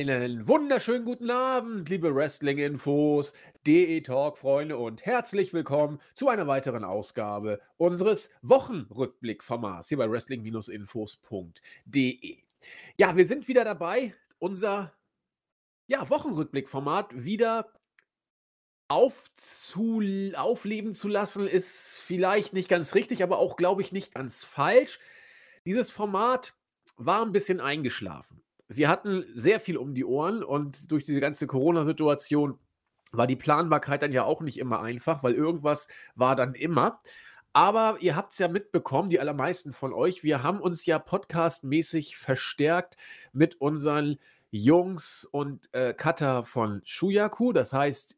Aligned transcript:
Einen 0.00 0.48
wunderschönen 0.48 1.04
guten 1.04 1.30
Abend, 1.30 1.90
liebe 1.90 2.14
Wrestling-Infos, 2.14 3.34
DE-Talk-Freunde 3.66 4.78
und 4.78 5.04
herzlich 5.04 5.52
willkommen 5.52 6.00
zu 6.14 6.30
einer 6.30 6.46
weiteren 6.46 6.84
Ausgabe 6.84 7.60
unseres 7.76 8.30
Wochenrückblick-Formats 8.40 9.88
hier 9.88 9.98
bei 9.98 10.10
Wrestling-Infos.de. 10.10 12.38
Ja, 12.96 13.14
wir 13.14 13.26
sind 13.26 13.46
wieder 13.46 13.62
dabei, 13.62 14.14
unser 14.38 14.94
ja, 15.86 16.08
Wochenrückblick-Format 16.08 17.22
wieder 17.22 17.70
aufzu 18.88 20.02
aufleben 20.34 20.94
zu 20.94 21.08
lassen, 21.08 21.46
ist 21.46 22.00
vielleicht 22.00 22.54
nicht 22.54 22.70
ganz 22.70 22.94
richtig, 22.94 23.22
aber 23.22 23.36
auch, 23.36 23.56
glaube 23.56 23.82
ich, 23.82 23.92
nicht 23.92 24.14
ganz 24.14 24.46
falsch. 24.46 24.98
Dieses 25.66 25.90
Format 25.90 26.54
war 26.96 27.20
ein 27.20 27.32
bisschen 27.32 27.60
eingeschlafen 27.60 28.42
wir 28.72 28.88
hatten 28.88 29.24
sehr 29.34 29.58
viel 29.58 29.76
um 29.76 29.94
die 29.94 30.04
Ohren 30.04 30.44
und 30.44 30.90
durch 30.92 31.02
diese 31.02 31.20
ganze 31.20 31.46
Corona-Situation 31.46 32.58
war 33.10 33.26
die 33.26 33.36
Planbarkeit 33.36 34.02
dann 34.02 34.12
ja 34.12 34.22
auch 34.24 34.40
nicht 34.42 34.58
immer 34.58 34.80
einfach, 34.80 35.24
weil 35.24 35.34
irgendwas 35.34 35.88
war 36.14 36.36
dann 36.36 36.54
immer. 36.54 37.00
Aber 37.52 37.96
ihr 37.98 38.14
habt 38.14 38.32
es 38.32 38.38
ja 38.38 38.46
mitbekommen, 38.46 39.10
die 39.10 39.18
allermeisten 39.18 39.72
von 39.72 39.92
euch, 39.92 40.22
wir 40.22 40.44
haben 40.44 40.60
uns 40.60 40.86
ja 40.86 41.00
podcastmäßig 41.00 42.16
verstärkt 42.16 42.96
mit 43.32 43.60
unseren 43.60 44.18
Jungs 44.52 45.24
und 45.24 45.68
äh, 45.74 45.92
Cutter 45.92 46.44
von 46.44 46.80
Shuyaku. 46.84 47.52
Das 47.52 47.72
heißt, 47.72 48.16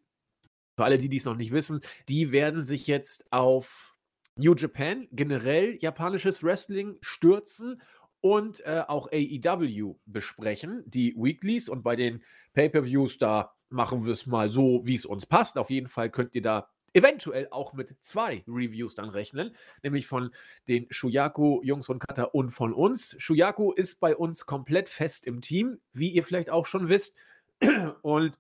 für 0.77 0.85
alle, 0.85 0.99
die 0.99 1.09
dies 1.09 1.25
noch 1.25 1.37
nicht 1.37 1.53
wissen, 1.53 1.81
die 2.11 2.31
werden 2.31 2.65
sich 2.65 2.87
jetzt 2.87 3.25
auf 3.33 3.97
New 4.37 4.55
Japan, 4.55 5.09
generell 5.13 5.79
japanisches 5.81 6.43
Wrestling, 6.43 6.99
stürzen 7.01 7.81
und 8.23 8.65
äh, 8.65 8.85
auch 8.87 9.09
AEW 9.13 9.97
besprechen, 10.07 10.83
die 10.87 11.15
Weeklies. 11.17 11.69
Und 11.69 11.83
bei 11.83 11.97
den 11.97 12.23
Pay-per-Views, 12.55 13.19
da 13.19 13.53
machen 13.69 14.07
wir 14.07 14.13
es 14.13 14.27
mal 14.27 14.49
so, 14.49 14.81
wie 14.85 14.95
es 14.95 15.05
uns 15.05 15.27
passt. 15.27 15.59
Auf 15.59 15.69
jeden 15.69 15.89
Fall 15.89 16.09
könnt 16.09 16.35
ihr 16.35 16.43
da 16.43 16.69
eventuell 16.95 17.49
auch 17.51 17.73
mit 17.73 17.97
zwei 18.01 18.45
Reviews 18.47 18.95
dann 18.95 19.09
rechnen, 19.09 19.57
nämlich 19.83 20.07
von 20.07 20.31
den 20.69 20.87
Shuyaku 20.91 21.63
Jungs 21.63 21.89
und 21.89 21.99
Kata 21.99 22.25
und 22.25 22.51
von 22.51 22.73
uns. 22.73 23.17
Shuyaku 23.19 23.73
ist 23.73 23.99
bei 23.99 24.17
uns 24.17 24.47
komplett 24.47 24.89
fest 24.89 25.27
im 25.27 25.41
Team, 25.41 25.81
wie 25.93 26.11
ihr 26.11 26.23
vielleicht 26.23 26.51
auch 26.51 26.67
schon 26.67 26.89
wisst. 26.89 27.17
Und 28.03 28.39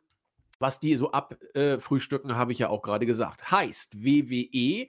was 0.60 0.78
die 0.78 0.96
so 0.96 1.10
abfrühstücken, 1.10 2.30
äh, 2.30 2.34
habe 2.34 2.52
ich 2.52 2.60
ja 2.60 2.68
auch 2.68 2.82
gerade 2.82 3.06
gesagt. 3.06 3.50
Heißt, 3.50 4.04
WWE 4.04 4.86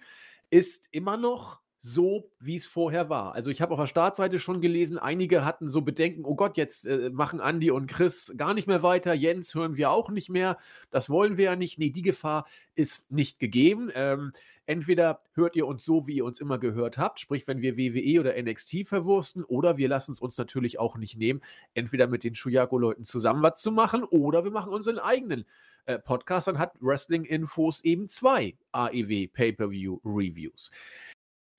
ist 0.52 0.88
immer 0.92 1.18
noch 1.18 1.63
so, 1.86 2.32
wie 2.40 2.56
es 2.56 2.66
vorher 2.66 3.10
war. 3.10 3.36
Also 3.36 3.52
ich 3.52 3.62
habe 3.62 3.74
auf 3.74 3.80
der 3.80 3.88
Startseite 3.88 4.40
schon 4.40 4.62
gelesen, 4.62 4.98
einige 4.98 5.44
hatten 5.44 5.68
so 5.68 5.82
Bedenken, 5.82 6.24
oh 6.24 6.34
Gott, 6.34 6.56
jetzt 6.56 6.88
äh, 6.88 7.10
machen 7.10 7.42
Andi 7.42 7.72
und 7.72 7.88
Chris 7.88 8.34
gar 8.38 8.54
nicht 8.54 8.70
mehr 8.70 8.84
weiter, 8.84 9.14
Jens 9.14 9.54
hören 9.54 9.76
wir 9.76 9.92
auch 9.92 10.10
nicht 10.10 10.30
mehr, 10.30 10.56
das 10.92 11.10
wollen 11.10 11.36
wir 11.36 11.44
ja 11.44 11.56
nicht. 11.58 11.80
Nee, 11.80 11.90
die 11.90 12.02
Gefahr 12.02 12.48
ist 12.74 13.12
nicht 13.12 13.38
gegeben. 13.38 13.92
Ähm, 13.96 14.32
entweder 14.66 15.24
hört 15.34 15.58
ihr 15.58 15.68
uns 15.68 15.84
so, 15.84 16.08
wie 16.08 16.16
ihr 16.16 16.24
uns 16.24 16.40
immer 16.40 16.58
gehört 16.58 16.98
habt, 16.98 17.20
sprich, 17.20 17.48
wenn 17.48 17.62
wir 17.62 17.76
WWE 17.76 18.22
oder 18.22 18.42
NXT 18.42 18.88
verwursten, 18.88 19.44
oder 19.44 19.76
wir 19.76 19.90
lassen 19.90 20.14
es 20.14 20.22
uns 20.22 20.38
natürlich 20.38 20.80
auch 20.80 20.96
nicht 20.96 21.18
nehmen, 21.18 21.42
entweder 21.74 22.08
mit 22.08 22.24
den 22.24 22.34
Shuyaku-Leuten 22.34 23.04
zusammen 23.04 23.44
was 23.44 23.62
zu 23.62 23.74
machen, 23.74 24.06
oder 24.06 24.46
wir 24.46 24.52
machen 24.52 24.72
unseren 24.72 25.00
eigenen 25.00 25.44
äh, 25.86 26.00
Podcast, 26.00 26.48
dann 26.48 26.60
hat 26.60 26.78
Wrestling 26.80 27.26
Infos 27.26 27.84
eben 27.84 28.08
zwei 28.08 28.56
AEW 28.72 29.28
Pay-Per-View 29.34 30.00
Reviews. 30.06 30.72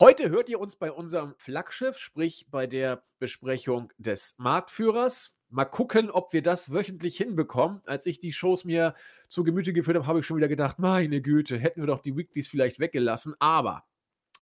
Heute 0.02 0.28
hört 0.28 0.48
ihr 0.48 0.58
uns 0.58 0.74
bei 0.74 0.90
unserem 0.90 1.34
Flaggschiff, 1.36 1.98
sprich 1.98 2.48
bei 2.50 2.66
der 2.66 3.04
Besprechung 3.20 3.92
des 3.96 4.34
Marktführers. 4.38 5.38
Mal 5.50 5.66
gucken, 5.66 6.10
ob 6.10 6.32
wir 6.32 6.42
das 6.42 6.72
wöchentlich 6.72 7.16
hinbekommen. 7.16 7.80
Als 7.86 8.04
ich 8.06 8.18
die 8.18 8.32
Shows 8.32 8.64
mir 8.64 8.94
zu 9.28 9.44
Gemüte 9.44 9.72
geführt 9.72 9.96
habe, 9.96 10.08
habe 10.08 10.18
ich 10.18 10.26
schon 10.26 10.36
wieder 10.36 10.48
gedacht, 10.48 10.80
meine 10.80 11.22
Güte, 11.22 11.56
hätten 11.58 11.80
wir 11.80 11.86
doch 11.86 12.00
die 12.00 12.16
Weeklies 12.16 12.48
vielleicht 12.48 12.80
weggelassen. 12.80 13.36
Aber 13.38 13.84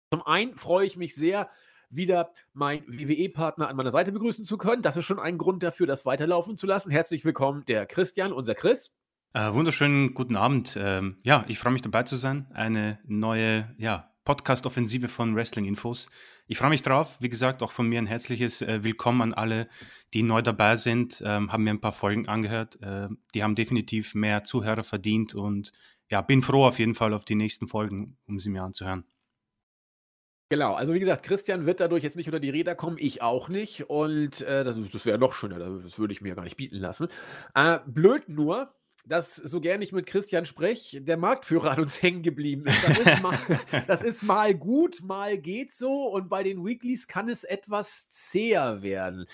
zum 0.10 0.26
einen 0.26 0.56
freue 0.56 0.86
ich 0.86 0.96
mich 0.96 1.16
sehr, 1.16 1.50
wieder 1.90 2.32
meinen 2.54 2.88
WWE-Partner 2.88 3.68
an 3.68 3.76
meiner 3.76 3.92
Seite 3.92 4.14
begrüßen 4.14 4.46
zu 4.46 4.58
können. 4.58 4.82
Das 4.82 4.96
ist 4.96 5.04
schon 5.04 5.20
ein 5.20 5.38
Grund 5.38 5.64
dafür, 5.64 5.86
das 5.86 6.06
weiterlaufen 6.06 6.56
zu 6.56 6.66
lassen. 6.66 6.92
Herzlich 6.92 7.26
willkommen, 7.26 7.66
der 7.66 7.86
Christian, 7.86 8.32
unser 8.32 8.56
Chris. 8.56 8.96
Äh, 9.34 9.52
wunderschönen 9.52 10.14
guten 10.14 10.38
Abend. 10.38 10.78
Ähm, 10.80 11.18
ja, 11.24 11.44
ich 11.50 11.60
freue 11.60 11.74
mich 11.74 11.82
dabei 11.82 12.04
zu 12.04 12.16
sein. 12.16 12.48
Eine 12.54 13.00
neue, 13.06 13.74
ja, 13.78 14.11
Podcast-Offensive 14.26 15.08
von 15.08 15.36
Wrestling-Infos. 15.36 16.10
Ich 16.48 16.58
freue 16.58 16.70
mich 16.70 16.82
drauf. 16.82 17.18
Wie 17.20 17.30
gesagt, 17.30 17.64
auch 17.64 17.72
von 17.72 17.88
mir 17.88 18.00
ein 18.00 18.06
herzliches 18.06 18.62
äh, 18.62 18.84
Willkommen 18.84 19.22
an 19.22 19.34
alle, 19.34 19.68
die 20.14 20.24
neu 20.24 20.42
dabei 20.42 20.76
sind. 20.76 21.24
Ähm, 21.26 21.52
haben 21.52 21.64
mir 21.64 21.72
ein 21.72 21.82
paar 21.82 21.92
Folgen 21.92 22.28
angehört. 22.28 22.82
Äh, 22.82 23.08
die 23.34 23.44
haben 23.44 23.56
definitiv 23.56 24.14
mehr 24.16 24.44
Zuhörer 24.44 24.84
verdient 24.84 25.34
und 25.34 25.72
ja, 26.10 26.22
bin 26.22 26.42
froh 26.42 26.66
auf 26.66 26.78
jeden 26.78 26.94
Fall 26.94 27.14
auf 27.14 27.26
die 27.26 27.36
nächsten 27.36 27.68
Folgen, 27.68 28.18
um 28.28 28.38
sie 28.38 28.50
mir 28.50 28.64
anzuhören. 28.64 29.06
Genau, 30.52 30.74
also 30.74 30.94
wie 30.94 31.00
gesagt, 31.00 31.24
Christian 31.24 31.66
wird 31.66 31.80
dadurch 31.80 32.04
jetzt 32.04 32.18
nicht 32.18 32.28
unter 32.28 32.42
die 32.42 32.50
Räder 32.50 32.76
kommen, 32.76 32.98
ich 33.00 33.22
auch 33.22 33.48
nicht. 33.48 33.90
Und 33.90 34.42
äh, 34.42 34.66
das, 34.66 34.78
das 34.92 35.06
wäre 35.06 35.18
noch 35.18 35.34
schöner, 35.34 35.58
das 35.58 35.98
würde 35.98 36.14
ich 36.14 36.20
mir 36.20 36.36
gar 36.36 36.44
nicht 36.44 36.58
bieten 36.58 36.76
lassen. 36.76 37.08
Äh, 37.56 37.80
blöd 37.88 38.28
nur, 38.28 38.76
dass 39.06 39.36
so 39.36 39.62
gern 39.62 39.82
ich 39.82 39.92
mit 39.92 40.06
Christian 40.06 40.46
spreche, 40.46 41.02
der 41.02 41.18
Marktführer 41.18 41.72
an 41.72 41.82
uns 41.82 42.02
hängen 42.02 42.24
geblieben 42.24 42.66
ist. 42.66 42.84
Das 42.84 43.00
ist, 43.00 43.22
mal, 43.22 43.38
das 43.88 44.02
ist 44.02 44.24
mal 44.24 44.54
gut, 44.56 45.02
mal 45.02 45.38
geht 45.38 45.72
so 45.72 46.08
und 46.08 46.30
bei 46.30 46.44
den 46.44 46.66
Weeklies 46.66 47.08
kann 47.08 47.30
es 47.30 47.44
etwas 47.44 48.10
zäher 48.10 48.82
werden. 48.82 49.26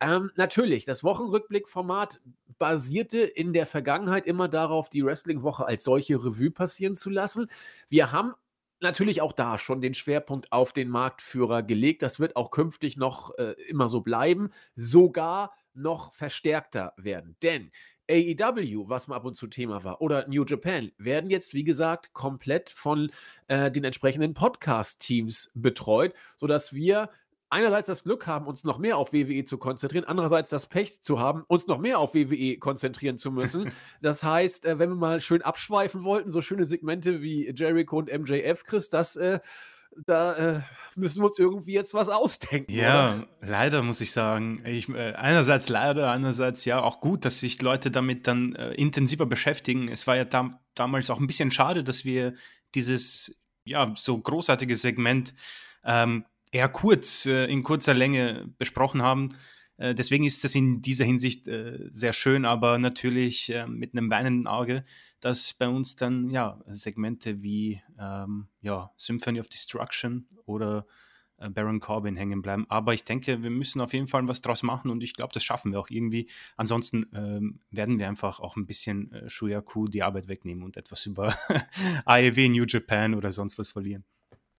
Ähm, 0.00 0.30
natürlich, 0.36 0.84
das 0.84 1.04
Wochenrückblickformat 1.04 2.20
basierte 2.58 3.18
in 3.18 3.52
der 3.52 3.66
Vergangenheit 3.66 4.26
immer 4.26 4.48
darauf, 4.48 4.88
die 4.88 5.04
Wrestling-Woche 5.04 5.66
als 5.66 5.84
solche 5.84 6.16
Revue 6.16 6.50
passieren 6.50 6.96
zu 6.96 7.10
lassen. 7.10 7.48
Wir 7.88 8.12
haben 8.12 8.34
natürlich 8.80 9.20
auch 9.22 9.32
da 9.32 9.58
schon 9.58 9.80
den 9.80 9.94
Schwerpunkt 9.94 10.52
auf 10.52 10.72
den 10.72 10.88
Marktführer 10.88 11.62
gelegt. 11.62 12.02
Das 12.02 12.20
wird 12.20 12.36
auch 12.36 12.50
künftig 12.50 12.96
noch 12.96 13.36
äh, 13.38 13.52
immer 13.68 13.88
so 13.88 14.00
bleiben, 14.00 14.50
sogar 14.74 15.54
noch 15.74 16.12
verstärkter 16.12 16.94
werden. 16.96 17.36
Denn 17.42 17.70
AEW, 18.10 18.88
was 18.88 19.08
mal 19.08 19.16
ab 19.16 19.24
und 19.24 19.36
zu 19.36 19.46
Thema 19.46 19.84
war, 19.84 20.00
oder 20.00 20.26
New 20.28 20.44
Japan, 20.44 20.92
werden 20.98 21.30
jetzt, 21.30 21.54
wie 21.54 21.64
gesagt, 21.64 22.12
komplett 22.12 22.70
von 22.70 23.10
äh, 23.48 23.70
den 23.70 23.84
entsprechenden 23.84 24.34
Podcast-Teams 24.34 25.50
betreut, 25.54 26.14
sodass 26.36 26.72
wir 26.72 27.10
einerseits 27.48 27.86
das 27.86 28.04
Glück 28.04 28.26
haben, 28.26 28.46
uns 28.46 28.64
noch 28.64 28.78
mehr 28.78 28.96
auf 28.96 29.12
WWE 29.12 29.44
zu 29.44 29.58
konzentrieren, 29.58 30.04
andererseits 30.04 30.50
das 30.50 30.66
Pech 30.66 31.02
zu 31.02 31.20
haben, 31.20 31.44
uns 31.46 31.66
noch 31.66 31.78
mehr 31.78 31.98
auf 31.98 32.14
WWE 32.14 32.58
konzentrieren 32.58 33.18
zu 33.18 33.30
müssen. 33.30 33.70
Das 34.02 34.22
heißt, 34.22 34.66
äh, 34.66 34.78
wenn 34.78 34.90
wir 34.90 34.96
mal 34.96 35.20
schön 35.20 35.42
abschweifen 35.42 36.04
wollten, 36.04 36.30
so 36.30 36.42
schöne 36.42 36.64
Segmente 36.64 37.22
wie 37.22 37.50
Jericho 37.54 37.98
und 37.98 38.12
MJF, 38.12 38.64
Chris, 38.64 38.88
das 38.88 39.16
äh, 39.16 39.40
da 40.04 40.34
äh, 40.34 40.60
müssen 40.94 41.20
wir 41.20 41.26
uns 41.26 41.38
irgendwie 41.38 41.72
jetzt 41.72 41.94
was 41.94 42.08
ausdenken. 42.08 42.72
Ja, 42.72 43.16
oder? 43.16 43.26
leider 43.40 43.82
muss 43.82 44.00
ich 44.00 44.12
sagen. 44.12 44.62
Ich, 44.64 44.88
äh, 44.88 45.12
einerseits 45.12 45.68
leider, 45.68 46.10
andererseits 46.10 46.64
ja 46.64 46.80
auch 46.80 47.00
gut, 47.00 47.24
dass 47.24 47.40
sich 47.40 47.60
Leute 47.62 47.90
damit 47.90 48.26
dann 48.26 48.54
äh, 48.54 48.72
intensiver 48.72 49.26
beschäftigen. 49.26 49.88
Es 49.88 50.06
war 50.06 50.16
ja 50.16 50.24
da, 50.24 50.60
damals 50.74 51.10
auch 51.10 51.20
ein 51.20 51.26
bisschen 51.26 51.50
schade, 51.50 51.84
dass 51.84 52.04
wir 52.04 52.34
dieses 52.74 53.38
ja 53.64 53.92
so 53.96 54.18
großartige 54.18 54.76
Segment 54.76 55.34
ähm, 55.84 56.24
eher 56.50 56.68
kurz, 56.68 57.26
äh, 57.26 57.44
in 57.46 57.62
kurzer 57.62 57.94
Länge 57.94 58.48
besprochen 58.58 59.02
haben. 59.02 59.36
Äh, 59.76 59.94
deswegen 59.94 60.24
ist 60.24 60.44
das 60.44 60.54
in 60.54 60.82
dieser 60.82 61.04
Hinsicht 61.04 61.48
äh, 61.48 61.88
sehr 61.92 62.12
schön, 62.12 62.44
aber 62.44 62.78
natürlich 62.78 63.52
mit 63.66 63.92
einem 63.92 64.10
weinenden 64.10 64.46
Auge 64.46 64.84
dass 65.20 65.54
bei 65.54 65.68
uns 65.68 65.96
dann 65.96 66.30
ja 66.30 66.60
Segmente 66.66 67.42
wie 67.42 67.82
ähm, 67.98 68.48
ja, 68.60 68.92
Symphony 68.96 69.40
of 69.40 69.48
Destruction 69.48 70.28
oder 70.44 70.86
äh, 71.38 71.48
Baron 71.48 71.80
Corbin 71.80 72.16
hängen 72.16 72.42
bleiben. 72.42 72.66
Aber 72.68 72.94
ich 72.94 73.04
denke, 73.04 73.42
wir 73.42 73.50
müssen 73.50 73.80
auf 73.80 73.92
jeden 73.92 74.06
Fall 74.06 74.26
was 74.28 74.42
draus 74.42 74.62
machen 74.62 74.90
und 74.90 75.02
ich 75.02 75.14
glaube, 75.14 75.32
das 75.32 75.44
schaffen 75.44 75.72
wir 75.72 75.80
auch 75.80 75.90
irgendwie. 75.90 76.28
Ansonsten 76.56 77.06
ähm, 77.14 77.60
werden 77.70 77.98
wir 77.98 78.08
einfach 78.08 78.40
auch 78.40 78.56
ein 78.56 78.66
bisschen 78.66 79.12
äh, 79.12 79.28
Shuyaku 79.28 79.88
die 79.88 80.02
Arbeit 80.02 80.28
wegnehmen 80.28 80.62
und 80.62 80.76
etwas 80.76 81.06
über 81.06 81.36
AEW 82.04 82.48
New 82.48 82.64
Japan 82.64 83.14
oder 83.14 83.32
sonst 83.32 83.58
was 83.58 83.70
verlieren. 83.70 84.04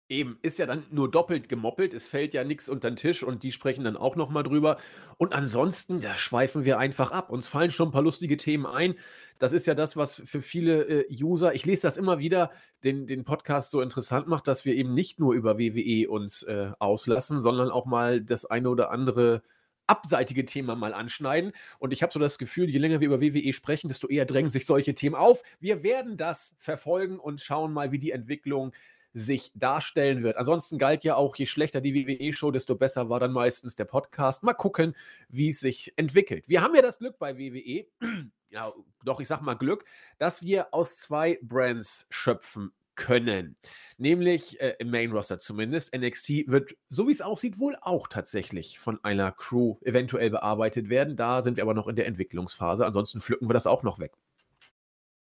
Eben, 0.10 0.40
ist 0.42 0.58
ja 0.58 0.66
dann 0.66 0.86
nur 0.90 1.12
doppelt 1.12 1.50
gemoppelt. 1.50 1.94
Es 1.94 2.08
fällt 2.08 2.34
ja 2.34 2.46
nichts 2.46 2.70
unter 2.70 2.90
den 2.90 2.96
Tisch 2.96 3.24
und 3.24 3.44
die 3.44 3.52
sprechen 3.52 3.84
dann 3.84 3.98
auch 3.98 4.16
nochmal 4.16 4.44
drüber. 4.44 4.78
Und 5.18 5.36
ansonsten, 5.36 6.00
da 6.00 6.16
schweifen 6.16 6.64
wir 6.64 6.80
einfach 6.80 7.12
ab. 7.12 7.30
Uns 7.30 7.50
fallen 7.50 7.72
schon 7.72 7.90
ein 7.90 7.92
paar 7.92 8.04
lustige 8.04 8.38
Themen 8.38 8.66
ein. 8.66 8.96
Das 9.38 9.52
ist 9.52 9.68
ja 9.68 9.74
das, 9.74 9.98
was 9.98 10.22
für 10.24 10.42
viele 10.42 10.84
äh, 10.84 11.08
User, 11.22 11.54
ich 11.54 11.66
lese 11.66 11.82
das 11.82 11.98
immer 11.98 12.20
wieder, 12.20 12.52
den, 12.86 13.06
den 13.06 13.26
Podcast 13.26 13.72
so 13.72 13.82
interessant 13.82 14.28
macht, 14.28 14.48
dass 14.48 14.64
wir 14.64 14.76
eben 14.76 14.94
nicht 14.94 15.20
nur 15.20 15.34
über 15.34 15.60
WWE 15.60 16.10
uns 16.10 16.44
äh, 16.44 16.72
auslassen, 16.80 17.40
sondern 17.40 17.70
auch 17.70 17.86
mal 17.86 18.22
das 18.22 18.46
eine 18.46 18.70
oder 18.70 18.92
andere 18.92 19.44
abseitige 19.88 20.46
Thema 20.46 20.76
mal 20.76 20.94
anschneiden. 20.94 21.52
Und 21.80 21.92
ich 21.92 22.02
habe 22.02 22.14
so 22.14 22.20
das 22.20 22.38
Gefühl, 22.38 22.70
je 22.70 22.80
länger 22.80 23.02
wir 23.02 23.08
über 23.08 23.22
WWE 23.22 23.52
sprechen, 23.52 23.90
desto 23.90 24.08
eher 24.08 24.26
drängen 24.26 24.52
sich 24.52 24.66
solche 24.66 24.96
Themen 24.96 25.16
auf. 25.16 25.44
Wir 25.60 25.84
werden 25.84 26.16
das 26.16 26.56
verfolgen 26.60 27.20
und 27.20 27.42
schauen 27.42 27.74
mal, 27.74 27.92
wie 27.92 28.00
die 28.00 28.12
Entwicklung 28.12 28.74
sich 29.18 29.52
darstellen 29.56 30.24
wird. 30.24 30.38
Ansonsten 30.38 30.78
galt 30.78 31.04
ja 31.04 31.16
auch, 31.16 31.36
je 31.36 31.48
schlechter 31.48 31.82
die 31.82 31.96
WWE-Show, 31.96 32.52
desto 32.52 32.76
besser 32.76 33.10
war 33.10 33.20
dann 33.20 33.32
meistens 33.32 33.76
der 33.76 33.86
Podcast. 33.86 34.44
Mal 34.44 34.54
gucken, 34.54 34.96
wie 35.30 35.50
es 35.50 35.60
sich 35.60 35.94
entwickelt. 35.96 36.48
Wir 36.48 36.62
haben 36.62 36.76
ja 36.76 36.82
das 36.82 37.00
Glück 37.00 37.18
bei 37.18 37.38
WWE, 37.38 37.88
ja, 38.50 38.72
doch, 39.04 39.20
ich 39.20 39.28
sag 39.28 39.42
mal 39.42 39.56
Glück, 39.56 39.86
dass 40.20 40.44
wir 40.44 40.74
aus 40.74 40.98
zwei 40.98 41.40
Brands 41.42 42.06
schöpfen 42.12 42.72
können. 42.96 43.58
Nämlich 43.98 44.60
äh, 44.62 44.76
im 44.80 44.92
Main 44.92 45.12
Roster 45.12 45.40
zumindest. 45.40 45.96
NXT 45.96 46.48
wird, 46.48 46.76
so 46.90 47.08
wie 47.08 47.12
es 47.12 47.22
aussieht, 47.22 47.60
wohl 47.60 47.76
auch 47.82 48.08
tatsächlich 48.08 48.80
von 48.80 49.04
einer 49.04 49.32
Crew 49.32 49.78
eventuell 49.82 50.30
bearbeitet 50.30 50.90
werden. 50.90 51.16
Da 51.16 51.42
sind 51.42 51.58
wir 51.58 51.64
aber 51.64 51.74
noch 51.74 51.88
in 51.88 51.96
der 51.96 52.08
Entwicklungsphase. 52.08 52.86
Ansonsten 52.86 53.22
pflücken 53.22 53.50
wir 53.50 53.54
das 53.54 53.68
auch 53.68 53.84
noch 53.84 54.00
weg. 54.00 54.14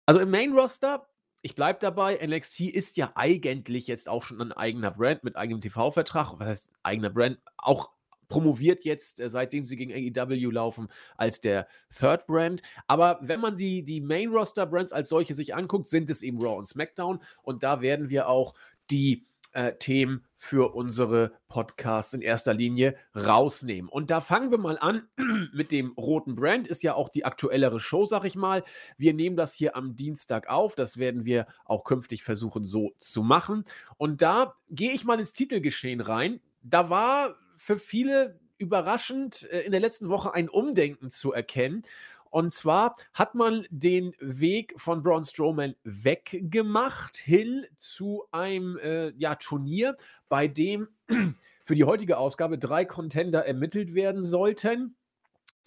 Also 0.06 0.20
im 0.20 0.32
Main 0.32 0.54
Roster, 0.54 1.08
ich 1.44 1.56
bleibe 1.56 1.78
dabei, 1.80 2.26
NXT 2.26 2.62
ist 2.62 2.96
ja 2.96 3.12
eigentlich 3.16 3.88
jetzt 3.88 4.08
auch 4.08 4.24
schon 4.24 4.42
ein 4.42 4.54
eigener 4.54 4.92
Brand 4.92 5.26
mit 5.26 5.36
eigenem 5.36 5.60
TV-Vertrag. 5.60 6.40
Was 6.40 6.48
heißt 6.48 6.72
eigener 6.84 7.10
Brand? 7.10 7.38
Auch 7.58 7.92
promoviert 8.30 8.86
jetzt, 8.86 9.20
äh, 9.20 9.28
seitdem 9.28 9.66
sie 9.66 9.76
gegen 9.76 9.92
AEW 9.92 10.50
laufen, 10.52 10.88
als 11.18 11.42
der 11.42 11.68
Third 11.94 12.28
Brand. 12.28 12.62
Aber 12.88 13.20
wenn 13.22 13.42
man 13.42 13.58
die, 13.58 13.84
die 13.84 14.00
Main-Roster-Brands 14.00 14.94
als 14.94 15.10
solche 15.10 15.34
sich 15.34 15.54
anguckt, 15.54 15.90
sind 15.90 16.10
es 16.10 16.24
eben 16.24 16.42
Raw 16.42 16.58
und 16.58 16.66
SmackDown. 16.66 17.20
Und 17.44 17.62
da 17.62 17.82
werden 17.82 18.10
wir 18.10 18.30
auch 18.30 18.54
die 18.90 19.26
äh, 19.54 19.74
Themen 19.78 20.26
für 20.38 20.76
unsere 20.76 21.32
Podcasts 21.48 22.14
in 22.14 22.22
erster 22.22 22.54
Linie 22.54 22.96
rausnehmen. 23.16 23.90
Und 23.90 24.12
da 24.12 24.20
fangen 24.20 24.52
wir 24.52 24.58
mal 24.58 24.78
an 24.78 25.08
mit 25.54 25.72
dem 25.72 25.94
roten 25.94 26.36
Brand. 26.36 26.68
Ist 26.68 26.84
ja 26.84 26.96
auch 26.96 27.10
die 27.10 27.24
aktuellere 27.24 27.80
Show, 27.80 28.06
sag 28.06 28.26
ich 28.26 28.36
mal. 28.36 28.64
Wir 28.98 29.14
nehmen 29.14 29.38
das 29.38 29.54
hier 29.54 29.76
am 29.76 29.96
Dienstag 29.96 30.50
auf. 30.50 30.76
Das 30.76 30.98
werden 30.98 31.24
wir 31.24 31.48
auch 31.66 31.86
künftig 31.86 32.24
versuchen 32.24 32.66
so 32.66 32.92
zu 32.98 33.24
machen. 33.24 33.64
Und 33.98 34.22
da 34.22 34.56
gehe 34.70 34.92
ich 34.92 35.06
mal 35.06 35.20
ins 35.20 35.34
Titelgeschehen 35.34 36.02
rein. 36.02 36.42
Da 36.62 36.90
war 36.90 37.36
für 37.56 37.78
viele 37.78 38.40
überraschend 38.58 39.48
äh, 39.52 39.62
in 39.62 39.72
der 39.72 39.82
letzten 39.82 40.10
Woche 40.10 40.34
ein 40.34 40.50
Umdenken 40.50 41.10
zu 41.10 41.32
erkennen. 41.32 41.84
Und 42.34 42.52
zwar 42.52 42.96
hat 43.14 43.36
man 43.36 43.64
den 43.70 44.16
Weg 44.20 44.74
von 44.78 45.04
Braun 45.04 45.24
Strowman 45.24 45.76
weggemacht 45.84 47.16
hin 47.16 47.64
zu 47.78 48.24
einem 48.32 48.80
äh, 48.80 49.12
ja, 49.18 49.36
Turnier, 49.36 49.96
bei 50.30 50.48
dem 50.48 50.88
für 51.64 51.76
die 51.76 51.84
heutige 51.84 52.18
Ausgabe 52.18 52.58
drei 52.58 52.86
Contender 52.86 53.46
ermittelt 53.46 53.94
werden 53.94 54.24
sollten, 54.24 54.96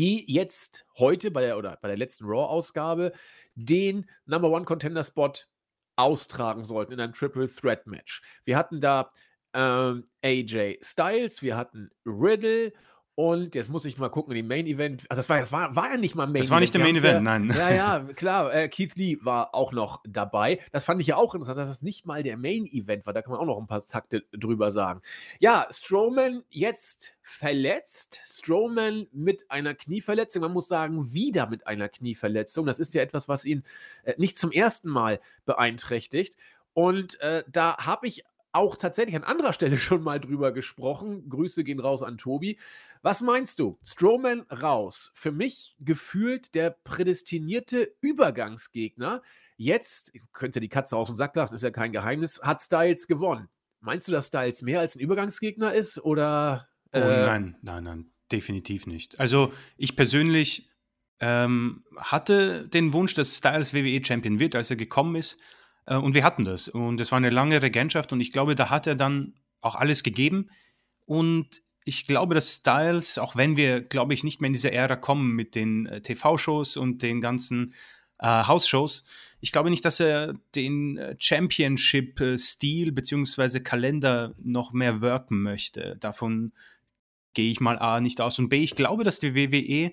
die 0.01 0.25
jetzt 0.27 0.85
heute 0.99 1.31
bei 1.31 1.43
der 1.43 1.57
oder 1.57 1.79
bei 1.81 1.87
der 1.87 1.97
letzten 1.97 2.25
Raw-Ausgabe 2.25 3.12
den 3.55 4.11
Number 4.25 4.51
One 4.51 4.65
Contender 4.65 5.05
Spot 5.05 5.35
austragen 5.95 6.65
sollten 6.65 6.95
in 6.95 7.01
einem 7.01 7.12
Triple 7.12 7.49
Threat 7.49 7.87
Match. 7.87 8.23
Wir 8.45 8.59
hatten 8.59 8.81
da 8.81 9.12
ähm, 9.55 10.03
AJ 10.21 10.81
Styles, 10.83 11.43
wir 11.43 11.57
hatten 11.57 11.91
Riddle 12.05 12.73
und 13.17 13.55
jetzt 13.55 13.71
muss 13.71 13.87
ich 13.87 13.97
mal 13.97 14.11
gucken, 14.11 14.35
die 14.35 14.43
Main 14.43 14.67
Event. 14.67 15.05
Also 15.09 15.21
das 15.21 15.29
war, 15.31 15.41
das 15.41 15.51
war, 15.51 15.75
war 15.75 15.91
ja 15.91 15.97
nicht 15.97 16.15
mal 16.15 16.27
Main 16.27 16.35
Event. 16.35 16.45
Das 16.45 16.51
war 16.51 16.61
nicht 16.61 16.75
der 16.75 16.83
Main 16.83 16.97
Event, 16.97 17.15
ja, 17.15 17.21
nein. 17.21 17.51
Ja, 17.57 17.71
ja, 17.71 18.01
klar. 18.15 18.55
Äh, 18.55 18.69
Keith 18.69 18.95
Lee 18.95 19.17
war 19.23 19.55
auch 19.55 19.73
noch 19.73 20.03
dabei. 20.07 20.61
Das 20.71 20.85
fand 20.85 21.01
ich 21.01 21.07
ja 21.07 21.17
auch 21.17 21.35
interessant, 21.35 21.57
dass 21.57 21.71
es 21.71 21.77
das 21.77 21.83
nicht 21.83 22.05
mal 22.05 22.23
der 22.23 22.37
Main 22.37 22.67
Event 22.67 23.07
war. 23.07 23.15
Da 23.15 23.23
kann 23.23 23.33
man 23.33 23.41
auch 23.41 23.47
noch 23.47 23.59
ein 23.59 23.67
paar 23.67 23.83
Takte 23.83 24.27
drüber 24.33 24.71
sagen. 24.71 25.01
Ja, 25.41 25.67
Strowman 25.71 26.43
jetzt 26.51 27.17
verletzt. 27.23 28.21
Strowman 28.27 29.07
mit 29.13 29.51
einer 29.51 29.73
Knieverletzung. 29.73 30.43
Man 30.43 30.53
muss 30.53 30.69
sagen, 30.69 31.15
wieder 31.15 31.49
mit 31.49 31.67
einer 31.67 31.89
Knieverletzung. 31.89 32.67
Das 32.67 32.79
ist 32.79 32.93
ja 32.93 33.01
etwas, 33.01 33.29
was 33.29 33.47
ihn 33.47 33.62
äh, 34.05 34.12
nicht 34.19 34.37
zum 34.37 34.53
ersten 34.53 34.91
Mal 34.91 35.21
beeinträchtigt. 35.47 36.37
Und 36.75 37.19
äh, 37.23 37.45
da 37.51 37.79
habe 37.79 38.09
ich 38.09 38.25
auch 38.56 38.76
tatsächlich 38.76 39.14
an 39.14 39.25
anderer 39.25 39.53
Stelle 39.53 39.79
schon 39.79 40.03
mal 40.03 40.19
drüber 40.19 40.53
gesprochen. 40.53 41.29
Grüße 41.29 41.62
gehen 41.62 41.81
raus 41.81 42.03
an 42.03 42.19
Tobi. 42.19 42.58
Was 43.03 43.20
meinst 43.20 43.58
du? 43.58 43.79
Strowman 43.85 44.41
raus. 44.50 45.12
Für 45.14 45.31
mich 45.31 45.76
gefühlt 45.79 46.55
der 46.55 46.70
prädestinierte 46.70 47.93
Übergangsgegner. 48.00 49.23
Jetzt, 49.56 50.12
könnte 50.32 50.61
die 50.61 50.69
Katze 50.69 50.97
aus 50.97 51.08
dem 51.08 51.17
Sack 51.17 51.37
lassen, 51.37 51.55
ist 51.55 51.62
ja 51.62 51.70
kein 51.70 51.93
Geheimnis, 51.93 52.43
hat 52.43 52.61
Styles 52.61 53.06
gewonnen. 53.06 53.49
Meinst 53.81 54.08
du, 54.08 54.12
dass 54.12 54.29
Styles 54.29 54.62
mehr 54.62 54.81
als 54.81 54.97
ein 54.97 55.00
Übergangsgegner 55.00 55.73
ist? 55.73 55.99
Oder. 56.05 56.69
Äh 56.93 57.00
oh 57.00 57.26
nein, 57.26 57.56
nein, 57.62 57.85
nein, 57.85 58.11
definitiv 58.32 58.87
nicht. 58.87 59.20
Also, 59.20 59.52
ich 59.76 59.97
persönlich 59.97 60.69
ähm, 61.20 61.85
hatte 61.97 62.69
den 62.69 62.93
Wunsch, 62.93 63.14
dass 63.14 63.37
Styles 63.37 63.73
WWE 63.73 64.05
Champion 64.05 64.38
wird, 64.38 64.55
als 64.55 64.70
er 64.70 64.76
gekommen 64.76 65.17
ist. 65.17 65.38
Äh, 65.87 65.97
und 65.97 66.15
wir 66.15 66.25
hatten 66.25 66.44
das. 66.44 66.69
Und 66.69 67.00
es 67.00 67.11
war 67.12 67.17
eine 67.17 67.31
lange 67.31 67.62
Regentschaft 67.62 68.12
und 68.12 68.21
ich 68.21 68.33
glaube, 68.33 68.55
da 68.55 68.71
hat 68.71 68.87
er 68.87 68.94
dann 68.94 69.35
auch 69.61 69.75
alles 69.75 70.03
gegeben. 70.03 70.50
Und 71.06 71.62
ich 71.85 72.06
glaube, 72.06 72.35
dass 72.35 72.53
Styles, 72.53 73.19
auch 73.19 73.37
wenn 73.37 73.56
wir, 73.56 73.81
glaube 73.81 74.12
ich, 74.12 74.25
nicht 74.25 74.41
mehr 74.41 74.49
in 74.49 74.53
diese 74.53 74.73
Ära 74.73 74.97
kommen 74.97 75.33
mit 75.33 75.55
den 75.55 75.87
äh, 75.87 76.00
TV-Shows 76.03 76.77
und 76.77 77.03
den 77.03 77.21
ganzen 77.21 77.75
äh, 78.19 78.27
House-Shows, 78.27 79.05
ich 79.41 79.53
glaube 79.53 79.71
nicht, 79.71 79.85
dass 79.85 80.00
er 80.00 80.35
den 80.55 80.97
äh, 80.99 81.15
Championship-Stil 81.19 82.93
bzw. 82.93 83.61
Kalender 83.61 84.35
noch 84.43 84.73
mehr 84.73 85.00
worken 85.00 85.43
möchte. 85.43 85.97
Davon 86.00 86.53
gehe 87.35 87.50
ich 87.50 87.61
mal 87.61 87.79
A 87.79 88.00
nicht 88.00 88.21
aus. 88.21 88.38
Und 88.38 88.49
B, 88.49 88.56
ich 88.56 88.75
glaube, 88.75 89.05
dass 89.05 89.21
die 89.21 89.35
WWE 89.35 89.93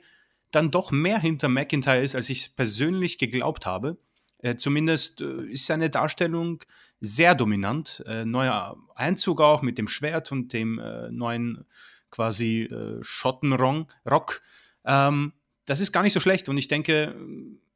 dann 0.49 0.71
doch 0.71 0.91
mehr 0.91 1.19
hinter 1.19 1.49
McIntyre 1.49 2.01
ist, 2.01 2.15
als 2.15 2.29
ich 2.29 2.41
es 2.41 2.49
persönlich 2.49 3.17
geglaubt 3.17 3.65
habe. 3.65 3.97
Äh, 4.43 4.57
zumindest 4.57 5.21
äh, 5.21 5.45
ist 5.45 5.65
seine 5.65 5.89
Darstellung 5.89 6.61
sehr 6.99 7.33
dominant. 7.33 8.03
Äh, 8.05 8.25
neuer 8.25 8.77
Einzug 8.93 9.41
auch 9.41 9.61
mit 9.61 9.77
dem 9.77 9.87
Schwert 9.87 10.31
und 10.31 10.53
dem 10.53 10.79
neuen 11.09 11.65
quasi 12.11 12.69
Schottenrock. 13.01 14.41
Ähm, 14.85 15.33
das 15.65 15.79
ist 15.79 15.91
gar 15.91 16.03
nicht 16.03 16.13
so 16.13 16.19
schlecht 16.19 16.47
und 16.49 16.57
ich 16.57 16.67
denke, 16.67 17.15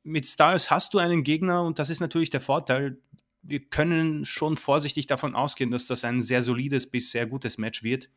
mit 0.03 0.27
Styles 0.27 0.69
hast 0.69 0.93
du 0.93 0.99
einen 0.99 1.23
Gegner 1.23 1.63
und 1.63 1.79
das 1.79 1.89
ist 1.89 2.01
natürlich 2.01 2.29
der 2.29 2.41
Vorteil. 2.41 2.99
Wir 3.41 3.61
können 3.61 4.25
schon 4.25 4.57
vorsichtig 4.57 5.07
davon 5.07 5.35
ausgehen, 5.35 5.71
dass 5.71 5.87
das 5.87 6.03
ein 6.03 6.21
sehr 6.21 6.41
solides 6.43 6.91
bis 6.91 7.11
sehr 7.11 7.25
gutes 7.25 7.57
Match 7.57 7.81
wird. 7.81 8.09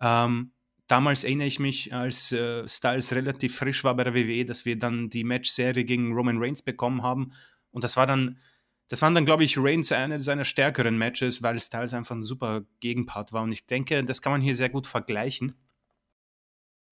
Ähm, 0.00 0.52
damals 0.86 1.22
erinnere 1.22 1.46
ich 1.46 1.60
mich, 1.60 1.94
als 1.94 2.32
äh, 2.32 2.66
Styles 2.66 3.14
relativ 3.14 3.56
frisch 3.56 3.84
war 3.84 3.94
bei 3.94 4.04
der 4.04 4.14
WWE, 4.14 4.44
dass 4.44 4.64
wir 4.64 4.78
dann 4.78 5.10
die 5.10 5.24
Matchserie 5.24 5.84
gegen 5.84 6.12
Roman 6.12 6.38
Reigns 6.38 6.62
bekommen 6.62 7.02
haben 7.02 7.32
und 7.74 7.82
das 7.82 7.96
war 7.96 8.06
dann, 8.06 8.38
das 8.88 9.02
waren 9.02 9.14
dann, 9.14 9.24
glaube 9.24 9.42
ich, 9.42 9.58
Reigns 9.58 9.90
eine 9.90 10.20
seiner 10.20 10.44
stärkeren 10.44 10.96
Matches, 10.96 11.42
weil 11.42 11.58
Styles 11.58 11.92
einfach 11.92 12.14
ein 12.14 12.22
super 12.22 12.62
Gegenpart 12.78 13.32
war. 13.32 13.42
Und 13.42 13.50
ich 13.50 13.66
denke, 13.66 14.04
das 14.04 14.22
kann 14.22 14.30
man 14.30 14.40
hier 14.40 14.54
sehr 14.54 14.68
gut 14.68 14.86
vergleichen. 14.86 15.54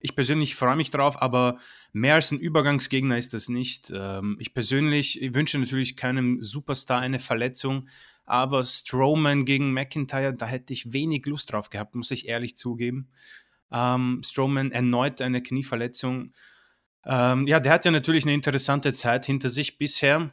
Ich 0.01 0.17
persönlich 0.17 0.57
freue 0.57 0.75
mich 0.75 0.91
drauf, 0.91 1.23
aber 1.23 1.59
mehr 1.93 2.15
als 2.15 2.33
ein 2.33 2.41
Übergangsgegner 2.41 3.17
ist 3.17 3.33
das 3.33 3.49
nicht. 3.49 3.93
Ähm, 3.95 4.37
ich 4.41 4.55
persönlich 4.55 5.21
wünsche 5.33 5.59
natürlich 5.61 5.97
keinem 5.97 6.43
Superstar 6.43 7.01
eine 7.01 7.21
Verletzung, 7.21 7.89
aber 8.25 8.65
Strowman 8.65 9.45
gegen 9.45 9.73
McIntyre, 9.73 10.35
da 10.35 10.47
hätte 10.47 10.73
ich 10.73 10.93
wenig 10.93 11.25
Lust 11.27 11.53
drauf 11.53 11.71
gehabt, 11.71 11.95
muss 11.95 12.11
ich 12.11 12.27
ehrlich 12.27 12.57
zugeben. 12.57 13.09
Ähm, 13.71 14.23
Strowman 14.25 14.73
erneut 14.73 15.23
eine 15.23 15.41
Knieverletzung. 15.41 16.33
Ähm, 17.05 17.47
ja, 17.47 17.61
der 17.61 17.73
hat 17.73 17.85
ja 17.85 17.93
natürlich 17.93 18.25
eine 18.25 18.35
interessante 18.35 18.93
Zeit 18.95 19.27
hinter 19.27 19.51
sich 19.51 19.79
bisher. 19.79 20.33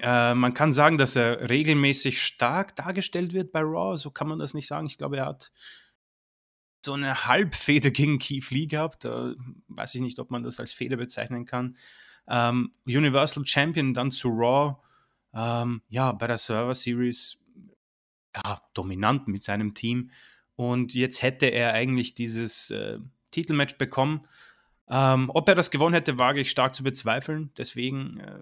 Äh, 0.00 0.34
man 0.34 0.54
kann 0.54 0.72
sagen, 0.72 0.98
dass 0.98 1.16
er 1.16 1.48
regelmäßig 1.48 2.22
stark 2.22 2.76
dargestellt 2.76 3.32
wird 3.32 3.52
bei 3.52 3.60
Raw. 3.60 3.96
So 3.96 4.10
kann 4.10 4.28
man 4.28 4.38
das 4.38 4.54
nicht 4.54 4.66
sagen. 4.66 4.86
Ich 4.86 4.98
glaube, 4.98 5.18
er 5.18 5.26
hat 5.26 5.50
so 6.80 6.92
eine 6.92 7.26
Halbfehde 7.26 7.90
gegen 7.90 8.18
Keith 8.18 8.50
Lee 8.50 8.66
gehabt. 8.66 9.04
Da 9.04 9.34
weiß 9.68 9.94
ich 9.96 10.00
nicht, 10.00 10.18
ob 10.18 10.30
man 10.30 10.42
das 10.42 10.60
als 10.60 10.72
Fehde 10.72 10.96
bezeichnen 10.96 11.46
kann. 11.46 11.76
Ähm, 12.28 12.72
Universal 12.86 13.44
Champion 13.44 13.94
dann 13.94 14.10
zu 14.10 14.28
Raw. 14.28 14.76
Ähm, 15.34 15.82
ja, 15.88 16.12
bei 16.12 16.26
der 16.26 16.38
Server 16.38 16.74
Series 16.74 17.38
ja, 18.34 18.62
dominant 18.74 19.28
mit 19.28 19.42
seinem 19.42 19.74
Team. 19.74 20.10
Und 20.56 20.94
jetzt 20.94 21.22
hätte 21.22 21.46
er 21.46 21.72
eigentlich 21.72 22.14
dieses 22.14 22.70
äh, 22.70 22.98
Titelmatch 23.30 23.78
bekommen. 23.78 24.26
Ähm, 24.88 25.30
ob 25.34 25.48
er 25.48 25.54
das 25.54 25.70
gewonnen 25.70 25.94
hätte, 25.94 26.18
wage 26.18 26.40
ich 26.40 26.50
stark 26.50 26.74
zu 26.74 26.82
bezweifeln. 26.82 27.50
Deswegen 27.58 28.20
äh, 28.20 28.40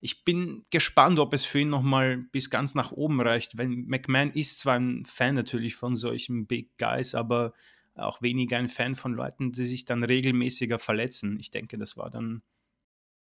ich 0.00 0.24
bin 0.24 0.64
gespannt, 0.70 1.18
ob 1.18 1.32
es 1.32 1.44
für 1.44 1.60
ihn 1.60 1.70
nochmal 1.70 2.18
bis 2.18 2.50
ganz 2.50 2.74
nach 2.74 2.92
oben 2.92 3.20
reicht. 3.20 3.56
Wenn 3.56 3.86
McMahon 3.86 4.32
ist 4.32 4.58
zwar 4.58 4.78
ein 4.78 5.04
Fan 5.04 5.34
natürlich 5.34 5.76
von 5.76 5.96
solchen 5.96 6.46
Big 6.46 6.76
Guys, 6.78 7.14
aber 7.14 7.54
auch 7.94 8.20
weniger 8.20 8.58
ein 8.58 8.68
Fan 8.68 8.94
von 8.94 9.14
Leuten, 9.14 9.52
die 9.52 9.64
sich 9.64 9.84
dann 9.84 10.04
regelmäßiger 10.04 10.78
verletzen. 10.78 11.38
Ich 11.40 11.50
denke, 11.50 11.78
das 11.78 11.96
war 11.96 12.10
dann 12.10 12.42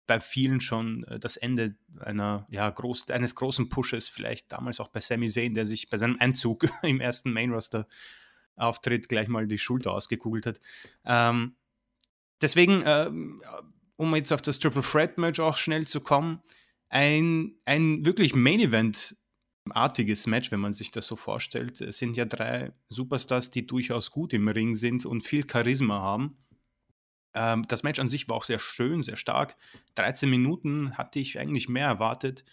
bei 0.05 0.19
vielen 0.19 0.59
schon 0.59 1.03
äh, 1.05 1.19
das 1.19 1.37
Ende 1.37 1.75
einer, 1.99 2.45
ja, 2.49 2.69
groß, 2.69 3.09
eines 3.11 3.35
großen 3.35 3.69
Pushes, 3.69 4.09
vielleicht 4.09 4.51
damals 4.51 4.79
auch 4.79 4.89
bei 4.89 4.99
Sami 4.99 5.29
Zayn, 5.29 5.53
der 5.53 5.65
sich 5.65 5.89
bei 5.89 5.97
seinem 5.97 6.17
Einzug 6.19 6.67
im 6.83 6.99
ersten 6.99 7.31
Main-Roster 7.31 7.87
Auftritt 8.55 9.07
gleich 9.07 9.29
mal 9.29 9.47
die 9.47 9.57
Schulter 9.57 9.93
ausgekugelt 9.93 10.45
hat. 10.45 10.59
Ähm, 11.05 11.55
deswegen 12.41 12.83
ähm, 12.85 13.41
um 13.99 14.15
jetzt 14.15 14.31
auf 14.31 14.41
das 14.41 14.59
Triple 14.59 14.81
Threat 14.81 15.17
Match 15.17 15.41
auch 15.41 15.57
schnell 15.57 15.85
zu 15.85 15.99
kommen, 15.99 16.41
ein, 16.87 17.55
ein 17.65 18.05
wirklich 18.05 18.33
Main 18.33 18.61
Event 18.61 19.17
artiges 19.71 20.25
Match, 20.25 20.51
wenn 20.51 20.61
man 20.61 20.71
sich 20.71 20.89
das 20.91 21.05
so 21.05 21.17
vorstellt. 21.17 21.81
Es 21.81 21.97
sind 21.97 22.15
ja 22.15 22.23
drei 22.23 22.71
Superstars, 22.87 23.51
die 23.51 23.67
durchaus 23.67 24.09
gut 24.09 24.33
im 24.33 24.47
Ring 24.47 24.73
sind 24.73 25.05
und 25.05 25.25
viel 25.25 25.45
Charisma 25.47 25.99
haben. 25.99 26.37
Ähm, 27.33 27.65
das 27.67 27.83
Match 27.83 27.99
an 27.99 28.07
sich 28.07 28.29
war 28.29 28.37
auch 28.37 28.45
sehr 28.45 28.57
schön, 28.57 29.03
sehr 29.03 29.17
stark. 29.17 29.57
13 29.95 30.29
Minuten 30.29 30.97
hatte 30.97 31.19
ich 31.19 31.37
eigentlich 31.37 31.67
mehr 31.67 31.87
erwartet. 31.87 32.45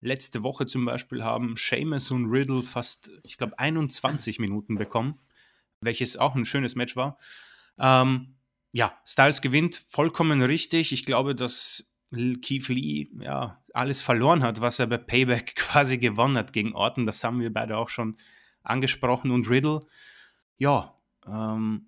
Letzte 0.00 0.44
Woche 0.44 0.64
zum 0.64 0.84
Beispiel 0.84 1.24
haben 1.24 1.56
Seamus 1.56 2.12
und 2.12 2.26
Riddle 2.26 2.62
fast, 2.62 3.10
ich 3.24 3.36
glaube, 3.36 3.58
21 3.58 4.38
Minuten 4.38 4.76
bekommen, 4.76 5.18
welches 5.80 6.16
auch 6.16 6.36
ein 6.36 6.44
schönes 6.44 6.76
Match 6.76 6.94
war. 6.94 7.18
Ähm, 7.80 8.36
ja, 8.74 8.92
Styles 9.04 9.40
gewinnt 9.40 9.76
vollkommen 9.88 10.42
richtig. 10.42 10.90
Ich 10.90 11.04
glaube, 11.04 11.36
dass 11.36 11.94
Keith 12.10 12.68
Lee 12.68 13.06
ja 13.20 13.62
alles 13.72 14.02
verloren 14.02 14.42
hat, 14.42 14.60
was 14.60 14.80
er 14.80 14.88
bei 14.88 14.98
Payback 14.98 15.54
quasi 15.54 15.96
gewonnen 15.96 16.36
hat 16.36 16.52
gegen 16.52 16.74
Orton. 16.74 17.06
Das 17.06 17.22
haben 17.22 17.38
wir 17.38 17.52
beide 17.52 17.78
auch 17.78 17.88
schon 17.88 18.16
angesprochen. 18.64 19.30
Und 19.30 19.48
Riddle, 19.48 19.86
ja, 20.58 20.92
ähm, 21.24 21.86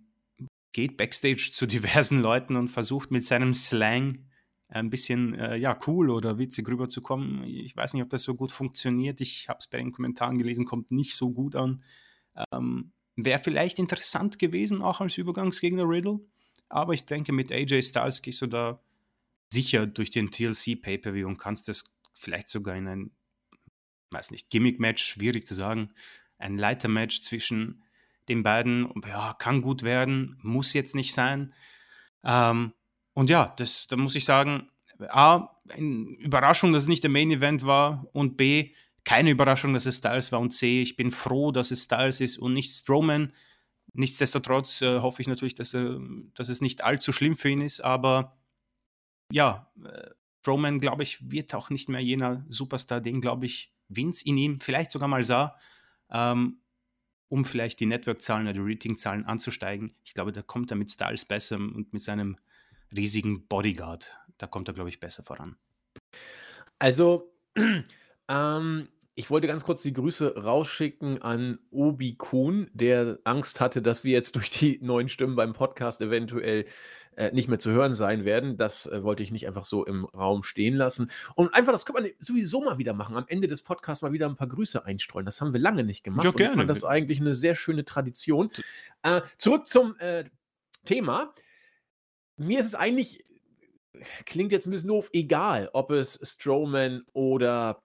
geht 0.71 0.97
backstage 0.97 1.51
zu 1.51 1.67
diversen 1.67 2.21
Leuten 2.21 2.55
und 2.55 2.69
versucht 2.69 3.11
mit 3.11 3.25
seinem 3.25 3.53
Slang 3.53 4.25
ein 4.69 4.89
bisschen 4.89 5.35
äh, 5.35 5.57
ja, 5.57 5.77
cool 5.89 6.09
oder 6.09 6.39
witzig 6.39 6.69
rüberzukommen. 6.69 7.43
Ich 7.43 7.77
weiß 7.77 7.95
nicht, 7.95 8.03
ob 8.05 8.11
das 8.11 8.23
so 8.23 8.37
gut 8.37 8.53
funktioniert. 8.53 9.21
Ich 9.21 9.49
habe 9.49 9.59
es 9.59 9.67
bei 9.67 9.79
den 9.79 9.91
Kommentaren 9.91 10.39
gelesen, 10.39 10.67
kommt 10.67 10.93
nicht 10.93 11.17
so 11.17 11.31
gut 11.33 11.57
an. 11.57 11.83
Ähm, 12.53 12.93
Wäre 13.17 13.41
vielleicht 13.41 13.81
interessant 13.81 14.39
gewesen, 14.39 14.83
auch 14.83 15.01
als 15.01 15.19
Übergangsgegner 15.19 15.89
Riddle. 15.89 16.21
Aber 16.69 16.93
ich 16.93 17.05
denke, 17.05 17.33
mit 17.33 17.53
AJ 17.53 17.83
Styles 17.83 18.23
gehst 18.23 18.43
du 18.43 18.47
da 18.47 18.81
sicher 19.49 19.87
durch 19.87 20.11
den 20.11 20.31
TLC 20.31 20.81
Pay-Per-View 20.81 21.27
und 21.27 21.39
kannst 21.39 21.69
das 21.69 21.97
vielleicht 22.15 22.49
sogar 22.49 22.77
in 22.77 22.89
ein, 22.89 23.11
weiß 24.11 24.31
nicht, 24.31 24.51
Gimmick-Match, 24.51 25.05
schwierig 25.05 25.47
zu 25.47 25.55
sagen, 25.55 25.93
ein 26.39 26.59
Leiter-Match 26.59 27.21
zwischen 27.21 27.83
den 28.29 28.43
beiden, 28.43 28.93
ja, 29.07 29.35
kann 29.35 29.63
gut 29.63 29.83
werden, 29.83 30.39
muss 30.43 30.73
jetzt 30.73 30.95
nicht 30.95 31.15
sein. 31.15 31.55
Ähm, 32.25 32.73
und 33.15 33.31
ja, 33.31 33.55
das, 33.57 33.87
da 33.87 33.97
muss 33.97 34.17
ich 34.17 34.25
sagen, 34.25 34.69
A, 35.09 35.49
Überraschung, 35.77 36.73
dass 36.73 36.85
es 36.85 36.89
nicht 36.89 37.03
der 37.03 37.11
Main 37.11 37.31
Event 37.31 37.65
war 37.65 38.07
und 38.13 38.37
B, 38.37 38.73
keine 39.05 39.31
Überraschung, 39.31 39.73
dass 39.75 39.87
es 39.87 39.99
Styles 39.99 40.33
war 40.33 40.41
und 40.41 40.51
C, 40.51 40.83
ich 40.83 40.97
bin 40.97 41.11
froh, 41.11 41.53
dass 41.53 41.71
es 41.71 41.85
Styles 41.85 42.21
ist 42.21 42.39
und 42.39 42.55
nicht 42.55 42.75
Strowman. 42.75 43.33
Nichtsdestotrotz 43.97 44.83
äh, 44.83 45.01
hoffe 45.01 45.23
ich 45.23 45.29
natürlich, 45.29 45.55
dass, 45.55 45.75
äh, 45.75 45.99
dass 46.35 46.49
es 46.49 46.61
nicht 46.61 46.85
allzu 46.85 47.13
schlimm 47.13 47.37
für 47.37 47.49
ihn 47.49 47.63
ist, 47.63 47.81
aber 47.81 48.37
ja, 49.33 49.71
äh, 49.85 50.11
Strowman, 50.41 50.79
glaube 50.79 51.03
ich, 51.03 51.29
wird 51.29 51.55
auch 51.55 51.71
nicht 51.71 51.89
mehr 51.89 52.01
jener 52.01 52.45
Superstar, 52.49 53.01
den, 53.01 53.21
glaube 53.21 53.47
ich, 53.47 53.75
Vince 53.89 54.25
in 54.25 54.37
ihm 54.37 54.61
vielleicht 54.61 54.93
sogar 54.93 55.09
mal 55.09 55.25
sah, 55.25 55.57
ähm, 56.09 56.61
um 57.29 57.45
vielleicht 57.45 57.81
die 57.81 57.87
Network-Zahlen 57.87 58.45
oder 58.47 58.53
die 58.53 58.61
Rating-Zahlen 58.63 59.25
anzusteigen. 59.25 59.97
Ich 60.05 60.15
glaube, 60.15 60.31
da 60.31 60.43
kommt 60.43 60.71
er 60.71 60.77
mit 60.77 60.91
Styles 60.91 61.25
besser 61.25 61.57
und 61.57 61.93
mit 61.93 62.03
seinem 62.03 62.37
riesigen 62.95 63.49
Bodyguard. 63.49 64.17
Da 64.39 64.47
kommt 64.47 64.69
er, 64.69 64.75
glaube 64.75 64.89
ich, 64.91 65.01
besser 65.01 65.25
voran. 65.25 65.57
Also, 66.79 67.33
ähm, 68.29 68.89
ich 69.19 69.31
wollte 69.31 69.47
ganz 69.47 69.65
kurz 69.65 69.83
die 69.83 69.95
Grüße 69.95 70.37
rausschicken 70.37 71.23
an 71.23 71.59
Obi 71.71 72.17
Kuhn, 72.17 72.71
der 72.75 73.19
Angst 73.25 73.61
hatte, 73.61 73.81
dass 73.81 74.05
wir 74.05 74.13
jetzt 74.13 74.37
durch 74.37 74.51
die 74.51 74.79
neuen 74.83 75.09
Stimmen 75.09 75.37
beim 75.37 75.55
Podcast 75.55 76.03
eventuell 76.03 76.67
äh, 77.17 77.33
nicht 77.33 77.49
mehr 77.49 77.59
zu 77.59 77.71
hören 77.71 77.95
sein 77.95 78.27
werden. 78.27 78.59
Das 78.59 78.87
äh, 78.87 79.03
wollte 79.03 79.23
ich 79.23 79.33
nicht 79.33 79.47
einfach 79.47 79.65
so 79.65 79.87
im 79.87 80.05
Raum 80.05 80.43
stehen 80.43 80.77
lassen. 80.77 81.11
Und 81.35 81.55
einfach, 81.55 81.73
das 81.73 81.87
könnte 81.87 82.03
man 82.03 82.11
sowieso 82.19 82.61
mal 82.61 82.77
wieder 82.77 82.93
machen. 82.93 83.17
Am 83.17 83.25
Ende 83.27 83.49
des 83.49 83.63
Podcasts 83.63 84.03
mal 84.03 84.13
wieder 84.13 84.29
ein 84.29 84.37
paar 84.37 84.49
Grüße 84.49 84.85
einstreuen. 84.85 85.25
Das 85.25 85.41
haben 85.41 85.55
wir 85.55 85.61
lange 85.61 85.83
nicht 85.83 86.05
gemacht. 86.05 86.25
Ja, 86.25 86.31
gerne. 86.33 86.53
ich 86.53 86.59
fand 86.59 86.71
das 86.71 86.85
eigentlich 86.85 87.19
eine 87.19 87.33
sehr 87.33 87.55
schöne 87.55 87.87
Tradition. 87.87 88.51
Äh, 89.03 89.23
zurück 89.39 89.67
zum 89.67 89.97
äh, 89.99 90.25
Thema. 90.85 91.35
Mir 92.37 92.61
ist 92.61 92.67
es 92.67 92.75
eigentlich, 92.75 93.25
klingt 94.27 94.53
jetzt 94.53 94.67
ein 94.67 94.73
bisschen 94.73 94.89
doof, 94.89 95.09
egal, 95.15 95.71
ob 95.73 95.91
es 95.91 96.21
Strowman 96.23 97.07
oder 97.15 97.83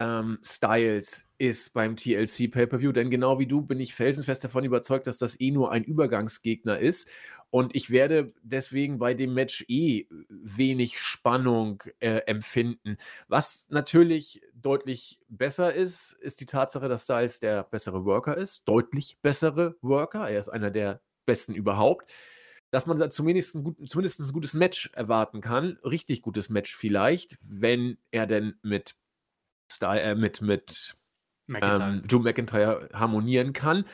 ähm, 0.00 0.38
Styles 0.42 1.30
ist 1.36 1.74
beim 1.74 1.94
TLC 1.94 2.50
Pay-Per-View, 2.50 2.92
denn 2.92 3.10
genau 3.10 3.38
wie 3.38 3.46
du 3.46 3.60
bin 3.60 3.78
ich 3.80 3.94
felsenfest 3.94 4.42
davon 4.42 4.64
überzeugt, 4.64 5.06
dass 5.06 5.18
das 5.18 5.38
eh 5.40 5.50
nur 5.50 5.72
ein 5.72 5.84
Übergangsgegner 5.84 6.78
ist. 6.78 7.10
Und 7.50 7.74
ich 7.76 7.90
werde 7.90 8.26
deswegen 8.42 8.98
bei 8.98 9.12
dem 9.12 9.34
Match 9.34 9.64
eh 9.68 10.06
wenig 10.30 11.00
Spannung 11.00 11.82
äh, 12.00 12.22
empfinden. 12.26 12.96
Was 13.28 13.66
natürlich 13.68 14.40
deutlich 14.54 15.20
besser 15.28 15.74
ist, 15.74 16.12
ist 16.12 16.40
die 16.40 16.46
Tatsache, 16.46 16.88
dass 16.88 17.04
Styles 17.04 17.40
der 17.40 17.64
bessere 17.64 18.06
Worker 18.06 18.36
ist, 18.36 18.66
deutlich 18.66 19.18
bessere 19.20 19.76
Worker, 19.82 20.30
er 20.30 20.38
ist 20.38 20.48
einer 20.48 20.70
der 20.70 21.02
besten 21.26 21.54
überhaupt. 21.54 22.10
Dass 22.72 22.86
man 22.86 22.98
da 22.98 23.10
zumindest 23.10 23.56
ein, 23.56 23.64
gut, 23.64 23.76
zumindest 23.90 24.20
ein 24.20 24.32
gutes 24.32 24.54
Match 24.54 24.90
erwarten 24.94 25.40
kann. 25.40 25.76
Richtig 25.82 26.22
gutes 26.22 26.50
Match 26.50 26.76
vielleicht, 26.76 27.36
wenn 27.42 27.98
er 28.12 28.28
denn 28.28 28.54
mit 28.62 28.94
Style, 29.70 30.00
äh, 30.00 30.14
mit, 30.14 30.40
mit 30.42 30.96
McIntyre. 31.46 31.90
Ähm, 31.90 32.02
Joe 32.08 32.20
McIntyre 32.20 32.88
harmonieren 32.92 33.52
kann. 33.52 33.84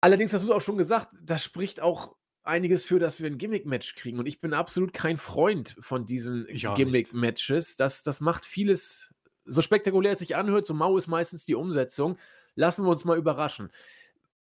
Allerdings 0.00 0.32
hast 0.32 0.46
du 0.46 0.52
auch 0.52 0.60
schon 0.60 0.78
gesagt, 0.78 1.08
das 1.22 1.44
spricht 1.44 1.80
auch 1.80 2.16
einiges 2.44 2.86
für, 2.86 2.98
dass 2.98 3.20
wir 3.20 3.28
ein 3.28 3.38
Gimmick-Match 3.38 3.94
kriegen. 3.94 4.18
Und 4.18 4.26
ich 4.26 4.40
bin 4.40 4.52
absolut 4.52 4.92
kein 4.92 5.16
Freund 5.16 5.76
von 5.80 6.06
diesen 6.06 6.46
Gimmick-Matches. 6.46 7.76
Das, 7.76 8.02
das 8.02 8.20
macht 8.20 8.44
vieles, 8.44 9.14
so 9.44 9.62
spektakulär 9.62 10.12
es 10.12 10.18
sich 10.18 10.34
anhört, 10.34 10.66
so 10.66 10.74
mau 10.74 10.96
ist 10.96 11.06
meistens 11.06 11.44
die 11.44 11.54
Umsetzung. 11.54 12.18
Lassen 12.54 12.84
wir 12.84 12.90
uns 12.90 13.04
mal 13.04 13.16
überraschen. 13.16 13.70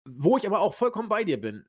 Wo 0.03 0.37
ich 0.37 0.47
aber 0.47 0.61
auch 0.61 0.73
vollkommen 0.73 1.09
bei 1.09 1.23
dir 1.23 1.39
bin, 1.39 1.65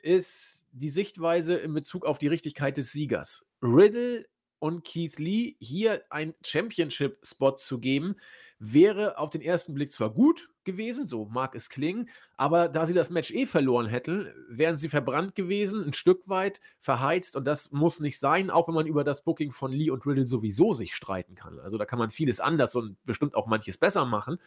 ist 0.00 0.66
die 0.72 0.90
Sichtweise 0.90 1.54
in 1.54 1.74
Bezug 1.74 2.06
auf 2.06 2.18
die 2.18 2.28
Richtigkeit 2.28 2.76
des 2.76 2.92
Siegers. 2.92 3.46
Riddle 3.62 4.26
und 4.64 4.82
Keith 4.82 5.18
Lee 5.18 5.56
hier 5.60 6.04
ein 6.08 6.32
Championship-Spot 6.42 7.54
zu 7.56 7.78
geben, 7.78 8.16
wäre 8.58 9.18
auf 9.18 9.28
den 9.28 9.42
ersten 9.42 9.74
Blick 9.74 9.92
zwar 9.92 10.08
gut 10.08 10.48
gewesen, 10.64 11.06
so 11.06 11.26
mag 11.26 11.54
es 11.54 11.68
klingen, 11.68 12.08
aber 12.38 12.70
da 12.70 12.86
sie 12.86 12.94
das 12.94 13.10
Match 13.10 13.30
eh 13.30 13.44
verloren 13.44 13.84
hätten, 13.84 14.32
wären 14.48 14.78
sie 14.78 14.88
verbrannt 14.88 15.34
gewesen, 15.34 15.84
ein 15.84 15.92
Stück 15.92 16.30
weit 16.30 16.62
verheizt 16.80 17.36
und 17.36 17.44
das 17.46 17.72
muss 17.72 18.00
nicht 18.00 18.18
sein, 18.18 18.48
auch 18.48 18.66
wenn 18.66 18.74
man 18.74 18.86
über 18.86 19.04
das 19.04 19.22
Booking 19.22 19.52
von 19.52 19.70
Lee 19.70 19.90
und 19.90 20.06
Riddle 20.06 20.24
sowieso 20.24 20.72
sich 20.72 20.94
streiten 20.94 21.34
kann. 21.34 21.58
Also 21.58 21.76
da 21.76 21.84
kann 21.84 21.98
man 21.98 22.08
vieles 22.08 22.40
anders 22.40 22.74
und 22.74 22.96
bestimmt 23.04 23.34
auch 23.34 23.46
manches 23.46 23.76
besser 23.76 24.06
machen. 24.06 24.38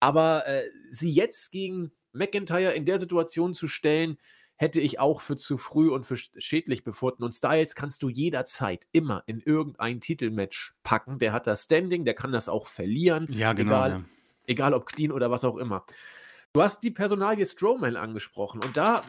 Aber 0.00 0.46
äh, 0.46 0.64
sie 0.92 1.10
jetzt 1.10 1.52
gegen 1.52 1.92
McIntyre 2.14 2.72
in 2.72 2.86
der 2.86 2.98
Situation 2.98 3.52
zu 3.52 3.68
stellen, 3.68 4.16
hätte 4.62 4.80
ich 4.80 5.00
auch 5.00 5.20
für 5.20 5.34
zu 5.34 5.58
früh 5.58 5.90
und 5.90 6.06
für 6.06 6.16
schädlich 6.16 6.84
befunden. 6.84 7.24
Und 7.24 7.32
Styles 7.32 7.74
kannst 7.74 8.00
du 8.04 8.08
jederzeit 8.08 8.86
immer 8.92 9.24
in 9.26 9.40
irgendein 9.40 10.00
Titelmatch 10.00 10.74
packen. 10.84 11.18
Der 11.18 11.32
hat 11.32 11.48
das 11.48 11.64
Standing, 11.64 12.04
der 12.04 12.14
kann 12.14 12.30
das 12.30 12.48
auch 12.48 12.68
verlieren. 12.68 13.26
Ja, 13.28 13.54
genau. 13.54 13.72
Egal, 13.72 13.90
ja. 13.90 14.04
egal 14.46 14.74
ob 14.74 14.86
clean 14.86 15.10
oder 15.10 15.32
was 15.32 15.42
auch 15.42 15.56
immer. 15.56 15.84
Du 16.52 16.62
hast 16.62 16.84
die 16.84 16.92
Personalie 16.92 17.44
Strowman 17.44 17.96
angesprochen 17.96 18.62
und 18.62 18.76
da 18.76 19.00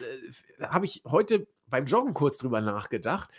äh, 0.58 0.64
habe 0.64 0.86
ich 0.86 1.02
heute 1.06 1.46
beim 1.68 1.86
Joggen 1.86 2.14
kurz 2.14 2.36
drüber 2.38 2.60
nachgedacht. 2.60 3.30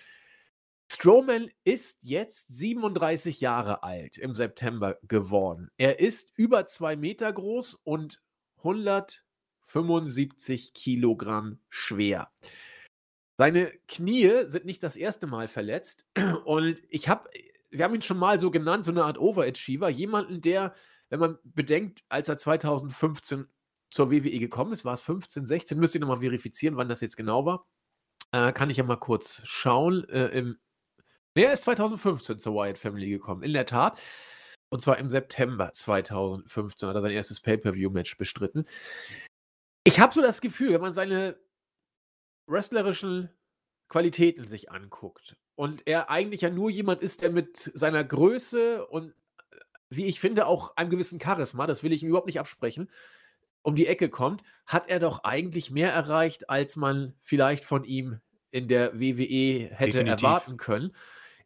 Strowman 0.89 1.50
ist 1.65 2.00
jetzt 2.03 2.48
37 2.48 3.41
Jahre 3.41 3.84
alt 3.84 4.17
im 4.17 4.34
September 4.34 4.98
geworden. 5.03 5.69
Er 5.75 6.00
ist 6.00 6.31
über 6.38 6.65
zwei 6.65 6.95
Meter 6.95 7.34
groß 7.34 7.74
und 7.84 8.22
100 8.60 9.25
75 9.67 10.74
Kilogramm 10.74 11.60
schwer. 11.69 12.31
Seine 13.38 13.72
Knie 13.88 14.45
sind 14.45 14.65
nicht 14.65 14.81
das 14.81 14.95
erste 14.95 15.27
Mal 15.27 15.48
verletzt 15.48 16.10
und 16.45 16.81
ich 16.89 17.10
habe, 17.10 17.29
wir 17.69 17.84
haben 17.84 17.95
ihn 17.95 18.01
schon 18.01 18.17
mal 18.17 18.39
so 18.39 18.51
genannt, 18.51 18.86
so 18.86 18.91
eine 18.91 19.03
Art 19.03 19.17
Overachiever, 19.17 19.89
jemanden, 19.89 20.41
der, 20.41 20.74
wenn 21.10 21.19
man 21.19 21.38
bedenkt, 21.43 22.03
als 22.10 22.29
er 22.29 22.38
2015 22.38 23.48
zur 23.91 24.12
WWE 24.12 24.39
gekommen 24.39 24.74
ist, 24.74 24.86
war 24.86 24.93
es 24.93 25.01
15, 25.01 25.45
16, 25.45 25.79
müsst 25.79 25.95
ihr 25.95 26.01
nochmal 26.01 26.22
verifizieren, 26.22 26.77
wann 26.77 26.89
das 26.89 27.01
jetzt 27.01 27.17
genau 27.17 27.45
war. 27.45 27.65
Äh, 28.31 28.51
kann 28.53 28.69
ich 28.69 28.77
ja 28.77 28.84
mal 28.84 28.98
kurz 28.98 29.41
schauen. 29.45 30.07
Äh, 30.10 30.27
im, 30.27 30.57
er 31.34 31.53
ist 31.53 31.63
2015 31.63 32.39
zur 32.39 32.55
Wyatt 32.55 32.77
Family 32.77 33.10
gekommen, 33.10 33.43
in 33.43 33.53
der 33.53 33.65
Tat. 33.65 34.00
Und 34.69 34.81
zwar 34.81 34.98
im 34.98 35.10
September 35.10 35.72
2015 35.72 36.89
hat 36.89 36.95
er 36.95 37.01
sein 37.01 37.12
erstes 37.12 37.39
Pay-Per-View-Match 37.41 38.17
bestritten. 38.17 38.65
Ich 39.88 40.00
habe 40.00 40.13
so 40.13 40.22
das 40.22 40.42
Gefühl, 40.42 40.74
wenn 40.74 40.82
man 40.82 40.94
seine 40.94 41.38
wrestlerischen 42.48 43.30
Qualitäten 43.88 44.48
sich 44.50 44.72
anguckt 44.72 45.38
und 45.54 45.86
er 45.86 46.10
eigentlich 46.10 46.42
ja 46.42 46.50
nur 46.50 46.72
jemand 46.72 47.01
ist, 47.01 47.22
der 47.22 47.30
mit 47.30 47.72
seiner 47.75 48.04
Größe 48.04 48.86
und 48.88 49.13
wie 49.89 50.06
ich 50.06 50.20
finde 50.20 50.48
auch 50.48 50.75
einem 50.75 50.89
gewissen 50.89 51.22
Charisma, 51.22 51.68
das 51.68 51.84
will 51.84 51.94
ich 51.94 52.01
ihm 52.01 52.10
überhaupt 52.10 52.25
nicht 52.25 52.39
absprechen, 52.39 52.89
um 53.62 53.75
die 53.75 53.86
Ecke 53.86 54.10
kommt, 54.10 54.42
hat 54.65 54.89
er 54.89 55.00
doch 55.00 55.24
eigentlich 55.24 55.70
mehr 55.70 55.94
erreicht, 55.94 56.50
als 56.50 56.75
man 56.75 57.13
vielleicht 57.22 57.63
von 57.63 57.84
ihm 57.84 58.20
in 58.50 58.68
der 58.68 59.00
WWE 59.00 59.70
hätte 59.72 59.92
Definitiv. 59.92 60.24
erwarten 60.24 60.58
können. 60.58 60.96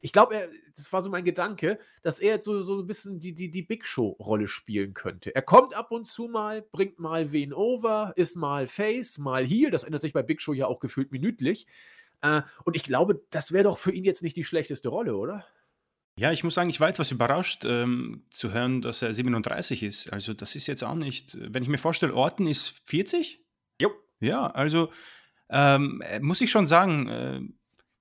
Ich 0.02 0.12
glaube, 0.12 0.50
das 0.76 0.92
war 0.94 1.02
so 1.02 1.10
mein 1.10 1.26
Gedanke, 1.26 1.78
dass 2.02 2.20
er 2.20 2.36
jetzt 2.36 2.46
so, 2.46 2.62
so 2.62 2.80
ein 2.80 2.88
bisschen 2.88 3.20
die, 3.20 3.34
die, 3.34 3.52
die 3.52 3.62
Big 3.62 3.86
Show-Rolle 3.86 4.48
spielen 4.48 4.94
könnte. 4.94 5.36
Er 5.36 5.42
kommt 5.42 5.74
ab 5.74 5.92
und 5.92 6.06
zu 6.06 6.28
mal, 6.28 6.62
bringt 6.62 7.00
mal 7.00 7.32
wen 7.32 7.54
over, 7.54 8.14
ist 8.16 8.36
mal 8.36 8.68
Face, 8.68 9.18
mal 9.18 9.46
Heel. 9.46 9.72
Das 9.72 9.84
ändert 9.84 10.02
sich 10.02 10.14
bei 10.14 10.24
Big 10.24 10.42
Show 10.42 10.54
ja 10.54 10.68
auch 10.68 10.80
gefühlt 10.80 11.12
minütlich. 11.12 11.68
Äh, 12.22 12.42
und 12.64 12.76
ich 12.76 12.84
glaube, 12.84 13.22
das 13.30 13.52
wäre 13.52 13.66
doch 13.66 13.78
für 13.78 13.92
ihn 13.92 14.06
jetzt 14.06 14.24
nicht 14.24 14.38
die 14.38 14.44
schlechteste 14.46 14.90
Rolle, 14.90 15.16
oder? 15.16 15.46
Ja, 16.18 16.32
ich 16.32 16.44
muss 16.44 16.54
sagen, 16.54 16.70
ich 16.70 16.82
war 16.82 16.90
etwas 16.90 17.12
überrascht 17.12 17.64
ähm, 17.66 18.26
zu 18.30 18.52
hören, 18.52 18.82
dass 18.82 19.02
er 19.02 19.14
37 19.14 19.84
ist. 19.84 20.12
Also 20.12 20.34
das 20.34 20.56
ist 20.56 20.68
jetzt 20.68 20.84
auch 20.84 20.96
nicht, 20.96 21.38
wenn 21.40 21.64
ich 21.64 21.70
mir 21.70 21.78
vorstelle, 21.78 22.14
Orton 22.14 22.48
ist 22.48 22.82
40? 22.86 23.42
Jo. 23.82 23.92
Ja, 24.20 24.48
also 24.48 24.92
ähm, 25.50 26.02
äh, 26.06 26.20
muss 26.20 26.42
ich 26.42 26.52
schon 26.52 26.68
sagen, 26.68 27.08
äh, 27.08 27.42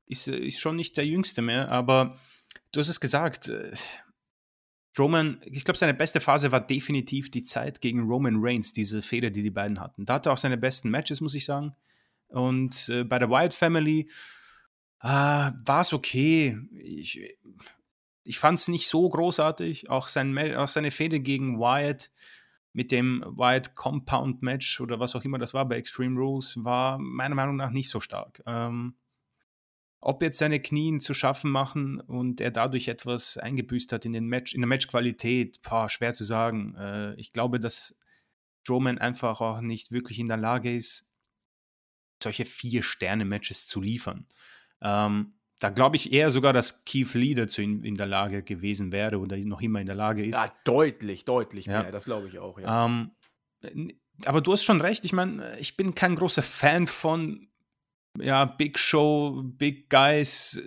ist, 0.09 0.29
äh, 0.29 0.37
ist 0.37 0.61
schon 0.61 0.77
nicht 0.77 0.97
der 0.97 1.07
Jüngste 1.07 1.43
mehr, 1.43 1.71
aber 1.71 2.19
du 2.73 2.81
hast 2.81 2.89
es 2.89 3.01
gesagt, 3.01 3.49
äh, 3.49 3.73
Roman, 4.99 5.41
ich 5.45 5.65
glaube, 5.65 5.79
seine 5.79 5.95
beste 5.95 6.21
Phase 6.21 6.51
war 6.51 6.61
definitiv 6.61 7.31
die 7.31 7.45
Zeit 7.45 7.81
gegen 7.81 8.09
Roman 8.09 8.39
Reigns, 8.39 8.73
diese 8.73 9.01
Fehde, 9.01 9.31
die 9.31 9.43
die 9.43 9.51
beiden 9.51 9.81
hatten. 9.81 10.05
Da 10.05 10.15
hatte 10.15 10.31
er 10.31 10.33
auch 10.33 10.39
seine 10.39 10.59
besten 10.59 10.91
Matches, 10.91 11.21
muss 11.21 11.35
ich 11.35 11.45
sagen. 11.45 11.75
Und 12.29 12.89
äh, 12.89 13.05
bei 13.05 13.19
der 13.19 13.31
Wyatt 13.31 13.55
Family 13.55 14.11
äh, 15.01 15.07
war 15.07 15.81
es 15.81 15.93
okay. 15.93 16.59
Ich, 16.73 17.21
ich 18.25 18.39
fand 18.39 18.59
es 18.59 18.69
nicht 18.69 18.89
so 18.89 19.09
großartig. 19.09 19.89
Auch, 19.89 20.09
sein, 20.09 20.37
auch 20.57 20.69
seine 20.69 20.91
Fehde 20.91 21.21
gegen 21.21 21.61
Wyatt 21.61 22.11
mit 22.73 22.91
dem 22.93 23.25
Wyatt 23.27 23.75
Compound 23.75 24.43
Match 24.43 24.81
oder 24.81 25.01
was 25.01 25.17
auch 25.17 25.25
immer 25.25 25.39
das 25.39 25.55
war 25.55 25.67
bei 25.67 25.77
Extreme 25.77 26.19
Rules 26.19 26.63
war 26.63 26.99
meiner 26.99 27.35
Meinung 27.35 27.57
nach 27.57 27.71
nicht 27.71 27.89
so 27.89 28.01
stark. 28.01 28.43
Ähm, 28.47 28.95
ob 30.01 30.23
jetzt 30.23 30.39
seine 30.39 30.61
Knien 30.61 31.01
zu 31.01 31.13
schaffen 31.13 31.51
machen 31.51 32.01
und 32.01 32.41
er 32.41 32.51
dadurch 32.51 32.89
etwas 32.89 33.37
eingebüßt 33.37 33.93
hat 33.93 34.05
in, 34.05 34.13
den 34.13 34.27
Match, 34.27 34.55
in 34.55 34.61
der 34.61 34.69
Matchqualität, 34.69 35.61
boah, 35.63 35.89
schwer 35.89 36.15
zu 36.15 36.25
sagen. 36.25 36.77
Äh, 36.77 37.15
ich 37.17 37.33
glaube, 37.33 37.59
dass 37.59 37.99
Strowman 38.63 38.99
einfach 38.99 39.41
auch 39.41 39.61
nicht 39.61 39.93
wirklich 39.93 40.19
in 40.19 40.29
der 40.29 40.37
Lage 40.37 40.75
ist, 40.75 41.13
solche 42.23 42.45
Vier-Sterne-Matches 42.45 43.67
zu 43.67 43.81
liefern. 43.81 44.27
Ähm, 44.83 45.35
da 45.59 45.71
glaube 45.71 45.97
ich 45.97 46.13
eher 46.13 46.31
sogar, 46.31 46.53
dass 46.53 46.85
Keith 46.85 47.15
Lee 47.15 47.35
dazu 47.35 47.63
in, 47.63 47.83
in, 47.83 47.97
der 47.97 48.07
Lage 48.07 48.43
gewesen 48.43 48.93
wäre 48.93 49.19
oder 49.19 49.37
noch 49.39 49.61
immer 49.61 49.81
in 49.81 49.87
der 49.87 49.97
Lage 49.97 50.25
ist. 50.25 50.37
Ja, 50.37 50.53
deutlich, 50.65 51.25
deutlich 51.25 51.67
ja. 51.67 51.83
mehr, 51.83 51.93
das 51.93 52.05
glaube 52.05 52.29
ich 52.29 52.39
auch. 52.39 52.59
Ja. 52.61 52.87
Ähm, 52.87 53.11
aber 54.25 54.41
du 54.41 54.53
hast 54.53 54.63
schon 54.63 54.81
recht, 54.81 55.05
ich 55.05 55.13
meine, 55.13 55.59
ich 55.59 55.77
bin 55.77 55.95
kein 55.95 56.15
großer 56.15 56.43
Fan 56.43 56.87
von 56.87 57.49
ja, 58.23 58.45
Big 58.45 58.79
Show, 58.79 59.43
Big 59.45 59.91
Guys. 59.91 60.63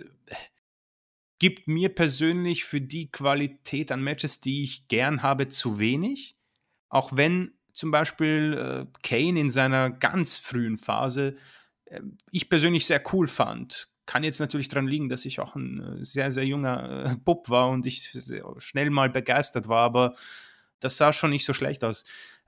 Gibt 1.38 1.66
mir 1.68 1.88
persönlich 1.88 2.64
für 2.64 2.80
die 2.80 3.10
Qualität 3.10 3.90
an 3.90 4.02
Matches, 4.02 4.40
die 4.40 4.62
ich 4.62 4.88
gern 4.88 5.22
habe, 5.22 5.48
zu 5.48 5.78
wenig. 5.78 6.36
Auch 6.88 7.16
wenn 7.16 7.52
zum 7.72 7.90
Beispiel 7.90 8.86
äh, 8.86 8.98
Kane 9.02 9.40
in 9.40 9.50
seiner 9.50 9.90
ganz 9.90 10.38
frühen 10.38 10.76
Phase 10.76 11.36
äh, 11.86 12.00
ich 12.30 12.48
persönlich 12.48 12.86
sehr 12.86 13.02
cool 13.12 13.26
fand 13.26 13.92
kann 14.06 14.24
jetzt 14.24 14.40
natürlich 14.40 14.68
daran 14.68 14.88
liegen, 14.88 15.08
dass 15.08 15.24
ich 15.24 15.40
auch 15.40 15.54
ein 15.54 16.00
äh, 16.00 16.04
sehr, 16.04 16.30
sehr 16.30 16.44
junger 16.44 17.06
äh, 17.06 17.16
Bub 17.16 17.48
war 17.48 17.68
und 17.70 17.86
ich 17.86 18.16
schnell 18.58 18.90
mal 18.90 19.10
begeistert 19.10 19.68
war, 19.68 19.84
aber 19.84 20.14
das 20.80 20.96
sah 20.96 21.12
schon 21.12 21.30
nicht 21.30 21.44
so 21.44 21.52
schlecht 21.52 21.84
aus. 21.84 22.04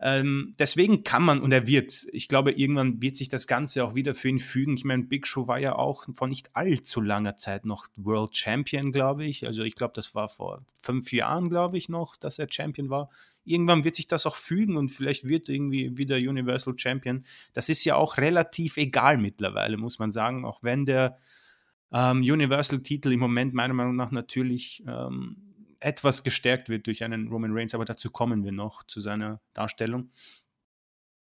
Ähm, 0.06 0.54
deswegen 0.58 1.02
kann 1.02 1.22
man 1.22 1.40
und 1.40 1.50
er 1.50 1.66
wird, 1.66 2.06
ich 2.12 2.28
glaube, 2.28 2.52
irgendwann 2.52 3.00
wird 3.00 3.16
sich 3.16 3.30
das 3.30 3.46
Ganze 3.46 3.82
auch 3.82 3.94
wieder 3.94 4.14
für 4.14 4.28
ihn 4.28 4.38
fügen. 4.38 4.76
Ich 4.76 4.84
meine, 4.84 5.04
Big 5.04 5.26
Show 5.26 5.48
war 5.48 5.58
ja 5.58 5.76
auch 5.76 6.04
vor 6.12 6.28
nicht 6.28 6.54
allzu 6.54 7.00
langer 7.00 7.36
Zeit 7.36 7.64
noch 7.64 7.86
World 7.96 8.36
Champion, 8.36 8.92
glaube 8.92 9.24
ich. 9.24 9.46
Also 9.46 9.62
ich 9.62 9.74
glaube, 9.74 9.94
das 9.96 10.14
war 10.14 10.28
vor 10.28 10.62
fünf 10.82 11.10
Jahren, 11.10 11.48
glaube 11.48 11.78
ich, 11.78 11.88
noch, 11.88 12.16
dass 12.16 12.38
er 12.38 12.48
Champion 12.50 12.90
war. 12.90 13.08
Irgendwann 13.46 13.84
wird 13.84 13.96
sich 13.96 14.06
das 14.06 14.26
auch 14.26 14.36
fügen 14.36 14.76
und 14.76 14.90
vielleicht 14.90 15.26
wird 15.26 15.48
irgendwie 15.48 15.96
wieder 15.96 16.16
Universal 16.16 16.74
Champion. 16.76 17.24
Das 17.54 17.70
ist 17.70 17.82
ja 17.86 17.96
auch 17.96 18.18
relativ 18.18 18.76
egal 18.76 19.16
mittlerweile, 19.16 19.78
muss 19.78 19.98
man 19.98 20.12
sagen, 20.12 20.44
auch 20.44 20.62
wenn 20.62 20.84
der 20.84 21.16
ähm, 21.92 22.18
Universal-Titel 22.18 23.10
im 23.10 23.20
Moment 23.20 23.54
meiner 23.54 23.72
Meinung 23.72 23.96
nach 23.96 24.10
natürlich 24.10 24.84
ähm, 24.86 25.53
etwas 25.84 26.24
gestärkt 26.24 26.68
wird 26.68 26.86
durch 26.86 27.04
einen 27.04 27.28
Roman 27.28 27.52
Reigns, 27.52 27.74
aber 27.74 27.84
dazu 27.84 28.10
kommen 28.10 28.42
wir 28.44 28.52
noch 28.52 28.84
zu 28.84 29.00
seiner 29.00 29.40
Darstellung. 29.52 30.10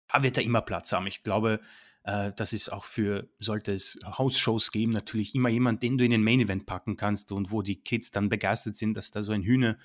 Da 0.07 0.21
wird 0.21 0.37
er 0.37 0.43
immer 0.43 0.61
Platz 0.61 0.91
haben. 0.91 1.07
Ich 1.07 1.23
glaube, 1.23 1.59
äh, 2.03 2.31
das 2.35 2.53
ist 2.53 2.69
auch 2.69 2.85
für, 2.85 3.27
sollte 3.39 3.73
es 3.73 3.99
Hausshows 4.05 4.71
geben, 4.71 4.91
natürlich 4.91 5.33
immer 5.33 5.49
jemand, 5.49 5.81
den 5.81 5.97
du 5.97 6.05
in 6.05 6.11
den 6.11 6.23
Main 6.23 6.39
Event 6.39 6.65
packen 6.65 6.95
kannst 6.95 7.31
und 7.31 7.51
wo 7.51 7.61
die 7.61 7.81
Kids 7.81 8.11
dann 8.11 8.29
begeistert 8.29 8.75
sind, 8.75 8.95
dass 8.95 9.09
da 9.09 9.23
so 9.23 9.31
ein 9.31 9.41
Hühner 9.41 9.77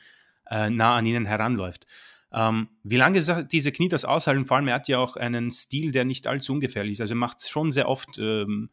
äh, 0.50 0.68
nah 0.68 0.96
an 0.96 1.06
ihnen 1.06 1.24
heranläuft. 1.24 1.86
Ähm, 2.30 2.68
wie 2.82 2.96
lange 2.96 3.46
diese 3.46 3.72
Knie 3.72 3.88
das 3.88 4.04
aushalten? 4.04 4.44
Vor 4.44 4.58
allem, 4.58 4.68
er 4.68 4.74
hat 4.74 4.88
ja 4.88 4.98
auch 4.98 5.16
einen 5.16 5.50
Stil, 5.50 5.92
der 5.92 6.04
nicht 6.04 6.26
allzu 6.26 6.52
ungefährlich 6.52 6.92
ist. 6.92 7.00
Also 7.00 7.14
er 7.14 7.18
macht 7.18 7.48
schon 7.48 7.72
sehr 7.72 7.88
oft 7.88 8.18
ähm, 8.18 8.68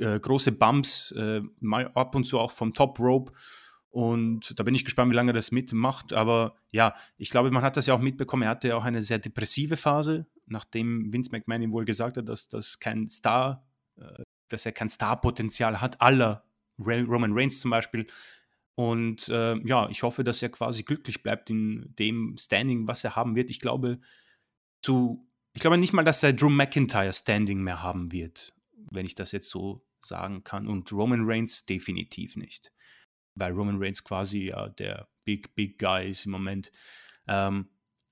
äh, 0.00 0.18
große 0.18 0.50
Bumps, 0.50 1.12
äh, 1.12 1.42
mal 1.60 1.92
ab 1.94 2.16
und 2.16 2.24
zu 2.24 2.40
auch 2.40 2.50
vom 2.50 2.72
Top 2.72 2.98
Rope. 2.98 3.32
Und 3.92 4.58
da 4.58 4.64
bin 4.64 4.74
ich 4.74 4.84
gespannt, 4.84 5.12
wie 5.12 5.14
lange 5.14 5.30
er 5.30 5.34
das 5.34 5.52
mitmacht. 5.52 6.12
Aber 6.12 6.56
ja, 6.70 6.94
ich 7.16 7.30
glaube, 7.30 7.50
man 7.50 7.62
hat 7.62 7.76
das 7.76 7.86
ja 7.86 7.94
auch 7.94 8.00
mitbekommen. 8.00 8.42
Er 8.42 8.48
hatte 8.48 8.68
ja 8.68 8.76
auch 8.76 8.84
eine 8.84 9.02
sehr 9.02 9.18
depressive 9.18 9.76
Phase, 9.76 10.26
nachdem 10.46 11.12
Vince 11.12 11.30
McMahon 11.30 11.62
ihm 11.62 11.72
wohl 11.72 11.84
gesagt 11.84 12.16
hat, 12.16 12.28
dass 12.28 12.48
das 12.48 12.80
kein 12.80 13.08
Star, 13.08 13.64
äh, 13.96 14.22
dass 14.48 14.66
er 14.66 14.72
kein 14.72 14.88
Star-Potenzial 14.88 15.80
hat, 15.80 16.00
aller 16.00 16.44
Roman 16.78 17.32
Reigns 17.32 17.60
zum 17.60 17.70
Beispiel. 17.70 18.06
Und 18.74 19.28
äh, 19.28 19.56
ja, 19.66 19.88
ich 19.90 20.02
hoffe, 20.02 20.24
dass 20.24 20.42
er 20.42 20.48
quasi 20.48 20.82
glücklich 20.82 21.22
bleibt 21.22 21.50
in 21.50 21.94
dem 21.98 22.36
Standing, 22.38 22.88
was 22.88 23.04
er 23.04 23.14
haben 23.14 23.36
wird. 23.36 23.50
Ich 23.50 23.60
glaube, 23.60 24.00
zu, 24.80 25.28
ich 25.52 25.60
glaube 25.60 25.76
nicht 25.78 25.92
mal, 25.92 26.02
dass 26.02 26.22
er 26.22 26.32
Drew 26.32 26.48
McIntyre 26.48 27.12
Standing 27.12 27.62
mehr 27.62 27.82
haben 27.82 28.10
wird 28.10 28.54
wenn 28.94 29.06
ich 29.06 29.14
das 29.14 29.32
jetzt 29.32 29.50
so 29.50 29.84
sagen 30.04 30.44
kann. 30.44 30.66
Und 30.66 30.92
Roman 30.92 31.24
Reigns 31.24 31.66
definitiv 31.66 32.36
nicht. 32.36 32.72
Weil 33.34 33.52
Roman 33.52 33.82
Reigns 33.82 34.04
quasi 34.04 34.46
ja 34.48 34.68
der 34.68 35.08
Big, 35.24 35.54
Big 35.54 35.78
Guy 35.78 36.10
ist 36.10 36.26
im 36.26 36.32
Moment. 36.32 36.70
Ähm, 37.26 37.68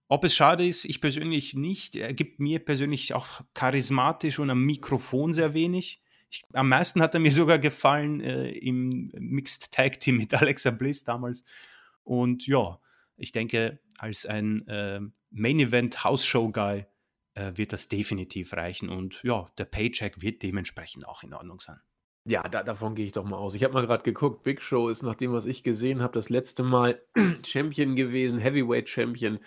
ob 0.09 0.25
es 0.25 0.35
schade 0.35 0.67
ist, 0.67 0.85
ich 0.85 1.01
persönlich 1.01 1.55
nicht. 1.55 1.95
Er 1.95 2.13
gibt 2.13 2.41
mir 2.41 2.59
persönlich 2.59 3.15
auch 3.15 3.43
charismatisch 3.55 4.39
und 4.39 4.51
am 4.51 4.65
Mikrofon 4.65 5.33
sehr 5.33 5.55
wenig. 5.55 6.03
Ich, 6.31 6.43
am 6.53 6.69
meisten 6.69 7.01
hat 7.01 7.15
er 7.15 7.21
mir 7.21 7.33
sogar 7.33 7.59
gefallen 7.59 8.21
äh, 8.21 8.51
im 8.51 9.13
Mixed 9.15 9.71
Tag 9.71 10.01
Team 10.01 10.17
mit 10.17 10.35
Alexa 10.35 10.71
Bliss 10.71 11.05
damals. 11.05 11.45
Und 12.03 12.47
ja, 12.47 12.81
ich 13.17 13.33
denke, 13.33 13.79
als 13.99 14.27
ein 14.27 14.67
äh, 14.67 15.01
Main 15.31 15.61
Event 15.61 16.03
House 16.03 16.25
Show 16.27 16.51
Guy 16.51 16.87
äh, 17.35 17.53
wird 17.55 17.73
das 17.73 17.89
definitiv 17.89 18.53
reichen. 18.53 18.89
Und 18.89 19.21
ja, 19.23 19.49
der 19.59 19.65
Paycheck 19.65 20.21
wird 20.21 20.43
dementsprechend 20.43 21.07
auch 21.07 21.23
in 21.23 21.35
Ordnung 21.35 21.61
sein. 21.61 21.79
Ja, 22.27 22.43
da, 22.43 22.63
davon 22.63 22.95
gehe 22.95 23.07
ich 23.07 23.13
doch 23.13 23.25
mal 23.25 23.37
aus. 23.37 23.55
Ich 23.55 23.65
habe 23.65 23.75
mal 23.75 23.87
gerade 23.87 24.03
geguckt, 24.03 24.43
Big 24.43 24.61
Show 24.61 24.89
ist 24.89 25.03
nach 25.03 25.15
dem, 25.15 25.33
was 25.33 25.47
ich 25.47 25.63
gesehen 25.63 26.03
habe, 26.03 26.15
das 26.15 26.29
letzte 26.29 26.63
Mal 26.63 27.01
Champion 27.47 27.97
gewesen, 27.97 28.39
Heavyweight 28.39 28.89
Champion 28.89 29.39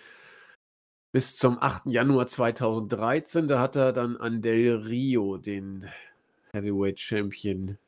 bis 1.12 1.36
zum 1.36 1.58
8. 1.60 1.86
Januar 1.86 2.26
2013. 2.26 3.46
Da 3.46 3.60
hat 3.60 3.76
er 3.76 3.92
dann 3.92 4.16
an 4.16 4.42
Del 4.42 4.76
Rio 4.76 5.36
den 5.36 5.88
Heavyweight 6.52 6.98
Champion 6.98 7.78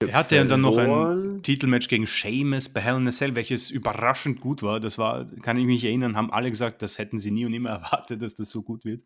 er 0.00 0.12
hatte 0.12 0.46
dann 0.46 0.60
noch 0.60 0.76
ein 0.76 1.42
Titelmatch 1.42 1.88
gegen 1.88 2.06
Sheamus 2.06 2.68
bei 2.68 2.80
Hell 2.80 2.96
in 2.96 3.08
a 3.08 3.10
Cell, 3.10 3.34
welches 3.34 3.70
überraschend 3.70 4.40
gut 4.40 4.62
war. 4.62 4.78
Das 4.78 4.96
war, 4.96 5.26
kann 5.42 5.58
ich 5.58 5.66
mich 5.66 5.84
erinnern, 5.84 6.16
haben 6.16 6.32
alle 6.32 6.50
gesagt, 6.50 6.82
das 6.82 6.98
hätten 6.98 7.18
sie 7.18 7.32
nie 7.32 7.44
und 7.44 7.50
nimmer 7.50 7.70
erwartet, 7.82 8.22
dass 8.22 8.34
das 8.36 8.50
so 8.50 8.62
gut 8.62 8.84
wird. 8.84 9.02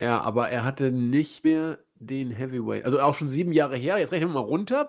Ja, 0.00 0.20
aber 0.20 0.48
er 0.48 0.64
hatte 0.64 0.92
nicht 0.92 1.44
mehr 1.44 1.78
den 2.06 2.30
Heavyweight. 2.30 2.84
Also 2.84 3.00
auch 3.00 3.14
schon 3.14 3.28
sieben 3.28 3.52
Jahre 3.52 3.76
her. 3.76 3.98
Jetzt 3.98 4.12
rechnen 4.12 4.30
wir 4.30 4.40
mal 4.40 4.46
runter. 4.46 4.88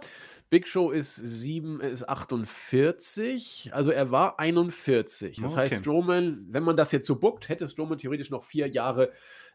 Big 0.54 0.68
Show 0.68 0.92
ist, 0.92 1.16
sieben, 1.16 1.82
ist 1.82 2.08
48, 2.08 3.72
also 3.74 3.90
er 3.90 4.12
war 4.12 4.40
41. 4.40 5.38
Das 5.42 5.54
okay. 5.54 5.62
heißt, 5.62 5.76
Strowman, 5.78 6.46
wenn 6.48 6.62
man 6.62 6.78
das 6.78 6.92
jetzt 6.92 7.08
so 7.08 7.16
buckt, 7.16 7.50
hätte 7.50 7.68
Strowman 7.68 7.98
theoretisch 7.98 8.30
noch 8.30 8.44
vier 8.44 8.68
Jahre 8.68 9.12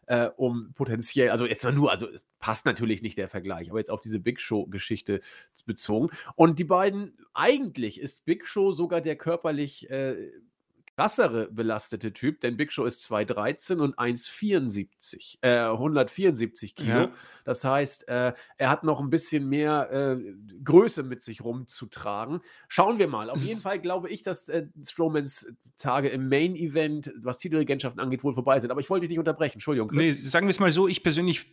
äh, 0.07 0.29
um 0.35 0.73
potenziell, 0.73 1.29
also 1.29 1.45
jetzt 1.45 1.63
nur, 1.63 1.89
also 1.89 2.09
es 2.09 2.21
passt 2.39 2.65
natürlich 2.65 3.01
nicht 3.01 3.17
der 3.17 3.29
Vergleich, 3.29 3.69
aber 3.69 3.79
jetzt 3.79 3.91
auf 3.91 4.01
diese 4.01 4.19
Big 4.19 4.41
Show-Geschichte 4.41 5.21
bezogen. 5.65 6.09
Und 6.35 6.59
die 6.59 6.65
beiden, 6.65 7.15
eigentlich 7.33 8.01
ist 8.01 8.25
Big 8.25 8.45
Show 8.45 8.73
sogar 8.73 8.99
der 8.99 9.15
körperlich 9.15 9.89
äh, 9.89 10.31
krassere 10.99 11.47
belastete 11.49 12.11
Typ, 12.11 12.41
denn 12.41 12.57
Big 12.57 12.73
Show 12.73 12.83
ist 12.83 13.03
213 13.03 13.79
und 13.79 13.97
174, 13.97 15.39
äh, 15.41 15.59
174 15.59 16.75
Kilo. 16.75 16.89
Ja. 16.89 17.11
Das 17.45 17.63
heißt, 17.63 18.09
äh, 18.09 18.33
er 18.57 18.69
hat 18.69 18.83
noch 18.83 18.99
ein 18.99 19.09
bisschen 19.09 19.47
mehr 19.47 19.89
äh, 19.91 20.17
Größe 20.61 21.03
mit 21.03 21.21
sich 21.21 21.41
rumzutragen. 21.41 22.41
Schauen 22.67 22.99
wir 22.99 23.07
mal. 23.07 23.29
Auf 23.29 23.41
jeden 23.41 23.61
Fall 23.61 23.79
glaube 23.79 24.09
ich, 24.09 24.23
dass 24.23 24.49
äh, 24.49 24.67
Strowmans 24.83 25.53
Tage 25.77 26.09
im 26.09 26.27
Main 26.27 26.53
Event, 26.57 27.13
was 27.21 27.37
Titelregentschaften 27.37 28.01
angeht, 28.01 28.25
wohl 28.25 28.33
vorbei 28.33 28.59
sind. 28.59 28.69
Aber 28.69 28.81
ich 28.81 28.89
wollte 28.89 29.03
dich 29.03 29.11
nicht 29.11 29.19
unterbrechen. 29.19 29.53
Entschuldigung. 29.53 29.87
Chris. 29.87 30.05
Nee, 30.05 30.11
sagen 30.11 30.47
wir 30.47 30.51
es 30.51 30.59
mal 30.59 30.73
so, 30.73 30.89
ich 30.89 31.01
persönlich 31.01 31.45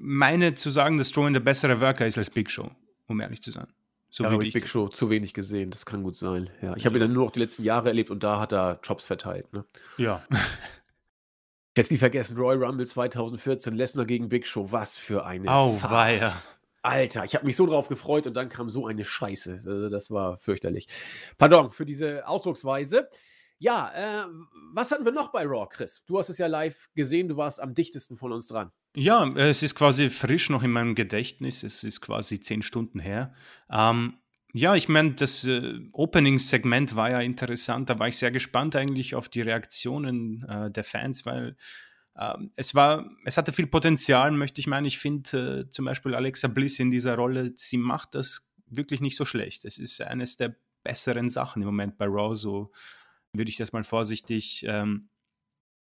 meine 0.00 0.54
zu 0.54 0.70
sagen, 0.70 0.96
dass 0.96 1.08
Strowman 1.08 1.32
der 1.32 1.40
bessere 1.40 1.80
Worker 1.80 2.06
ist 2.06 2.18
als 2.18 2.30
Big 2.30 2.52
Show, 2.52 2.70
um 3.08 3.20
ehrlich 3.20 3.42
zu 3.42 3.50
sein. 3.50 3.66
So 4.14 4.24
ja, 4.24 4.30
habe 4.30 4.46
ich 4.46 4.52
Big 4.52 4.68
Show 4.68 4.88
zu 4.88 5.08
wenig 5.08 5.32
gesehen, 5.32 5.70
das 5.70 5.86
kann 5.86 6.02
gut 6.02 6.16
sein. 6.16 6.50
Ja, 6.60 6.76
ich 6.76 6.84
habe 6.84 6.98
ihn 6.98 7.00
dann 7.00 7.14
nur 7.14 7.24
noch 7.24 7.32
die 7.32 7.40
letzten 7.40 7.64
Jahre 7.64 7.88
erlebt 7.88 8.10
und 8.10 8.22
da 8.22 8.38
hat 8.38 8.52
er 8.52 8.78
Jobs 8.82 9.06
verteilt. 9.06 9.50
Ne? 9.54 9.64
Ja. 9.96 10.22
Jetzt 11.78 11.90
nie 11.90 11.96
vergessen, 11.96 12.36
Royal 12.36 12.62
Rumble 12.62 12.86
2014, 12.86 13.74
Lesnar 13.74 14.04
gegen 14.04 14.28
Big 14.28 14.46
Show, 14.46 14.70
was 14.70 14.98
für 14.98 15.24
eine 15.24 15.48
oh, 15.50 15.72
Farce. 15.78 16.46
Alter, 16.82 17.24
ich 17.24 17.34
habe 17.34 17.46
mich 17.46 17.56
so 17.56 17.64
drauf 17.64 17.88
gefreut 17.88 18.26
und 18.26 18.34
dann 18.34 18.50
kam 18.50 18.68
so 18.68 18.86
eine 18.86 19.02
Scheiße. 19.02 19.62
Also, 19.64 19.88
das 19.88 20.10
war 20.10 20.36
fürchterlich. 20.36 20.88
Pardon 21.38 21.70
für 21.70 21.86
diese 21.86 22.28
Ausdrucksweise. 22.28 23.08
Ja, 23.62 23.92
äh, 23.94 24.26
was 24.74 24.90
hatten 24.90 25.04
wir 25.04 25.12
noch 25.12 25.30
bei 25.30 25.44
Raw, 25.44 25.68
Chris? 25.70 26.04
Du 26.04 26.18
hast 26.18 26.28
es 26.28 26.38
ja 26.38 26.48
live 26.48 26.88
gesehen, 26.96 27.28
du 27.28 27.36
warst 27.36 27.62
am 27.62 27.76
dichtesten 27.76 28.16
von 28.16 28.32
uns 28.32 28.48
dran. 28.48 28.72
Ja, 28.96 29.24
es 29.36 29.62
ist 29.62 29.76
quasi 29.76 30.10
frisch 30.10 30.50
noch 30.50 30.64
in 30.64 30.72
meinem 30.72 30.96
Gedächtnis. 30.96 31.62
Es 31.62 31.84
ist 31.84 32.00
quasi 32.00 32.40
zehn 32.40 32.62
Stunden 32.62 32.98
her. 32.98 33.32
Ähm, 33.70 34.14
ja, 34.52 34.74
ich 34.74 34.88
meine, 34.88 35.12
das 35.12 35.44
äh, 35.44 35.78
Opening-Segment 35.92 36.96
war 36.96 37.12
ja 37.12 37.20
interessant. 37.20 37.88
Da 37.88 38.00
war 38.00 38.08
ich 38.08 38.16
sehr 38.16 38.32
gespannt 38.32 38.74
eigentlich 38.74 39.14
auf 39.14 39.28
die 39.28 39.42
Reaktionen 39.42 40.44
äh, 40.48 40.72
der 40.72 40.82
Fans, 40.82 41.24
weil 41.24 41.56
äh, 42.16 42.34
es 42.56 42.74
war, 42.74 43.08
es 43.24 43.36
hatte 43.36 43.52
viel 43.52 43.68
Potenzial, 43.68 44.32
möchte 44.32 44.60
ich 44.60 44.66
meinen. 44.66 44.86
Ich 44.86 44.98
finde 44.98 45.66
äh, 45.68 45.70
zum 45.70 45.84
Beispiel 45.84 46.16
Alexa 46.16 46.48
Bliss 46.48 46.80
in 46.80 46.90
dieser 46.90 47.14
Rolle, 47.14 47.52
sie 47.54 47.78
macht 47.78 48.16
das 48.16 48.44
wirklich 48.66 49.00
nicht 49.00 49.16
so 49.16 49.24
schlecht. 49.24 49.64
Es 49.64 49.78
ist 49.78 50.02
eines 50.02 50.36
der 50.36 50.56
besseren 50.82 51.30
Sachen 51.30 51.62
im 51.62 51.66
Moment 51.66 51.96
bei 51.96 52.06
Raw, 52.06 52.34
so 52.34 52.72
würde 53.32 53.48
ich 53.48 53.56
das 53.56 53.72
mal 53.72 53.84
vorsichtig 53.84 54.64
ähm, 54.68 55.08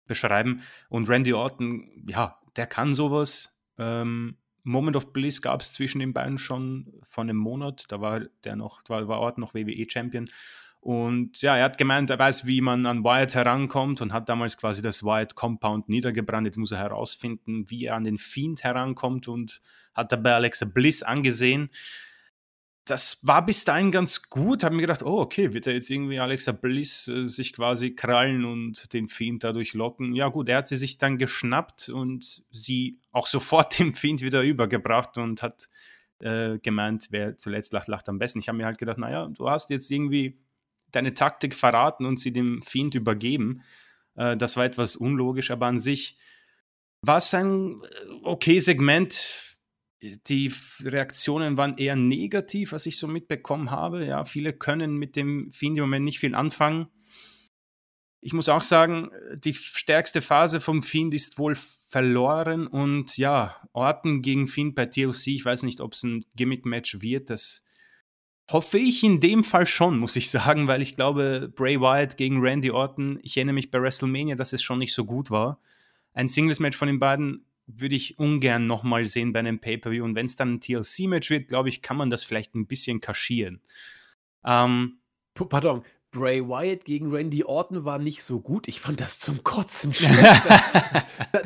beschreiben. 0.07 0.63
Und 0.89 1.09
Randy 1.09 1.33
Orton, 1.33 2.05
ja, 2.07 2.39
der 2.57 2.67
kann 2.67 2.95
sowas. 2.95 3.59
Ähm, 3.79 4.37
Moment 4.63 4.97
of 4.97 5.13
Bliss 5.13 5.43
gab 5.43 5.61
es 5.61 5.73
zwischen 5.73 5.99
den 5.99 6.15
beiden 6.15 6.39
schon 6.39 6.95
vor 7.03 7.23
einem 7.23 7.37
Monat. 7.37 7.85
Da 7.89 8.01
war 8.01 8.21
der 8.45 8.57
noch, 8.57 8.83
war, 8.89 9.07
war 9.09 9.21
Orton 9.21 9.43
noch 9.43 9.55
WWE-Champion. 9.55 10.27
Und 10.81 11.41
ja, 11.41 11.57
er 11.57 11.65
hat 11.65 11.79
gemeint, 11.79 12.11
er 12.11 12.19
weiß, 12.19 12.47
wie 12.47 12.61
man 12.61 12.85
an 12.85 13.05
Wyatt 13.05 13.35
herankommt 13.35 14.03
und 14.03 14.13
hat 14.13 14.29
damals 14.29 14.59
quasi 14.59 14.83
das 14.83 15.03
Wyatt 15.03 15.35
Compound 15.35 15.89
niedergebrannt. 15.89 16.47
Jetzt 16.47 16.59
muss 16.59 16.73
er 16.73 16.79
herausfinden, 16.79 17.71
wie 17.71 17.87
er 17.87 17.97
an 17.97 18.05
den 18.05 18.19
Fiend 18.19 18.63
herankommt 18.63 19.27
und 19.27 19.61
hat 19.95 20.13
dabei 20.13 20.35
Alexa 20.35 20.67
Bliss 20.67 21.03
angesehen 21.03 21.71
das 22.85 23.19
war 23.23 23.45
bis 23.45 23.65
dahin 23.65 23.91
ganz 23.91 24.29
gut. 24.29 24.63
Habe 24.63 24.75
mir 24.75 24.83
gedacht, 24.83 25.03
oh, 25.03 25.19
okay, 25.21 25.55
wird 25.55 25.67
er 25.67 25.75
jetzt 25.75 25.91
irgendwie 25.91 26.19
Alexa 26.19 26.53
Bliss 26.53 27.09
äh, 27.09 27.25
sich 27.27 27.53
quasi 27.55 27.95
krallen 27.95 28.45
und 28.45 28.93
den 28.93 29.09
Fiend 29.09 29.43
dadurch 29.43 29.73
locken? 29.73 30.15
Ja, 30.15 30.29
gut, 30.29 30.49
er 30.49 30.59
hat 30.59 30.69
sie 30.69 30.77
sich 30.77 30.99
dann 30.99 31.17
geschnappt 31.17 31.89
und 31.89 32.43
sie 32.51 33.01
auch 33.11 33.27
sofort 33.29 33.79
dem 33.79 33.95
Fiend 33.95 34.21
wieder 34.21 34.43
übergebracht 34.43 35.17
und 35.17 35.43
hat 35.43 35.71
äh, 36.21 36.59
gemeint, 36.59 37.09
wer 37.11 37.39
zuletzt 37.39 37.73
lacht, 37.73 37.89
lacht 37.89 38.09
am 38.09 38.19
besten. 38.19 38.39
Ich 38.39 38.49
habe 38.49 38.59
mir 38.59 38.67
halt 38.67 38.79
gedacht, 38.79 38.99
naja, 38.99 39.29
du 39.29 39.49
hast 39.49 39.71
jetzt 39.71 39.91
irgendwie 39.91 40.39
deine 40.91 41.15
Taktik 41.15 41.55
verraten 41.55 42.05
und 42.07 42.21
sie 42.21 42.33
dem 42.33 42.63
Fiend 42.63 42.95
übergeben. 42.95 43.63
Äh, 44.15 44.37
das 44.37 44.57
war 44.57 44.65
etwas 44.65 44.95
unlogisch, 44.95 45.51
aber 45.51 45.67
an 45.67 45.79
sich 45.79 46.19
war 47.01 47.19
es 47.19 47.33
ein 47.33 47.81
äh, 47.83 48.13
okay 48.25 48.59
Segment 48.59 49.54
die 50.03 50.53
Reaktionen 50.83 51.57
waren 51.57 51.79
eher 51.79 51.97
negativ, 51.97 52.73
was 52.73 52.87
ich 52.87 52.99
so 52.99 53.09
mitbekommen 53.09 53.71
habe. 53.71 54.05
Ja, 54.05 54.25
viele 54.25 54.53
können 54.53 54.97
mit 54.97 55.17
dem 55.17 55.51
Fiend 55.53 55.79
im 55.79 55.85
Moment 55.85 56.05
nicht 56.05 56.19
viel 56.19 56.35
anfangen. 56.35 56.89
Ich 58.21 58.33
muss 58.33 58.49
auch 58.49 58.63
sagen, 58.63 59.11
die 59.37 59.55
stärkste 59.55 60.23
Phase 60.23 60.61
vom 60.61 60.83
Fiend 60.83 61.13
ist 61.15 61.39
wohl 61.39 61.57
verloren 61.89 62.67
und 62.67 63.17
ja, 63.19 63.57
Orten 63.73 64.23
gegen 64.23 64.49
Fiend 64.49 64.75
bei 64.75 64.87
TLC, 64.87 65.29
ich 65.29 65.45
weiß 65.45 65.63
nicht, 65.63 65.81
ob 65.81 65.93
es 65.93 66.03
ein 66.03 66.25
Gimmick-Match 66.35 67.03
wird, 67.03 67.31
das 67.31 67.65
hoffe 68.51 68.79
ich 68.79 69.03
in 69.05 69.21
dem 69.21 69.45
Fall 69.45 69.67
schon, 69.67 69.99
muss 69.99 70.17
ich 70.17 70.31
sagen, 70.31 70.67
weil 70.67 70.83
ich 70.83 70.97
glaube, 70.97 71.53
Bray 71.55 71.81
Wyatt 71.81 72.17
gegen 72.17 72.41
Randy 72.41 72.71
Orton, 72.71 73.19
ich 73.23 73.37
erinnere 73.37 73.55
mich 73.55 73.71
bei 73.71 73.81
WrestleMania, 73.81 74.37
dass 74.37 74.53
es 74.53 74.63
schon 74.63 74.79
nicht 74.79 74.95
so 74.95 75.05
gut 75.05 75.31
war. 75.31 75.61
Ein 76.13 76.29
Singles-Match 76.29 76.77
von 76.77 76.89
den 76.89 76.99
beiden 76.99 77.47
würde 77.67 77.95
ich 77.95 78.19
ungern 78.19 78.67
nochmal 78.67 79.05
sehen 79.05 79.33
bei 79.33 79.39
einem 79.39 79.59
Pay-Per-View. 79.59 80.05
Und 80.05 80.15
wenn 80.15 80.27
es 80.27 80.37
dann 80.37 80.55
ein 80.55 80.61
TLC-Match 80.61 81.31
wird, 81.31 81.49
glaube 81.49 81.69
ich, 81.69 81.83
kann 81.83 81.97
man 81.97 82.11
das 82.11 82.25
vielleicht 82.25 82.55
ein 82.55 82.67
bisschen 82.67 83.01
kaschieren. 83.01 83.63
Ähm, 84.45 84.99
Pardon, 85.35 85.83
Bray 86.15 86.47
Wyatt 86.47 86.85
gegen 86.85 87.11
Randy 87.11 87.43
Orton 87.45 87.85
war 87.85 87.99
nicht 87.99 88.23
so 88.23 88.41
gut. 88.41 88.69
Ich 88.69 88.81
fand 88.81 89.01
das 89.01 89.19
zum 89.19 89.43
Kotzen 89.43 89.93
schlecht. 89.95 90.43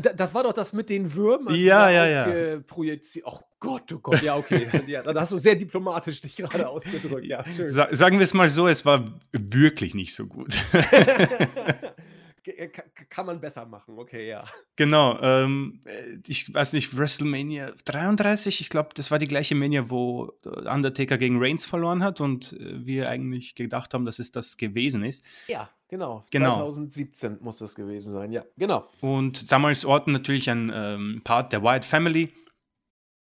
das, 0.02 0.14
das, 0.14 0.34
war 0.34 0.42
doch 0.42 0.52
das 0.52 0.72
mit 0.72 0.90
den 0.90 1.14
Würmern. 1.14 1.54
Ja, 1.54 1.90
ja, 1.90 2.06
ja. 2.06 2.60
Projiziert. 2.60 3.24
Oh 3.26 3.40
Gott, 3.60 3.90
oh 3.92 3.98
Gott, 3.98 4.22
ja, 4.22 4.36
okay. 4.36 4.68
ja, 4.86 5.02
da 5.02 5.20
hast 5.20 5.32
du 5.32 5.38
sehr 5.38 5.56
diplomatisch 5.56 6.20
dich 6.20 6.36
gerade 6.36 6.68
ausgedrückt. 6.68 7.26
Ja. 7.26 7.42
Sa 7.44 7.88
sagen 7.90 8.18
wir 8.18 8.24
es 8.24 8.34
mal 8.34 8.50
so, 8.50 8.68
es 8.68 8.84
war 8.84 9.18
wirklich 9.32 9.94
nicht 9.94 10.14
so 10.14 10.26
gut. 10.26 10.56
Äh, 12.56 12.68
kann 13.10 13.26
man 13.26 13.40
besser 13.40 13.66
machen, 13.66 13.98
okay, 13.98 14.28
ja. 14.28 14.44
Genau, 14.76 15.18
ähm, 15.20 15.80
äh, 15.84 16.18
ich 16.26 16.52
weiß 16.52 16.72
nicht, 16.72 16.96
WrestleMania 16.96 17.72
33, 17.84 18.60
ich 18.60 18.70
glaube, 18.70 18.90
das 18.94 19.10
war 19.10 19.18
die 19.18 19.26
gleiche 19.26 19.54
Mania, 19.54 19.90
wo 19.90 20.32
Undertaker 20.44 21.18
gegen 21.18 21.42
Reigns 21.42 21.66
verloren 21.66 22.02
hat 22.02 22.20
und 22.20 22.54
äh, 22.54 22.86
wir 22.86 23.08
eigentlich 23.08 23.54
gedacht 23.54 23.92
haben, 23.92 24.04
dass 24.04 24.18
es 24.18 24.32
das 24.32 24.56
gewesen 24.56 25.04
ist. 25.04 25.24
Ja, 25.48 25.68
genau. 25.88 26.24
genau. 26.30 26.52
2017 26.52 27.38
muss 27.40 27.58
das 27.58 27.74
gewesen 27.74 28.12
sein, 28.12 28.32
ja, 28.32 28.44
genau. 28.56 28.88
Und 29.00 29.52
damals 29.52 29.84
Orton 29.84 30.12
natürlich 30.12 30.48
ein 30.48 30.72
ähm, 30.74 31.20
Part 31.24 31.52
der 31.52 31.62
Wyatt 31.62 31.84
Family. 31.84 32.32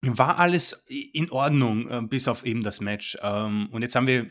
War 0.07 0.39
alles 0.39 0.85
in 0.89 1.31
Ordnung, 1.31 1.89
äh, 1.89 2.03
bis 2.03 2.29
auf 2.29 2.45
eben 2.45 2.63
das 2.63 2.81
Match. 2.81 3.17
Ähm, 3.23 3.69
und 3.73 3.81
jetzt 3.81 3.97
haben 3.97 4.07
wir 4.07 4.29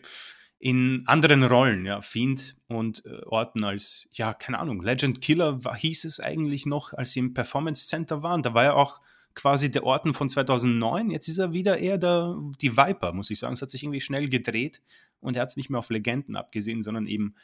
in 0.63 1.03
anderen 1.07 1.43
Rollen, 1.43 1.85
ja, 1.85 1.99
Fiend 1.99 2.55
und 2.67 3.05
äh, 3.05 3.21
Orton 3.25 3.65
als, 3.65 4.07
ja, 4.13 4.33
keine 4.33 4.59
Ahnung, 4.59 4.81
Legend 4.81 5.19
Killer 5.19 5.61
war, 5.65 5.75
hieß 5.75 6.05
es 6.05 6.21
eigentlich 6.21 6.65
noch, 6.65 6.93
als 6.93 7.11
sie 7.11 7.19
im 7.19 7.33
Performance 7.33 7.89
Center 7.89 8.23
waren. 8.23 8.43
Da 8.43 8.53
war 8.53 8.63
er 8.63 8.75
auch 8.77 9.01
quasi 9.35 9.69
der 9.71 9.83
Orton 9.83 10.13
von 10.13 10.29
2009. 10.29 11.11
Jetzt 11.11 11.27
ist 11.27 11.37
er 11.37 11.51
wieder 11.51 11.79
eher 11.79 11.97
der, 11.97 12.37
die 12.61 12.77
Viper, 12.77 13.11
muss 13.11 13.29
ich 13.29 13.39
sagen. 13.39 13.55
Es 13.55 13.61
hat 13.61 13.71
sich 13.71 13.83
irgendwie 13.83 13.99
schnell 13.99 14.29
gedreht 14.29 14.81
und 15.19 15.35
er 15.35 15.41
hat 15.41 15.49
es 15.49 15.57
nicht 15.57 15.69
mehr 15.69 15.79
auf 15.79 15.89
Legenden 15.89 16.37
abgesehen, 16.37 16.81
sondern 16.81 17.07
eben 17.07 17.35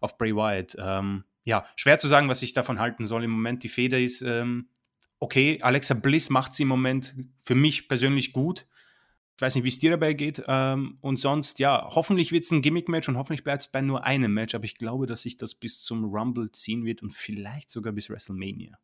auf 0.00 0.18
Bray 0.18 0.34
Wyatt. 0.34 0.74
Ähm, 0.76 1.22
ja, 1.44 1.64
schwer 1.76 2.00
zu 2.00 2.08
sagen, 2.08 2.28
was 2.28 2.42
ich 2.42 2.54
davon 2.54 2.80
halten 2.80 3.06
soll. 3.06 3.22
Im 3.22 3.30
Moment 3.30 3.62
die 3.62 3.68
Feder 3.68 4.00
ist, 4.00 4.20
ähm, 4.22 4.66
okay, 5.20 5.60
Alexa 5.62 5.94
Bliss 5.94 6.28
macht 6.28 6.54
sie 6.54 6.64
im 6.64 6.70
Moment 6.70 7.14
für 7.44 7.54
mich 7.54 7.86
persönlich 7.86 8.32
gut. 8.32 8.66
Ich 9.36 9.42
weiß 9.42 9.56
nicht, 9.56 9.64
wie 9.64 9.68
es 9.68 9.78
dir 9.80 9.90
dabei 9.90 10.12
geht. 10.12 10.42
Ähm, 10.46 10.98
und 11.00 11.18
sonst, 11.18 11.58
ja, 11.58 11.88
hoffentlich 11.90 12.30
wird 12.30 12.44
es 12.44 12.50
ein 12.52 12.62
Gimmick-Match 12.62 13.08
und 13.08 13.16
hoffentlich 13.16 13.42
bleibt 13.42 13.62
es 13.62 13.68
bei 13.68 13.80
nur 13.80 14.04
einem 14.04 14.32
Match. 14.32 14.54
Aber 14.54 14.64
ich 14.64 14.76
glaube, 14.76 15.06
dass 15.06 15.22
sich 15.22 15.36
das 15.36 15.54
bis 15.54 15.82
zum 15.82 16.04
Rumble 16.04 16.52
ziehen 16.52 16.84
wird 16.84 17.02
und 17.02 17.12
vielleicht 17.12 17.70
sogar 17.70 17.92
bis 17.92 18.10
WrestleMania. 18.10 18.78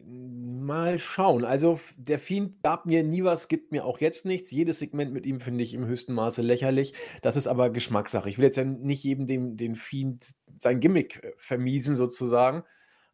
Mal 0.00 0.98
schauen. 0.98 1.44
Also, 1.44 1.78
der 1.96 2.18
Fiend 2.18 2.62
gab 2.62 2.86
mir 2.86 3.02
nie 3.02 3.24
was, 3.24 3.48
gibt 3.48 3.72
mir 3.72 3.84
auch 3.84 4.00
jetzt 4.00 4.26
nichts. 4.26 4.50
Jedes 4.50 4.78
Segment 4.78 5.12
mit 5.12 5.26
ihm 5.26 5.40
finde 5.40 5.62
ich 5.62 5.74
im 5.74 5.86
höchsten 5.86 6.14
Maße 6.14 6.40
lächerlich. 6.42 6.94
Das 7.22 7.36
ist 7.36 7.48
aber 7.48 7.70
Geschmackssache. 7.70 8.28
Ich 8.28 8.38
will 8.38 8.44
jetzt 8.44 8.56
ja 8.56 8.64
nicht 8.64 9.02
jedem 9.02 9.26
dem, 9.26 9.56
den 9.56 9.74
Fiend 9.74 10.34
sein 10.58 10.80
Gimmick 10.80 11.22
äh, 11.22 11.32
vermiesen, 11.36 11.96
sozusagen. 11.96 12.64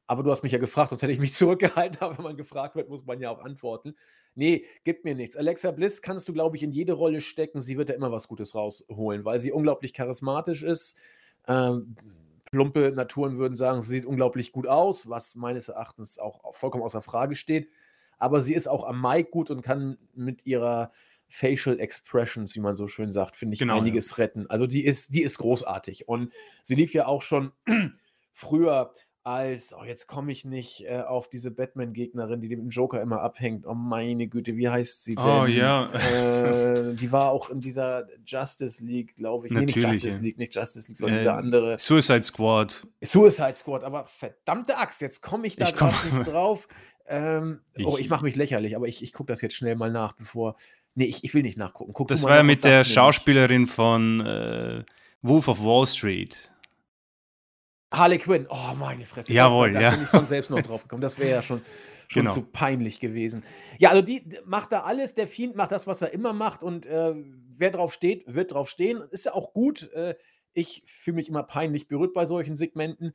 Aber 0.07 0.23
du 0.23 0.31
hast 0.31 0.43
mich 0.43 0.53
ja 0.53 0.59
gefragt, 0.59 0.91
sonst 0.91 1.03
hätte 1.03 1.13
ich 1.13 1.21
mich 1.21 1.35
zurückgehalten. 1.35 1.99
Aber 2.01 2.19
wenn 2.19 2.25
man 2.25 2.37
gefragt 2.37 2.77
wird, 2.77 2.89
muss 2.89 3.05
man 3.05 3.21
ja 3.21 3.31
auch 3.31 3.43
antworten. 3.43 3.95
Nee, 4.35 4.65
gibt 4.83 5.05
mir 5.05 5.15
nichts. 5.15 5.37
Alexa 5.37 5.71
Bliss 5.71 6.03
kannst 6.03 6.29
du, 6.29 6.33
glaube 6.33 6.57
ich, 6.57 6.63
in 6.63 6.73
jede 6.73 6.93
Rolle 6.93 7.21
stecken. 7.21 7.61
Sie 7.61 7.79
wird 7.79 7.89
da 7.89 7.95
immer 7.95 8.11
was 8.11 8.29
Gutes 8.29 8.55
rausholen, 8.55 9.25
weil 9.25 9.39
sie 9.39 9.53
unglaublich 9.53 9.93
charismatisch 9.93 10.63
ist. 10.63 10.99
Ähm, 11.47 11.95
plumpe 12.51 12.93
Naturen 12.93 13.39
würden 13.39 13.57
sagen, 13.57 13.81
sie 13.83 13.91
sieht 13.91 14.07
unglaublich 14.07 14.53
gut 14.53 14.67
aus, 14.67 15.09
was 15.09 15.35
meines 15.35 15.69
Erachtens 15.69 16.19
auch 16.19 16.55
vollkommen 16.55 16.85
außer 16.85 17.03
Frage 17.03 17.37
steht. 17.37 17.69
Aber 18.19 18.41
sie 18.41 18.55
ist 18.55 18.69
auch 18.69 18.85
am 18.85 19.01
Mic 19.01 19.31
gut 19.31 19.51
und 19.51 19.63
kann 19.63 19.99
mit 20.15 20.47
ihrer 20.47 20.91
Facial 21.29 21.81
Expressions, 21.81 22.55
wie 22.55 22.61
man 22.61 22.77
so 22.77 22.87
schön 22.87 23.13
sagt, 23.13 23.37
finde 23.37 23.55
ich 23.55 23.59
genau, 23.59 23.79
einiges 23.79 24.11
ja. 24.11 24.17
retten. 24.19 24.49
Also 24.49 24.67
die 24.67 24.85
ist, 24.85 25.15
die 25.15 25.23
ist 25.23 25.39
großartig. 25.39 26.09
Und 26.09 26.33
sie 26.63 26.75
lief 26.75 26.93
ja 26.93 27.07
auch 27.07 27.23
schon 27.23 27.53
früher 28.33 28.93
als, 29.25 29.75
oh, 29.75 29.83
jetzt 29.85 30.07
komme 30.07 30.33
ich 30.33 30.45
nicht 30.45 30.85
äh, 30.85 31.01
auf 31.01 31.31
diese 31.31 31.51
Batman-Gegnerin, 31.51 32.43
die 32.43 32.49
dem 32.49 32.69
Joker 32.69 33.01
immer 33.01 33.23
abhängt. 33.23 33.67
Oh 33.67 33.73
meine 33.73 34.29
Güte, 34.29 34.59
wie 34.59 34.69
heißt 34.69 35.03
sie 35.03 35.17
oh, 35.17 35.23
denn? 35.23 35.31
Oh 35.31 35.47
ja. 35.47 35.91
Äh, 35.93 36.95
die 37.01 37.11
war 37.11 37.31
auch 37.31 37.49
in 37.49 37.59
dieser 37.59 38.07
Justice 38.27 38.85
League, 38.85 39.17
glaube 39.17 39.47
ich. 39.47 39.53
Natürlich, 39.53 39.77
nee, 39.77 39.83
nicht 39.83 40.03
Justice 40.03 40.23
League, 40.23 40.39
nicht 40.39 40.55
Justice 40.55 40.89
League, 40.89 40.99
sondern 40.99 41.17
äh, 41.17 41.21
dieser 41.21 41.37
andere. 41.39 41.79
Suicide 41.79 42.23
Squad. 42.23 42.87
Suicide 43.03 43.57
Squad, 43.57 43.83
aber 43.83 44.05
verdammte 44.07 44.77
Axt, 44.77 45.01
jetzt 45.01 45.23
komme 45.23 45.47
ich 45.47 45.57
da 45.57 45.71
gerade 45.71 45.97
nicht 46.07 46.31
drauf. 46.31 46.69
Ähm, 47.07 47.61
ich, 47.73 47.87
oh, 47.87 47.97
ich 47.97 48.11
mache 48.11 48.25
mich 48.25 48.37
lächerlich, 48.37 48.77
aber 48.77 48.89
ich, 48.89 49.03
ich 49.03 49.15
gucke 49.15 49.33
das 49.33 49.41
jetzt 49.41 49.55
schnell 49.55 49.75
mal 49.75 49.91
nach, 49.91 50.13
bevor. 50.13 50.57
Nee, 50.95 51.07
ich, 51.07 51.25
ich 51.25 51.33
will 51.33 51.43
nicht 51.43 51.57
nachgucken. 51.57 51.95
Guck 51.95 52.09
das 52.09 52.23
war 52.25 52.37
ja 52.37 52.43
mit 52.43 52.63
der 52.63 52.85
Schauspielerin 52.85 53.67
von 53.67 54.21
äh, 54.21 54.85
Wolf 55.23 55.49
of 55.49 55.61
Wall 55.61 55.87
Street. 55.87 56.53
Harley 57.93 58.19
Quinn. 58.19 58.47
Oh, 58.49 58.75
meine 58.79 59.07
Fresse. 59.07 59.33
Jawohl, 59.33 59.73
da 59.73 59.81
ja. 59.81 59.91
bin 59.91 60.03
ich 60.03 60.09
von 60.09 60.27
selbst 60.27 60.51
noch 60.51 60.63
drauf 60.63 60.83
gekommen. 60.83 61.03
Das 61.03 61.19
wäre 61.19 61.31
ja 61.31 61.43
schon, 61.43 61.63
schon 62.09 62.23
Genau. 62.23 62.35
zu 62.35 62.43
peinlich 62.43 63.01
gewesen. 63.01 63.45
Ja, 63.79 63.91
also 63.91 64.03
die 64.03 64.23
macht 64.45 64.73
da 64.73 64.81
alles. 64.81 65.15
Der 65.15 65.29
Fiend 65.29 65.57
macht 65.57 65.73
das, 65.73 65.87
was 65.87 66.03
er 66.03 66.13
immer 66.13 66.33
macht. 66.33 66.63
Und 66.63 66.87
äh, 66.87 67.15
wer 67.57 67.71
drauf 67.71 67.93
steht, 67.95 68.25
wird 68.27 68.53
drauf 68.53 68.69
stehen. 68.69 69.03
Ist 69.11 69.27
ja 69.27 69.35
auch 69.35 69.53
gut. 69.53 69.91
Äh, 69.93 70.17
ich 70.53 70.83
fühle 70.87 71.17
mich 71.17 71.29
immer 71.29 71.43
peinlich 71.43 71.89
berührt 71.89 72.15
bei 72.15 72.27
solchen 72.27 72.57
Segmenten. 72.57 73.15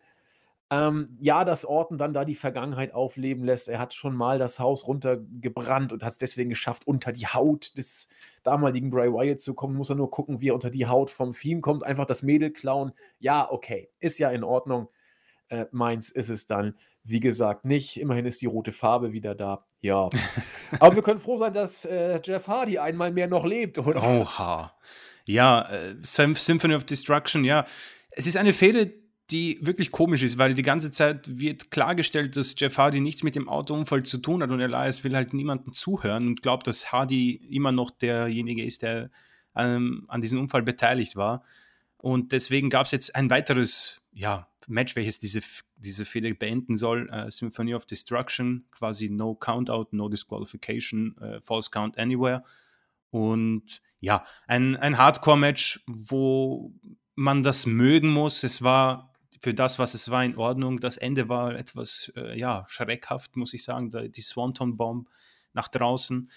Ähm, 0.72 1.18
ja, 1.20 1.46
dass 1.46 1.66
Orton 1.66 1.98
dann 1.98 2.14
da 2.14 2.26
die 2.26 2.36
Vergangenheit 2.36 2.94
aufleben 2.94 3.44
lässt. 3.44 3.70
Er 3.70 3.80
hat 3.80 3.96
schon 3.96 4.16
mal 4.16 4.38
das 4.38 4.60
Haus 4.60 4.86
runtergebrannt 4.86 5.92
und 5.92 6.04
hat 6.04 6.12
es 6.12 6.18
deswegen 6.20 6.50
geschafft, 6.52 6.86
unter 6.86 7.12
die 7.12 7.26
Haut 7.26 7.76
des 7.76 8.08
damaligen 8.44 8.92
Bray 8.92 9.12
Wyatt 9.12 9.40
zu 9.40 9.56
kommen. 9.56 9.76
Muss 9.76 9.90
er 9.90 9.96
nur 9.96 10.12
gucken, 10.12 10.42
wie 10.42 10.50
er 10.50 10.54
unter 10.54 10.70
die 10.70 10.86
Haut 10.86 11.10
vom 11.10 11.34
Fiend 11.34 11.64
kommt. 11.64 11.84
Einfach 11.84 12.06
das 12.06 12.22
Mädel 12.22 12.52
klauen. 12.52 12.92
Ja, 13.18 13.52
okay. 13.52 13.90
Ist 14.00 14.20
ja 14.20 14.30
in 14.30 14.44
Ordnung. 14.44 14.90
Äh, 15.48 15.66
meins 15.72 16.12
ist 16.12 16.30
es 16.30 16.46
dann, 16.46 16.76
wie 17.04 17.20
gesagt, 17.20 17.66
nicht. 17.66 18.00
Immerhin 18.00 18.28
ist 18.28 18.42
die 18.42 18.46
rote 18.46 18.72
Farbe 18.72 19.12
wieder 19.12 19.34
da. 19.34 19.66
Ja. 19.82 20.10
Aber 20.80 20.96
wir 20.96 21.02
können 21.02 21.20
froh 21.20 21.38
sein, 21.38 21.54
dass 21.54 21.84
äh, 21.86 22.20
Jeff 22.24 22.48
Hardy 22.48 22.78
einmal 22.78 23.12
mehr 23.12 23.28
noch 23.28 23.46
lebt, 23.46 23.80
oder? 23.80 24.04
Oha. 24.04 24.76
Ja, 25.26 25.68
äh, 25.72 25.96
Sym- 26.04 26.36
Symphony 26.36 26.76
of 26.76 26.84
Destruction, 26.84 27.44
ja. 27.44 27.66
Es 28.12 28.28
ist 28.28 28.38
eine 28.38 28.54
Fehde, 28.54 28.94
die 29.32 29.60
wirklich 29.62 29.92
komisch 29.92 30.24
ist, 30.24 30.38
weil 30.38 30.54
die 30.54 30.64
ganze 30.64 30.92
Zeit 30.92 31.40
wird 31.40 31.72
klargestellt, 31.72 32.36
dass 32.36 32.56
Jeff 32.58 32.78
Hardy 32.78 33.00
nichts 33.00 33.24
mit 33.24 33.36
dem 33.36 33.48
Autounfall 33.48 34.04
zu 34.04 34.18
tun 34.18 34.42
hat 34.42 34.50
und 34.50 34.60
Elias 34.60 35.04
will 35.04 35.16
halt 35.16 35.34
niemandem 35.34 35.74
zuhören 35.74 36.28
und 36.28 36.42
glaubt, 36.42 36.68
dass 36.68 36.92
Hardy 36.92 37.36
immer 37.50 37.72
noch 37.72 37.92
derjenige 37.92 38.64
ist, 38.64 38.82
der 38.82 39.12
ähm, 39.56 40.06
an 40.08 40.22
diesem 40.22 40.40
Unfall 40.40 40.64
beteiligt 40.64 41.16
war. 41.16 41.44
Und 41.98 42.32
deswegen 42.32 42.70
gab 42.70 42.86
es 42.86 42.92
jetzt 42.92 43.16
ein 43.16 43.30
weiteres 43.30 44.02
ja, 44.14 44.48
Match, 44.68 44.96
welches 44.96 45.20
diese, 45.20 45.42
diese 45.78 46.06
Fehde 46.06 46.34
beenden 46.34 46.78
soll. 46.78 47.10
Äh, 47.10 47.30
Symphony 47.30 47.74
of 47.76 47.86
Destruction, 47.86 48.66
quasi 48.72 49.10
No 49.10 49.36
Countout, 49.36 49.88
No 49.92 50.10
Disqualification, 50.10 51.18
äh, 51.20 51.42
False 51.42 51.70
Count 51.70 51.98
Anywhere. 51.98 52.44
Und 53.12 53.82
ja, 54.00 54.26
ein, 54.48 54.76
ein 54.78 54.98
Hardcore-Match, 54.98 55.84
wo 55.88 56.74
man 57.16 57.44
das 57.44 57.66
mögen 57.66 58.10
muss. 58.10 58.44
Es 58.44 58.62
war 58.62 59.09
für 59.40 59.54
das, 59.54 59.80
was 59.80 59.94
es 59.94 60.12
war, 60.12 60.24
in 60.24 60.38
Ordnung. 60.38 60.80
Das 60.80 60.98
Ende 60.98 61.30
war 61.30 61.56
etwas, 61.56 62.12
äh, 62.16 62.38
ja, 62.38 62.66
schreckhaft, 62.68 63.36
muss 63.36 63.54
ich 63.54 63.64
sagen. 63.64 63.90
Die 63.90 64.22
Swanton-Bomb 64.22 65.10
nach 65.54 65.68
draußen. 65.68 66.30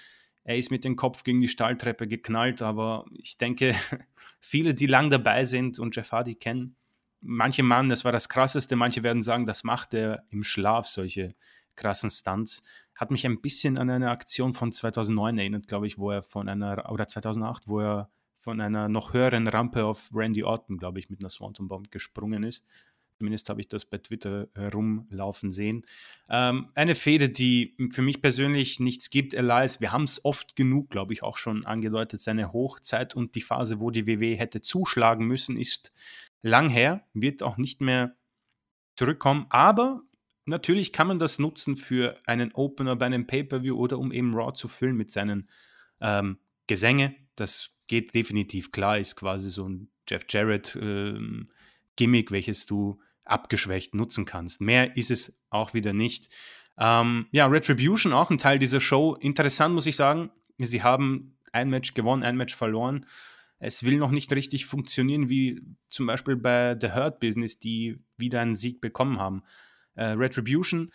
Er 0.44 0.56
ist 0.56 0.70
mit 0.70 0.84
dem 0.84 0.96
Kopf 0.96 1.22
gegen 1.22 1.40
die 1.40 1.48
Stahltreppe 1.48 2.08
geknallt, 2.08 2.62
aber 2.62 3.04
ich 3.16 3.36
denke, 3.36 3.74
viele, 4.40 4.74
die 4.74 4.86
lang 4.86 5.10
dabei 5.10 5.44
sind 5.44 5.78
und 5.78 5.94
Jeff 5.94 6.12
Hardy 6.12 6.34
kennen, 6.34 6.76
manche 7.20 7.62
meinen, 7.62 7.88
das 7.88 8.04
war 8.04 8.12
das 8.12 8.28
Krasseste, 8.28 8.76
manche 8.76 9.02
werden 9.02 9.22
sagen, 9.22 9.46
das 9.46 9.64
macht 9.64 9.94
er 9.94 10.24
im 10.30 10.42
Schlaf, 10.42 10.86
solche 10.86 11.34
krassen 11.76 12.10
Stunts. 12.10 12.62
Hat 12.94 13.10
mich 13.10 13.24
ein 13.24 13.40
bisschen 13.40 13.78
an 13.78 13.88
eine 13.88 14.10
Aktion 14.10 14.52
von 14.52 14.72
2009 14.72 15.38
erinnert, 15.38 15.68
glaube 15.68 15.86
ich, 15.86 15.96
wo 15.96 16.10
er 16.10 16.22
von 16.22 16.48
einer, 16.48 16.90
oder 16.90 17.08
2008, 17.08 17.68
wo 17.68 17.80
er 17.80 18.10
von 18.36 18.60
einer 18.60 18.88
noch 18.88 19.12
höheren 19.12 19.46
Rampe 19.46 19.84
auf 19.84 20.10
Randy 20.12 20.42
Orton, 20.42 20.76
glaube 20.76 20.98
ich, 20.98 21.08
mit 21.08 21.22
einer 21.22 21.30
Swanton 21.30 21.68
Bomb 21.68 21.90
gesprungen 21.90 22.42
ist. 22.42 22.64
Zumindest 23.18 23.48
habe 23.48 23.60
ich 23.60 23.68
das 23.68 23.84
bei 23.84 23.98
Twitter 23.98 24.48
herumlaufen 24.54 25.52
sehen. 25.52 25.84
Ähm, 26.28 26.68
eine 26.74 26.94
Fehde, 26.94 27.28
die 27.28 27.76
für 27.92 28.02
mich 28.02 28.20
persönlich 28.20 28.80
nichts 28.80 29.10
gibt, 29.10 29.34
Elias. 29.34 29.80
Wir 29.80 29.92
haben 29.92 30.04
es 30.04 30.24
oft 30.24 30.56
genug, 30.56 30.90
glaube 30.90 31.12
ich, 31.12 31.22
auch 31.22 31.36
schon 31.36 31.64
angedeutet. 31.64 32.20
Seine 32.20 32.52
Hochzeit 32.52 33.14
und 33.14 33.34
die 33.34 33.40
Phase, 33.40 33.80
wo 33.80 33.90
die 33.90 34.06
WW 34.06 34.36
hätte 34.36 34.60
zuschlagen 34.60 35.26
müssen, 35.26 35.56
ist 35.56 35.92
lang 36.42 36.68
her, 36.68 37.06
wird 37.14 37.42
auch 37.42 37.56
nicht 37.56 37.80
mehr 37.80 38.16
zurückkommen. 38.96 39.46
Aber 39.50 40.02
natürlich 40.44 40.92
kann 40.92 41.06
man 41.06 41.18
das 41.18 41.38
nutzen 41.38 41.76
für 41.76 42.16
einen 42.26 42.52
Opener 42.52 42.96
bei 42.96 43.06
einem 43.06 43.26
Pay-Per-View 43.26 43.76
oder 43.76 43.98
um 43.98 44.12
eben 44.12 44.34
Raw 44.34 44.52
zu 44.52 44.68
füllen 44.68 44.96
mit 44.96 45.10
seinen 45.10 45.48
ähm, 46.00 46.38
Gesänge. 46.66 47.14
Das 47.36 47.70
geht 47.86 48.14
definitiv 48.14 48.72
klar, 48.72 48.98
ist 48.98 49.16
quasi 49.16 49.50
so 49.50 49.68
ein 49.68 49.90
Jeff 50.08 50.24
Jarrett 50.28 50.76
ähm, 50.80 51.50
Gimmick, 51.96 52.30
welches 52.30 52.66
du 52.66 53.00
abgeschwächt 53.24 53.94
nutzen 53.94 54.24
kannst. 54.24 54.60
Mehr 54.60 54.96
ist 54.96 55.10
es 55.10 55.40
auch 55.50 55.74
wieder 55.74 55.92
nicht. 55.92 56.28
Ähm, 56.78 57.26
ja, 57.30 57.46
Retribution 57.46 58.12
auch 58.12 58.30
ein 58.30 58.38
Teil 58.38 58.58
dieser 58.58 58.80
Show. 58.80 59.14
Interessant 59.14 59.74
muss 59.74 59.86
ich 59.86 59.96
sagen, 59.96 60.30
sie 60.58 60.82
haben 60.82 61.38
ein 61.52 61.70
Match 61.70 61.94
gewonnen, 61.94 62.22
ein 62.22 62.36
Match 62.36 62.54
verloren. 62.56 63.06
Es 63.58 63.84
will 63.84 63.96
noch 63.96 64.10
nicht 64.10 64.32
richtig 64.32 64.66
funktionieren, 64.66 65.28
wie 65.28 65.62
zum 65.88 66.06
Beispiel 66.06 66.36
bei 66.36 66.76
The 66.80 66.92
Hurt 66.92 67.20
Business, 67.20 67.58
die 67.58 68.00
wieder 68.16 68.40
einen 68.40 68.56
Sieg 68.56 68.80
bekommen 68.80 69.20
haben. 69.20 69.44
Äh, 69.94 70.04
Retribution 70.04 70.90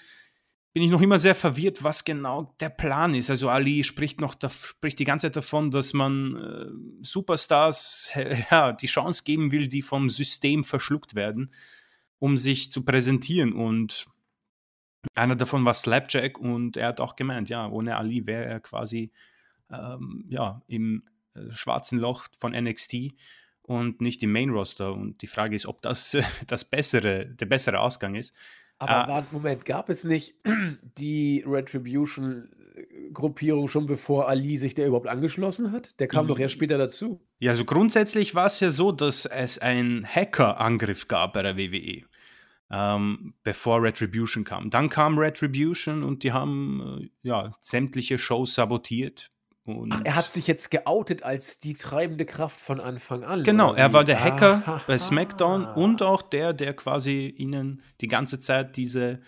bin 0.78 0.84
ich 0.84 0.92
noch 0.92 1.02
immer 1.02 1.18
sehr 1.18 1.34
verwirrt, 1.34 1.84
was 1.84 2.06
genau 2.06 2.54
der 2.60 2.70
Plan 2.70 3.16
ist. 3.16 3.32
Also 3.32 3.50
Ali 3.50 3.84
spricht 3.84 4.22
noch 4.22 4.36
da, 4.36 4.52
spricht 4.52 5.00
die 5.00 5.06
ganze 5.06 5.26
Zeit 5.26 5.36
davon, 5.36 5.72
dass 5.72 5.94
man 5.94 6.36
äh, 6.36 7.04
Superstars 7.04 8.12
ja, 8.52 8.74
die 8.74 8.86
Chance 8.86 9.24
geben 9.24 9.52
will, 9.52 9.68
die 9.68 9.82
vom 9.82 10.08
System 10.08 10.64
verschluckt 10.64 11.16
werden, 11.16 11.52
um 12.20 12.38
sich 12.38 12.72
zu 12.72 12.86
präsentieren. 12.86 13.54
Und 13.54 14.06
einer 15.16 15.36
davon 15.36 15.66
war 15.66 15.74
Slapjack 15.74 16.38
und 16.38 16.78
er 16.78 16.90
hat 16.90 17.02
auch 17.02 17.16
gemeint, 17.16 17.50
ja, 17.50 17.68
ohne 17.68 17.98
Ali 17.98 18.28
wäre 18.28 18.46
er 18.46 18.60
quasi 18.60 19.12
ähm, 19.72 20.26
ja, 20.30 20.62
im 20.68 21.06
äh, 21.34 21.50
schwarzen 21.50 21.98
Loch 21.98 22.28
von 22.38 22.52
NXT 22.52 23.16
und 23.64 24.00
nicht 24.00 24.22
im 24.22 24.32
Main 24.32 24.52
Roster. 24.52 24.94
Und 24.94 25.24
die 25.24 25.28
Frage 25.28 25.56
ist, 25.56 25.66
ob 25.66 25.82
das 25.82 26.16
das 26.46 26.70
bessere, 26.70 27.26
der 27.26 27.48
bessere 27.48 27.80
Ausgang 27.80 28.14
ist. 28.14 28.32
Aber 28.80 29.06
Ah. 29.06 29.08
warte, 29.08 29.28
Moment, 29.34 29.66
gab 29.66 29.90
es 29.90 30.04
nicht 30.04 30.36
die 30.98 31.44
Retribution-Gruppierung 31.48 33.68
schon 33.70 33.86
bevor 33.88 34.28
Ali 34.30 34.58
sich 34.58 34.74
der 34.76 34.88
überhaupt 34.88 35.08
angeschlossen 35.08 35.72
hat? 35.72 36.00
Der 36.00 36.08
kam 36.08 36.28
doch 36.28 36.38
erst 36.40 36.54
später 36.54 36.78
dazu. 36.78 37.20
Ja, 37.40 37.52
also 37.52 37.66
grundsätzlich 37.66 38.36
war 38.36 38.46
es 38.48 38.60
ja 38.60 38.70
so, 38.70 38.92
dass 38.92 39.26
es 39.26 39.58
einen 39.60 40.06
Hacker-Angriff 40.06 41.08
gab 41.08 41.34
bei 41.34 41.42
der 41.44 41.58
WWE, 41.58 42.04
ähm, 42.72 43.34
bevor 43.44 43.82
Retribution 43.82 44.44
kam. 44.44 44.70
Dann 44.70 44.90
kam 44.90 45.18
Retribution 45.18 46.04
und 46.04 46.24
die 46.24 46.32
haben 46.32 47.00
äh, 47.02 47.10
ja, 47.28 47.50
sämtliche 47.62 48.18
Shows 48.18 48.56
sabotiert. 48.56 49.32
Und 49.76 49.94
Ach, 49.94 50.02
er 50.04 50.16
hat 50.16 50.30
sich 50.30 50.48
jetzt 50.48 50.72
geoutet 50.72 51.24
als 51.24 51.60
die 51.60 51.74
treibende 51.74 52.26
Kraft 52.26 52.60
von 52.60 52.80
Anfang 52.80 53.24
an. 53.24 53.44
Genau, 53.44 53.74
er 53.74 53.94
war 53.94 54.04
der 54.04 54.24
Hacker 54.24 54.64
Aha. 54.66 54.82
bei 54.88 54.98
SmackDown 54.98 55.66
und 55.66 56.02
auch 56.02 56.22
der, 56.22 56.54
der 56.54 56.74
quasi 56.74 57.28
ihnen 57.28 57.82
die 58.00 58.08
ganze 58.08 58.40
Zeit 58.40 58.78
diese 58.78 59.20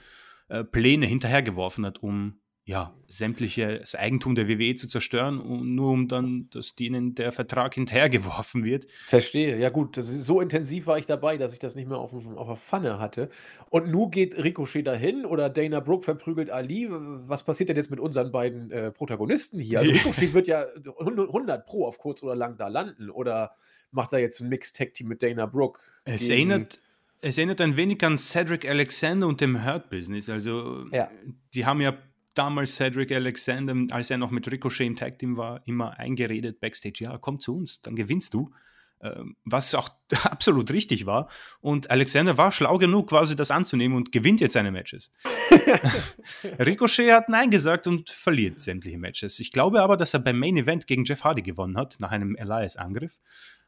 äh, 0.47 0.63
Pläne 0.63 1.05
hinterhergeworfen 1.05 1.85
hat, 1.85 2.01
um 2.01 2.38
ja, 2.69 2.93
sämtliches 3.07 3.95
Eigentum 3.95 4.35
der 4.35 4.47
WWE 4.47 4.75
zu 4.75 4.87
zerstören 4.87 5.39
und 5.39 5.73
nur 5.73 5.91
um 5.91 6.07
dann, 6.07 6.51
dass 6.51 6.75
ihnen 6.79 7.15
der 7.15 7.31
Vertrag 7.31 7.73
hinterhergeworfen 7.73 8.63
wird. 8.63 8.85
Verstehe. 9.07 9.57
Ja, 9.57 9.69
gut, 9.69 9.97
das 9.97 10.07
ist, 10.07 10.27
so 10.27 10.39
intensiv 10.39 10.85
war 10.85 10.99
ich 10.99 11.07
dabei, 11.07 11.37
dass 11.37 11.51
ich 11.51 11.57
das 11.57 11.73
nicht 11.73 11.89
mehr 11.89 11.97
auf, 11.97 12.13
auf 12.13 12.47
der 12.47 12.55
Pfanne 12.57 12.99
hatte. 12.99 13.31
Und 13.71 13.89
nun 13.89 14.11
geht 14.11 14.37
Ricochet 14.37 14.85
dahin 14.85 15.25
oder 15.25 15.49
Dana 15.49 15.79
Brooke 15.79 16.03
verprügelt 16.03 16.51
Ali. 16.51 16.87
Was 16.91 17.41
passiert 17.41 17.69
denn 17.69 17.75
jetzt 17.75 17.89
mit 17.89 17.99
unseren 17.99 18.31
beiden 18.31 18.69
äh, 18.69 18.91
Protagonisten 18.91 19.59
hier? 19.59 19.79
Also. 19.79 19.91
Ricochet 19.91 20.35
wird 20.35 20.45
ja 20.45 20.67
100 20.99 21.65
Pro 21.65 21.87
auf 21.87 21.97
kurz 21.97 22.21
oder 22.21 22.35
lang 22.35 22.55
da 22.57 22.67
landen. 22.67 23.09
Oder 23.09 23.55
macht 23.89 24.13
er 24.13 24.19
jetzt 24.19 24.41
ein 24.41 24.49
Mixed-Tag-Team 24.49 25.07
mit 25.07 25.23
Dana 25.23 25.47
Brooke? 25.47 25.79
Es 26.05 26.29
erinnert, 26.29 26.79
es 27.21 27.39
erinnert 27.39 27.61
ein 27.61 27.77
wenig 27.77 28.03
an 28.03 28.19
Cedric 28.19 28.69
Alexander 28.69 29.25
und 29.25 29.41
dem 29.41 29.65
Hurt 29.65 29.89
Business. 29.89 30.29
Also, 30.29 30.85
Ja. 30.91 31.09
die 31.55 31.65
haben 31.65 31.81
ja 31.81 31.97
damals 32.33 32.75
Cedric 32.75 33.15
Alexander, 33.15 33.93
als 33.93 34.09
er 34.09 34.17
noch 34.17 34.31
mit 34.31 34.51
Ricochet 34.51 34.87
im 34.87 34.95
Tag 34.95 35.19
Team 35.19 35.37
war, 35.37 35.61
immer 35.65 35.97
eingeredet 35.97 36.59
backstage: 36.59 37.03
Ja, 37.03 37.17
komm 37.17 37.39
zu 37.39 37.55
uns, 37.55 37.81
dann 37.81 37.95
gewinnst 37.95 38.33
du. 38.33 38.49
Ähm, 39.01 39.37
Was 39.45 39.73
auch 39.75 39.89
absolut 40.23 40.71
richtig 40.71 41.05
war. 41.05 41.29
Und 41.61 41.89
Alexander 41.89 42.37
war 42.37 42.51
schlau 42.51 42.77
genug, 42.77 43.09
quasi 43.09 43.35
das 43.35 43.51
anzunehmen 43.51 43.95
und 43.95 44.11
gewinnt 44.11 44.41
jetzt 44.41 44.53
seine 44.53 44.71
Matches. 44.71 45.11
Ricochet 46.59 47.11
hat 47.13 47.29
Nein 47.29 47.49
gesagt 47.49 47.87
und 47.87 48.09
verliert 48.09 48.59
sämtliche 48.59 48.97
Matches. 48.97 49.39
Ich 49.39 49.51
glaube 49.51 49.81
aber, 49.81 49.95
dass 49.95 50.13
er 50.13 50.19
beim 50.19 50.37
Main 50.37 50.57
Event 50.57 50.85
gegen 50.85 51.05
Jeff 51.05 51.23
Hardy 51.23 51.41
gewonnen 51.41 51.77
hat, 51.77 51.95
nach 51.99 52.11
einem 52.11 52.35
Elias-Angriff. 52.35 53.19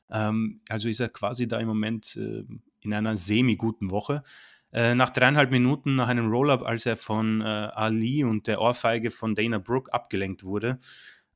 Ähm, 0.09 0.61
also 0.67 0.89
ist 0.89 0.99
er 0.99 1.09
quasi 1.09 1.47
da 1.47 1.59
im 1.59 1.67
Moment 1.67 2.17
äh, 2.17 2.43
in 2.81 2.93
einer 2.93 3.15
semi-guten 3.15 3.89
Woche. 3.89 4.23
Äh, 4.73 4.95
nach 4.95 5.09
dreieinhalb 5.09 5.51
Minuten 5.51 5.95
nach 5.95 6.07
einem 6.07 6.29
Roll-Up, 6.29 6.63
als 6.63 6.85
er 6.85 6.95
von 6.95 7.41
äh, 7.41 7.43
Ali 7.43 8.23
und 8.23 8.47
der 8.47 8.61
Ohrfeige 8.61 9.11
von 9.11 9.35
Dana 9.35 9.57
Brooke 9.57 9.93
abgelenkt 9.93 10.43
wurde. 10.43 10.79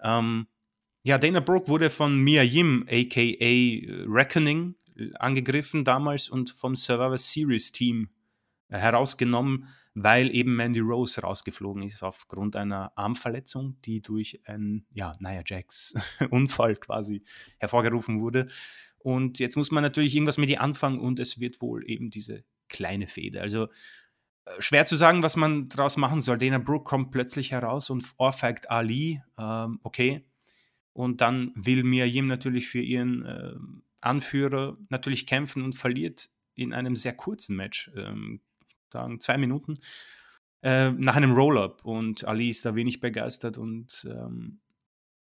Ähm, 0.02 0.48
ja, 1.04 1.18
Dana 1.18 1.42
Brooke 1.42 1.68
wurde 1.68 1.90
von 1.90 2.18
Mia 2.18 2.44
Yim, 2.44 2.86
aka 2.90 3.22
äh, 3.22 4.06
Reckoning, 4.08 4.76
äh, 4.96 5.10
angegriffen 5.20 5.84
damals 5.84 6.30
und 6.30 6.50
vom 6.52 6.76
Survivor 6.76 7.18
Series 7.18 7.72
Team 7.74 8.10
herausgenommen, 8.70 9.68
weil 9.94 10.34
eben 10.34 10.56
Mandy 10.56 10.80
Rose 10.80 11.22
rausgeflogen 11.22 11.84
ist 11.84 12.04
aufgrund 12.04 12.56
einer 12.56 12.92
Armverletzung, 12.98 13.78
die 13.84 14.02
durch 14.02 14.42
einen, 14.46 14.86
ja, 14.94 15.12
Nia 15.20 15.44
Jax 15.46 15.94
Unfall 16.30 16.76
quasi 16.78 17.24
hervorgerufen 17.60 18.22
wurde. 18.22 18.48
Und 18.98 19.40
jetzt 19.40 19.58
muss 19.58 19.72
man 19.72 19.84
natürlich 19.84 20.16
irgendwas 20.16 20.38
mit 20.38 20.50
ihr 20.50 20.62
anfangen 20.62 21.00
und 21.00 21.20
es 21.20 21.40
wird 21.40 21.62
wohl 21.62 21.88
eben 21.90 22.10
diese 22.10 22.44
kleine 22.70 23.08
Fehde. 23.08 23.42
Also 23.42 23.68
äh, 24.46 24.60
schwer 24.60 24.86
zu 24.86 24.96
sagen, 24.96 25.24
was 25.24 25.36
man 25.36 25.70
daraus 25.70 25.98
machen 25.98 26.22
soll. 26.22 26.38
Dana 26.38 26.58
Brooke 26.58 26.86
kommt 26.86 27.12
plötzlich 27.12 27.52
heraus 27.52 27.90
und 27.90 28.06
ohrfeigt 28.18 28.70
Ali. 28.70 29.22
Ähm, 29.38 29.80
okay. 29.84 30.26
Und 30.94 31.22
dann 31.22 31.52
will 31.56 31.84
Mia 31.84 32.06
Yim 32.06 32.28
natürlich 32.28 32.68
für 32.68 32.82
ihren 32.82 33.26
äh, 33.26 33.54
Anführer 34.02 34.78
natürlich 34.90 35.28
kämpfen 35.28 35.64
und 35.64 35.74
verliert 35.74 36.30
in 36.54 36.74
einem 36.74 36.96
sehr 36.96 37.14
kurzen 37.14 37.56
Match. 37.56 37.92
Ähm, 37.96 38.40
sagen 38.92 39.20
zwei 39.20 39.38
Minuten. 39.38 39.78
Äh, 40.62 40.92
nach 40.92 41.16
einem 41.16 41.34
Roll-Up. 41.34 41.84
Und 41.84 42.26
Ali 42.26 42.50
ist 42.50 42.66
da 42.66 42.76
wenig 42.76 43.00
begeistert 43.00 43.58
und 43.58 44.08
ähm, 44.10 44.62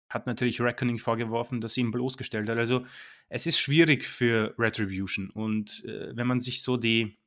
hat 0.09 0.27
natürlich 0.27 0.59
Reckoning 0.59 0.97
vorgeworfen, 0.97 1.61
dass 1.61 1.73
sie 1.73 1.81
ihn 1.81 1.91
bloßgestellt 1.91 2.49
hat. 2.49 2.57
Also 2.57 2.85
es 3.29 3.47
ist 3.47 3.59
schwierig 3.59 4.03
für 4.03 4.53
Retribution. 4.59 5.29
Und 5.29 5.85
äh, 5.85 6.15
wenn 6.15 6.27
man 6.27 6.41
sich 6.41 6.61
so 6.61 6.75
die 6.75 7.17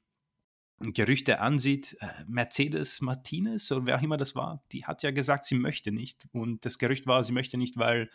Gerüchte 0.92 1.40
ansieht, 1.40 1.97
äh, 2.01 2.07
Mercedes 2.27 3.01
Martinez 3.01 3.70
oder 3.73 3.87
wer 3.87 3.99
auch 3.99 4.03
immer 4.03 4.16
das 4.16 4.35
war, 4.35 4.62
die 4.73 4.85
hat 4.85 5.03
ja 5.03 5.11
gesagt, 5.11 5.47
sie 5.47 5.57
möchte 5.57 5.92
nicht. 5.92 6.27
Und 6.33 6.64
das 6.64 6.79
Gerücht 6.79 7.07
war, 7.07 7.23
sie 7.23 7.33
möchte 7.33 7.57
nicht, 7.57 7.77
weil 7.77 8.11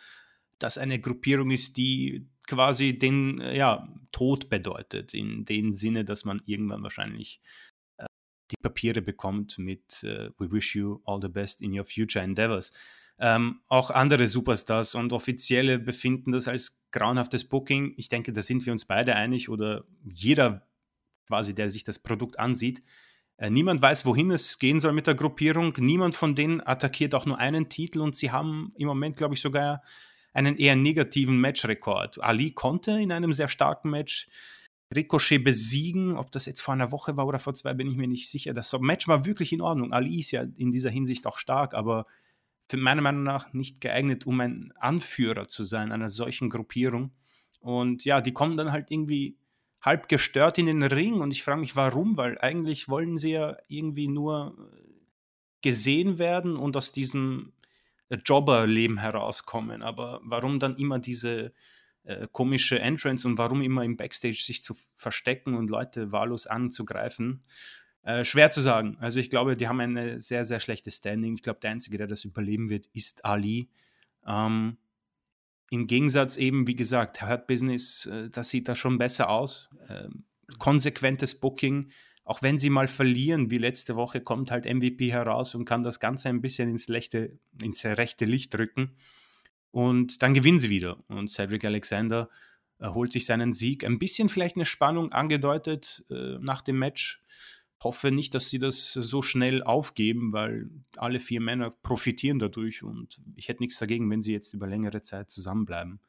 das 0.58 0.78
eine 0.78 1.00
Gruppierung 1.00 1.50
ist, 1.50 1.76
die 1.76 2.28
quasi 2.46 2.96
den 2.96 3.40
äh, 3.40 3.56
ja, 3.56 3.88
Tod 4.12 4.48
bedeutet, 4.48 5.14
in 5.14 5.44
dem 5.44 5.72
Sinne, 5.72 6.04
dass 6.04 6.24
man 6.24 6.42
irgendwann 6.46 6.82
wahrscheinlich 6.82 7.40
äh, 7.96 8.06
die 8.50 8.56
Papiere 8.62 9.02
bekommt 9.02 9.58
mit 9.58 10.04
äh, 10.04 10.30
We 10.38 10.52
wish 10.52 10.76
you 10.76 11.00
all 11.04 11.20
the 11.20 11.28
best 11.28 11.62
in 11.62 11.76
your 11.76 11.84
future 11.84 12.24
endeavors. 12.24 12.72
Ähm, 13.18 13.60
auch 13.68 13.90
andere 13.90 14.26
Superstars 14.26 14.94
und 14.94 15.12
Offizielle 15.12 15.78
befinden 15.78 16.32
das 16.32 16.48
als 16.48 16.80
grauenhaftes 16.90 17.48
Booking. 17.48 17.92
Ich 17.96 18.08
denke, 18.08 18.32
da 18.32 18.42
sind 18.42 18.64
wir 18.64 18.72
uns 18.72 18.86
beide 18.86 19.14
einig 19.14 19.48
oder 19.50 19.84
jeder 20.04 20.66
quasi, 21.30 21.54
der 21.54 21.70
sich 21.70 21.84
das 21.84 22.00
Produkt 22.00 22.40
ansieht. 22.40 22.82
Äh, 23.36 23.50
niemand 23.50 23.80
weiß, 23.80 24.04
wohin 24.04 24.32
es 24.32 24.58
gehen 24.58 24.80
soll 24.80 24.92
mit 24.92 25.06
der 25.06 25.14
Gruppierung. 25.14 25.72
Niemand 25.78 26.16
von 26.16 26.34
denen 26.34 26.60
attackiert 26.60 27.14
auch 27.14 27.24
nur 27.24 27.38
einen 27.38 27.68
Titel 27.68 28.00
und 28.00 28.16
sie 28.16 28.32
haben 28.32 28.72
im 28.76 28.88
Moment, 28.88 29.16
glaube 29.16 29.34
ich, 29.34 29.40
sogar 29.40 29.82
einen 30.32 30.56
eher 30.56 30.74
negativen 30.74 31.40
Matchrekord. 31.40 32.20
Ali 32.20 32.50
konnte 32.50 33.00
in 33.00 33.12
einem 33.12 33.32
sehr 33.32 33.48
starken 33.48 33.90
Match 33.90 34.28
Ricochet 34.92 35.38
besiegen. 35.38 36.16
Ob 36.16 36.32
das 36.32 36.46
jetzt 36.46 36.62
vor 36.62 36.74
einer 36.74 36.90
Woche 36.90 37.16
war 37.16 37.28
oder 37.28 37.38
vor 37.38 37.54
zwei, 37.54 37.74
bin 37.74 37.88
ich 37.88 37.96
mir 37.96 38.08
nicht 38.08 38.28
sicher. 38.28 38.52
Das 38.52 38.72
Match 38.80 39.06
war 39.06 39.24
wirklich 39.24 39.52
in 39.52 39.60
Ordnung. 39.60 39.92
Ali 39.92 40.18
ist 40.18 40.32
ja 40.32 40.44
in 40.56 40.72
dieser 40.72 40.90
Hinsicht 40.90 41.28
auch 41.28 41.38
stark, 41.38 41.74
aber 41.74 42.06
für 42.68 42.76
meiner 42.76 43.02
Meinung 43.02 43.22
nach 43.22 43.52
nicht 43.52 43.80
geeignet, 43.80 44.26
um 44.26 44.40
ein 44.40 44.72
Anführer 44.78 45.46
zu 45.46 45.62
sein 45.62 45.92
einer 45.92 46.08
solchen 46.08 46.50
Gruppierung. 46.50 47.12
Und 47.60 48.04
ja, 48.04 48.20
die 48.20 48.32
kommen 48.32 48.56
dann 48.56 48.72
halt 48.72 48.90
irgendwie 48.90 49.36
halb 49.80 50.08
gestört 50.08 50.58
in 50.58 50.66
den 50.66 50.82
Ring 50.82 51.20
und 51.20 51.30
ich 51.30 51.42
frage 51.42 51.60
mich, 51.60 51.76
warum, 51.76 52.16
weil 52.16 52.38
eigentlich 52.38 52.88
wollen 52.88 53.16
sie 53.16 53.32
ja 53.32 53.56
irgendwie 53.68 54.08
nur 54.08 54.56
gesehen 55.62 56.18
werden 56.18 56.56
und 56.56 56.76
aus 56.76 56.92
diesem 56.92 57.52
äh, 58.08 58.18
Jobberleben 58.24 58.98
herauskommen. 58.98 59.82
Aber 59.82 60.20
warum 60.22 60.58
dann 60.58 60.76
immer 60.76 60.98
diese 60.98 61.52
äh, 62.04 62.26
komische 62.32 62.78
Entrance 62.78 63.26
und 63.26 63.38
warum 63.38 63.62
immer 63.62 63.84
im 63.84 63.96
Backstage 63.96 64.42
sich 64.42 64.62
zu 64.62 64.74
verstecken 64.74 65.54
und 65.54 65.70
Leute 65.70 66.12
wahllos 66.12 66.46
anzugreifen? 66.46 67.42
Äh, 68.02 68.24
schwer 68.24 68.50
zu 68.50 68.62
sagen. 68.62 68.96
Also 69.00 69.20
ich 69.20 69.28
glaube, 69.28 69.56
die 69.56 69.68
haben 69.68 69.80
eine 69.80 70.18
sehr, 70.18 70.44
sehr 70.44 70.60
schlechte 70.60 70.90
Standing. 70.90 71.34
Ich 71.34 71.42
glaube, 71.42 71.60
der 71.60 71.70
Einzige, 71.70 71.98
der 71.98 72.06
das 72.06 72.24
überleben 72.24 72.70
wird, 72.70 72.86
ist 72.92 73.24
Ali. 73.24 73.68
Ähm, 74.26 74.78
im 75.70 75.86
Gegensatz 75.86 76.36
eben, 76.36 76.66
wie 76.66 76.74
gesagt, 76.74 77.22
Hurt 77.22 77.46
Business, 77.46 78.06
äh, 78.06 78.28
das 78.28 78.50
sieht 78.50 78.68
da 78.68 78.74
schon 78.74 78.98
besser 78.98 79.30
aus. 79.30 79.70
Ähm, 79.88 80.24
konsequentes 80.58 81.38
Booking, 81.38 81.90
auch 82.24 82.42
wenn 82.42 82.58
sie 82.58 82.70
mal 82.70 82.88
verlieren, 82.88 83.50
wie 83.50 83.58
letzte 83.58 83.96
Woche, 83.96 84.20
kommt 84.20 84.50
halt 84.50 84.66
MVP 84.66 85.10
heraus 85.10 85.54
und 85.54 85.64
kann 85.64 85.82
das 85.82 86.00
Ganze 86.00 86.28
ein 86.28 86.42
bisschen 86.42 86.68
ins, 86.68 86.88
lechte, 86.88 87.38
ins 87.62 87.84
rechte 87.84 88.24
Licht 88.24 88.56
rücken. 88.58 88.96
Und 89.70 90.22
dann 90.22 90.34
gewinnen 90.34 90.58
sie 90.58 90.70
wieder. 90.70 90.98
Und 91.08 91.30
Cedric 91.30 91.64
Alexander 91.64 92.28
holt 92.80 93.12
sich 93.12 93.26
seinen 93.26 93.52
Sieg. 93.52 93.84
Ein 93.84 93.98
bisschen 93.98 94.28
vielleicht 94.28 94.56
eine 94.56 94.64
Spannung 94.64 95.12
angedeutet 95.12 96.04
äh, 96.10 96.38
nach 96.40 96.62
dem 96.62 96.78
Match 96.78 97.22
hoffe 97.82 98.10
nicht, 98.10 98.34
dass 98.34 98.50
sie 98.50 98.58
das 98.58 98.92
so 98.92 99.22
schnell 99.22 99.62
aufgeben, 99.62 100.32
weil 100.32 100.70
alle 100.96 101.20
vier 101.20 101.40
Männer 101.40 101.70
profitieren 101.70 102.38
dadurch 102.38 102.82
und 102.82 103.20
ich 103.36 103.48
hätte 103.48 103.62
nichts 103.62 103.78
dagegen, 103.78 104.10
wenn 104.10 104.22
sie 104.22 104.32
jetzt 104.32 104.52
über 104.52 104.66
längere 104.66 105.00
Zeit 105.00 105.30
zusammenbleiben. 105.30 106.00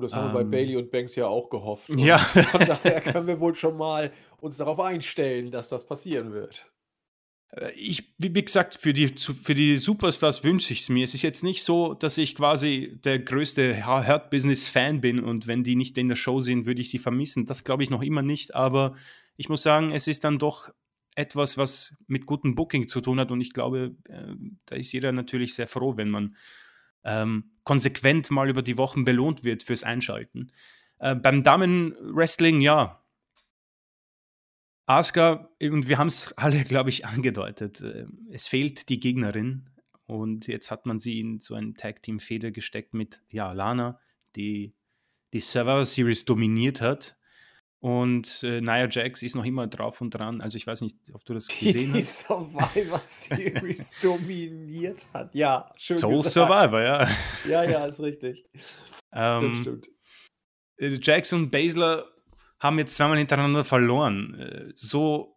Das 0.00 0.12
haben 0.12 0.26
ähm, 0.26 0.32
wir 0.32 0.34
bei 0.34 0.40
ähm. 0.42 0.50
Bailey 0.50 0.76
und 0.76 0.90
Banks 0.90 1.14
ja 1.14 1.26
auch 1.26 1.50
gehofft. 1.50 1.88
Ja. 1.96 2.18
Von 2.18 2.66
daher 2.66 3.00
können 3.00 3.26
wir 3.26 3.38
wohl 3.38 3.54
schon 3.54 3.76
mal 3.76 4.12
uns 4.40 4.56
darauf 4.56 4.80
einstellen, 4.80 5.50
dass 5.50 5.68
das 5.68 5.86
passieren 5.86 6.32
wird. 6.32 6.70
Äh, 7.52 7.72
ich, 7.76 8.14
wie 8.18 8.32
gesagt, 8.32 8.74
für 8.74 8.92
die, 8.92 9.08
für 9.08 9.54
die 9.54 9.76
Superstars 9.76 10.42
wünsche 10.42 10.72
ich 10.72 10.80
es 10.80 10.88
mir. 10.88 11.04
Es 11.04 11.14
ist 11.14 11.22
jetzt 11.22 11.44
nicht 11.44 11.62
so, 11.62 11.94
dass 11.94 12.18
ich 12.18 12.34
quasi 12.34 12.98
der 13.04 13.20
größte 13.20 13.86
Hurt-Business-Fan 13.86 15.00
bin 15.00 15.20
und 15.20 15.46
wenn 15.46 15.62
die 15.62 15.76
nicht 15.76 15.96
in 15.96 16.08
der 16.08 16.16
Show 16.16 16.40
sind, 16.40 16.66
würde 16.66 16.80
ich 16.80 16.90
sie 16.90 16.98
vermissen. 16.98 17.46
Das 17.46 17.62
glaube 17.64 17.84
ich 17.84 17.90
noch 17.90 18.02
immer 18.02 18.22
nicht, 18.22 18.54
aber 18.54 18.94
ich 19.36 19.48
muss 19.48 19.62
sagen, 19.62 19.92
es 19.92 20.06
ist 20.08 20.24
dann 20.24 20.38
doch 20.38 20.70
etwas, 21.14 21.58
was 21.58 21.96
mit 22.06 22.26
gutem 22.26 22.54
Booking 22.54 22.88
zu 22.88 23.00
tun 23.00 23.20
hat. 23.20 23.30
Und 23.30 23.40
ich 23.40 23.52
glaube, 23.52 23.96
äh, 24.08 24.34
da 24.66 24.76
ist 24.76 24.92
jeder 24.92 25.12
natürlich 25.12 25.54
sehr 25.54 25.68
froh, 25.68 25.96
wenn 25.96 26.10
man 26.10 26.36
ähm, 27.04 27.52
konsequent 27.64 28.30
mal 28.30 28.48
über 28.48 28.62
die 28.62 28.78
Wochen 28.78 29.04
belohnt 29.04 29.44
wird 29.44 29.62
fürs 29.62 29.84
Einschalten. 29.84 30.52
Äh, 30.98 31.14
beim 31.14 31.42
Damenwrestling, 31.42 32.60
ja. 32.60 33.00
Asuka, 34.86 35.50
und 35.62 35.88
wir 35.88 35.98
haben 35.98 36.08
es 36.08 36.32
alle, 36.32 36.62
glaube 36.64 36.90
ich, 36.90 37.06
angedeutet, 37.06 37.80
äh, 37.80 38.06
es 38.30 38.48
fehlt 38.48 38.88
die 38.88 39.00
Gegnerin. 39.00 39.70
Und 40.06 40.48
jetzt 40.48 40.70
hat 40.70 40.84
man 40.84 41.00
sie 41.00 41.20
in 41.20 41.40
so 41.40 41.54
ein 41.54 41.76
Tag-Team-Feder 41.76 42.50
gesteckt 42.50 42.92
mit, 42.92 43.22
ja, 43.30 43.52
Lana, 43.52 43.98
die 44.36 44.74
die 45.32 45.40
Survivor 45.40 45.84
Series 45.84 46.24
dominiert 46.24 46.80
hat 46.80 47.16
und 47.84 48.42
äh, 48.44 48.62
Nia 48.62 48.88
Jax 48.88 49.20
ist 49.20 49.34
noch 49.34 49.44
immer 49.44 49.66
drauf 49.66 50.00
und 50.00 50.08
dran. 50.08 50.40
Also 50.40 50.56
ich 50.56 50.66
weiß 50.66 50.80
nicht, 50.80 50.96
ob 51.12 51.22
du 51.26 51.34
das 51.34 51.48
gesehen 51.48 51.92
die, 51.92 52.00
hast. 52.00 52.22
Die 52.22 52.26
Survivor 52.32 53.02
Series 53.04 53.92
dominiert 54.02 55.06
hat. 55.12 55.34
Ja, 55.34 55.70
schön 55.76 55.98
Soul 55.98 56.16
gesagt. 56.22 56.32
Survivor, 56.32 56.80
ja. 56.80 57.06
Ja, 57.46 57.62
ja, 57.64 57.84
ist 57.84 58.00
richtig. 58.00 58.42
ähm, 59.12 59.50
das 59.50 59.58
stimmt. 59.58 59.88
Äh, 60.78 60.98
Jax 61.02 61.34
und 61.34 61.50
Baszler 61.50 62.06
haben 62.58 62.78
jetzt 62.78 62.94
zweimal 62.94 63.18
hintereinander 63.18 63.66
verloren. 63.66 64.34
Äh, 64.40 64.72
so 64.74 65.36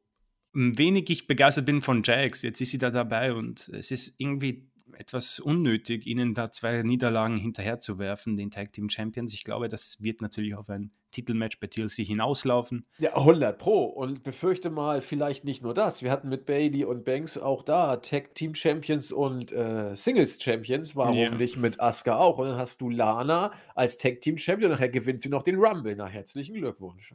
wenig 0.53 1.09
ich 1.09 1.27
begeistert 1.27 1.65
bin 1.65 1.81
von 1.81 2.01
Jax, 2.01 2.43
jetzt 2.43 2.61
ist 2.61 2.71
sie 2.71 2.77
da 2.77 2.91
dabei 2.91 3.33
und 3.33 3.67
es 3.73 3.91
ist 3.91 4.15
irgendwie 4.19 4.71
etwas 4.99 5.39
unnötig, 5.39 6.05
ihnen 6.07 6.33
da 6.33 6.51
zwei 6.51 6.81
Niederlagen 6.83 7.37
hinterherzuwerfen, 7.37 8.37
den 8.37 8.51
Tag 8.51 8.73
Team 8.73 8.89
Champions. 8.89 9.33
Ich 9.33 9.43
glaube, 9.43 9.69
das 9.69 10.01
wird 10.01 10.21
natürlich 10.21 10.55
auf 10.55 10.69
ein 10.69 10.91
Titelmatch 11.11 11.59
bei 11.59 11.67
TLC 11.67 12.05
hinauslaufen. 12.05 12.85
Ja, 12.99 13.15
100 13.15 13.57
Pro. 13.57 13.85
Und 13.85 14.23
befürchte 14.23 14.69
mal, 14.69 15.01
vielleicht 15.01 15.43
nicht 15.43 15.63
nur 15.63 15.73
das. 15.73 16.01
Wir 16.01 16.11
hatten 16.11 16.29
mit 16.29 16.45
Bailey 16.45 16.85
und 16.85 17.05
Banks 17.05 17.37
auch 17.37 17.63
da 17.63 17.97
Tag 17.97 18.35
Team 18.35 18.55
Champions 18.55 19.11
und 19.11 19.51
äh, 19.51 19.95
Singles 19.95 20.41
Champions. 20.41 20.95
Warum 20.95 21.17
yeah. 21.17 21.33
nicht 21.33 21.57
mit 21.57 21.79
Asuka 21.79 22.17
auch? 22.17 22.37
Und 22.37 22.47
dann 22.47 22.57
hast 22.57 22.81
du 22.81 22.89
Lana 22.89 23.51
als 23.75 23.97
Tag 23.97 24.21
Team 24.21 24.37
Champion. 24.37 24.71
Nachher 24.71 24.89
gewinnt 24.89 25.21
sie 25.21 25.29
noch 25.29 25.43
den 25.43 25.55
Rumble. 25.55 25.95
Na, 25.95 26.07
herzlichen 26.07 26.55
Glückwunsch. 26.55 27.13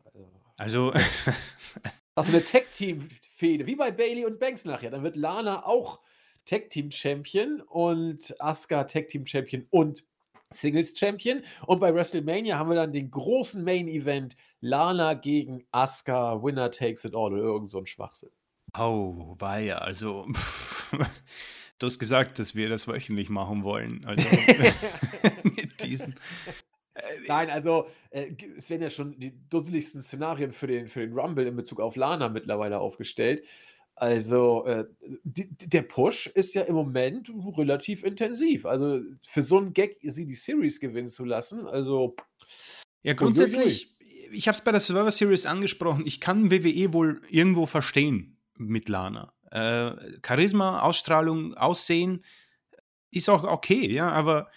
Also. 0.56 0.92
Hast 2.14 2.28
du 2.28 2.34
eine 2.34 2.44
Tag 2.44 2.70
Team 2.72 3.08
Fehde, 3.34 3.66
wie 3.66 3.74
bei 3.74 3.90
Bailey 3.90 4.24
und 4.24 4.38
Banks 4.38 4.64
nachher. 4.64 4.90
Dann 4.90 5.02
wird 5.02 5.16
Lana 5.16 5.64
auch 5.64 6.00
Tag 6.44 6.70
Team 6.70 6.90
Champion 6.90 7.60
und 7.60 8.34
Asuka 8.40 8.84
Tag 8.84 9.08
Team 9.08 9.26
Champion 9.26 9.66
und 9.70 10.04
Singles 10.50 10.98
Champion. 10.98 11.42
Und 11.66 11.80
bei 11.80 11.94
WrestleMania 11.94 12.58
haben 12.58 12.70
wir 12.70 12.76
dann 12.76 12.92
den 12.92 13.10
großen 13.10 13.64
Main 13.64 13.88
Event 13.88 14.36
Lana 14.60 15.14
gegen 15.14 15.64
Asuka, 15.72 16.42
Winner 16.42 16.70
takes 16.70 17.04
it 17.04 17.14
all 17.14 17.32
oder 17.32 17.42
irgend 17.42 17.70
so 17.70 17.78
ein 17.78 17.86
Schwachsinn. 17.86 18.30
Oh, 18.78 19.34
war 19.38 19.58
ja, 19.58 19.78
also 19.78 20.26
du 21.78 21.86
hast 21.86 21.98
gesagt, 21.98 22.38
dass 22.38 22.54
wir 22.54 22.68
das 22.68 22.88
wöchentlich 22.88 23.28
machen 23.28 23.64
wollen. 23.64 24.00
Also 24.06 24.24
mit 25.44 25.82
diesen. 25.82 26.14
Äh, 26.94 27.02
Nein, 27.26 27.50
also 27.50 27.88
äh, 28.10 28.32
es 28.56 28.70
werden 28.70 28.82
ja 28.82 28.90
schon 28.90 29.18
die 29.18 29.32
dusseligsten 29.48 30.00
Szenarien 30.00 30.52
für 30.52 30.66
den, 30.66 30.88
für 30.88 31.00
den 31.00 31.18
Rumble 31.18 31.46
in 31.46 31.56
Bezug 31.56 31.80
auf 31.80 31.96
Lana 31.96 32.28
mittlerweile 32.28 32.78
aufgestellt. 32.78 33.44
Also, 33.94 34.64
äh, 34.66 34.86
die, 35.22 35.48
der 35.48 35.82
Push 35.82 36.26
ist 36.28 36.54
ja 36.54 36.62
im 36.62 36.74
Moment 36.74 37.30
relativ 37.56 38.04
intensiv. 38.04 38.66
Also, 38.66 39.00
für 39.22 39.42
so 39.42 39.58
einen 39.58 39.74
Gag 39.74 39.98
sie 40.02 40.26
die 40.26 40.34
Series 40.34 40.80
gewinnen 40.80 41.08
zu 41.08 41.24
lassen, 41.24 41.66
also. 41.66 42.16
Ja, 43.02 43.14
grundsätzlich, 43.14 43.94
uiuiui. 44.00 44.36
ich 44.36 44.48
habe 44.48 44.54
es 44.54 44.64
bei 44.64 44.70
der 44.70 44.80
Survivor 44.80 45.10
Series 45.10 45.46
angesprochen, 45.46 46.06
ich 46.06 46.20
kann 46.20 46.50
WWE 46.50 46.92
wohl 46.92 47.20
irgendwo 47.28 47.66
verstehen 47.66 48.38
mit 48.56 48.88
Lana. 48.88 49.32
Äh, 49.50 50.18
Charisma, 50.26 50.80
Ausstrahlung, 50.80 51.54
Aussehen 51.54 52.24
ist 53.10 53.28
auch 53.28 53.44
okay, 53.44 53.90
ja, 53.90 54.10
aber 54.10 54.50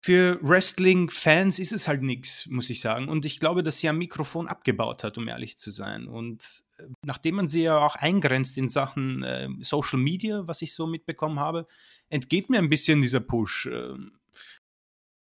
für 0.00 0.38
Wrestling-Fans 0.42 1.58
ist 1.60 1.72
es 1.72 1.86
halt 1.86 2.02
nichts, 2.02 2.46
muss 2.46 2.70
ich 2.70 2.80
sagen. 2.80 3.08
Und 3.08 3.24
ich 3.24 3.38
glaube, 3.38 3.62
dass 3.62 3.78
sie 3.78 3.88
am 3.88 3.98
Mikrofon 3.98 4.48
abgebaut 4.48 5.04
hat, 5.04 5.16
um 5.16 5.28
ehrlich 5.28 5.58
zu 5.58 5.70
sein. 5.70 6.08
Und 6.08 6.64
nachdem 7.04 7.36
man 7.36 7.48
sie 7.48 7.62
ja 7.62 7.78
auch 7.78 7.96
eingrenzt 7.96 8.58
in 8.58 8.68
Sachen 8.68 9.22
äh, 9.22 9.48
Social 9.60 9.98
Media, 9.98 10.46
was 10.46 10.62
ich 10.62 10.74
so 10.74 10.86
mitbekommen 10.86 11.40
habe, 11.40 11.66
entgeht 12.08 12.50
mir 12.50 12.58
ein 12.58 12.68
bisschen 12.68 13.00
dieser 13.00 13.20
Push. 13.20 13.68
Ähm, 13.72 14.12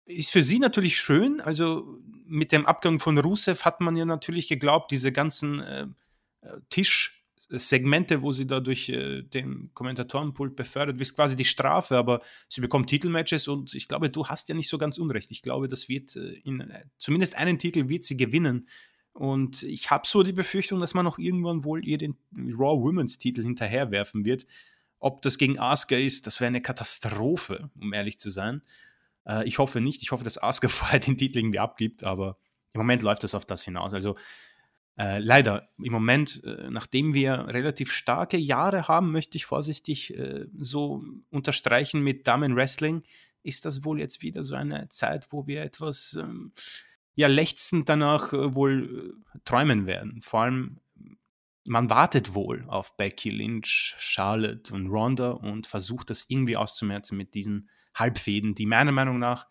ist 0.08 0.32
für 0.32 0.44
sie 0.44 0.60
natürlich 0.60 0.98
schön. 1.00 1.42
Also 1.42 2.00
mit 2.26 2.52
dem 2.52 2.66
Abgang 2.66 3.00
von 3.00 3.18
Rusev 3.18 3.66
hat 3.66 3.82
man 3.82 3.96
ja 3.96 4.06
natürlich 4.06 4.48
geglaubt, 4.48 4.92
diese 4.92 5.12
ganzen 5.12 5.60
äh, 5.60 5.88
Tischsegmente, 6.70 8.22
wo 8.22 8.32
sie 8.32 8.48
da 8.48 8.60
durch 8.60 8.90
äh, 8.90 9.24
den 9.24 9.72
Kommentatorenpult 9.74 10.56
befördert, 10.56 11.00
ist 11.02 11.16
quasi 11.16 11.36
die 11.36 11.46
Strafe, 11.46 11.98
aber 11.98 12.22
sie 12.48 12.62
bekommt 12.62 12.90
Titelmatches 12.90 13.48
und 13.48 13.76
ich 13.76 13.88
glaube, 13.88 14.10
du 14.10 14.28
hast 14.28 14.50
ja 14.50 14.56
nicht 14.56 14.70
so 14.70 14.78
ganz 14.78 14.98
unrecht. 14.98 15.32
Ich 15.32 15.42
glaube, 15.42 15.68
das 15.68 15.90
wird 15.90 16.16
äh, 16.16 16.40
in, 16.44 16.62
äh, 16.62 16.86
zumindest 16.98 17.36
einen 17.36 17.60
Titel 17.60 17.90
wird 17.90 18.04
sie 18.04 18.18
gewinnen. 18.18 18.68
Und 19.18 19.64
ich 19.64 19.90
habe 19.90 20.08
so 20.08 20.22
die 20.22 20.32
Befürchtung, 20.32 20.80
dass 20.80 20.94
man 20.94 21.04
noch 21.04 21.18
irgendwann 21.18 21.64
wohl 21.64 21.84
ihr 21.84 21.98
den 21.98 22.16
Raw 22.36 22.80
Women's 22.80 23.18
Titel 23.18 23.42
hinterherwerfen 23.42 24.26
wird. 24.26 24.46
Ob 25.00 25.24
das 25.24 25.40
gegen 25.40 25.58
Asuka 25.58 25.96
ist, 25.96 26.28
das 26.28 26.40
wäre 26.40 26.50
eine 26.50 26.62
Katastrophe, 26.62 27.72
um 27.82 27.94
ehrlich 27.94 28.20
zu 28.20 28.30
sein. 28.30 28.62
Äh, 29.26 29.48
ich 29.48 29.58
hoffe 29.58 29.82
nicht. 29.82 30.04
Ich 30.04 30.12
hoffe, 30.12 30.24
dass 30.24 30.38
Asuka 30.38 30.68
vorher 30.70 31.00
den 31.00 31.18
Titel 31.18 31.40
irgendwie 31.40 31.58
abgibt, 31.58 32.04
aber 32.04 32.38
im 32.74 32.80
Moment 32.80 33.02
läuft 33.02 33.24
das 33.24 33.34
auf 33.34 33.44
das 33.44 33.64
hinaus. 33.64 33.96
Also 33.96 34.16
äh, 35.00 35.18
leider, 35.18 35.70
im 35.82 35.94
Moment, 35.94 36.44
äh, 36.44 36.70
nachdem 36.70 37.16
wir 37.16 37.48
relativ 37.48 37.92
starke 37.92 38.38
Jahre 38.38 38.88
haben, 38.88 39.12
möchte 39.12 39.36
ich 39.36 39.48
vorsichtig 39.48 40.16
äh, 40.16 40.46
so 40.60 41.04
unterstreichen 41.32 42.04
mit 42.04 42.28
Damen 42.28 42.56
Wrestling, 42.56 43.02
ist 43.42 43.66
das 43.66 43.84
wohl 43.84 44.00
jetzt 44.00 44.22
wieder 44.22 44.44
so 44.44 44.54
eine 44.54 44.90
Zeit, 44.90 45.28
wo 45.32 45.48
wir 45.48 45.64
etwas 45.64 46.20
ähm, 46.22 46.52
ja 47.18 47.28
lechzend 47.28 47.90
danach 47.90 48.32
äh, 48.32 48.56
wohl 48.56 49.18
äh, 49.36 49.40
träumen 49.44 49.86
werden. 49.86 50.22
Vor 50.22 50.42
allem 50.42 50.80
man 51.66 51.90
wartet 51.90 52.34
wohl 52.34 52.64
auf 52.68 52.96
Becky 52.96 53.30
Lynch, 53.30 53.94
Charlotte 53.98 54.74
und 54.74 54.88
Ronda 54.88 55.32
und 55.32 55.68
versucht 55.68 56.10
das 56.10 56.26
irgendwie 56.30 56.56
auszumerzen 56.56 57.18
mit 57.18 57.34
diesen 57.34 57.70
Halbfäden, 57.94 58.56
die 58.56 58.66
meiner 58.66 58.94
Meinung 58.94 59.20
nach 59.20 59.48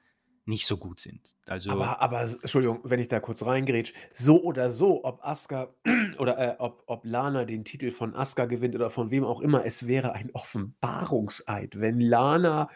nicht 0.47 0.67
so 0.67 0.77
gut 0.77 1.01
sind. 1.01 1.37
Also 1.47 1.71
aber, 1.73 2.01
aber 2.01 2.23
Entschuldigung, 2.23 2.81
wenn 2.85 3.01
ich 3.01 3.09
da 3.09 3.19
kurz 3.21 3.45
reingrätsch, 3.45 3.93
so 4.13 4.43
oder 4.43 4.71
so, 4.71 5.05
ob 5.05 5.23
Asuka 5.25 5.75
oder 6.19 6.39
äh, 6.39 6.57
ob, 6.59 6.85
ob 6.87 7.05
Lana 7.05 7.45
den 7.45 7.65
Titel 7.65 7.91
von 7.91 8.15
Asuka 8.15 8.47
gewinnt 8.47 8.77
oder 8.77 8.89
von 8.89 9.11
wem 9.11 9.25
auch 9.25 9.41
immer, 9.41 9.67
es 9.67 9.89
wäre 9.89 10.13
ein 10.13 10.31
Offenbarungseid, 10.33 11.81
wenn 11.81 12.01
Lana 12.01 12.71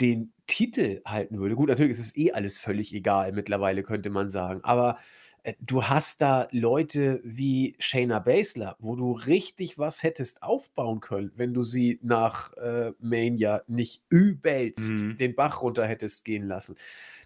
den 0.00 0.32
Titel 0.46 1.00
halten 1.04 1.38
würde. 1.38 1.54
Gut, 1.54 1.68
natürlich 1.68 1.92
ist 1.92 2.00
es 2.00 2.16
eh 2.16 2.32
alles 2.32 2.58
völlig 2.58 2.94
egal 2.94 3.32
mittlerweile, 3.32 3.82
könnte 3.82 4.10
man 4.10 4.28
sagen, 4.28 4.60
aber 4.64 4.98
äh, 5.42 5.54
du 5.60 5.84
hast 5.84 6.20
da 6.20 6.48
Leute 6.50 7.20
wie 7.24 7.76
Shayna 7.78 8.18
Baszler, 8.18 8.76
wo 8.78 8.96
du 8.96 9.12
richtig 9.12 9.78
was 9.78 10.02
hättest 10.02 10.42
aufbauen 10.42 11.00
können, 11.00 11.32
wenn 11.36 11.54
du 11.54 11.62
sie 11.62 11.98
nach 12.02 12.52
äh, 12.54 12.92
Mania 12.98 13.62
nicht 13.66 14.02
übelst 14.08 14.80
mhm. 14.80 15.16
den 15.18 15.34
Bach 15.34 15.62
runter 15.62 15.86
hättest 15.86 16.24
gehen 16.24 16.46
lassen. 16.46 16.76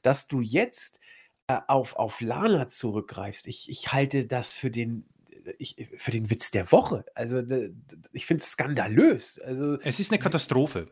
Dass 0.02 0.28
du 0.28 0.40
jetzt 0.40 1.00
äh, 1.46 1.58
auf, 1.66 1.96
auf 1.96 2.20
Lana 2.20 2.68
zurückgreifst, 2.68 3.46
ich, 3.46 3.68
ich 3.70 3.92
halte 3.92 4.26
das 4.26 4.52
für 4.52 4.70
den, 4.70 5.06
ich, 5.58 5.88
für 5.96 6.10
den 6.10 6.30
Witz 6.30 6.50
der 6.50 6.70
Woche. 6.72 7.04
Also 7.14 7.42
ich 8.12 8.26
finde 8.26 8.42
es 8.42 8.52
skandalös. 8.52 9.38
Also, 9.38 9.78
es 9.80 10.00
ist 10.00 10.12
eine 10.12 10.20
Katastrophe, 10.20 10.88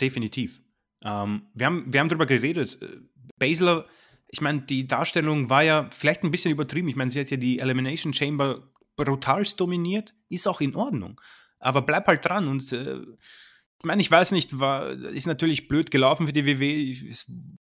definitiv. 0.00 0.60
Ähm, 1.04 1.42
wir, 1.54 1.66
haben, 1.66 1.92
wir 1.92 2.00
haben 2.00 2.08
darüber 2.08 2.26
geredet. 2.26 2.80
Äh, 2.82 2.98
Baszler 3.38 3.86
ich 4.34 4.40
meine, 4.40 4.62
die 4.62 4.88
Darstellung 4.88 5.48
war 5.48 5.62
ja 5.62 5.88
vielleicht 5.92 6.24
ein 6.24 6.32
bisschen 6.32 6.50
übertrieben. 6.50 6.88
Ich 6.88 6.96
meine, 6.96 7.10
sie 7.12 7.20
hat 7.20 7.30
ja 7.30 7.36
die 7.36 7.60
Elimination 7.60 8.12
Chamber 8.12 8.68
brutalst 8.96 9.60
dominiert, 9.60 10.12
ist 10.28 10.48
auch 10.48 10.60
in 10.60 10.74
Ordnung. 10.74 11.20
Aber 11.60 11.82
bleib 11.82 12.08
halt 12.08 12.24
dran 12.24 12.48
und 12.48 12.72
äh, 12.72 12.98
ich 12.98 13.84
meine, 13.84 14.02
ich 14.02 14.10
weiß 14.10 14.32
nicht, 14.32 14.58
war, 14.58 14.90
ist 14.90 15.26
natürlich 15.26 15.68
blöd 15.68 15.92
gelaufen 15.92 16.26
für 16.26 16.32
die 16.32 16.46
WW. 16.46 17.14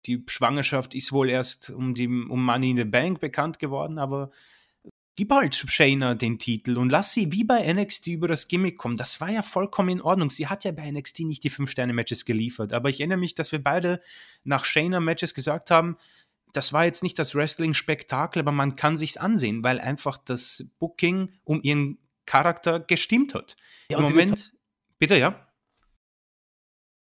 Die 0.07 0.25
Schwangerschaft 0.27 0.97
ist 0.97 1.13
wohl 1.13 1.31
erst 1.31 1.71
um, 1.71 1.95
die, 1.95 2.09
um 2.09 2.45
Money 2.45 2.71
in 2.71 2.77
the 2.77 2.85
Bank 2.85 3.21
bekannt 3.21 3.61
geworden, 3.61 3.99
aber 3.99 4.31
gib 5.19 5.33
halt 5.33 5.57
Shayna 5.57 6.15
den 6.15 6.39
Titel 6.39 6.79
und 6.79 6.93
lass 6.93 7.13
sie 7.13 7.33
wie 7.33 7.43
bei 7.43 7.73
NXT 7.73 8.07
über 8.07 8.29
das 8.29 8.47
Gimmick 8.47 8.79
kommen. 8.79 8.97
Das 8.97 9.21
war 9.21 9.29
ja 9.29 9.43
vollkommen 9.43 9.89
in 9.89 10.01
Ordnung. 10.01 10.31
Sie 10.31 10.47
hat 10.47 10.63
ja 10.63 10.71
bei 10.71 10.89
NXT 10.89 11.25
nicht 11.25 11.43
die 11.43 11.51
5-Sterne-Matches 11.51 12.25
geliefert, 12.25 12.73
aber 12.73 12.89
ich 12.89 13.01
erinnere 13.01 13.19
mich, 13.19 13.35
dass 13.35 13.51
wir 13.51 13.61
beide 13.61 14.01
nach 14.45 14.65
Shayna-Matches 14.65 15.35
gesagt 15.35 15.73
haben, 15.73 15.97
das 16.53 16.73
war 16.73 16.85
jetzt 16.85 17.03
nicht 17.03 17.19
das 17.19 17.35
Wrestling-Spektakel, 17.35 18.39
aber 18.39 18.53
man 18.53 18.77
kann 18.77 18.97
sich's 18.97 19.17
ansehen, 19.17 19.65
weil 19.65 19.81
einfach 19.81 20.19
das 20.19 20.71
Booking 20.79 21.33
um 21.43 21.63
ihren 21.65 21.99
Charakter 22.25 22.79
gestimmt 22.79 23.35
hat. 23.35 23.57
Ja, 23.91 23.99
Im 23.99 24.05
Moment, 24.05 24.53
bitte, 25.01 25.17
ja. 25.17 25.48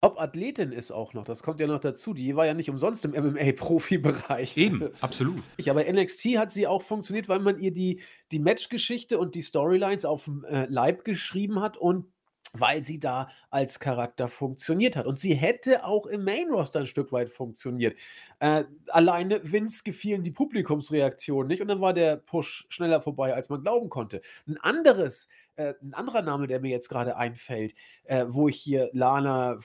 Top-Athletin 0.02 0.72
ist 0.72 0.92
auch 0.92 1.12
noch, 1.12 1.24
das 1.24 1.42
kommt 1.42 1.60
ja 1.60 1.66
noch 1.66 1.80
dazu. 1.80 2.14
Die 2.14 2.34
war 2.34 2.46
ja 2.46 2.54
nicht 2.54 2.70
umsonst 2.70 3.04
im 3.04 3.10
MMA-Profi-Bereich. 3.10 4.56
Eben, 4.56 4.90
absolut. 5.02 5.42
Ich, 5.58 5.70
aber 5.70 5.84
NXT 5.84 6.38
hat 6.38 6.50
sie 6.50 6.66
auch 6.66 6.82
funktioniert, 6.82 7.28
weil 7.28 7.40
man 7.40 7.58
ihr 7.58 7.70
die, 7.70 8.00
die 8.32 8.38
Matchgeschichte 8.38 9.18
und 9.18 9.34
die 9.34 9.42
Storylines 9.42 10.06
auf 10.06 10.24
dem 10.24 10.44
äh, 10.44 10.64
Leib 10.70 11.04
geschrieben 11.04 11.60
hat 11.60 11.76
und 11.76 12.06
weil 12.52 12.80
sie 12.80 12.98
da 12.98 13.28
als 13.50 13.78
Charakter 13.78 14.26
funktioniert 14.26 14.96
hat. 14.96 15.06
Und 15.06 15.20
sie 15.20 15.34
hätte 15.34 15.84
auch 15.84 16.06
im 16.06 16.24
Main 16.24 16.48
Roster 16.50 16.80
ein 16.80 16.86
Stück 16.86 17.12
weit 17.12 17.30
funktioniert. 17.30 17.96
Äh, 18.38 18.64
alleine 18.88 19.52
Vince 19.52 19.84
gefielen 19.84 20.22
die 20.22 20.30
Publikumsreaktionen 20.30 21.48
nicht 21.48 21.60
und 21.60 21.68
dann 21.68 21.80
war 21.80 21.92
der 21.92 22.16
Push 22.16 22.66
schneller 22.70 23.02
vorbei, 23.02 23.34
als 23.34 23.50
man 23.50 23.62
glauben 23.62 23.90
konnte. 23.90 24.20
Ein 24.48 24.56
anderes, 24.58 25.28
äh, 25.56 25.74
ein 25.82 25.94
anderer 25.94 26.22
Name, 26.22 26.46
der 26.46 26.60
mir 26.60 26.70
jetzt 26.70 26.88
gerade 26.88 27.16
einfällt, 27.16 27.74
äh, 28.04 28.24
wo 28.28 28.48
ich 28.48 28.56
hier 28.56 28.90
Lana 28.92 29.58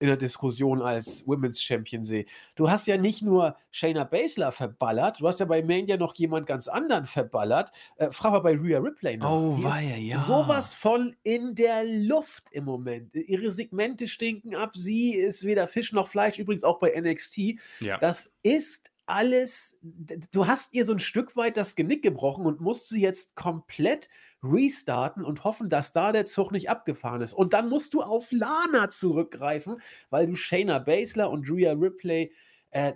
in 0.00 0.06
der 0.06 0.16
Diskussion 0.16 0.82
als 0.82 1.26
Women's 1.26 1.62
Champion 1.62 2.04
sehe. 2.04 2.26
Du 2.54 2.70
hast 2.70 2.86
ja 2.86 2.96
nicht 2.96 3.22
nur 3.22 3.56
Shayna 3.70 4.04
Baszler 4.04 4.52
verballert, 4.52 5.20
du 5.20 5.28
hast 5.28 5.40
ja 5.40 5.46
bei 5.46 5.62
Mania 5.62 5.96
noch 5.96 6.14
jemand 6.14 6.46
ganz 6.46 6.68
anderen 6.68 7.06
verballert. 7.06 7.72
Äh, 7.96 8.10
frag 8.10 8.32
mal 8.32 8.40
bei 8.40 8.56
Rhea 8.56 8.78
Ripley 8.78 9.16
noch. 9.16 9.30
Oh, 9.30 9.62
war 9.62 9.80
ja, 9.82 9.96
ja. 9.96 10.18
Sowas 10.18 10.74
von 10.74 11.16
in 11.22 11.54
der 11.54 11.84
Luft 11.84 12.44
im 12.52 12.64
Moment. 12.64 13.14
Ihre 13.14 13.50
Segmente 13.50 14.06
stinken 14.06 14.54
ab. 14.54 14.76
Sie 14.76 15.14
ist 15.14 15.44
weder 15.44 15.66
Fisch 15.68 15.92
noch 15.92 16.08
Fleisch, 16.08 16.38
übrigens 16.38 16.64
auch 16.64 16.78
bei 16.78 16.98
NXT. 16.98 17.38
Ja. 17.80 17.98
Das 17.98 18.34
ist 18.42 18.90
alles, 19.08 19.78
du 19.80 20.46
hast 20.46 20.74
ihr 20.74 20.84
so 20.84 20.92
ein 20.92 21.00
Stück 21.00 21.36
weit 21.36 21.56
das 21.56 21.76
Genick 21.76 22.02
gebrochen 22.02 22.46
und 22.46 22.60
musst 22.60 22.88
sie 22.88 23.00
jetzt 23.00 23.36
komplett 23.36 24.08
restarten 24.42 25.24
und 25.24 25.44
hoffen, 25.44 25.68
dass 25.68 25.92
da 25.92 26.12
der 26.12 26.26
Zug 26.26 26.52
nicht 26.52 26.70
abgefahren 26.70 27.22
ist. 27.22 27.32
Und 27.32 27.52
dann 27.52 27.68
musst 27.68 27.94
du 27.94 28.02
auf 28.02 28.30
Lana 28.30 28.90
zurückgreifen, 28.90 29.80
weil 30.10 30.26
du 30.26 30.36
Shayna 30.36 30.78
Baszler 30.78 31.30
und 31.30 31.48
Rhea 31.48 31.72
Ripley 31.72 32.32
äh, 32.70 32.92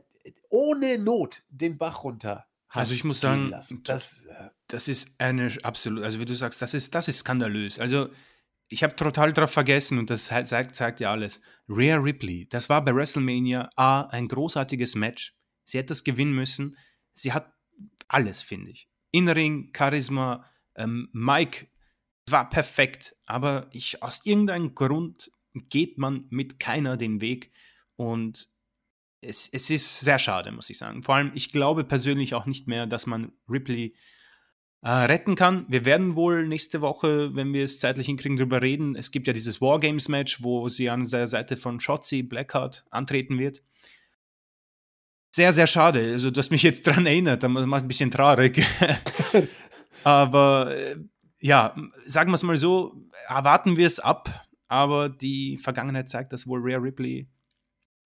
ohne 0.50 0.98
Not 0.98 1.42
den 1.48 1.78
Bach 1.78 2.04
runter 2.04 2.46
hast. 2.68 2.78
Also 2.78 2.94
ich 2.94 3.04
muss 3.04 3.20
sagen, 3.20 3.50
das, 3.84 4.24
äh, 4.26 4.50
das 4.68 4.88
ist 4.88 5.14
eine 5.18 5.50
absolut, 5.62 6.04
also 6.04 6.20
wie 6.20 6.24
du 6.24 6.34
sagst, 6.34 6.62
das 6.62 6.74
ist, 6.74 6.94
das 6.94 7.08
ist 7.08 7.18
skandalös. 7.18 7.78
Also 7.78 8.08
ich 8.68 8.82
habe 8.82 8.96
total 8.96 9.32
drauf 9.32 9.50
vergessen 9.50 9.98
und 9.98 10.10
das 10.10 10.26
zeigt, 10.26 10.74
zeigt 10.74 11.00
ja 11.00 11.10
alles. 11.10 11.40
Rhea 11.68 11.96
Ripley, 11.96 12.48
das 12.48 12.68
war 12.68 12.84
bei 12.84 12.94
WrestleMania 12.94 13.70
A 13.76 14.02
ein 14.02 14.28
großartiges 14.28 14.94
Match 14.94 15.36
Sie 15.64 15.78
hätte 15.78 15.88
das 15.88 16.04
gewinnen 16.04 16.34
müssen. 16.34 16.76
Sie 17.12 17.32
hat 17.32 17.52
alles, 18.08 18.42
finde 18.42 18.70
ich. 18.70 18.88
Innering, 19.10 19.72
Charisma, 19.76 20.44
ähm, 20.74 21.08
Mike 21.12 21.66
war 22.28 22.48
perfekt, 22.48 23.16
aber 23.26 23.68
ich, 23.72 24.02
aus 24.02 24.24
irgendeinem 24.24 24.74
Grund 24.74 25.30
geht 25.54 25.98
man 25.98 26.26
mit 26.30 26.58
keiner 26.60 26.96
den 26.96 27.20
Weg 27.20 27.52
und 27.96 28.48
es, 29.20 29.48
es 29.52 29.70
ist 29.70 30.00
sehr 30.00 30.18
schade, 30.18 30.50
muss 30.50 30.70
ich 30.70 30.78
sagen. 30.78 31.02
Vor 31.02 31.14
allem, 31.14 31.32
ich 31.34 31.52
glaube 31.52 31.84
persönlich 31.84 32.34
auch 32.34 32.46
nicht 32.46 32.66
mehr, 32.66 32.86
dass 32.86 33.06
man 33.06 33.32
Ripley 33.48 33.94
äh, 34.80 34.90
retten 34.90 35.36
kann. 35.36 35.66
Wir 35.68 35.84
werden 35.84 36.16
wohl 36.16 36.48
nächste 36.48 36.80
Woche, 36.80 37.34
wenn 37.34 37.52
wir 37.52 37.64
es 37.64 37.78
zeitlich 37.78 38.06
hinkriegen, 38.06 38.36
darüber 38.36 38.62
reden. 38.62 38.96
Es 38.96 39.10
gibt 39.12 39.26
ja 39.26 39.32
dieses 39.32 39.60
Wargames-Match, 39.60 40.42
wo 40.42 40.68
sie 40.68 40.90
an 40.90 41.08
der 41.08 41.28
Seite 41.28 41.56
von 41.56 41.78
Shotzi 41.78 42.22
Blackheart 42.22 42.84
antreten 42.90 43.38
wird 43.38 43.62
sehr, 45.34 45.52
sehr 45.52 45.66
schade. 45.66 46.12
Also, 46.12 46.30
du 46.30 46.38
hast 46.38 46.50
mich 46.50 46.62
jetzt 46.62 46.86
dran 46.86 47.06
erinnert, 47.06 47.42
da 47.42 47.48
macht 47.48 47.84
ein 47.84 47.88
bisschen 47.88 48.10
traurig. 48.10 48.64
aber 50.04 50.76
äh, 50.76 50.96
ja, 51.40 51.74
sagen 52.06 52.30
wir 52.30 52.34
es 52.34 52.42
mal 52.42 52.56
so, 52.56 52.94
erwarten 53.26 53.76
wir 53.76 53.86
es 53.86 53.98
ab. 53.98 54.46
Aber 54.68 55.08
die 55.10 55.58
Vergangenheit 55.58 56.08
zeigt, 56.08 56.32
dass 56.32 56.46
wohl 56.46 56.60
Rhea 56.60 56.78
Ripley, 56.78 57.28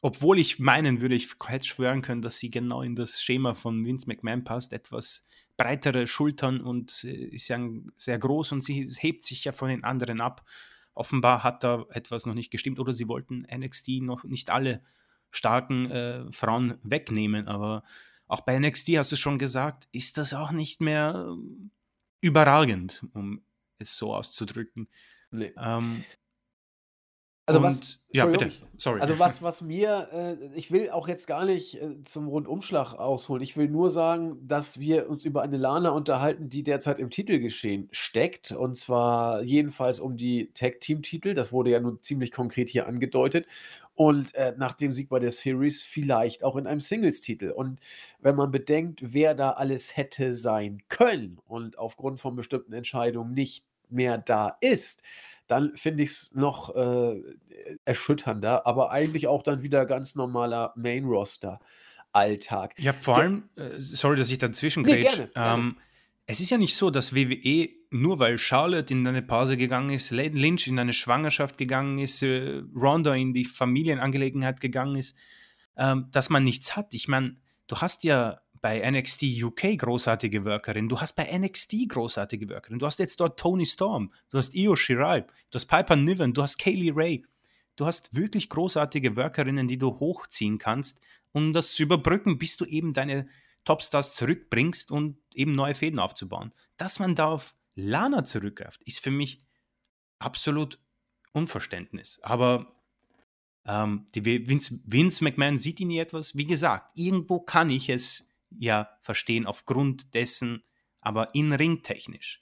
obwohl 0.03 0.39
ich 0.39 0.59
meinen 0.59 1.01
würde, 1.01 1.15
ich 1.15 1.29
hätte 1.47 1.65
schwören 1.65 2.03
können, 2.03 2.23
dass 2.23 2.39
sie 2.39 2.51
genau 2.51 2.83
in 2.83 2.97
das 2.97 3.23
Schema 3.23 3.55
von 3.55 3.85
Vince 3.85 4.09
McMahon 4.09 4.43
passt, 4.43 4.73
etwas 4.73 5.27
breitere 5.57 6.07
Schultern 6.07 6.61
und 6.61 7.05
äh, 7.05 7.27
ist 7.27 7.49
ja 7.49 7.59
sehr 7.97 8.19
groß 8.19 8.53
und 8.53 8.65
sie 8.65 8.85
hebt 8.99 9.23
sich 9.23 9.45
ja 9.45 9.53
von 9.53 9.69
den 9.69 9.85
anderen 9.85 10.21
ab. 10.21 10.45
Offenbar 10.95 11.45
hat 11.45 11.63
da 11.63 11.85
etwas 11.91 12.27
noch 12.27 12.35
nicht 12.35 12.51
gestimmt 12.51 12.79
oder 12.79 12.93
sie 12.93 13.09
wollten 13.09 13.47
NXT 13.53 14.01
noch 14.01 14.25
nicht 14.25 14.51
alle 14.51 14.83
starken 15.37 15.91
äh, 15.91 16.33
Frauen 16.33 16.79
wegnehmen. 16.83 17.49
Aber 17.49 17.83
auch 18.27 18.41
bei 18.41 18.59
NXT 18.59 18.89
hast 18.99 19.13
du 19.13 19.17
schon 19.17 19.39
gesagt, 19.39 19.89
ist 19.93 20.19
das 20.19 20.35
auch 20.35 20.51
nicht 20.51 20.81
mehr 20.81 21.27
ähm, 21.29 21.71
überragend, 22.21 23.05
um 23.15 23.43
es 23.79 23.97
so 23.97 24.15
auszudrücken. 24.15 24.89
Nee. 25.31 25.53
Ähm, 25.57 26.05
Also 27.49 27.61
und, 27.61 27.65
was, 27.65 28.01
ja, 28.11 28.27
bitte, 28.27 28.51
sorry. 28.77 29.01
Also 29.01 29.21
was, 29.21 29.41
was 29.41 29.63
mir, 29.63 30.09
äh, 30.13 30.59
ich 30.59 30.73
will 30.73 30.91
auch 30.91 31.07
jetzt 31.07 31.29
gar 31.29 31.45
nicht 31.45 31.81
äh, 31.81 32.03
zum 32.05 32.27
Rundumschlag 32.27 32.95
ausholen. 32.95 33.41
Ich 33.43 33.57
will 33.57 33.69
nur 33.69 33.91
sagen, 33.91 34.39
dass 34.49 34.81
wir 34.81 35.09
uns 35.09 35.25
über 35.25 35.43
eine 35.43 35.57
Lana 35.57 35.91
unterhalten, 35.91 36.51
die 36.51 36.65
derzeit 36.65 36.99
im 36.99 37.09
Titelgeschehen 37.09 37.89
steckt. 37.93 38.51
Und 38.51 38.77
zwar 38.77 39.43
jedenfalls 39.43 40.01
um 40.01 40.17
die 40.17 40.51
Tag-Team-Titel. 40.55 41.35
Das 41.35 41.53
wurde 41.53 41.71
ja 41.71 41.79
nun 41.79 42.03
ziemlich 42.03 42.33
konkret 42.33 42.69
hier 42.69 42.89
angedeutet. 42.89 43.47
Und 43.97 44.35
äh, 44.35 44.55
nach 44.57 44.75
dem 44.75 44.95
Sieg 44.95 45.09
bei 45.09 45.19
der 45.19 45.33
Series 45.33 45.83
vielleicht 45.83 46.45
auch 46.45 46.57
in 46.57 46.67
einem 46.67 46.83
Singles-Titel. 46.83 47.51
Und 47.51 47.81
wenn 48.21 48.37
man 48.37 48.51
bedenkt, 48.51 49.01
wer 49.03 49.35
da 49.35 49.51
alles 49.53 49.97
hätte 49.97 50.35
sein 50.35 50.83
können 50.89 51.39
und 51.47 51.79
aufgrund 51.79 52.21
von 52.21 52.37
bestimmten 52.37 52.75
Entscheidungen 52.75 53.33
nicht 53.33 53.65
mehr 53.89 54.19
da 54.19 54.59
ist, 54.61 55.03
dann 55.47 55.77
finde 55.77 56.03
ich 56.03 56.11
es 56.11 56.35
noch 56.35 56.77
äh, 56.77 57.23
erschütternder, 57.85 58.67
aber 58.67 58.91
eigentlich 58.91 59.29
auch 59.29 59.43
dann 59.43 59.63
wieder 59.63 59.87
ganz 59.87 60.15
normaler 60.15 60.73
Main-Roster-Alltag. 60.77 62.75
Ja, 62.79 62.93
vor 62.93 63.17
allem, 63.17 63.49
äh, 63.57 63.79
sorry, 63.79 64.17
dass 64.17 64.31
ich 64.31 64.39
dazwischen 64.39 64.83
Nee, 64.83 65.03
gerne, 65.03 65.29
gerne. 65.29 65.75
Es 66.29 66.41
ist 66.41 66.51
ja 66.51 66.59
nicht 66.59 66.75
so, 66.75 66.91
dass 66.91 67.15
WWE 67.15 67.69
nur 67.91 68.19
weil 68.19 68.37
Charlotte 68.37 68.93
in 68.93 69.07
eine 69.07 69.23
Pause 69.23 69.57
gegangen 69.57 69.91
ist, 69.91 70.11
Lynch 70.11 70.67
in 70.67 70.79
eine 70.79 70.93
Schwangerschaft 70.93 71.57
gegangen 71.57 72.01
ist, 72.01 72.23
äh, 72.23 72.63
Ronda 72.75 73.15
in 73.15 73.33
die 73.33 73.45
Familienangelegenheit 73.45 74.61
gegangen 74.61 74.97
ist, 74.97 75.17
ähm, 75.77 76.09
dass 76.11 76.29
man 76.29 76.43
nichts 76.43 76.75
hat. 76.75 76.95
Ich 76.95 77.07
meine, 77.07 77.37
du 77.69 77.77
hast 77.77 78.03
ja 78.03 78.41
bei 78.61 78.81
NXT 78.91 79.41
UK 79.41 79.77
großartige 79.79 80.45
Workerin, 80.45 80.89
du 80.89 81.01
hast 81.01 81.15
bei 81.15 81.27
NXT 81.39 81.89
großartige 81.89 82.49
Workerin, 82.49 82.81
du 82.81 82.87
hast 82.87 82.99
jetzt 82.99 83.21
dort 83.21 83.39
Tony 83.39 83.65
Storm, 83.65 84.13
du 84.31 84.39
hast 84.39 84.53
Io 84.55 84.75
Shirai, 84.75 85.21
du 85.21 85.55
hast 85.55 85.67
Piper 85.67 85.95
Niven, 85.95 86.35
du 86.35 86.43
hast 86.43 86.59
Kaylee 86.59 86.93
Ray. 86.95 87.25
Du 87.77 87.85
hast 87.85 88.17
wirklich 88.17 88.49
großartige 88.49 89.17
Workerinnen, 89.17 89.69
die 89.69 89.77
du 89.77 90.01
hochziehen 90.01 90.57
kannst, 90.57 91.01
um 91.33 91.53
das 91.53 91.75
zu 91.75 91.83
überbrücken, 91.83 92.39
bis 92.39 92.57
du 92.57 92.65
eben 92.65 92.95
deine 92.95 93.29
Topstars 93.67 94.15
zurückbringst 94.15 94.91
und 94.91 95.19
eben 95.35 95.53
neue 95.53 95.75
Fäden 95.75 95.99
aufzubauen. 95.99 96.53
Dass 96.79 96.99
man 96.99 97.15
da 97.15 97.27
auf 97.27 97.55
Lana 97.75 98.25
zurückgreift, 98.25 98.83
ist 98.85 99.01
für 99.01 99.11
mich 99.11 99.45
absolut 100.19 100.79
Unverständnis. 101.33 102.19
Aber 102.23 102.75
ähm, 103.67 104.07
Vince, 104.15 104.81
Vince 104.85 105.23
McMahon 105.23 105.59
sieht 105.59 105.81
in 105.81 105.91
ihr 105.91 106.03
etwas. 106.03 106.37
Wie 106.37 106.47
gesagt, 106.47 106.93
irgendwo 106.95 107.41
kann 107.41 107.69
ich 107.69 107.91
es 107.91 108.33
ja 108.51 108.89
verstehen 109.03 109.45
aufgrund 109.45 110.15
dessen, 110.15 110.63
aber 111.01 111.35
in 111.35 111.53
ringtechnisch. 111.53 112.41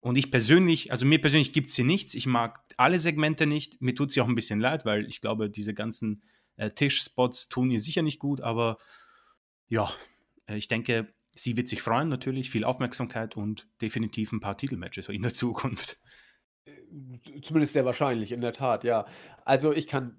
Und 0.00 0.16
ich 0.16 0.30
persönlich, 0.30 0.90
also 0.90 1.04
mir 1.06 1.20
persönlich 1.20 1.52
gibt 1.52 1.70
sie 1.70 1.84
nichts. 1.84 2.14
Ich 2.14 2.26
mag 2.26 2.64
alle 2.76 2.98
Segmente 2.98 3.46
nicht. 3.46 3.80
Mir 3.80 3.94
tut 3.94 4.10
sie 4.10 4.20
auch 4.20 4.28
ein 4.28 4.34
bisschen 4.34 4.58
leid, 4.58 4.84
weil 4.84 5.06
ich 5.06 5.20
glaube, 5.20 5.50
diese 5.50 5.74
ganzen 5.74 6.22
äh, 6.56 6.70
Tischspots 6.70 7.48
tun 7.48 7.70
ihr 7.70 7.80
sicher 7.80 8.02
nicht 8.02 8.18
gut. 8.18 8.40
Aber 8.40 8.78
ja, 9.68 9.92
ich 10.56 10.68
denke, 10.68 11.12
sie 11.34 11.56
wird 11.56 11.68
sich 11.68 11.82
freuen 11.82 12.08
natürlich. 12.08 12.50
Viel 12.50 12.64
Aufmerksamkeit 12.64 13.36
und 13.36 13.68
definitiv 13.80 14.32
ein 14.32 14.40
paar 14.40 14.56
Titelmatches 14.56 15.08
in 15.08 15.22
der 15.22 15.34
Zukunft. 15.34 15.98
Zumindest 17.42 17.72
sehr 17.72 17.84
wahrscheinlich, 17.84 18.32
in 18.32 18.40
der 18.40 18.52
Tat, 18.52 18.84
ja. 18.84 19.06
Also 19.44 19.72
ich 19.72 19.86
kann 19.86 20.18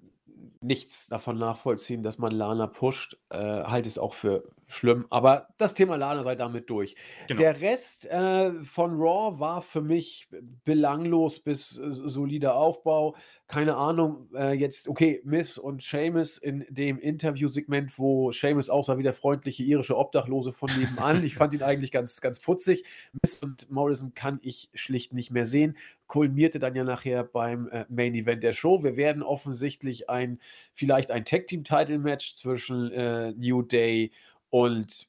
nichts 0.60 1.06
davon 1.06 1.38
nachvollziehen, 1.38 2.02
dass 2.02 2.18
man 2.18 2.32
Lana 2.32 2.66
pusht. 2.66 3.16
Äh, 3.30 3.38
halte 3.38 3.88
es 3.88 3.98
auch 3.98 4.14
für 4.14 4.50
schlimm. 4.74 5.06
Aber 5.10 5.48
das 5.58 5.74
Thema 5.74 5.96
Lana 5.96 6.22
sei 6.22 6.34
damit 6.36 6.68
durch. 6.70 6.96
Genau. 7.28 7.40
Der 7.40 7.60
Rest 7.60 8.06
äh, 8.06 8.52
von 8.64 8.92
Raw 9.00 9.38
war 9.38 9.62
für 9.62 9.80
mich 9.80 10.28
belanglos 10.64 11.40
bis 11.40 11.78
äh, 11.78 11.92
solider 11.92 12.56
Aufbau. 12.56 13.16
Keine 13.46 13.76
Ahnung, 13.76 14.28
äh, 14.34 14.52
jetzt, 14.52 14.88
okay, 14.88 15.20
Miss 15.24 15.58
und 15.58 15.82
Seamus 15.82 16.38
in 16.38 16.64
dem 16.68 16.98
Interviewsegment, 16.98 17.98
wo 17.98 18.32
Seamus 18.32 18.70
aussah 18.70 18.96
wie 18.98 19.02
der 19.02 19.12
freundliche 19.12 19.62
irische 19.62 19.96
Obdachlose 19.96 20.52
von 20.52 20.70
nebenan. 20.78 21.22
ich 21.24 21.34
fand 21.34 21.54
ihn 21.54 21.62
eigentlich 21.64 21.92
ganz, 21.92 22.20
ganz 22.20 22.40
putzig. 22.40 22.84
Miss 23.22 23.42
und 23.42 23.70
Morrison 23.70 24.14
kann 24.14 24.40
ich 24.42 24.70
schlicht 24.74 25.12
nicht 25.12 25.30
mehr 25.30 25.46
sehen. 25.46 25.76
Kulmierte 26.06 26.58
dann 26.58 26.74
ja 26.74 26.84
nachher 26.84 27.24
beim 27.24 27.68
äh, 27.68 27.84
Main 27.88 28.14
Event 28.14 28.42
der 28.42 28.52
Show. 28.52 28.82
Wir 28.82 28.96
werden 28.96 29.22
offensichtlich 29.22 30.08
ein, 30.08 30.40
vielleicht 30.74 31.10
ein 31.10 31.24
Tag-Team-Title-Match 31.24 32.34
zwischen 32.34 32.90
äh, 32.92 33.32
New 33.32 33.62
Day 33.62 34.10
und 34.10 34.33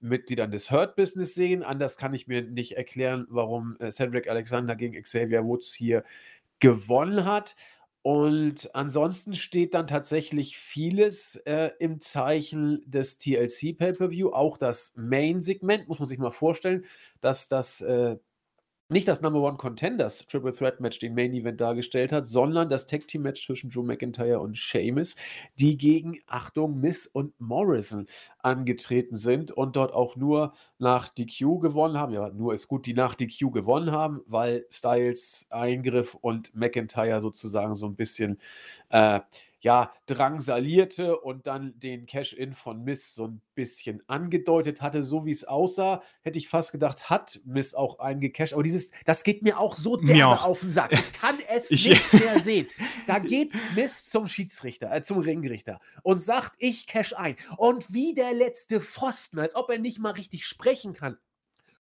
Mitgliedern 0.01 0.49
des 0.49 0.71
Hurt 0.71 0.95
Business 0.95 1.35
sehen. 1.35 1.61
Anders 1.61 1.97
kann 1.97 2.15
ich 2.15 2.27
mir 2.27 2.41
nicht 2.41 2.77
erklären, 2.77 3.27
warum 3.29 3.77
äh, 3.79 3.91
Cedric 3.91 4.27
Alexander 4.27 4.75
gegen 4.75 4.99
Xavier 4.99 5.45
Woods 5.45 5.71
hier 5.71 6.03
gewonnen 6.59 7.25
hat. 7.25 7.55
Und 8.01 8.73
ansonsten 8.73 9.35
steht 9.35 9.75
dann 9.75 9.85
tatsächlich 9.85 10.57
vieles 10.57 11.35
äh, 11.45 11.71
im 11.77 12.01
Zeichen 12.01 12.83
des 12.85 13.19
TLC 13.19 13.77
Pay-Per-View. 13.77 14.29
Auch 14.31 14.57
das 14.57 14.93
Main-Segment, 14.95 15.87
muss 15.87 15.99
man 15.99 16.07
sich 16.07 16.17
mal 16.17 16.31
vorstellen, 16.31 16.85
dass 17.21 17.47
das 17.47 17.81
äh, 17.81 18.17
nicht 18.87 19.07
das 19.07 19.21
Number 19.21 19.41
One 19.41 19.57
Contenders 19.57 20.25
Triple 20.27 20.53
Threat 20.53 20.79
Match 20.79 20.99
den 20.99 21.15
Main 21.15 21.33
Event 21.33 21.59
dargestellt 21.59 22.11
hat, 22.11 22.27
sondern 22.27 22.69
das 22.69 22.85
Tag 22.87 23.07
Team 23.07 23.23
Match 23.23 23.45
zwischen 23.45 23.69
Drew 23.69 23.83
McIntyre 23.83 24.39
und 24.39 24.57
Sheamus, 24.57 25.15
die 25.57 25.77
gegen, 25.77 26.19
Achtung, 26.27 26.79
Miss 26.79 27.07
und 27.07 27.39
Morrison 27.39 28.05
angetreten 28.39 29.15
sind 29.15 29.51
und 29.51 29.75
dort 29.75 29.93
auch 29.93 30.15
nur 30.15 30.53
nach 30.77 31.09
DQ 31.09 31.59
gewonnen 31.59 31.97
haben. 31.97 32.13
Ja, 32.13 32.29
nur 32.29 32.53
ist 32.53 32.67
gut, 32.67 32.85
die 32.85 32.93
nach 32.93 33.15
DQ 33.15 33.51
gewonnen 33.51 33.91
haben, 33.91 34.21
weil 34.27 34.65
Styles 34.69 35.47
Eingriff 35.49 36.13
und 36.15 36.55
McIntyre 36.55 37.21
sozusagen 37.21 37.73
so 37.73 37.87
ein 37.87 37.95
bisschen 37.95 38.39
äh, 38.89 39.19
ja, 39.65 39.91
drangsalierte 40.05 41.17
und 41.19 41.47
dann 41.47 41.79
den 41.79 42.05
Cash-In 42.05 42.53
von 42.53 42.83
Miss 42.83 43.15
so 43.15 43.25
ein 43.27 43.41
bisschen 43.55 44.03
angedeutet 44.07 44.79
hatte, 44.81 45.01
so 45.01 45.25
wie 45.25 45.31
es 45.31 45.43
aussah, 45.45 46.03
hätte 46.21 46.37
ich 46.37 46.47
fast 46.49 46.71
gedacht, 46.71 47.09
hat 47.09 47.41
Miss 47.45 47.73
auch 47.73 47.97
eingecasht. 47.97 48.53
Aber 48.53 48.61
dieses, 48.61 48.91
das 49.05 49.23
geht 49.23 49.41
mir 49.41 49.59
auch 49.59 49.75
so 49.75 49.97
derbe 49.97 50.27
auch. 50.27 50.45
auf 50.45 50.59
den 50.59 50.69
Sack. 50.69 50.91
Ich 50.93 51.13
kann 51.13 51.35
es 51.49 51.71
Ich- 51.71 51.89
nicht 51.89 52.13
mehr 52.13 52.39
sehen. 52.39 52.67
Da 53.07 53.17
geht 53.17 53.51
Miss 53.73 54.05
zum 54.09 54.27
Schiedsrichter, 54.27 54.91
äh, 54.93 55.01
zum 55.01 55.17
Ringrichter 55.17 55.79
und 56.03 56.19
sagt, 56.19 56.53
ich 56.59 56.85
cash 56.85 57.13
ein. 57.15 57.35
Und 57.57 57.91
wie 57.91 58.13
der 58.13 58.33
letzte 58.33 58.81
Pfosten, 58.81 59.39
als 59.39 59.55
ob 59.55 59.71
er 59.71 59.79
nicht 59.79 59.97
mal 59.99 60.11
richtig 60.11 60.45
sprechen 60.45 60.93
kann. 60.93 61.17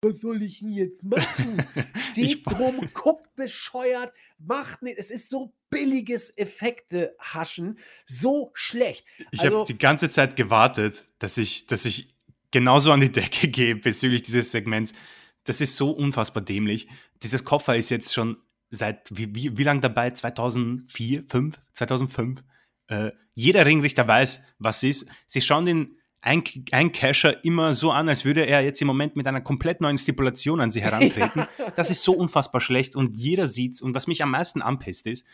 Was 0.03 0.21
soll 0.21 0.43
ich 0.43 0.61
denn 0.61 0.73
jetzt 0.73 1.03
machen? 1.05 1.65
Steht 2.13 2.47
drum, 2.47 2.89
guckt 2.93 3.35
bescheuert, 3.35 4.13
macht 4.39 4.83
nicht. 4.83 4.99
Es 4.99 5.11
ist 5.11 5.31
so 5.31 5.53
billiges 5.71 6.37
Effekte-Haschen, 6.37 7.79
so 8.07 8.51
schlecht. 8.55 9.05
Ich 9.31 9.41
Also- 9.41 9.59
habe 9.61 9.67
die 9.67 9.79
ganze 9.79 10.11
Zeit 10.11 10.37
gewartet, 10.37 11.09
dass 11.19 11.39
ich, 11.39 11.67
dass 11.67 11.85
ich 11.85 12.15
genauso 12.51 12.93
an 12.93 13.01
die 13.01 13.11
Decke 13.13 13.49
gehe 13.49 13.77
bezüglich 13.77 14.23
dieses 14.23 14.53
Segments. 14.53 14.93
Das 15.45 15.61
ist 15.61 15.77
so 15.77 15.91
unfassbar 15.93 16.43
dämlich. 16.43 16.89
Dieses 17.23 17.45
Koffer 17.45 17.77
ist 17.77 17.91
jetzt 17.91 18.13
schon 18.15 18.37
seit 18.71 19.09
wie, 19.17 19.35
wie, 19.35 19.57
wie 19.57 19.63
lange 19.63 19.81
dabei? 19.81 20.11
2004, 20.11 21.25
5, 21.27 21.59
2005. 21.73 22.43
Äh, 22.89 23.13
jeder 23.35 23.65
Ringrichter 23.67 24.07
weiß, 24.07 24.41
was 24.59 24.83
ist. 24.83 25.07
Sie 25.27 25.41
schauen 25.41 25.67
den 25.67 25.97
ein, 26.27 26.43
ein 26.73 26.91
Casher 26.91 27.45
immer 27.45 27.73
so 27.73 27.93
an, 27.93 28.09
als 28.09 28.25
würde 28.25 28.45
er 28.45 28.61
jetzt 28.61 28.83
im 28.83 28.89
Moment 28.89 29.15
mit 29.15 29.29
einer 29.29 29.41
komplett 29.41 29.81
neuen 29.81 29.97
Stipulation 29.97 30.61
an 30.61 30.73
sie 30.73 30.83
herantreten. 30.83 31.47
Das 31.77 31.91
ist 31.91 32.03
so 32.03 32.13
unfassbar 32.13 32.61
schlecht 32.61 32.97
und 32.97 33.15
jeder 33.15 33.47
sieht's. 33.47 33.81
Und 33.81 33.95
was 33.95 34.09
mich 34.09 34.23
am 34.23 34.31
meisten 34.33 34.61
anpisst 34.61 35.07
ist, 35.07 35.25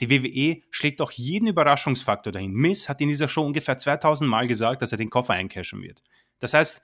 die 0.00 0.10
WWE 0.10 0.62
schlägt 0.70 1.00
auch 1.00 1.10
jeden 1.10 1.46
Überraschungsfaktor 1.46 2.32
dahin. 2.32 2.52
Miss 2.52 2.88
hat 2.88 3.00
in 3.00 3.08
dieser 3.08 3.28
Show 3.28 3.42
ungefähr 3.42 3.78
2000 3.78 4.28
Mal 4.28 4.46
gesagt, 4.46 4.82
dass 4.82 4.92
er 4.92 4.98
den 4.98 5.08
Koffer 5.08 5.32
eincashen 5.32 5.82
wird. 5.82 6.02
Das 6.38 6.52
heißt, 6.52 6.82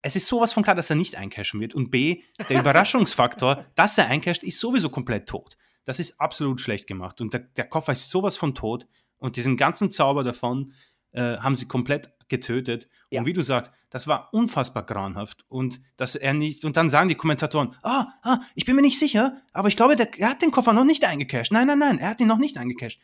es 0.00 0.16
ist 0.16 0.26
sowas 0.26 0.54
von 0.54 0.62
klar, 0.62 0.76
dass 0.76 0.88
er 0.88 0.96
nicht 0.96 1.16
eincashen 1.16 1.60
wird. 1.60 1.74
Und 1.74 1.90
B, 1.90 2.22
der 2.48 2.60
Überraschungsfaktor, 2.60 3.66
dass 3.74 3.98
er 3.98 4.06
eincasht, 4.06 4.42
ist 4.42 4.58
sowieso 4.58 4.88
komplett 4.88 5.28
tot. 5.28 5.58
Das 5.84 5.98
ist 6.00 6.18
absolut 6.18 6.62
schlecht 6.62 6.86
gemacht. 6.86 7.20
Und 7.20 7.34
der, 7.34 7.40
der 7.40 7.68
Koffer 7.68 7.92
ist 7.92 8.08
sowas 8.08 8.38
von 8.38 8.54
tot. 8.54 8.86
Und 9.18 9.36
diesen 9.36 9.58
ganzen 9.58 9.90
Zauber 9.90 10.24
davon 10.24 10.72
äh, 11.12 11.36
haben 11.38 11.56
sie 11.56 11.66
komplett 11.66 12.15
getötet. 12.28 12.88
Ja. 13.10 13.20
Und 13.20 13.26
wie 13.26 13.32
du 13.32 13.42
sagst, 13.42 13.72
das 13.90 14.06
war 14.06 14.32
unfassbar 14.32 14.84
grauenhaft. 14.84 15.44
Und 15.48 15.80
dass 15.96 16.16
er 16.16 16.34
nicht, 16.34 16.64
und 16.64 16.76
dann 16.76 16.90
sagen 16.90 17.08
die 17.08 17.14
Kommentatoren, 17.14 17.74
ah, 17.82 18.06
ah, 18.22 18.38
ich 18.54 18.64
bin 18.64 18.76
mir 18.76 18.82
nicht 18.82 18.98
sicher, 18.98 19.36
aber 19.52 19.68
ich 19.68 19.76
glaube, 19.76 19.96
der, 19.96 20.08
er 20.18 20.30
hat 20.30 20.42
den 20.42 20.50
Koffer 20.50 20.72
noch 20.72 20.84
nicht 20.84 21.04
eingecasht. 21.04 21.52
Nein, 21.52 21.66
nein, 21.66 21.78
nein, 21.78 21.98
er 21.98 22.10
hat 22.10 22.20
ihn 22.20 22.26
noch 22.26 22.38
nicht 22.38 22.58
eingecasht. 22.58 23.00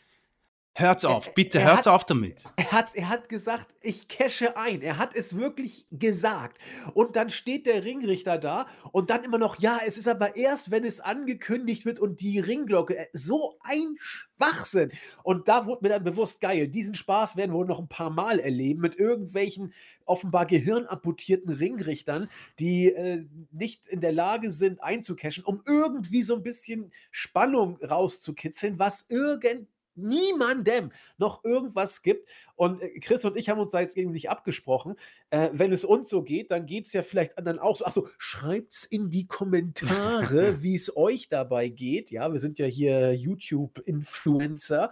Hört's 0.74 1.04
auf, 1.04 1.34
bitte, 1.34 1.58
er 1.58 1.66
hört's 1.66 1.86
hat, 1.86 1.92
auf 1.92 2.04
damit. 2.06 2.44
Er 2.56 2.72
hat, 2.72 2.88
er 2.94 3.10
hat 3.10 3.28
gesagt, 3.28 3.74
ich 3.82 4.08
cashe 4.08 4.56
ein. 4.56 4.80
Er 4.80 4.96
hat 4.96 5.14
es 5.14 5.36
wirklich 5.36 5.86
gesagt. 5.90 6.58
Und 6.94 7.14
dann 7.14 7.28
steht 7.28 7.66
der 7.66 7.84
Ringrichter 7.84 8.38
da 8.38 8.66
und 8.90 9.10
dann 9.10 9.22
immer 9.22 9.36
noch, 9.36 9.60
ja, 9.60 9.80
es 9.86 9.98
ist 9.98 10.08
aber 10.08 10.34
erst, 10.34 10.70
wenn 10.70 10.86
es 10.86 11.00
angekündigt 11.00 11.84
wird 11.84 12.00
und 12.00 12.22
die 12.22 12.38
Ringglocke. 12.38 12.96
Äh, 12.96 13.06
so 13.12 13.58
ein 13.60 13.96
Schwachsinn. 13.98 14.92
Und 15.22 15.46
da 15.46 15.66
wurde 15.66 15.82
mir 15.82 15.88
dann 15.90 16.04
bewusst, 16.04 16.40
geil, 16.40 16.68
diesen 16.68 16.94
Spaß 16.94 17.36
werden 17.36 17.52
wir 17.52 17.58
wohl 17.58 17.66
noch 17.66 17.78
ein 17.78 17.88
paar 17.88 18.10
Mal 18.10 18.38
erleben 18.38 18.80
mit 18.80 18.96
irgendwelchen 18.96 19.74
offenbar 20.06 20.46
gehirnamputierten 20.46 21.52
Ringrichtern, 21.52 22.30
die 22.58 22.90
äh, 22.92 23.26
nicht 23.50 23.86
in 23.88 24.00
der 24.00 24.12
Lage 24.12 24.50
sind 24.50 24.82
einzucashen, 24.82 25.44
um 25.44 25.62
irgendwie 25.66 26.22
so 26.22 26.34
ein 26.34 26.42
bisschen 26.42 26.92
Spannung 27.10 27.76
rauszukitzeln, 27.84 28.78
was 28.78 29.04
irgend 29.10 29.68
niemandem 29.94 30.90
noch 31.18 31.44
irgendwas 31.44 32.02
gibt. 32.02 32.28
Und 32.56 32.82
äh, 32.82 33.00
Chris 33.00 33.24
und 33.24 33.36
ich 33.36 33.48
haben 33.48 33.60
uns 33.60 33.72
da 33.72 33.80
jetzt 33.80 33.96
irgendwie 33.96 34.14
nicht 34.14 34.30
abgesprochen. 34.30 34.96
Äh, 35.30 35.50
wenn 35.52 35.72
es 35.72 35.84
uns 35.84 36.08
so 36.08 36.22
geht, 36.22 36.50
dann 36.50 36.66
geht 36.66 36.86
es 36.86 36.92
ja 36.92 37.02
vielleicht 37.02 37.38
anderen 37.38 37.58
auch 37.58 37.76
so. 37.76 37.84
Achso, 37.84 38.08
es 38.68 38.84
in 38.84 39.10
die 39.10 39.26
Kommentare, 39.26 40.62
wie 40.62 40.74
es 40.74 40.96
euch 40.96 41.28
dabei 41.28 41.68
geht. 41.68 42.10
Ja, 42.10 42.32
wir 42.32 42.38
sind 42.38 42.58
ja 42.58 42.66
hier 42.66 43.14
YouTube-Influencer. 43.14 44.90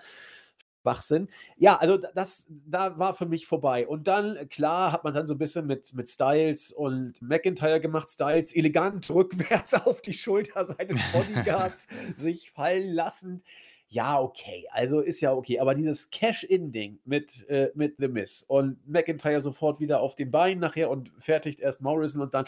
Schwachsinn. 0.83 1.29
Ja, 1.57 1.77
also 1.77 1.99
das, 1.99 2.47
da 2.49 2.99
war 2.99 3.15
für 3.15 3.27
mich 3.27 3.47
vorbei. 3.47 3.87
Und 3.87 4.09
dann, 4.09 4.49
klar, 4.49 4.93
hat 4.93 5.05
man 5.05 5.15
dann 5.15 5.27
so 5.27 5.35
ein 5.35 5.39
bisschen 5.39 5.67
mit, 5.67 5.93
mit 5.95 6.09
Styles 6.09 6.73
und 6.73 7.21
McIntyre 7.21 7.81
gemacht. 7.81 8.11
Styles 8.11 8.55
elegant 8.55 9.11
rückwärts 9.11 9.75
auf 9.87 10.01
die 10.01 10.13
Schulter 10.13 10.65
seines 10.65 11.01
Bodyguards 11.13 11.89
sich 12.17 12.51
fallen 12.51 12.93
lassend 12.93 13.45
ja, 13.93 14.21
okay, 14.21 14.67
also 14.71 15.01
ist 15.01 15.21
ja 15.21 15.33
okay, 15.33 15.59
aber 15.59 15.75
dieses 15.75 16.11
Cash-In-Ding 16.11 17.01
mit, 17.05 17.49
äh, 17.49 17.71
mit 17.75 17.97
The 17.99 18.07
Miss 18.07 18.45
und 18.45 18.79
McIntyre 18.89 19.43
sofort 19.43 19.81
wieder 19.81 20.01
auf 20.01 20.15
den 20.15 20.31
Beinen 20.31 20.61
nachher 20.61 20.91
und 20.91 21.11
fertigt 21.19 21.59
erst 21.59 21.83
Morrison 21.83 22.23
und 22.23 22.33
dann. 22.33 22.45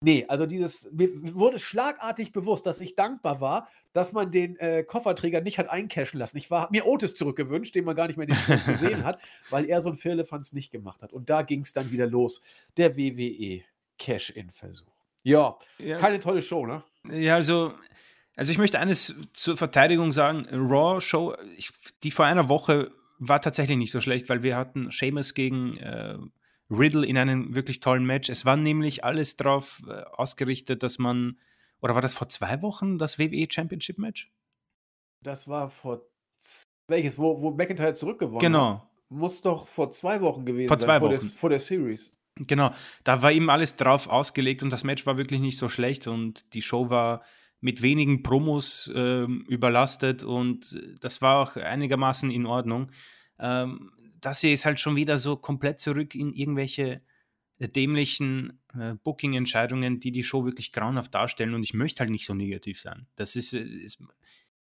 Nee, 0.00 0.26
also 0.28 0.46
dieses, 0.46 0.92
mir 0.92 1.34
wurde 1.34 1.58
schlagartig 1.58 2.32
bewusst, 2.32 2.66
dass 2.66 2.80
ich 2.80 2.94
dankbar 2.94 3.40
war, 3.40 3.68
dass 3.94 4.12
man 4.12 4.30
den 4.30 4.56
äh, 4.58 4.84
Kofferträger 4.84 5.40
nicht 5.40 5.58
hat 5.58 5.70
eincashen 5.70 6.20
lassen. 6.20 6.36
Ich 6.36 6.52
war 6.52 6.68
mir 6.70 6.86
Otis 6.86 7.14
zurückgewünscht, 7.14 7.74
den 7.74 7.84
man 7.84 7.96
gar 7.96 8.06
nicht 8.06 8.16
mehr 8.16 8.28
in 8.28 8.36
den 8.36 8.64
gesehen 8.64 9.04
hat, 9.04 9.20
weil 9.50 9.64
er 9.64 9.80
so 9.80 9.90
ein 9.90 9.96
Firlefanz 9.96 10.52
nicht 10.52 10.70
gemacht 10.70 11.02
hat. 11.02 11.12
Und 11.12 11.30
da 11.30 11.42
ging 11.42 11.62
es 11.62 11.72
dann 11.72 11.90
wieder 11.90 12.06
los. 12.06 12.42
Der 12.76 12.96
WWE 12.96 13.62
Cash-In-Versuch. 13.98 14.86
Ja, 15.24 15.58
ja, 15.78 15.98
keine 15.98 16.20
tolle 16.20 16.42
Show, 16.42 16.64
ne? 16.64 16.84
Ja, 17.10 17.34
also 17.34 17.72
also 18.38 18.52
ich 18.52 18.58
möchte 18.58 18.78
eines 18.78 19.16
zur 19.32 19.56
Verteidigung 19.56 20.12
sagen, 20.12 20.46
Raw 20.52 21.00
Show, 21.00 21.34
ich, 21.56 21.70
die 22.04 22.12
vor 22.12 22.24
einer 22.24 22.48
Woche 22.48 22.92
war 23.18 23.40
tatsächlich 23.40 23.76
nicht 23.76 23.90
so 23.90 24.00
schlecht, 24.00 24.28
weil 24.28 24.44
wir 24.44 24.56
hatten 24.56 24.92
Sheamus 24.92 25.34
gegen 25.34 25.76
äh, 25.78 26.16
Riddle 26.70 27.04
in 27.04 27.18
einem 27.18 27.56
wirklich 27.56 27.80
tollen 27.80 28.04
Match. 28.04 28.28
Es 28.28 28.44
war 28.44 28.56
nämlich 28.56 29.02
alles 29.02 29.36
darauf 29.36 29.82
äh, 29.88 30.04
ausgerichtet, 30.12 30.84
dass 30.84 31.00
man, 31.00 31.36
oder 31.80 31.96
war 31.96 32.00
das 32.00 32.14
vor 32.14 32.28
zwei 32.28 32.62
Wochen 32.62 32.96
das 32.96 33.18
WWE 33.18 33.48
Championship 33.50 33.98
Match? 33.98 34.30
Das 35.24 35.48
war 35.48 35.68
vor 35.68 36.06
welches, 36.86 37.18
wo, 37.18 37.42
wo 37.42 37.50
McIntyre 37.50 37.94
zurückgewonnen 37.94 38.38
genau. 38.38 38.74
hat? 38.74 38.88
Muss 39.08 39.42
doch 39.42 39.66
vor 39.66 39.90
zwei 39.90 40.20
Wochen 40.20 40.46
gewesen 40.46 40.68
vor 40.68 40.78
zwei 40.78 41.00
sein, 41.00 41.02
Wochen. 41.02 41.18
Vor, 41.18 41.28
der, 41.28 41.38
vor 41.38 41.50
der 41.50 41.58
Series. 41.58 42.12
Genau, 42.36 42.72
da 43.02 43.20
war 43.20 43.32
eben 43.32 43.50
alles 43.50 43.74
drauf 43.74 44.06
ausgelegt 44.06 44.62
und 44.62 44.72
das 44.72 44.84
Match 44.84 45.06
war 45.06 45.16
wirklich 45.16 45.40
nicht 45.40 45.58
so 45.58 45.68
schlecht 45.68 46.06
und 46.06 46.54
die 46.54 46.62
Show 46.62 46.88
war 46.88 47.24
mit 47.60 47.82
wenigen 47.82 48.22
Promos 48.22 48.90
äh, 48.94 49.24
überlastet 49.48 50.22
und 50.22 50.78
das 51.00 51.20
war 51.22 51.42
auch 51.42 51.56
einigermaßen 51.56 52.30
in 52.30 52.46
Ordnung. 52.46 52.90
Ähm, 53.38 53.90
das 54.20 54.40
hier 54.40 54.52
ist 54.52 54.64
halt 54.64 54.80
schon 54.80 54.96
wieder 54.96 55.18
so 55.18 55.36
komplett 55.36 55.80
zurück 55.80 56.14
in 56.14 56.32
irgendwelche 56.32 57.02
dämlichen 57.60 58.60
äh, 58.74 58.94
Booking-Entscheidungen, 59.02 59.98
die 59.98 60.12
die 60.12 60.22
Show 60.22 60.44
wirklich 60.44 60.70
grauenhaft 60.70 61.14
darstellen 61.14 61.54
und 61.54 61.64
ich 61.64 61.74
möchte 61.74 62.00
halt 62.00 62.10
nicht 62.10 62.24
so 62.24 62.34
negativ 62.34 62.80
sein. 62.80 63.06
Das 63.16 63.34
ist, 63.34 63.52
äh, 63.52 63.62
ist 63.62 64.00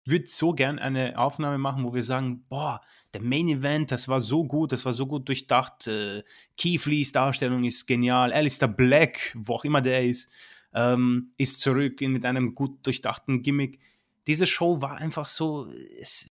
würde 0.05 0.25
so 0.27 0.53
gern 0.53 0.79
eine 0.79 1.17
Aufnahme 1.17 1.57
machen, 1.57 1.83
wo 1.83 1.93
wir 1.93 2.03
sagen, 2.03 2.43
boah, 2.49 2.81
der 3.13 3.21
Main 3.21 3.47
Event, 3.49 3.91
das 3.91 4.07
war 4.07 4.19
so 4.19 4.43
gut, 4.43 4.71
das 4.71 4.85
war 4.85 4.93
so 4.93 5.05
gut 5.05 5.27
durchdacht, 5.27 5.87
äh, 5.87 6.23
Keith 6.57 6.85
Lees 6.85 7.11
Darstellung 7.11 7.63
ist 7.63 7.85
genial, 7.85 8.33
Alistair 8.33 8.67
Black, 8.67 9.35
wo 9.35 9.55
auch 9.55 9.63
immer 9.63 9.81
der 9.81 10.03
ist, 10.03 10.31
ähm, 10.73 11.33
ist 11.37 11.59
zurück 11.59 12.01
mit 12.01 12.25
einem 12.25 12.55
gut 12.55 12.85
durchdachten 12.85 13.41
Gimmick. 13.41 13.79
Diese 14.27 14.45
Show 14.45 14.81
war 14.81 14.97
einfach 14.97 15.27
so, 15.27 15.67
es, 15.99 16.27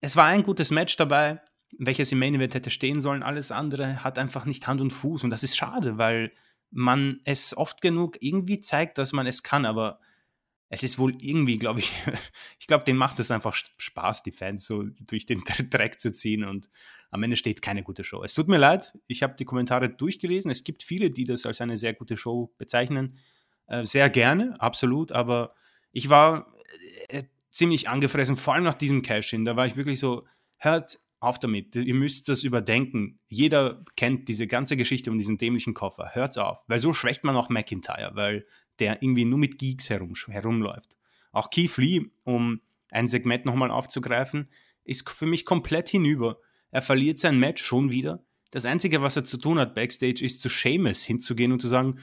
es 0.00 0.16
war 0.16 0.26
ein 0.26 0.42
gutes 0.42 0.70
Match 0.70 0.96
dabei, 0.96 1.40
welches 1.78 2.12
im 2.12 2.18
Main 2.18 2.34
Event 2.34 2.54
hätte 2.54 2.70
stehen 2.70 3.00
sollen. 3.00 3.22
Alles 3.22 3.50
andere 3.50 4.04
hat 4.04 4.18
einfach 4.18 4.44
nicht 4.44 4.66
Hand 4.66 4.80
und 4.80 4.92
Fuß 4.92 5.24
und 5.24 5.30
das 5.30 5.42
ist 5.42 5.56
schade, 5.56 5.98
weil 5.98 6.32
man 6.70 7.20
es 7.24 7.56
oft 7.56 7.80
genug 7.80 8.16
irgendwie 8.20 8.60
zeigt, 8.60 8.98
dass 8.98 9.12
man 9.12 9.26
es 9.26 9.42
kann, 9.42 9.64
aber 9.64 10.00
es 10.68 10.82
ist 10.82 10.98
wohl 10.98 11.14
irgendwie, 11.20 11.58
glaube 11.58 11.80
ich, 11.80 11.92
ich 12.58 12.66
glaube, 12.66 12.84
denen 12.84 12.98
macht 12.98 13.18
es 13.20 13.30
einfach 13.30 13.54
Spaß, 13.54 14.22
die 14.22 14.32
Fans 14.32 14.66
so 14.66 14.84
durch 15.06 15.26
den 15.26 15.42
Dreck 15.70 16.00
zu 16.00 16.12
ziehen 16.12 16.44
und 16.44 16.68
am 17.10 17.22
Ende 17.22 17.36
steht 17.36 17.62
keine 17.62 17.82
gute 17.82 18.02
Show. 18.02 18.24
Es 18.24 18.34
tut 18.34 18.48
mir 18.48 18.58
leid, 18.58 18.98
ich 19.06 19.22
habe 19.22 19.36
die 19.38 19.44
Kommentare 19.44 19.88
durchgelesen. 19.88 20.50
Es 20.50 20.64
gibt 20.64 20.82
viele, 20.82 21.10
die 21.10 21.24
das 21.24 21.46
als 21.46 21.60
eine 21.60 21.76
sehr 21.76 21.94
gute 21.94 22.16
Show 22.16 22.52
bezeichnen. 22.58 23.18
Äh, 23.66 23.84
sehr 23.84 24.10
gerne, 24.10 24.60
absolut, 24.60 25.12
aber 25.12 25.54
ich 25.92 26.08
war 26.08 26.46
äh, 27.08 27.22
ziemlich 27.50 27.88
angefressen, 27.88 28.36
vor 28.36 28.54
allem 28.54 28.64
nach 28.64 28.74
diesem 28.74 29.02
Cash-In. 29.02 29.44
Da 29.44 29.54
war 29.54 29.66
ich 29.66 29.76
wirklich 29.76 30.00
so, 30.00 30.26
hört 30.56 30.98
auf 31.24 31.38
damit, 31.38 31.76
ihr 31.76 31.94
müsst 31.94 32.28
das 32.28 32.44
überdenken. 32.44 33.18
Jeder 33.28 33.84
kennt 33.96 34.28
diese 34.28 34.46
ganze 34.46 34.76
Geschichte 34.76 35.10
um 35.10 35.18
diesen 35.18 35.38
dämlichen 35.38 35.74
Koffer. 35.74 36.10
Hört's 36.12 36.38
auf, 36.38 36.62
weil 36.66 36.78
so 36.78 36.92
schwächt 36.92 37.24
man 37.24 37.36
auch 37.36 37.48
McIntyre, 37.48 38.12
weil 38.14 38.46
der 38.78 39.02
irgendwie 39.02 39.24
nur 39.24 39.38
mit 39.38 39.58
Geeks 39.58 39.90
herum, 39.90 40.14
herumläuft. 40.28 40.96
Auch 41.32 41.50
Keith 41.50 41.76
Lee, 41.76 42.02
um 42.24 42.60
ein 42.90 43.08
Segment 43.08 43.44
nochmal 43.44 43.70
aufzugreifen, 43.70 44.48
ist 44.84 45.08
für 45.08 45.26
mich 45.26 45.44
komplett 45.44 45.88
hinüber. 45.88 46.38
Er 46.70 46.82
verliert 46.82 47.18
sein 47.18 47.38
Match 47.38 47.62
schon 47.62 47.90
wieder. 47.90 48.24
Das 48.50 48.64
Einzige, 48.64 49.02
was 49.02 49.16
er 49.16 49.24
zu 49.24 49.38
tun 49.38 49.58
hat 49.58 49.74
backstage, 49.74 50.24
ist 50.24 50.40
zu 50.40 50.48
Seamus 50.48 51.02
hinzugehen 51.02 51.52
und 51.52 51.60
zu 51.60 51.68
sagen, 51.68 51.98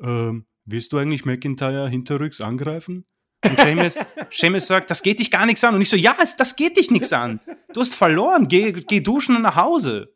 ähm, 0.00 0.46
wirst 0.64 0.92
du 0.92 0.98
eigentlich 0.98 1.24
McIntyre 1.24 1.88
hinterrücks 1.88 2.40
angreifen? 2.40 3.06
Und 3.44 3.58
Seamus, 3.58 3.98
Seamus 4.30 4.66
sagt, 4.66 4.90
das 4.90 5.02
geht 5.02 5.18
dich 5.18 5.30
gar 5.30 5.46
nichts 5.46 5.64
an. 5.64 5.74
Und 5.74 5.80
ich 5.80 5.88
so, 5.88 5.96
ja, 5.96 6.16
das 6.36 6.56
geht 6.56 6.76
dich 6.76 6.90
nichts 6.90 7.12
an. 7.12 7.40
Du 7.72 7.80
hast 7.80 7.94
verloren, 7.94 8.48
geh, 8.48 8.72
geh 8.72 9.00
duschen 9.00 9.36
und 9.36 9.42
nach 9.42 9.56
Hause. 9.56 10.14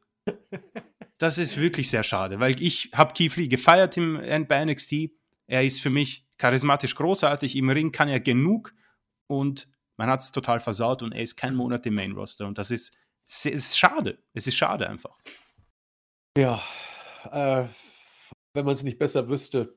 Das 1.18 1.38
ist 1.38 1.58
wirklich 1.58 1.88
sehr 1.88 2.02
schade, 2.02 2.40
weil 2.40 2.60
ich 2.60 2.90
habe 2.92 3.14
Keith 3.14 3.36
Lee 3.36 3.48
gefeiert 3.48 3.96
im, 3.96 4.20
bei 4.48 4.64
NXT. 4.64 5.10
Er 5.46 5.62
ist 5.62 5.80
für 5.80 5.90
mich 5.90 6.26
charismatisch 6.38 6.94
großartig. 6.94 7.56
Im 7.56 7.70
Ring 7.70 7.92
kann 7.92 8.08
er 8.08 8.20
genug 8.20 8.74
und 9.26 9.68
man 9.96 10.08
hat 10.08 10.20
es 10.20 10.32
total 10.32 10.60
versaut 10.60 11.02
und 11.02 11.12
er 11.12 11.22
ist 11.22 11.36
kein 11.36 11.54
Monat 11.54 11.86
im 11.86 11.94
Main 11.94 12.12
Roster. 12.12 12.46
Und 12.46 12.58
das 12.58 12.70
ist, 12.70 12.96
ist 13.44 13.78
schade. 13.78 14.18
Es 14.32 14.46
ist 14.46 14.56
schade 14.56 14.88
einfach. 14.88 15.16
Ja, 16.36 16.62
äh, 17.30 17.68
wenn 18.52 18.64
man 18.64 18.74
es 18.74 18.82
nicht 18.82 18.98
besser 18.98 19.28
wüsste, 19.28 19.74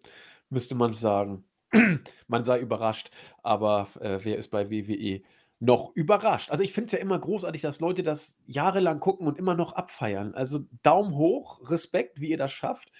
müsste 0.50 0.76
man 0.76 0.96
sagen, 0.96 1.47
man 2.28 2.44
sei 2.44 2.60
überrascht. 2.60 3.12
Aber 3.44 3.88
äh, 4.00 4.20
wer 4.24 4.38
ist 4.38 4.50
bei 4.50 4.70
WWE 4.70 5.22
noch 5.60 5.96
überrascht? 5.96 6.52
Also 6.52 6.64
ich 6.64 6.74
finde 6.74 6.88
es 6.88 6.92
ja 6.94 7.00
immer 7.00 7.20
großartig, 7.20 7.62
dass 7.62 7.80
Leute 7.80 8.04
das 8.04 8.40
jahrelang 8.46 9.00
gucken 9.00 9.28
und 9.28 9.38
immer 9.38 9.56
noch 9.56 9.74
abfeiern. 9.74 10.36
Also 10.36 10.66
Daumen 10.84 11.16
hoch, 11.16 11.70
Respekt, 11.70 12.20
wie 12.20 12.30
ihr 12.30 12.38
das 12.38 12.52
schafft 12.52 12.92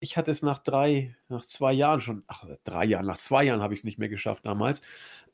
ich 0.00 0.16
hatte 0.16 0.30
es 0.30 0.42
nach 0.42 0.58
drei, 0.58 1.14
nach 1.28 1.44
zwei 1.44 1.72
Jahren 1.72 2.00
schon, 2.00 2.24
ach, 2.26 2.44
drei 2.64 2.86
Jahren, 2.86 3.06
nach 3.06 3.18
zwei 3.18 3.44
Jahren 3.44 3.60
habe 3.60 3.74
ich 3.74 3.80
es 3.80 3.84
nicht 3.84 3.98
mehr 3.98 4.08
geschafft 4.08 4.46
damals. 4.46 4.82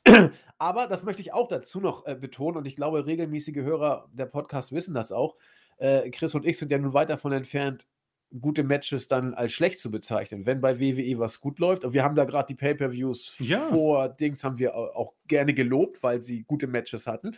Aber 0.59 0.89
das 0.89 1.05
möchte 1.05 1.23
ich 1.23 1.33
auch 1.33 1.49
dazu 1.49 1.81
noch 1.81 2.05
äh, 2.05 2.17
betonen 2.17 2.59
und 2.59 2.67
ich 2.67 2.77
glaube, 2.77 3.07
regelmäßige 3.07 3.57
Hörer 3.59 4.09
der 4.13 4.27
Podcast 4.27 4.73
wissen 4.73 4.93
das 4.93 5.13
auch. 5.13 5.37
Äh, 5.79 6.11
Chris 6.11 6.35
und 6.35 6.45
ich 6.45 6.59
sind 6.59 6.73
ja 6.73 6.79
nun 6.79 6.95
weit 6.95 7.11
davon 7.11 7.33
entfernt, 7.33 7.87
gute 8.41 8.65
Matches 8.65 9.09
dann 9.09 9.35
als 9.35 9.53
schlecht 9.53 9.79
zu 9.79 9.91
bezeichnen, 9.91 10.47
wenn 10.47 10.61
bei 10.61 10.81
WWE 10.81 11.19
was 11.19 11.41
gut 11.41 11.59
läuft. 11.59 11.85
Und 11.85 11.93
wir 11.93 12.03
haben 12.03 12.15
da 12.15 12.25
gerade 12.25 12.49
die 12.49 12.55
Pay-Per-Views 12.55 13.37
ja. 13.39 13.61
vor 13.69 14.09
Dings 14.09 14.45
haben 14.45 14.59
wir 14.59 14.75
auch 14.75 15.15
gerne 15.27 15.55
gelobt, 15.55 16.03
weil 16.03 16.23
sie 16.23 16.45
gute 16.45 16.67
Matches 16.67 17.07
hatten. 17.07 17.37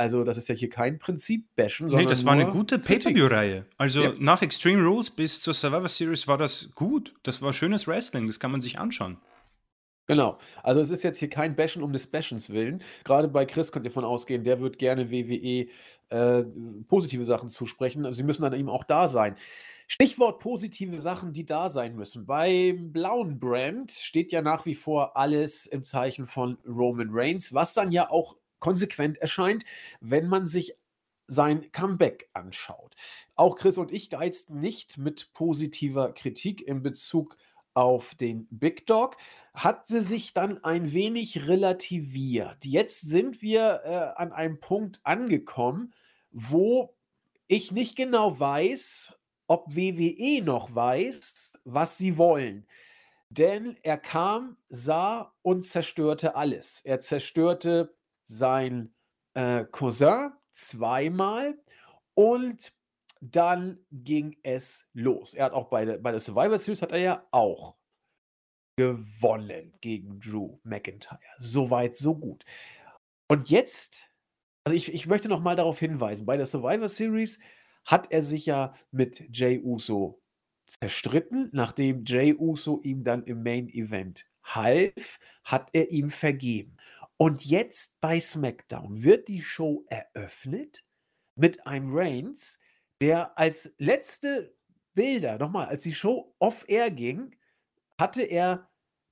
Also, 0.00 0.24
das 0.24 0.38
ist 0.38 0.48
ja 0.48 0.54
hier 0.54 0.70
kein 0.70 0.98
Prinzip-Bashen, 0.98 1.88
Nee, 1.88 2.06
das 2.06 2.24
war 2.24 2.32
eine 2.32 2.46
gute 2.46 2.78
Pay-Per-View-Reihe. 2.78 3.66
Also, 3.76 4.02
ja. 4.02 4.12
nach 4.18 4.40
Extreme 4.40 4.82
Rules 4.82 5.10
bis 5.10 5.42
zur 5.42 5.52
Survivor 5.52 5.88
Series 5.88 6.26
war 6.26 6.38
das 6.38 6.70
gut. 6.74 7.14
Das 7.22 7.42
war 7.42 7.52
schönes 7.52 7.86
Wrestling, 7.86 8.26
das 8.26 8.40
kann 8.40 8.50
man 8.50 8.62
sich 8.62 8.78
anschauen. 8.78 9.18
Genau. 10.06 10.38
Also, 10.62 10.80
es 10.80 10.88
ist 10.88 11.04
jetzt 11.04 11.18
hier 11.18 11.28
kein 11.28 11.54
Bashen 11.54 11.82
um 11.82 11.92
des 11.92 12.06
Bashens 12.06 12.48
willen. 12.48 12.82
Gerade 13.04 13.28
bei 13.28 13.44
Chris 13.44 13.72
könnt 13.72 13.84
ihr 13.84 13.90
davon 13.90 14.04
ausgehen, 14.04 14.42
der 14.42 14.60
wird 14.60 14.78
gerne 14.78 15.10
WWE 15.10 15.68
äh, 16.08 16.44
positive 16.88 17.24
Sachen 17.26 17.50
zusprechen. 17.50 18.06
Also, 18.06 18.16
sie 18.16 18.22
müssen 18.22 18.42
dann 18.42 18.54
eben 18.54 18.70
auch 18.70 18.84
da 18.84 19.06
sein. 19.06 19.34
Stichwort 19.92 20.38
positive 20.38 21.00
Sachen, 21.00 21.32
die 21.32 21.44
da 21.44 21.68
sein 21.68 21.96
müssen. 21.96 22.24
Beim 22.24 22.92
blauen 22.92 23.40
Brand 23.40 23.90
steht 23.90 24.30
ja 24.30 24.40
nach 24.40 24.64
wie 24.64 24.76
vor 24.76 25.16
alles 25.16 25.66
im 25.66 25.82
Zeichen 25.82 26.26
von 26.26 26.58
Roman 26.64 27.08
Reigns, 27.10 27.52
was 27.52 27.74
dann 27.74 27.90
ja 27.90 28.08
auch 28.08 28.36
konsequent 28.60 29.18
erscheint, 29.18 29.64
wenn 30.00 30.28
man 30.28 30.46
sich 30.46 30.76
sein 31.26 31.72
Comeback 31.72 32.30
anschaut. 32.34 32.94
Auch 33.34 33.56
Chris 33.56 33.78
und 33.78 33.90
ich 33.90 34.10
geizten 34.10 34.60
nicht 34.60 34.96
mit 34.96 35.32
positiver 35.32 36.12
Kritik 36.12 36.62
in 36.62 36.82
Bezug 36.84 37.36
auf 37.74 38.14
den 38.14 38.46
Big 38.48 38.86
Dog, 38.86 39.16
hat 39.54 39.88
sie 39.88 40.02
sich 40.02 40.34
dann 40.34 40.62
ein 40.62 40.92
wenig 40.92 41.48
relativiert. 41.48 42.64
Jetzt 42.64 43.00
sind 43.00 43.42
wir 43.42 43.80
äh, 43.84 44.20
an 44.20 44.30
einem 44.30 44.60
Punkt 44.60 45.00
angekommen, 45.02 45.92
wo 46.30 46.94
ich 47.48 47.72
nicht 47.72 47.96
genau 47.96 48.38
weiß, 48.38 49.16
ob 49.50 49.74
WWE 49.74 50.42
noch 50.44 50.72
weiß, 50.72 51.58
was 51.64 51.98
sie 51.98 52.16
wollen. 52.16 52.68
Denn 53.30 53.76
er 53.82 53.98
kam, 53.98 54.56
sah 54.68 55.34
und 55.42 55.64
zerstörte 55.64 56.36
alles. 56.36 56.82
Er 56.82 57.00
zerstörte 57.00 57.92
sein 58.22 58.94
äh, 59.34 59.64
Cousin 59.64 60.30
zweimal 60.52 61.58
und 62.14 62.72
dann 63.20 63.84
ging 63.90 64.36
es 64.44 64.88
los. 64.92 65.34
Er 65.34 65.46
hat 65.46 65.52
auch 65.52 65.68
bei 65.68 65.84
der, 65.84 65.98
bei 65.98 66.12
der 66.12 66.20
Survivor 66.20 66.56
Series 66.56 66.80
hat 66.82 66.92
er 66.92 66.98
ja 66.98 67.26
auch 67.32 67.74
gewonnen 68.76 69.74
gegen 69.80 70.20
Drew 70.20 70.58
McIntyre. 70.62 71.18
Soweit, 71.38 71.96
so 71.96 72.14
gut. 72.14 72.44
Und 73.28 73.50
jetzt, 73.50 74.08
also 74.62 74.76
ich, 74.76 74.94
ich 74.94 75.08
möchte 75.08 75.28
noch 75.28 75.40
mal 75.40 75.56
darauf 75.56 75.80
hinweisen, 75.80 76.24
bei 76.24 76.36
der 76.36 76.46
Survivor 76.46 76.88
Series 76.88 77.40
hat 77.84 78.10
er 78.12 78.22
sich 78.22 78.46
ja 78.46 78.74
mit 78.90 79.24
Jay 79.36 79.60
Uso 79.62 80.20
zerstritten. 80.66 81.50
Nachdem 81.52 82.04
Jay 82.04 82.34
Uso 82.34 82.80
ihm 82.82 83.04
dann 83.04 83.24
im 83.24 83.42
Main 83.42 83.68
Event 83.68 84.26
half, 84.42 85.18
hat 85.44 85.70
er 85.72 85.90
ihm 85.90 86.10
vergeben. 86.10 86.76
Und 87.16 87.44
jetzt 87.44 88.00
bei 88.00 88.20
SmackDown 88.20 89.02
wird 89.02 89.28
die 89.28 89.42
Show 89.42 89.84
eröffnet 89.88 90.84
mit 91.34 91.66
einem 91.66 91.94
Reigns, 91.94 92.58
der 93.00 93.38
als 93.38 93.74
letzte 93.78 94.54
Bilder, 94.94 95.38
nochmal, 95.38 95.66
als 95.66 95.82
die 95.82 95.94
Show 95.94 96.34
off-air 96.38 96.90
ging, 96.90 97.36
hatte 97.98 98.22
er 98.22 98.70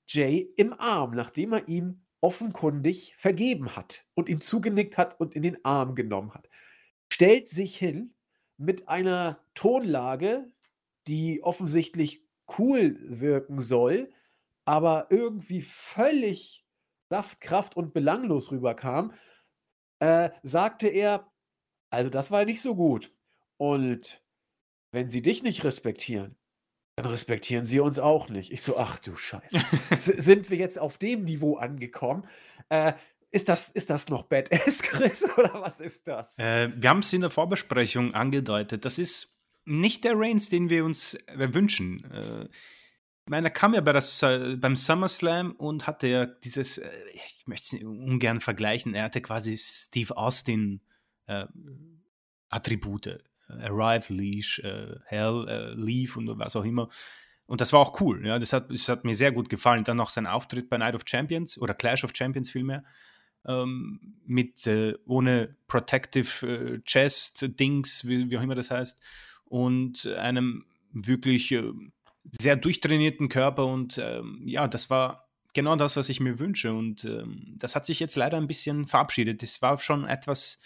Jay 0.09 0.53
im 0.57 0.73
Arm, 0.73 1.14
nachdem 1.14 1.53
er 1.53 1.69
ihm 1.69 2.03
offenkundig 2.21 3.14
vergeben 3.16 3.77
hat 3.77 4.07
und 4.14 4.29
ihm 4.29 4.41
zugenickt 4.41 4.99
hat 4.99 5.21
und 5.21 5.35
in 5.35 5.43
den 5.43 5.64
Arm 5.64 5.95
genommen 5.95 6.35
hat. 6.35 6.49
Stellt 7.12 7.49
sich 7.49 7.77
hin 7.77 8.14
mit 8.59 8.89
einer 8.89 9.39
Tonlage, 9.55 10.51
die 11.07 11.43
offensichtlich 11.43 12.27
cool 12.59 12.97
wirken 13.01 13.61
soll, 13.61 14.13
aber 14.65 15.07
irgendwie 15.11 15.63
völlig 15.63 16.67
Saftkraft 17.11 17.77
und 17.77 17.95
belanglos 17.95 18.51
rüberkam, 18.51 19.13
äh, 20.01 20.31
sagte 20.43 20.89
er, 20.89 21.33
also 21.91 22.11
das 22.11 22.31
war 22.31 22.45
nicht 22.45 22.61
so 22.61 22.75
gut. 22.75 23.15
Und 23.57 24.23
wenn 24.93 25.09
sie 25.09 25.23
dich 25.23 25.43
nicht 25.43 25.65
respektieren, 25.65 26.37
dann 26.97 27.07
respektieren 27.07 27.65
sie 27.65 27.81
uns 27.81 27.99
auch 27.99 28.29
nicht. 28.29 28.53
Ich 28.53 28.63
so, 28.63 28.77
ach 28.77 28.99
du 28.99 29.17
Scheiße. 29.17 29.61
sind 29.97 30.51
wir 30.51 30.59
jetzt 30.59 30.79
auf 30.79 30.99
dem 30.99 31.25
Niveau 31.25 31.57
angekommen? 31.57 32.27
Äh, 32.69 32.95
ist 33.31 33.49
das, 33.49 33.70
ist 33.70 33.91
das 33.91 34.09
noch 34.09 34.24
Badass, 34.24 34.83
Chris, 34.83 35.24
oder 35.37 35.61
was 35.61 35.81
ist 35.81 36.09
das? 36.09 36.39
Äh, 36.39 36.70
wir 36.74 36.91
haben 36.91 37.01
es 37.01 37.12
in 37.12 37.20
der 37.20 37.31
Vorbesprechung 37.31 38.14
angedeutet. 38.14 38.85
Das 38.85 38.99
ist 38.99 39.39
nicht 39.64 40.05
der 40.05 40.18
Reigns, 40.18 40.49
den 40.49 40.70
wir 40.70 40.85
uns 40.85 41.14
äh, 41.14 41.55
wünschen. 41.55 42.05
Äh, 42.11 42.45
ich 42.45 43.31
meine, 43.31 43.49
er 43.49 43.53
kam 43.53 43.74
ja 43.74 43.83
bei 43.83 43.93
das, 43.93 44.22
äh, 44.22 44.57
beim 44.57 44.76
SummerSlam 44.76 45.53
und 45.53 45.87
hatte 45.87 46.09
ja 46.09 46.26
dieses, 46.26 46.79
äh, 46.79 46.91
ich 47.12 47.47
möchte 47.47 47.76
es 47.76 47.85
ungern 47.85 48.41
vergleichen, 48.41 48.95
er 48.95 49.05
hatte 49.05 49.20
quasi 49.20 49.57
Steve 49.59 50.16
Austin 50.16 50.81
äh, 51.26 51.47
Attribute. 52.49 53.18
Arrive, 53.51 54.12
Leash, 54.12 54.61
Hell, 55.07 55.74
Leave 55.74 56.18
und 56.18 56.39
was 56.39 56.55
auch 56.55 56.66
immer. 56.66 56.91
Und 57.47 57.62
das 57.62 57.72
war 57.72 57.81
auch 57.81 57.99
cool. 58.03 58.26
Ja, 58.26 58.39
das 58.39 58.53
hat, 58.53 58.70
das 58.70 58.91
hat 58.91 59.07
mir 59.07 59.14
sehr 59.14 59.33
gut 59.33 59.49
gefallen. 59.49 59.83
Dann 59.85 59.97
noch 59.97 60.11
sein 60.11 60.26
Auftritt 60.26 60.68
bei 60.68 60.76
Night 60.76 60.95
of 60.95 61.05
Champions 61.07 61.59
oder 61.59 61.72
Clash 61.72 62.05
of 62.05 62.11
Champions 62.14 62.51
vielmehr. 62.51 62.85
Ähm, 63.47 64.16
mit 64.26 64.66
äh, 64.66 64.95
ohne 65.07 65.57
Protective 65.68 66.47
äh, 66.47 66.80
Chest 66.84 67.59
Dings, 67.59 68.07
wie, 68.07 68.30
wie, 68.30 68.39
auch 68.39 68.43
immer 68.43 68.55
das 68.55 68.70
heißt, 68.70 69.01
und 69.45 70.07
einem 70.07 70.66
wirklich 70.93 71.53
äh, 71.53 71.72
sehr 72.41 72.57
durchtrainierten 72.57 73.28
Körper. 73.28 73.66
Und 73.66 73.99
ähm, 73.99 74.43
ja, 74.45 74.68
das 74.68 74.91
war 74.91 75.28
genau 75.55 75.76
das, 75.76 75.97
was 75.97 76.09
ich 76.09 76.20
mir 76.20 76.39
wünsche. 76.39 76.72
Und 76.72 77.05
ähm, 77.05 77.55
das 77.57 77.74
hat 77.74 77.86
sich 77.86 78.01
jetzt 78.01 78.16
leider 78.16 78.36
ein 78.36 78.49
bisschen 78.49 78.86
verabschiedet. 78.86 79.43
Das 79.43 79.62
war 79.62 79.80
schon 79.80 80.07
etwas 80.07 80.61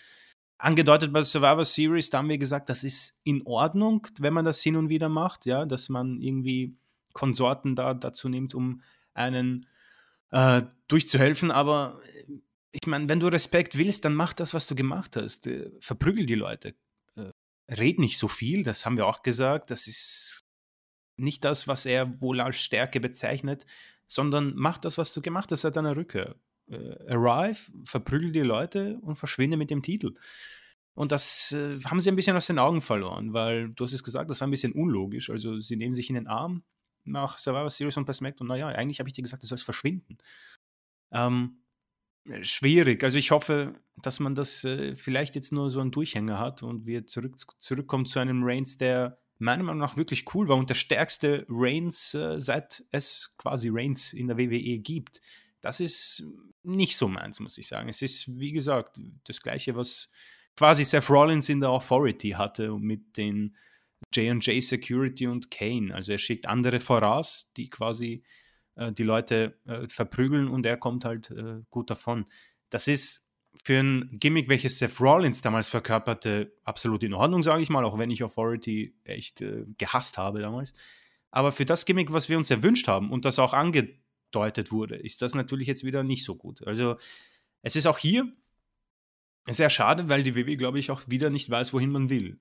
angedeutet 0.62 1.12
bei 1.12 1.22
Survivor 1.24 1.64
Series, 1.64 2.10
da 2.10 2.18
haben 2.18 2.28
wir 2.28 2.38
gesagt, 2.38 2.68
das 2.68 2.84
ist 2.84 3.20
in 3.24 3.44
Ordnung, 3.46 4.06
wenn 4.20 4.32
man 4.32 4.44
das 4.44 4.62
hin 4.62 4.76
und 4.76 4.88
wieder 4.88 5.08
macht, 5.08 5.44
ja, 5.44 5.66
dass 5.66 5.88
man 5.88 6.20
irgendwie 6.20 6.76
Konsorten 7.12 7.74
da 7.74 7.94
dazu 7.94 8.28
nimmt, 8.28 8.54
um 8.54 8.80
einen 9.12 9.66
äh, 10.30 10.62
durchzuhelfen, 10.86 11.50
aber 11.50 12.00
äh, 12.28 12.34
ich 12.72 12.86
meine, 12.86 13.08
wenn 13.08 13.20
du 13.20 13.28
Respekt 13.28 13.76
willst, 13.76 14.04
dann 14.04 14.14
mach 14.14 14.32
das, 14.32 14.54
was 14.54 14.66
du 14.66 14.74
gemacht 14.74 15.16
hast. 15.16 15.46
Äh, 15.46 15.70
verprügel 15.80 16.26
die 16.26 16.34
Leute. 16.34 16.74
Äh, 17.16 17.30
red 17.70 17.98
nicht 17.98 18.18
so 18.18 18.28
viel, 18.28 18.62
das 18.62 18.86
haben 18.86 18.96
wir 18.96 19.06
auch 19.06 19.22
gesagt. 19.22 19.70
Das 19.70 19.86
ist 19.86 20.40
nicht 21.16 21.44
das, 21.44 21.68
was 21.68 21.86
er 21.86 22.20
wohl 22.20 22.40
als 22.40 22.56
Stärke 22.56 22.98
bezeichnet, 22.98 23.66
sondern 24.06 24.54
mach 24.56 24.78
das, 24.78 24.98
was 24.98 25.12
du 25.12 25.20
gemacht 25.20 25.52
hast 25.52 25.62
seit 25.62 25.76
deiner 25.76 25.96
Rückkehr. 25.96 26.34
Äh, 26.70 27.12
arrive, 27.12 27.70
verprügel 27.84 28.32
die 28.32 28.40
Leute 28.40 28.98
und 29.02 29.16
verschwinde 29.16 29.56
mit 29.56 29.70
dem 29.70 29.82
Titel. 29.82 30.14
Und 30.94 31.12
das 31.12 31.52
äh, 31.52 31.80
haben 31.84 32.00
sie 32.00 32.10
ein 32.10 32.16
bisschen 32.16 32.36
aus 32.36 32.46
den 32.46 32.58
Augen 32.58 32.80
verloren, 32.80 33.32
weil 33.32 33.70
du 33.70 33.84
hast 33.84 33.92
es 33.92 34.04
gesagt, 34.04 34.30
das 34.30 34.40
war 34.40 34.48
ein 34.48 34.50
bisschen 34.50 34.72
unlogisch. 34.72 35.30
Also 35.30 35.60
sie 35.60 35.76
nehmen 35.76 35.94
sich 35.94 36.08
in 36.08 36.14
den 36.14 36.26
Arm 36.26 36.64
nach 37.04 37.38
Survivor 37.38 37.70
Series 37.70 37.96
und 37.96 38.04
bei 38.04 38.12
SmackDown. 38.12 38.48
Naja, 38.48 38.68
eigentlich 38.68 39.00
habe 39.00 39.08
ich 39.08 39.14
dir 39.14 39.22
gesagt, 39.22 39.42
du 39.42 39.46
sollst 39.46 39.64
verschwinden. 39.64 40.18
Ähm, 41.12 41.61
schwierig. 42.42 43.02
Also 43.04 43.18
ich 43.18 43.30
hoffe, 43.30 43.74
dass 43.96 44.20
man 44.20 44.34
das 44.34 44.64
äh, 44.64 44.96
vielleicht 44.96 45.34
jetzt 45.34 45.52
nur 45.52 45.70
so 45.70 45.80
einen 45.80 45.90
Durchhänger 45.90 46.38
hat 46.38 46.62
und 46.62 46.86
wir 46.86 47.06
zurück, 47.06 47.36
zurückkommen 47.58 48.06
zu 48.06 48.18
einem 48.18 48.42
Reigns, 48.44 48.76
der 48.76 49.18
meiner 49.38 49.64
Meinung 49.64 49.80
nach 49.80 49.96
wirklich 49.96 50.24
cool 50.34 50.48
war 50.48 50.56
und 50.56 50.70
der 50.70 50.74
stärkste 50.74 51.44
Reigns, 51.48 52.14
äh, 52.14 52.38
seit 52.38 52.84
es 52.90 53.34
quasi 53.36 53.68
Reigns 53.70 54.12
in 54.12 54.28
der 54.28 54.38
WWE 54.38 54.78
gibt. 54.78 55.20
Das 55.60 55.80
ist 55.80 56.24
nicht 56.62 56.96
so 56.96 57.08
meins, 57.08 57.40
muss 57.40 57.58
ich 57.58 57.66
sagen. 57.68 57.88
Es 57.88 58.02
ist, 58.02 58.40
wie 58.40 58.52
gesagt, 58.52 58.98
das 59.24 59.40
gleiche, 59.40 59.74
was 59.76 60.10
quasi 60.56 60.84
Seth 60.84 61.10
Rollins 61.10 61.48
in 61.48 61.60
der 61.60 61.70
Authority 61.70 62.30
hatte 62.30 62.76
mit 62.78 63.16
den 63.16 63.56
J&J 64.12 64.62
Security 64.62 65.26
und 65.26 65.50
Kane. 65.50 65.94
Also 65.94 66.12
er 66.12 66.18
schickt 66.18 66.46
andere 66.46 66.80
voraus, 66.80 67.50
die 67.56 67.68
quasi 67.68 68.22
äh, 68.76 68.92
die 68.92 69.02
Leute 69.02 69.58
äh, 69.66 69.86
verprügeln 69.88 70.48
und 70.48 70.66
er 70.66 70.76
kommt 70.76 71.04
halt 71.04 71.30
äh, 71.30 71.60
gut 71.70 71.90
davon. 71.90 72.26
Das 72.70 72.88
ist 72.88 73.26
für 73.64 73.78
ein 73.78 74.18
Gimmick, 74.18 74.48
welches 74.48 74.78
Seth 74.78 75.00
Rollins 75.00 75.40
damals 75.40 75.68
verkörperte, 75.68 76.52
absolut 76.64 77.02
in 77.02 77.14
Ordnung, 77.14 77.42
sage 77.42 77.62
ich 77.62 77.68
mal, 77.68 77.84
auch 77.84 77.98
wenn 77.98 78.10
ich 78.10 78.24
Authority 78.24 78.94
echt 79.04 79.42
äh, 79.42 79.66
gehasst 79.78 80.18
habe 80.18 80.40
damals. 80.40 80.72
Aber 81.30 81.52
für 81.52 81.64
das 81.64 81.84
Gimmick, 81.84 82.12
was 82.12 82.28
wir 82.28 82.38
uns 82.38 82.50
erwünscht 82.50 82.88
haben 82.88 83.10
und 83.10 83.24
das 83.24 83.38
auch 83.38 83.52
angedeutet 83.52 84.72
wurde, 84.72 84.96
ist 84.96 85.22
das 85.22 85.34
natürlich 85.34 85.66
jetzt 85.66 85.84
wieder 85.84 86.02
nicht 86.02 86.24
so 86.24 86.34
gut. 86.34 86.66
Also 86.66 86.96
es 87.62 87.76
ist 87.76 87.86
auch 87.86 87.98
hier 87.98 88.30
sehr 89.46 89.70
schade, 89.70 90.08
weil 90.08 90.22
die 90.22 90.36
WWE, 90.36 90.56
glaube 90.56 90.78
ich, 90.78 90.90
auch 90.90 91.02
wieder 91.06 91.30
nicht 91.30 91.50
weiß, 91.50 91.72
wohin 91.72 91.90
man 91.90 92.10
will. 92.10 92.38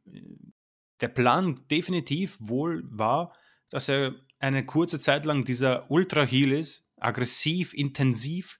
Der 0.99 1.07
Plan 1.07 1.61
definitiv 1.69 2.37
wohl 2.39 2.83
war, 2.85 3.33
dass 3.69 3.89
er 3.89 4.15
eine 4.41 4.65
kurze 4.65 4.99
Zeit 4.99 5.25
lang 5.25 5.43
dieser 5.45 5.89
Ultra-Heal 5.89 6.51
ist, 6.51 6.85
aggressiv, 6.97 7.73
intensiv, 7.73 8.59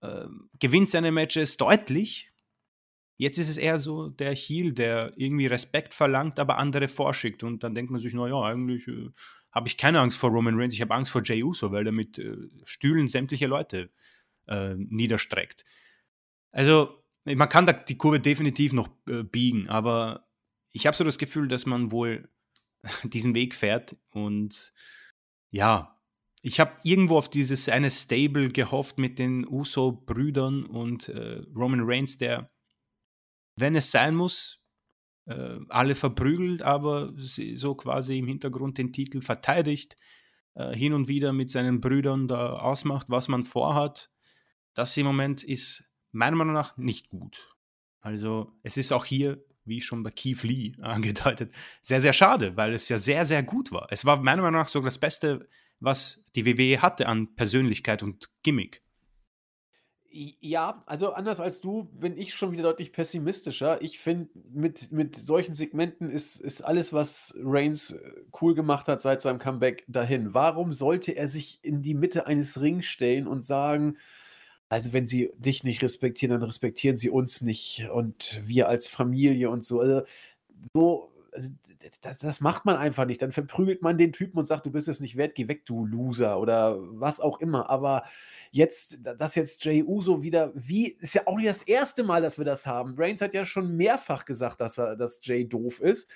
äh, 0.00 0.26
gewinnt 0.58 0.90
seine 0.90 1.12
Matches 1.12 1.56
deutlich. 1.56 2.30
Jetzt 3.16 3.38
ist 3.38 3.48
es 3.48 3.56
eher 3.56 3.78
so 3.78 4.10
der 4.10 4.34
Heal, 4.34 4.72
der 4.72 5.12
irgendwie 5.16 5.46
Respekt 5.46 5.92
verlangt, 5.92 6.38
aber 6.38 6.58
andere 6.58 6.86
vorschickt. 6.86 7.42
Und 7.42 7.64
dann 7.64 7.74
denkt 7.74 7.90
man 7.90 8.00
sich, 8.00 8.14
naja, 8.14 8.40
eigentlich 8.40 8.86
äh, 8.86 9.10
habe 9.50 9.66
ich 9.66 9.76
keine 9.76 10.00
Angst 10.00 10.18
vor 10.18 10.30
Roman 10.30 10.58
Reigns, 10.58 10.74
ich 10.74 10.80
habe 10.80 10.94
Angst 10.94 11.10
vor 11.10 11.22
Jey 11.22 11.42
Uso, 11.42 11.72
weil 11.72 11.86
er 11.86 11.92
mit 11.92 12.18
äh, 12.18 12.36
Stühlen 12.64 13.08
sämtliche 13.08 13.48
Leute 13.48 13.88
äh, 14.46 14.74
niederstreckt. 14.76 15.64
Also, 16.52 17.02
man 17.24 17.48
kann 17.48 17.66
da 17.66 17.72
die 17.72 17.98
Kurve 17.98 18.20
definitiv 18.20 18.72
noch 18.72 18.88
äh, 19.08 19.22
biegen, 19.24 19.68
aber 19.68 20.28
ich 20.72 20.86
habe 20.86 20.96
so 20.96 21.04
das 21.04 21.18
Gefühl, 21.18 21.48
dass 21.48 21.66
man 21.66 21.90
wohl 21.90 22.28
diesen 23.02 23.34
Weg 23.34 23.54
fährt 23.54 23.96
und 24.10 24.72
ja, 25.50 25.98
ich 26.42 26.60
habe 26.60 26.72
irgendwo 26.84 27.16
auf 27.16 27.28
dieses 27.28 27.68
eine 27.68 27.90
Stable 27.90 28.48
gehofft 28.50 28.98
mit 28.98 29.18
den 29.18 29.46
Uso-Brüdern 29.46 30.64
und 30.64 31.08
äh, 31.08 31.42
Roman 31.54 31.80
Reigns, 31.82 32.16
der, 32.16 32.50
wenn 33.56 33.74
es 33.74 33.90
sein 33.90 34.14
muss, 34.14 34.64
äh, 35.26 35.58
alle 35.68 35.94
verprügelt, 35.94 36.62
aber 36.62 37.12
so 37.16 37.74
quasi 37.74 38.18
im 38.18 38.28
Hintergrund 38.28 38.78
den 38.78 38.92
Titel 38.92 39.20
verteidigt, 39.20 39.96
äh, 40.54 40.74
hin 40.74 40.92
und 40.92 41.08
wieder 41.08 41.32
mit 41.32 41.50
seinen 41.50 41.80
Brüdern 41.80 42.28
da 42.28 42.52
ausmacht, 42.52 43.10
was 43.10 43.28
man 43.28 43.44
vorhat. 43.44 44.10
Das 44.74 44.96
im 44.96 45.06
Moment 45.06 45.42
ist 45.42 45.92
meiner 46.12 46.36
Meinung 46.36 46.54
nach 46.54 46.76
nicht 46.76 47.10
gut. 47.10 47.56
Also 48.00 48.52
es 48.62 48.76
ist 48.76 48.92
auch 48.92 49.04
hier 49.04 49.44
wie 49.68 49.80
schon 49.80 50.02
bei 50.02 50.10
Keith 50.10 50.42
Lee 50.42 50.72
angedeutet, 50.82 51.52
sehr, 51.80 52.00
sehr 52.00 52.12
schade, 52.12 52.56
weil 52.56 52.72
es 52.72 52.88
ja 52.88 52.98
sehr, 52.98 53.24
sehr 53.24 53.42
gut 53.42 53.72
war. 53.72 53.88
Es 53.90 54.04
war 54.04 54.16
meiner 54.16 54.42
Meinung 54.42 54.60
nach 54.60 54.68
sogar 54.68 54.88
das 54.88 54.98
Beste, 54.98 55.48
was 55.80 56.26
die 56.34 56.46
WWE 56.46 56.82
hatte 56.82 57.06
an 57.06 57.34
Persönlichkeit 57.34 58.02
und 58.02 58.30
Gimmick. 58.42 58.82
Ja, 60.10 60.82
also 60.86 61.12
anders 61.12 61.38
als 61.38 61.60
du 61.60 61.84
bin 61.84 62.16
ich 62.16 62.34
schon 62.34 62.52
wieder 62.52 62.62
deutlich 62.62 62.92
pessimistischer. 62.92 63.82
Ich 63.82 63.98
finde, 63.98 64.30
mit, 64.50 64.90
mit 64.90 65.16
solchen 65.16 65.54
Segmenten 65.54 66.10
ist, 66.10 66.40
ist 66.40 66.62
alles, 66.62 66.94
was 66.94 67.36
Reigns 67.42 67.90
äh, 67.90 68.12
cool 68.40 68.54
gemacht 68.54 68.88
hat 68.88 69.02
seit 69.02 69.20
seinem 69.20 69.38
Comeback, 69.38 69.84
dahin. 69.86 70.32
Warum 70.32 70.72
sollte 70.72 71.12
er 71.12 71.28
sich 71.28 71.62
in 71.62 71.82
die 71.82 71.94
Mitte 71.94 72.26
eines 72.26 72.60
Rings 72.60 72.86
stellen 72.86 73.26
und 73.26 73.44
sagen, 73.44 73.98
also 74.68 74.92
wenn 74.92 75.06
sie 75.06 75.32
dich 75.38 75.64
nicht 75.64 75.82
respektieren, 75.82 76.32
dann 76.32 76.42
respektieren 76.42 76.96
sie 76.96 77.10
uns 77.10 77.40
nicht 77.40 77.88
und 77.92 78.40
wir 78.44 78.68
als 78.68 78.88
Familie 78.88 79.50
und 79.50 79.64
so. 79.64 79.80
Also, 79.80 80.02
so, 80.74 81.12
also 81.32 81.50
das, 82.00 82.18
das, 82.18 82.40
macht 82.40 82.64
man 82.64 82.76
einfach 82.76 83.06
nicht. 83.06 83.22
Dann 83.22 83.32
verprügelt 83.32 83.82
man 83.82 83.96
den 83.96 84.12
Typen 84.12 84.38
und 84.38 84.46
sagt, 84.46 84.66
du 84.66 84.70
bist 84.70 84.88
es 84.88 85.00
nicht 85.00 85.16
wert, 85.16 85.34
geh 85.34 85.48
weg, 85.48 85.64
du 85.64 85.86
Loser 85.86 86.38
oder 86.38 86.76
was 86.78 87.20
auch 87.20 87.40
immer. 87.40 87.70
Aber 87.70 88.04
jetzt, 88.50 88.98
dass 89.02 89.34
jetzt 89.34 89.64
Jay 89.64 89.82
Uso 89.82 90.22
wieder, 90.22 90.52
wie, 90.54 90.96
ist 91.00 91.14
ja 91.14 91.22
auch 91.26 91.36
nicht 91.36 91.48
das 91.48 91.62
erste 91.62 92.04
Mal, 92.04 92.20
dass 92.20 92.38
wir 92.38 92.44
das 92.44 92.66
haben. 92.66 92.94
Brains 92.94 93.20
hat 93.20 93.34
ja 93.34 93.44
schon 93.44 93.76
mehrfach 93.76 94.24
gesagt, 94.24 94.60
dass 94.60 94.78
er, 94.78 94.96
dass 94.96 95.20
Jay 95.22 95.48
doof 95.48 95.80
ist. 95.80 96.08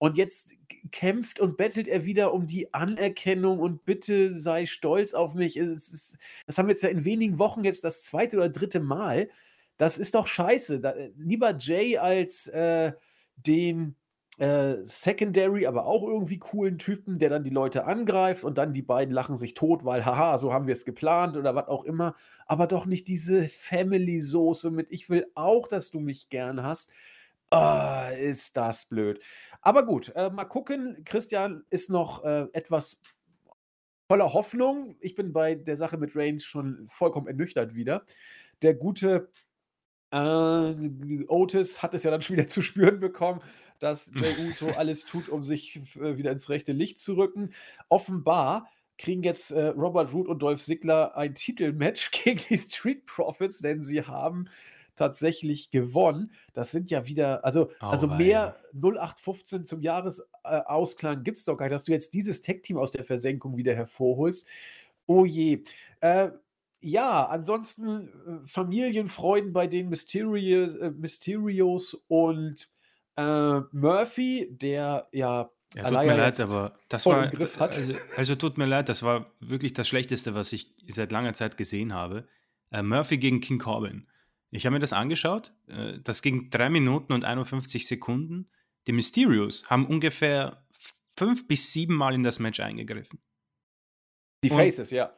Und 0.00 0.16
jetzt 0.16 0.54
kämpft 0.92 1.40
und 1.40 1.58
bettelt 1.58 1.86
er 1.86 2.06
wieder 2.06 2.32
um 2.32 2.46
die 2.46 2.72
Anerkennung 2.72 3.58
und 3.58 3.84
bitte 3.84 4.34
sei 4.34 4.64
stolz 4.64 5.12
auf 5.12 5.34
mich. 5.34 5.58
Ist, 5.58 6.16
das 6.46 6.56
haben 6.56 6.68
wir 6.68 6.72
jetzt 6.72 6.82
ja 6.82 6.88
in 6.88 7.04
wenigen 7.04 7.38
Wochen 7.38 7.64
jetzt 7.64 7.84
das 7.84 8.04
zweite 8.04 8.38
oder 8.38 8.48
dritte 8.48 8.80
Mal. 8.80 9.28
Das 9.76 9.98
ist 9.98 10.14
doch 10.14 10.26
scheiße. 10.26 10.80
Da, 10.80 10.94
lieber 11.18 11.54
Jay 11.58 11.98
als 11.98 12.46
äh, 12.46 12.94
den 13.36 13.94
äh, 14.38 14.76
Secondary, 14.84 15.66
aber 15.66 15.84
auch 15.84 16.02
irgendwie 16.02 16.38
coolen 16.38 16.78
Typen, 16.78 17.18
der 17.18 17.28
dann 17.28 17.44
die 17.44 17.50
Leute 17.50 17.84
angreift 17.84 18.42
und 18.42 18.56
dann 18.56 18.72
die 18.72 18.80
beiden 18.80 19.12
lachen 19.12 19.36
sich 19.36 19.52
tot, 19.52 19.84
weil 19.84 20.06
haha, 20.06 20.38
so 20.38 20.50
haben 20.50 20.66
wir 20.66 20.72
es 20.72 20.86
geplant 20.86 21.36
oder 21.36 21.54
was 21.54 21.68
auch 21.68 21.84
immer. 21.84 22.14
Aber 22.46 22.66
doch 22.66 22.86
nicht 22.86 23.06
diese 23.06 23.50
Family-Soße 23.50 24.70
mit 24.70 24.90
ich 24.90 25.10
will 25.10 25.26
auch, 25.34 25.68
dass 25.68 25.90
du 25.90 26.00
mich 26.00 26.30
gern 26.30 26.62
hast. 26.62 26.90
Oh, 27.50 28.08
ist 28.16 28.56
das 28.56 28.86
blöd. 28.86 29.20
Aber 29.60 29.84
gut, 29.84 30.12
äh, 30.14 30.30
mal 30.30 30.44
gucken. 30.44 31.02
Christian 31.04 31.64
ist 31.70 31.90
noch 31.90 32.24
äh, 32.24 32.46
etwas 32.52 33.00
voller 34.08 34.32
Hoffnung. 34.32 34.96
Ich 35.00 35.14
bin 35.14 35.32
bei 35.32 35.54
der 35.56 35.76
Sache 35.76 35.96
mit 35.96 36.14
Reigns 36.14 36.44
schon 36.44 36.86
vollkommen 36.88 37.26
ernüchtert 37.26 37.74
wieder. 37.74 38.04
Der 38.62 38.74
gute 38.74 39.30
äh, 40.12 41.26
Otis 41.28 41.82
hat 41.82 41.94
es 41.94 42.02
ja 42.02 42.10
dann 42.10 42.22
schon 42.22 42.36
wieder 42.36 42.46
zu 42.48 42.62
spüren 42.62 43.00
bekommen, 43.00 43.40
dass 43.78 44.10
Jey 44.14 44.34
Uso 44.48 44.70
alles 44.70 45.04
tut, 45.04 45.28
um 45.28 45.42
sich 45.44 45.80
äh, 45.96 46.16
wieder 46.16 46.32
ins 46.32 46.48
rechte 46.48 46.72
Licht 46.72 46.98
zu 46.98 47.16
rücken. 47.16 47.52
Offenbar 47.88 48.68
kriegen 48.98 49.22
jetzt 49.22 49.50
äh, 49.50 49.68
Robert 49.68 50.12
Root 50.12 50.28
und 50.28 50.40
Dolph 50.40 50.62
Ziggler 50.62 51.16
ein 51.16 51.34
Titelmatch 51.34 52.10
gegen 52.24 52.40
die 52.48 52.58
Street 52.58 53.06
Profits, 53.06 53.58
denn 53.58 53.82
sie 53.82 54.02
haben 54.02 54.48
tatsächlich 55.00 55.70
gewonnen. 55.70 56.30
Das 56.52 56.70
sind 56.70 56.90
ja 56.90 57.06
wieder, 57.06 57.44
also, 57.44 57.70
oh, 57.80 57.86
also 57.86 58.06
mehr 58.06 58.56
0815 58.74 59.64
zum 59.64 59.80
Jahresausklang 59.80 61.24
gibt 61.24 61.38
es 61.38 61.44
doch 61.44 61.56
gar 61.56 61.66
nicht, 61.66 61.74
dass 61.74 61.84
du 61.84 61.92
jetzt 61.92 62.12
dieses 62.12 62.42
Tech-Team 62.42 62.76
aus 62.76 62.90
der 62.90 63.04
Versenkung 63.04 63.56
wieder 63.56 63.74
hervorholst. 63.74 64.46
Oh 65.06 65.24
je. 65.24 65.64
Äh, 66.00 66.30
ja, 66.82 67.26
ansonsten 67.26 68.08
äh, 68.44 68.46
Familienfreuden 68.46 69.52
bei 69.52 69.66
den 69.66 69.88
Mysterios, 69.88 70.74
äh, 70.74 70.90
Mysterios 70.90 71.94
und 72.08 72.68
äh, 73.16 73.60
Murphy, 73.72 74.48
der 74.50 75.08
ja 75.12 75.50
ja, 75.74 75.84
tut 75.84 75.98
mir 75.98 76.16
leid, 76.16 76.40
aber 76.40 76.74
das 76.88 77.06
war. 77.06 77.30
Also, 77.60 77.94
also, 78.16 78.34
tut 78.34 78.58
mir 78.58 78.66
leid, 78.66 78.88
das 78.88 79.04
war 79.04 79.30
wirklich 79.38 79.72
das 79.72 79.86
Schlechteste, 79.86 80.34
was 80.34 80.52
ich 80.52 80.74
seit 80.88 81.12
langer 81.12 81.32
Zeit 81.32 81.56
gesehen 81.56 81.94
habe. 81.94 82.26
Äh, 82.72 82.82
Murphy 82.82 83.18
gegen 83.18 83.40
King 83.40 83.60
Corbin. 83.60 84.09
Ich 84.50 84.66
habe 84.66 84.74
mir 84.74 84.80
das 84.80 84.92
angeschaut. 84.92 85.52
Äh, 85.68 85.98
das 86.02 86.22
ging 86.22 86.50
3 86.50 86.70
Minuten 86.70 87.12
und 87.12 87.24
51 87.24 87.86
Sekunden. 87.86 88.48
Die 88.86 88.92
Mysterios 88.92 89.64
haben 89.68 89.86
ungefähr 89.86 90.64
fünf 91.16 91.46
bis 91.46 91.72
sieben 91.72 91.94
Mal 91.94 92.14
in 92.14 92.22
das 92.22 92.38
Match 92.38 92.60
eingegriffen. 92.60 93.20
Die 94.42 94.48
Faces, 94.48 94.90
und, 94.90 94.96
ja. 94.96 95.12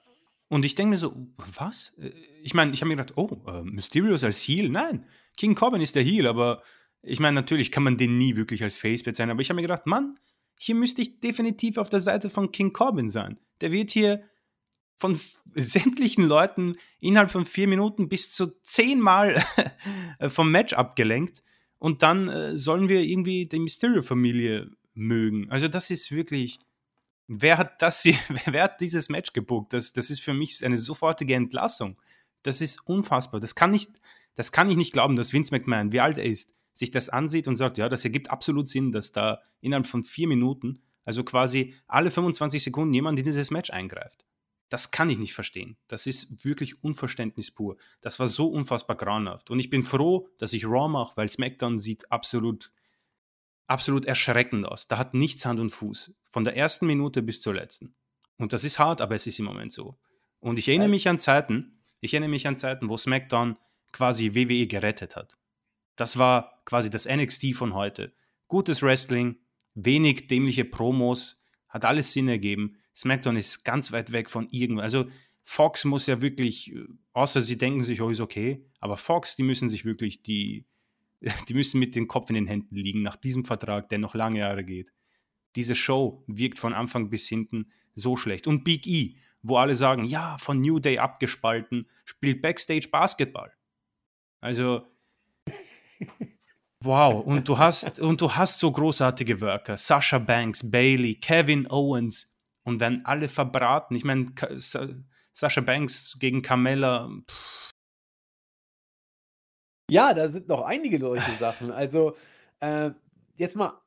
Und 0.48 0.64
ich 0.64 0.74
denke 0.74 0.90
mir 0.90 0.96
so, 0.96 1.14
was? 1.56 1.94
Äh, 1.98 2.10
ich 2.42 2.54
meine, 2.54 2.72
ich 2.72 2.80
habe 2.80 2.88
mir 2.88 2.96
gedacht, 2.96 3.16
oh, 3.16 3.40
äh, 3.46 3.62
Mysterios 3.62 4.24
als 4.24 4.40
Heal? 4.40 4.68
Nein, 4.68 5.06
King 5.36 5.54
Corbin 5.54 5.80
ist 5.80 5.94
der 5.94 6.02
Heal, 6.02 6.26
aber 6.26 6.62
ich 7.02 7.20
meine, 7.20 7.34
natürlich 7.34 7.72
kann 7.72 7.82
man 7.82 7.96
den 7.96 8.18
nie 8.18 8.36
wirklich 8.36 8.62
als 8.62 8.76
Face 8.76 9.02
bezeichnen, 9.02 9.32
aber 9.32 9.40
ich 9.40 9.48
habe 9.48 9.56
mir 9.56 9.62
gedacht, 9.62 9.86
Mann, 9.86 10.18
hier 10.56 10.74
müsste 10.74 11.02
ich 11.02 11.20
definitiv 11.20 11.78
auf 11.78 11.88
der 11.88 12.00
Seite 12.00 12.30
von 12.30 12.52
King 12.52 12.72
Corbin 12.72 13.08
sein. 13.08 13.38
Der 13.60 13.72
wird 13.72 13.90
hier 13.90 14.22
von 14.96 15.18
sämtlichen 15.54 16.24
Leuten 16.24 16.76
innerhalb 17.00 17.30
von 17.30 17.44
vier 17.44 17.68
Minuten 17.68 18.08
bis 18.08 18.30
zu 18.30 18.60
zehnmal 18.62 19.42
vom 20.28 20.50
Match 20.50 20.72
abgelenkt 20.74 21.42
und 21.78 22.02
dann 22.02 22.28
äh, 22.28 22.56
sollen 22.56 22.88
wir 22.88 23.00
irgendwie 23.00 23.46
die 23.46 23.58
Mysterio-Familie 23.58 24.70
mögen. 24.94 25.50
Also 25.50 25.68
das 25.68 25.90
ist 25.90 26.12
wirklich 26.12 26.58
Wer 27.28 27.56
hat 27.56 27.80
das 27.80 28.02
hier, 28.02 28.18
wer 28.46 28.64
hat 28.64 28.80
dieses 28.80 29.08
Match 29.08 29.32
gebucht? 29.32 29.72
Das, 29.72 29.92
das 29.92 30.10
ist 30.10 30.20
für 30.20 30.34
mich 30.34 30.64
eine 30.64 30.76
sofortige 30.76 31.34
Entlassung. 31.34 31.96
Das 32.42 32.60
ist 32.60 32.86
unfassbar. 32.86 33.40
Das 33.40 33.54
kann, 33.54 33.70
nicht, 33.70 33.90
das 34.34 34.52
kann 34.52 34.70
ich 34.70 34.76
nicht 34.76 34.92
glauben, 34.92 35.16
dass 35.16 35.32
Vince 35.32 35.54
McMahon, 35.54 35.92
wie 35.92 36.00
alt 36.00 36.18
er 36.18 36.24
ist, 36.24 36.52
sich 36.74 36.90
das 36.90 37.08
ansieht 37.08 37.48
und 37.48 37.56
sagt, 37.56 37.78
ja, 37.78 37.88
das 37.88 38.04
ergibt 38.04 38.30
absolut 38.30 38.68
Sinn, 38.68 38.92
dass 38.92 39.12
da 39.12 39.40
innerhalb 39.60 39.86
von 39.86 40.02
vier 40.02 40.26
Minuten, 40.26 40.82
also 41.04 41.22
quasi 41.22 41.74
alle 41.86 42.10
25 42.10 42.62
Sekunden 42.62 42.94
jemand 42.94 43.18
in 43.18 43.24
dieses 43.24 43.50
Match 43.50 43.70
eingreift. 43.70 44.24
Das 44.72 44.90
kann 44.90 45.10
ich 45.10 45.18
nicht 45.18 45.34
verstehen. 45.34 45.76
Das 45.86 46.06
ist 46.06 46.46
wirklich 46.46 46.82
Unverständnis 46.82 47.50
pur. 47.50 47.76
Das 48.00 48.18
war 48.18 48.26
so 48.26 48.48
unfassbar 48.48 48.96
grauenhaft. 48.96 49.50
Und 49.50 49.58
ich 49.58 49.68
bin 49.68 49.84
froh, 49.84 50.28
dass 50.38 50.54
ich 50.54 50.64
Raw 50.64 50.88
mache, 50.88 51.14
weil 51.16 51.28
SmackDown 51.28 51.78
sieht 51.78 52.10
absolut 52.10 52.72
absolut 53.66 54.04
erschreckend 54.04 54.66
aus. 54.66 54.88
Da 54.88 54.98
hat 54.98 55.14
nichts 55.14 55.44
Hand 55.44 55.60
und 55.60 55.70
Fuß. 55.70 56.14
Von 56.24 56.44
der 56.44 56.56
ersten 56.56 56.86
Minute 56.86 57.22
bis 57.22 57.40
zur 57.40 57.54
letzten. 57.54 57.94
Und 58.38 58.52
das 58.52 58.64
ist 58.64 58.78
hart, 58.78 59.00
aber 59.00 59.14
es 59.14 59.26
ist 59.26 59.38
im 59.38 59.44
Moment 59.44 59.72
so. 59.72 59.98
Und 60.40 60.58
ich 60.58 60.68
erinnere 60.68 60.88
mich 60.88 61.08
an 61.08 61.18
Zeiten, 61.18 61.82
ich 62.00 62.14
erinnere 62.14 62.30
mich 62.30 62.46
an 62.46 62.56
Zeiten, 62.56 62.88
wo 62.88 62.96
SmackDown 62.96 63.58
quasi 63.92 64.34
WWE 64.34 64.66
gerettet 64.66 65.16
hat. 65.16 65.36
Das 65.96 66.18
war 66.18 66.62
quasi 66.64 66.90
das 66.90 67.06
NXT 67.06 67.54
von 67.54 67.74
heute. 67.74 68.14
Gutes 68.48 68.82
Wrestling, 68.82 69.36
wenig 69.74 70.28
dämliche 70.28 70.64
Promos, 70.64 71.42
hat 71.68 71.84
alles 71.84 72.12
Sinn 72.12 72.28
ergeben. 72.28 72.78
SmackDown 72.94 73.36
ist 73.36 73.64
ganz 73.64 73.92
weit 73.92 74.12
weg 74.12 74.30
von 74.30 74.48
irgendwo. 74.50 74.82
Also 74.82 75.06
Fox 75.44 75.84
muss 75.84 76.06
ja 76.06 76.20
wirklich, 76.20 76.74
außer 77.12 77.40
sie 77.40 77.58
denken 77.58 77.82
sich, 77.82 78.00
oh, 78.00 78.10
ist 78.10 78.20
okay, 78.20 78.64
aber 78.80 78.96
Fox, 78.96 79.36
die 79.36 79.42
müssen 79.42 79.68
sich 79.68 79.84
wirklich 79.84 80.22
die, 80.22 80.66
die 81.48 81.54
müssen 81.54 81.78
mit 81.78 81.94
dem 81.94 82.08
Kopf 82.08 82.30
in 82.30 82.34
den 82.34 82.46
Händen 82.46 82.74
liegen 82.76 83.02
nach 83.02 83.16
diesem 83.16 83.44
Vertrag, 83.44 83.88
der 83.88 83.98
noch 83.98 84.14
lange 84.14 84.40
Jahre 84.40 84.64
geht. 84.64 84.92
Diese 85.56 85.74
Show 85.74 86.24
wirkt 86.26 86.58
von 86.58 86.72
Anfang 86.72 87.10
bis 87.10 87.28
hinten 87.28 87.72
so 87.94 88.16
schlecht. 88.16 88.46
Und 88.46 88.64
Big 88.64 88.86
E, 88.86 89.16
wo 89.42 89.56
alle 89.56 89.74
sagen, 89.74 90.04
ja, 90.04 90.38
von 90.38 90.60
New 90.60 90.78
Day 90.78 90.98
abgespalten, 90.98 91.88
spielt 92.04 92.40
Backstage 92.40 92.88
Basketball. 92.90 93.52
Also, 94.40 94.86
wow. 96.80 97.24
Und 97.24 97.48
du 97.48 97.58
hast, 97.58 98.00
und 98.00 98.20
du 98.20 98.34
hast 98.34 98.58
so 98.58 98.70
großartige 98.70 99.40
Worker. 99.40 99.76
Sasha 99.76 100.18
Banks, 100.18 100.68
Bailey, 100.68 101.16
Kevin 101.16 101.70
Owens. 101.70 102.31
Und 102.64 102.80
werden 102.80 103.04
alle 103.04 103.28
verbraten. 103.28 103.94
Ich 103.96 104.04
meine, 104.04 104.32
Sasha 105.32 105.60
Banks 105.60 106.16
gegen 106.20 106.42
Carmella, 106.42 107.10
pff, 107.28 107.72
ja, 109.92 110.14
da 110.14 110.28
sind 110.28 110.48
noch 110.48 110.62
einige 110.62 110.98
solche 110.98 111.32
Sachen. 111.32 111.70
Also, 111.70 112.16
äh, 112.60 112.92
jetzt 113.36 113.56
mal 113.56 113.78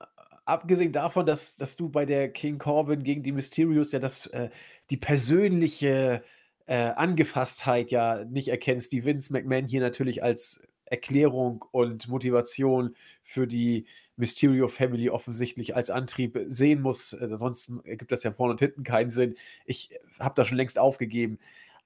abgesehen 0.46 0.92
davon, 0.92 1.26
dass, 1.26 1.58
dass 1.58 1.78
du 1.78 1.90
bei 1.90 2.06
der 2.06 2.30
King 2.32 2.60
Corbin 2.60 3.04
gegen 3.04 3.24
die 3.24 3.32
Mysterios 3.32 3.92
ja 3.92 4.00
das, 4.00 4.28
äh, 4.28 4.50
die 4.92 4.98
persönliche 4.98 6.24
äh, 6.68 6.76
Angefasstheit 6.76 7.90
ja 7.92 8.24
nicht 8.26 8.50
erkennst, 8.50 8.92
die 8.92 9.04
Vince 9.04 9.34
McMahon 9.34 9.68
hier 9.68 9.82
natürlich 9.82 10.22
als 10.24 10.62
Erklärung 10.86 11.66
und 11.72 12.08
Motivation 12.08 12.96
für 13.24 13.48
die 13.48 13.88
Mysterio 14.18 14.68
Family 14.68 15.10
offensichtlich 15.10 15.76
als 15.76 15.90
Antrieb 15.90 16.40
sehen 16.48 16.82
muss. 16.82 17.14
Äh, 17.14 17.38
sonst 17.38 17.72
ergibt 17.84 18.12
das 18.12 18.24
ja 18.24 18.32
vorne 18.32 18.54
und 18.54 18.60
hinten 18.60 18.84
keinen 18.84 19.10
Sinn. 19.10 19.36
Ich 19.66 19.92
habe 20.20 20.36
da 20.36 20.46
schon 20.46 20.58
längst 20.58 20.80
aufgegeben. 20.80 21.40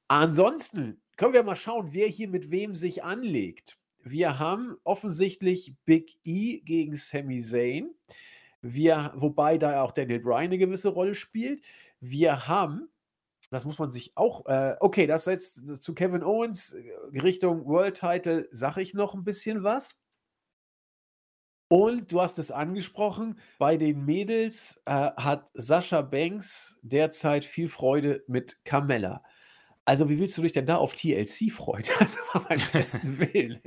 Ansonsten 0.08 1.00
können 1.18 1.34
wir 1.34 1.44
mal 1.44 1.56
schauen, 1.56 1.90
wer 1.92 2.08
hier 2.08 2.28
mit 2.28 2.52
wem 2.52 2.76
sich 2.76 3.04
anlegt 3.04 3.80
wir 4.04 4.40
haben 4.40 4.78
offensichtlich 4.84 5.76
Big 5.86 6.18
E 6.24 6.60
gegen 6.60 6.96
Sami 6.96 7.42
Zayn. 7.42 7.94
Wir, 8.62 9.14
wobei 9.16 9.58
da 9.58 9.84
auch 9.84 9.92
Daniel 9.92 10.20
Bryan 10.20 10.46
eine 10.46 10.58
gewisse 10.58 10.90
Rolle 10.90 11.16
spielt. 11.16 11.62
Wir 12.00 12.48
haben, 12.48 12.90
das 13.52 13.66
muss 13.66 13.80
man 13.80 13.92
sich 13.92 14.12
auch, 14.16 14.46
äh, 14.48 14.76
okay, 14.80 15.08
das 15.08 15.26
jetzt 15.26 15.82
zu 15.82 15.94
Kevin 15.94 16.24
Owens 16.24 16.74
äh, 16.74 16.92
Richtung 17.22 17.66
World 17.66 17.98
Title, 17.98 18.48
sage 18.52 18.82
ich 18.82 18.94
noch 18.94 19.14
ein 19.14 19.24
bisschen 19.24 19.64
was. 19.64 19.98
Und 21.72 22.12
du 22.12 22.22
hast 22.22 22.40
es 22.40 22.52
angesprochen, 22.52 23.40
bei 23.60 23.78
den 23.78 24.04
Mädels 24.06 24.82
äh, 24.86 24.92
hat 24.92 25.50
Sascha 25.54 26.02
Banks 26.02 26.80
derzeit 26.82 27.46
viel 27.46 27.70
Freude 27.70 28.24
mit 28.28 28.66
Carmella. 28.66 29.24
Also, 29.86 30.10
wie 30.10 30.20
willst 30.20 30.38
du 30.38 30.42
dich 30.44 30.54
denn 30.54 30.66
da 30.68 30.78
auf 30.78 30.94
TLC 30.96 31.52
freuen? 31.52 31.84
Also 32.00 32.18
mal 32.34 32.42
beim 32.50 32.62
besten 32.74 33.20
Willen. 33.34 33.62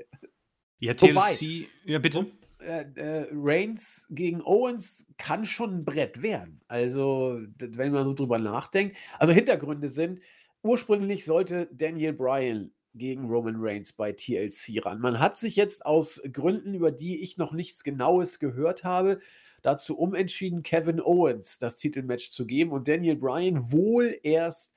Ja, 0.80 0.94
Wobei, 1.00 1.38
TLC, 1.38 1.70
ja 1.84 1.98
bitte. 1.98 2.26
äh, 2.60 2.84
äh, 2.94 3.28
Reigns 3.32 4.06
gegen 4.10 4.40
Owens 4.42 5.06
kann 5.18 5.44
schon 5.44 5.78
ein 5.78 5.84
Brett 5.84 6.22
werden. 6.22 6.60
Also, 6.68 7.40
wenn 7.58 7.92
man 7.92 8.04
so 8.04 8.14
drüber 8.14 8.38
nachdenkt. 8.38 8.96
Also, 9.18 9.32
Hintergründe 9.32 9.88
sind, 9.88 10.20
ursprünglich 10.62 11.24
sollte 11.24 11.68
Daniel 11.72 12.12
Bryan 12.12 12.72
gegen 12.94 13.28
Roman 13.28 13.56
Reigns 13.58 13.92
bei 13.92 14.12
TLC 14.12 14.84
ran. 14.84 15.00
Man 15.00 15.18
hat 15.18 15.36
sich 15.36 15.56
jetzt 15.56 15.86
aus 15.86 16.20
Gründen, 16.32 16.74
über 16.74 16.90
die 16.90 17.22
ich 17.22 17.38
noch 17.38 17.52
nichts 17.52 17.84
Genaues 17.84 18.38
gehört 18.38 18.84
habe, 18.84 19.18
dazu 19.62 19.98
umentschieden, 19.98 20.62
Kevin 20.62 21.00
Owens 21.00 21.58
das 21.58 21.78
Titelmatch 21.78 22.30
zu 22.30 22.46
geben 22.46 22.72
und 22.72 22.88
Daniel 22.88 23.16
Bryan 23.16 23.72
wohl 23.72 24.18
erst 24.22 24.76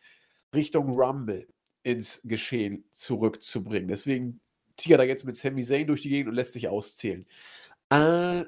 Richtung 0.53 0.89
Rumble 0.89 1.47
ins 1.83 2.21
Geschehen 2.23 2.85
zurückzubringen. 2.93 3.87
Deswegen 3.87 4.39
tigert 4.77 4.99
er 4.99 5.07
jetzt 5.07 5.25
mit 5.25 5.35
Sami 5.35 5.63
Zayn 5.63 5.87
durch 5.87 6.01
die 6.01 6.09
Gegend 6.09 6.29
und 6.29 6.35
lässt 6.35 6.53
sich 6.53 6.67
auszählen. 6.67 7.25
Äh, 7.89 8.45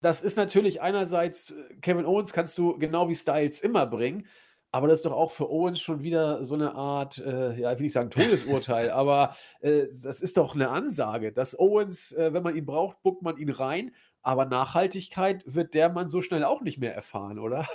das 0.00 0.22
ist 0.22 0.36
natürlich 0.36 0.80
einerseits, 0.80 1.50
äh, 1.52 1.74
Kevin 1.80 2.06
Owens 2.06 2.32
kannst 2.32 2.56
du 2.58 2.78
genau 2.78 3.08
wie 3.08 3.14
Styles 3.14 3.60
immer 3.60 3.86
bringen, 3.86 4.26
aber 4.74 4.88
das 4.88 4.98
ist 4.98 5.06
doch 5.06 5.12
auch 5.12 5.30
für 5.30 5.48
Owens 5.48 5.80
schon 5.80 6.02
wieder 6.02 6.44
so 6.44 6.56
eine 6.56 6.74
Art, 6.74 7.18
äh, 7.18 7.60
ja, 7.60 7.70
ich 7.70 7.78
will 7.78 7.84
nicht 7.84 7.92
sagen 7.92 8.10
Todesurteil, 8.10 8.90
aber 8.90 9.36
äh, 9.60 9.84
das 9.92 10.20
ist 10.20 10.36
doch 10.36 10.56
eine 10.56 10.68
Ansage, 10.68 11.30
dass 11.30 11.56
Owens, 11.56 12.10
äh, 12.10 12.32
wenn 12.32 12.42
man 12.42 12.56
ihn 12.56 12.66
braucht, 12.66 13.00
buckt 13.04 13.22
man 13.22 13.36
ihn 13.36 13.50
rein, 13.50 13.94
aber 14.20 14.46
Nachhaltigkeit 14.46 15.44
wird 15.46 15.74
der 15.74 15.90
Mann 15.90 16.10
so 16.10 16.22
schnell 16.22 16.42
auch 16.42 16.60
nicht 16.60 16.78
mehr 16.78 16.92
erfahren, 16.92 17.38
oder? 17.38 17.68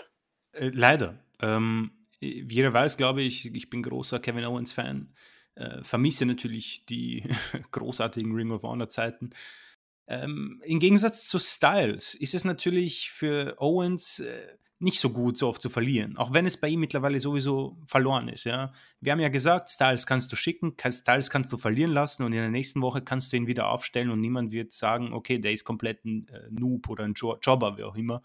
Äh, 0.51 0.71
leider. 0.73 1.17
Ähm, 1.41 1.91
jeder 2.19 2.73
weiß, 2.73 2.97
glaube 2.97 3.21
ich, 3.21 3.55
ich 3.55 3.69
bin 3.69 3.81
großer 3.81 4.19
Kevin 4.19 4.43
Owens-Fan. 4.43 5.13
Äh, 5.55 5.81
vermisse 5.83 6.25
natürlich 6.25 6.85
die 6.85 7.23
großartigen 7.71 8.35
Ring 8.35 8.51
of 8.51 8.63
Honor-Zeiten. 8.63 9.29
Ähm, 10.09 10.61
Im 10.65 10.79
Gegensatz 10.79 11.29
zu 11.29 11.39
Styles 11.39 12.13
ist 12.13 12.33
es 12.33 12.43
natürlich 12.43 13.09
für 13.09 13.55
Owens 13.57 14.19
äh, 14.19 14.57
nicht 14.79 14.99
so 14.99 15.09
gut, 15.09 15.37
so 15.37 15.49
oft 15.49 15.61
zu 15.61 15.69
verlieren. 15.69 16.17
Auch 16.17 16.33
wenn 16.33 16.45
es 16.45 16.55
bei 16.55 16.69
ihm 16.69 16.79
mittlerweile 16.79 17.19
sowieso 17.19 17.77
verloren 17.85 18.29
ist. 18.29 18.45
Ja? 18.45 18.71
Wir 19.01 19.11
haben 19.11 19.19
ja 19.19 19.27
gesagt, 19.27 19.69
Styles 19.69 20.07
kannst 20.07 20.31
du 20.31 20.37
schicken, 20.37 20.75
Styles 20.79 21.29
kannst 21.29 21.51
du 21.51 21.57
verlieren 21.57 21.91
lassen 21.91 22.23
und 22.23 22.31
in 22.31 22.39
der 22.39 22.49
nächsten 22.49 22.81
Woche 22.81 23.01
kannst 23.01 23.31
du 23.31 23.37
ihn 23.37 23.47
wieder 23.47 23.67
aufstellen 23.67 24.09
und 24.09 24.21
niemand 24.21 24.53
wird 24.53 24.71
sagen, 24.71 25.11
okay, 25.13 25.37
der 25.37 25.51
ist 25.51 25.65
komplett 25.65 26.05
ein 26.05 26.27
äh, 26.29 26.47
Noob 26.49 26.89
oder 26.89 27.03
ein 27.03 27.13
jo 27.13 27.37
Jobber, 27.41 27.77
wie 27.77 27.83
auch 27.83 27.95
immer 27.95 28.21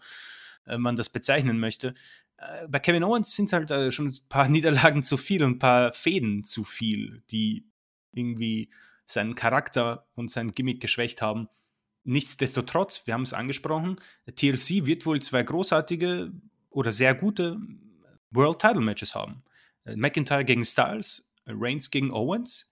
äh, 0.65 0.77
man 0.77 0.95
das 0.95 1.09
bezeichnen 1.09 1.59
möchte. 1.59 1.93
Äh, 2.37 2.67
bei 2.69 2.79
Kevin 2.79 3.03
Owens 3.03 3.35
sind 3.35 3.51
halt 3.51 3.93
schon 3.93 4.07
ein 4.07 4.19
paar 4.29 4.47
Niederlagen 4.49 5.03
zu 5.03 5.17
viel 5.17 5.43
und 5.43 5.57
ein 5.57 5.59
paar 5.59 5.91
Fäden 5.91 6.45
zu 6.45 6.63
viel, 6.63 7.21
die 7.31 7.67
irgendwie 8.13 8.69
seinen 9.05 9.35
Charakter 9.35 10.07
und 10.15 10.31
sein 10.31 10.53
Gimmick 10.53 10.81
geschwächt 10.81 11.21
haben. 11.21 11.49
Nichtsdestotrotz, 12.05 13.05
wir 13.07 13.15
haben 13.15 13.23
es 13.23 13.33
angesprochen, 13.33 13.97
TLC 14.27 14.85
wird 14.85 15.05
wohl 15.05 15.21
zwei 15.21 15.41
großartige 15.41 16.31
oder 16.69 16.91
sehr 16.91 17.15
gute 17.15 17.59
World 18.29 18.59
Title 18.59 18.81
Matches 18.81 19.15
haben. 19.15 19.43
Äh, 19.85 19.95
McIntyre 19.95 20.45
gegen 20.45 20.65
Styles, 20.65 21.27
Reigns 21.47 21.89
gegen 21.89 22.11
Owens. 22.11 22.69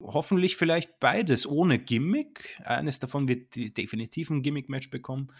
Hoffentlich 0.00 0.56
vielleicht 0.56 0.98
beides 0.98 1.46
ohne 1.46 1.78
Gimmick. 1.78 2.60
Eines 2.64 2.98
davon 2.98 3.28
wird 3.28 3.54
definitiv 3.76 4.30
ein 4.30 4.42
Gimmick-Match 4.42 4.90
bekommen. 4.90 5.32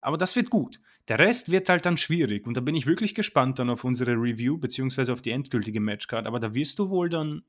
Aber 0.00 0.16
das 0.16 0.36
wird 0.36 0.50
gut. 0.50 0.80
Der 1.08 1.18
Rest 1.18 1.50
wird 1.50 1.68
halt 1.68 1.84
dann 1.84 1.96
schwierig. 1.96 2.46
Und 2.46 2.56
da 2.56 2.60
bin 2.60 2.76
ich 2.76 2.86
wirklich 2.86 3.16
gespannt 3.16 3.58
dann 3.58 3.68
auf 3.68 3.82
unsere 3.82 4.12
Review, 4.12 4.58
beziehungsweise 4.58 5.12
auf 5.12 5.22
die 5.22 5.32
endgültige 5.32 5.80
Matchcard. 5.80 6.26
Aber 6.26 6.38
da 6.38 6.54
wirst 6.54 6.78
du 6.78 6.88
wohl 6.88 7.08
dann 7.08 7.42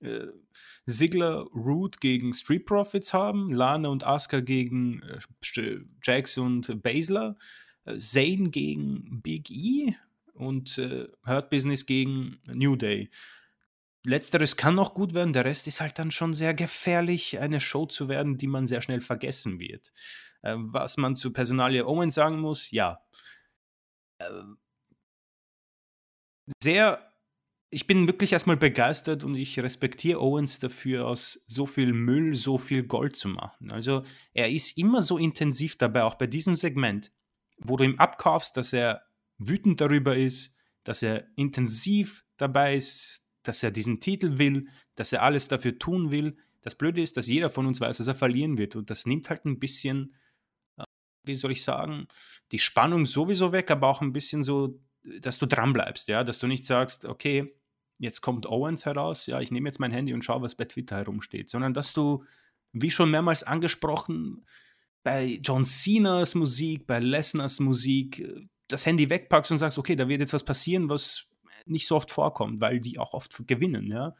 äh, 0.00 0.26
Ziggler 0.86 1.46
Root 1.54 2.00
gegen 2.00 2.34
Street 2.34 2.66
Profits 2.66 3.12
haben, 3.12 3.52
Lana 3.52 3.88
und 3.88 4.04
Asuka 4.04 4.40
gegen 4.40 5.02
äh, 5.02 5.80
Jax 6.02 6.38
und 6.38 6.82
Baszler, 6.82 7.36
äh, 7.86 7.96
Zane 7.98 8.50
gegen 8.50 9.22
Big 9.22 9.50
E 9.50 9.94
und 10.34 10.78
äh, 10.78 11.08
Hurt 11.26 11.50
Business 11.50 11.86
gegen 11.86 12.38
New 12.46 12.76
Day. 12.76 13.10
Letzteres 14.04 14.56
kann 14.56 14.76
noch 14.76 14.94
gut 14.94 15.14
werden, 15.14 15.32
der 15.32 15.44
Rest 15.44 15.66
ist 15.66 15.80
halt 15.80 15.98
dann 15.98 16.12
schon 16.12 16.32
sehr 16.32 16.54
gefährlich, 16.54 17.40
eine 17.40 17.60
Show 17.60 17.86
zu 17.86 18.08
werden, 18.08 18.36
die 18.36 18.46
man 18.46 18.66
sehr 18.68 18.80
schnell 18.80 19.00
vergessen 19.00 19.58
wird. 19.58 19.92
Äh, 20.42 20.54
was 20.58 20.96
man 20.96 21.16
zu 21.16 21.32
Personalie 21.32 21.86
Owen 21.86 22.10
sagen 22.10 22.38
muss, 22.40 22.70
ja. 22.70 23.00
Äh, 24.18 24.30
sehr 26.62 27.12
ich 27.70 27.86
bin 27.86 28.06
wirklich 28.06 28.32
erstmal 28.32 28.56
begeistert 28.56 29.24
und 29.24 29.34
ich 29.34 29.58
respektiere 29.58 30.20
Owens 30.20 30.60
dafür, 30.60 31.06
aus 31.06 31.44
so 31.46 31.66
viel 31.66 31.92
Müll 31.92 32.36
so 32.36 32.58
viel 32.58 32.84
Gold 32.84 33.16
zu 33.16 33.28
machen. 33.28 33.72
Also 33.72 34.04
er 34.32 34.50
ist 34.50 34.78
immer 34.78 35.02
so 35.02 35.18
intensiv 35.18 35.76
dabei, 35.76 36.04
auch 36.04 36.14
bei 36.14 36.26
diesem 36.26 36.54
Segment, 36.54 37.12
wo 37.58 37.76
du 37.76 37.84
ihm 37.84 37.98
abkaufst, 37.98 38.56
dass 38.56 38.72
er 38.72 39.02
wütend 39.38 39.80
darüber 39.80 40.16
ist, 40.16 40.54
dass 40.84 41.02
er 41.02 41.26
intensiv 41.36 42.24
dabei 42.36 42.76
ist, 42.76 43.26
dass 43.42 43.62
er 43.62 43.72
diesen 43.72 44.00
Titel 44.00 44.38
will, 44.38 44.68
dass 44.94 45.12
er 45.12 45.22
alles 45.22 45.48
dafür 45.48 45.78
tun 45.78 46.12
will. 46.12 46.36
Das 46.62 46.76
Blöde 46.76 47.02
ist, 47.02 47.16
dass 47.16 47.26
jeder 47.26 47.50
von 47.50 47.66
uns 47.66 47.80
weiß, 47.80 47.98
dass 47.98 48.06
er 48.06 48.14
verlieren 48.14 48.58
wird 48.58 48.76
und 48.76 48.90
das 48.90 49.06
nimmt 49.06 49.28
halt 49.28 49.44
ein 49.44 49.58
bisschen, 49.58 50.14
wie 51.24 51.34
soll 51.34 51.50
ich 51.50 51.64
sagen, 51.64 52.06
die 52.52 52.60
Spannung 52.60 53.06
sowieso 53.06 53.50
weg, 53.50 53.72
aber 53.72 53.88
auch 53.88 54.02
ein 54.02 54.12
bisschen 54.12 54.44
so 54.44 54.80
dass 55.20 55.38
du 55.38 55.46
dran 55.46 55.72
bleibst, 55.72 56.08
ja, 56.08 56.24
dass 56.24 56.38
du 56.38 56.46
nicht 56.46 56.64
sagst, 56.64 57.04
okay, 57.04 57.55
jetzt 57.98 58.20
kommt 58.20 58.46
Owens 58.46 58.86
heraus, 58.86 59.26
ja, 59.26 59.40
ich 59.40 59.50
nehme 59.50 59.68
jetzt 59.68 59.80
mein 59.80 59.92
Handy 59.92 60.12
und 60.12 60.24
schaue, 60.24 60.42
was 60.42 60.54
bei 60.54 60.64
Twitter 60.64 60.96
herumsteht, 60.96 61.48
sondern 61.48 61.74
dass 61.74 61.92
du, 61.92 62.24
wie 62.72 62.90
schon 62.90 63.10
mehrmals 63.10 63.42
angesprochen, 63.42 64.44
bei 65.02 65.38
John 65.42 65.64
Cenas 65.64 66.34
Musik, 66.34 66.86
bei 66.86 66.98
Lesners 66.98 67.60
Musik, 67.60 68.26
das 68.68 68.84
Handy 68.84 69.08
wegpackst 69.08 69.52
und 69.52 69.58
sagst, 69.58 69.78
okay, 69.78 69.96
da 69.96 70.08
wird 70.08 70.20
jetzt 70.20 70.32
was 70.32 70.44
passieren, 70.44 70.90
was 70.90 71.30
nicht 71.64 71.86
so 71.86 71.96
oft 71.96 72.10
vorkommt, 72.10 72.60
weil 72.60 72.80
die 72.80 72.98
auch 72.98 73.14
oft 73.14 73.46
gewinnen, 73.46 73.90
ja. 73.90 74.14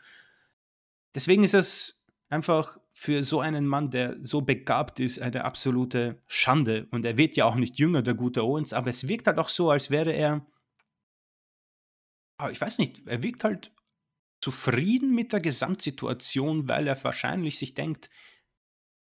Deswegen 1.14 1.45
ist 1.45 1.55
es 1.55 2.05
einfach 2.29 2.79
für 2.93 3.22
so 3.22 3.41
einen 3.41 3.66
Mann, 3.66 3.91
der 3.91 4.16
so 4.22 4.41
begabt 4.41 5.01
ist, 5.01 5.20
eine 5.20 5.45
absolute 5.45 6.22
Schande. 6.27 6.89
Und 6.91 7.05
er 7.05 7.16
wird 7.16 7.37
ja 7.37 7.45
auch 7.45 7.55
nicht 7.55 7.79
jünger, 7.79 8.03
der 8.03 8.14
gute 8.14 8.43
Owens, 8.43 8.72
aber 8.72 8.91
es 8.91 9.09
wirkt 9.09 9.27
halt 9.27 9.39
auch 9.39 9.49
so, 9.49 9.70
als 9.70 9.91
wäre 9.91 10.12
er 10.12 10.47
ich 12.51 12.61
weiß 12.61 12.78
nicht, 12.78 13.07
er 13.07 13.22
wirkt 13.22 13.45
halt 13.45 13.72
zufrieden 14.41 15.14
mit 15.14 15.32
der 15.32 15.41
Gesamtsituation, 15.41 16.68
weil 16.68 16.87
er 16.87 17.03
wahrscheinlich 17.03 17.59
sich 17.59 17.74
denkt, 17.74 18.11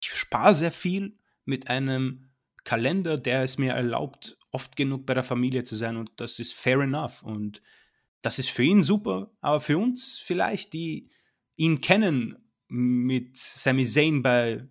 ich 0.02 0.10
spare 0.14 0.56
sehr 0.56 0.72
viel 0.72 1.18
mit 1.44 1.70
einem 1.70 2.32
Kalender, 2.64 3.18
der 3.18 3.44
es 3.44 3.58
mir 3.58 3.74
erlaubt, 3.74 4.38
oft 4.52 4.76
genug 4.76 5.06
bei 5.06 5.14
der 5.14 5.24
Familie 5.24 5.64
zu 5.64 5.76
sein 5.76 5.98
und 5.98 6.12
das 6.18 6.40
ist 6.40 6.54
fair 6.54 6.80
enough 6.80 7.22
und 7.24 7.62
das 8.22 8.40
ist 8.40 8.50
für 8.50 8.64
ihn 8.64 8.82
super, 8.82 9.32
aber 9.42 9.60
für 9.60 9.78
uns 9.78 10.18
vielleicht, 10.18 10.74
die 10.74 11.10
ihn 11.58 11.82
kennen 11.82 12.38
mit 12.68 13.38
Sami 13.38 13.86
Zayn 13.86 14.24
bei 14.24 14.68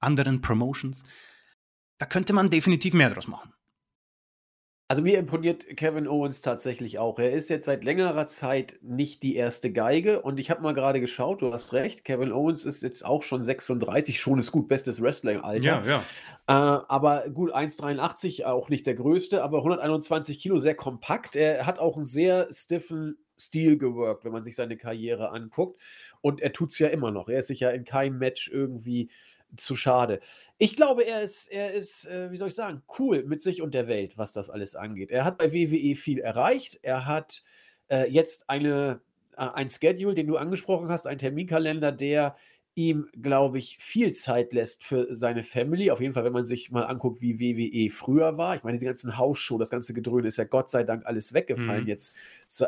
anderen 0.00 0.40
Promotions, 0.40 1.04
da 1.98 2.06
könnte 2.06 2.32
man 2.32 2.50
definitiv 2.50 2.94
mehr 2.94 3.10
draus 3.10 3.28
machen. 3.28 3.52
Also 4.90 5.02
mir 5.02 5.18
imponiert 5.18 5.76
Kevin 5.76 6.08
Owens 6.08 6.40
tatsächlich 6.40 6.98
auch. 6.98 7.18
Er 7.18 7.32
ist 7.32 7.50
jetzt 7.50 7.66
seit 7.66 7.84
längerer 7.84 8.26
Zeit 8.26 8.78
nicht 8.80 9.22
die 9.22 9.36
erste 9.36 9.70
Geige 9.70 10.22
und 10.22 10.40
ich 10.40 10.50
habe 10.50 10.62
mal 10.62 10.72
gerade 10.72 10.98
geschaut, 10.98 11.42
du 11.42 11.52
hast 11.52 11.74
recht, 11.74 12.06
Kevin 12.06 12.32
Owens 12.32 12.64
ist 12.64 12.82
jetzt 12.82 13.04
auch 13.04 13.22
schon 13.22 13.44
36, 13.44 14.18
schon 14.18 14.38
ist 14.38 14.50
gut, 14.50 14.66
bestes 14.66 15.02
Wrestling-Alter. 15.02 15.82
Ja, 15.84 15.84
ja. 15.84 16.02
Äh, 16.46 16.84
aber 16.88 17.28
gut, 17.28 17.54
1,83, 17.54 18.46
auch 18.46 18.70
nicht 18.70 18.86
der 18.86 18.94
größte, 18.94 19.42
aber 19.42 19.58
121 19.58 20.38
Kilo, 20.38 20.58
sehr 20.58 20.74
kompakt. 20.74 21.36
Er 21.36 21.66
hat 21.66 21.78
auch 21.78 21.96
einen 21.96 22.06
sehr 22.06 22.48
stiffen 22.50 23.18
Stil 23.38 23.76
geworkt, 23.76 24.24
wenn 24.24 24.32
man 24.32 24.42
sich 24.42 24.56
seine 24.56 24.76
Karriere 24.76 25.30
anguckt. 25.30 25.80
Und 26.22 26.40
er 26.40 26.52
tut 26.52 26.72
es 26.72 26.78
ja 26.78 26.88
immer 26.88 27.10
noch. 27.10 27.28
Er 27.28 27.40
ist 27.40 27.48
sich 27.48 27.60
ja 27.60 27.70
in 27.70 27.84
keinem 27.84 28.18
Match 28.18 28.50
irgendwie 28.50 29.10
zu 29.56 29.76
schade. 29.76 30.20
Ich 30.58 30.76
glaube, 30.76 31.04
er 31.04 31.22
ist, 31.22 31.46
er 31.50 31.72
ist, 31.72 32.06
äh, 32.06 32.30
wie 32.30 32.36
soll 32.36 32.48
ich 32.48 32.54
sagen, 32.54 32.82
cool 32.98 33.24
mit 33.24 33.42
sich 33.42 33.62
und 33.62 33.74
der 33.74 33.88
Welt, 33.88 34.18
was 34.18 34.32
das 34.32 34.50
alles 34.50 34.74
angeht. 34.74 35.10
Er 35.10 35.24
hat 35.24 35.38
bei 35.38 35.52
WWE 35.52 35.94
viel 35.96 36.18
erreicht. 36.18 36.78
Er 36.82 37.06
hat 37.06 37.42
äh, 37.88 38.10
jetzt 38.10 38.48
eine, 38.50 39.00
äh, 39.36 39.48
ein 39.48 39.70
Schedule, 39.70 40.14
den 40.14 40.26
du 40.26 40.36
angesprochen 40.36 40.88
hast, 40.88 41.06
ein 41.06 41.18
Terminkalender, 41.18 41.92
der 41.92 42.36
ihm, 42.74 43.08
glaube 43.20 43.58
ich, 43.58 43.78
viel 43.80 44.12
Zeit 44.12 44.52
lässt 44.52 44.84
für 44.84 45.08
seine 45.16 45.42
Family. 45.42 45.90
Auf 45.90 46.00
jeden 46.00 46.14
Fall, 46.14 46.22
wenn 46.22 46.32
man 46.32 46.46
sich 46.46 46.70
mal 46.70 46.84
anguckt, 46.84 47.20
wie 47.20 47.40
WWE 47.40 47.90
früher 47.90 48.38
war. 48.38 48.54
Ich 48.54 48.62
meine, 48.62 48.76
diese 48.76 48.86
ganzen 48.86 49.18
Hausshow, 49.18 49.58
das 49.58 49.70
ganze 49.70 49.94
Gedröhne 49.94 50.28
ist 50.28 50.36
ja 50.36 50.44
Gott 50.44 50.70
sei 50.70 50.84
Dank 50.84 51.04
alles 51.04 51.34
weggefallen 51.34 51.82
Mhm. 51.82 51.88
jetzt 51.88 52.16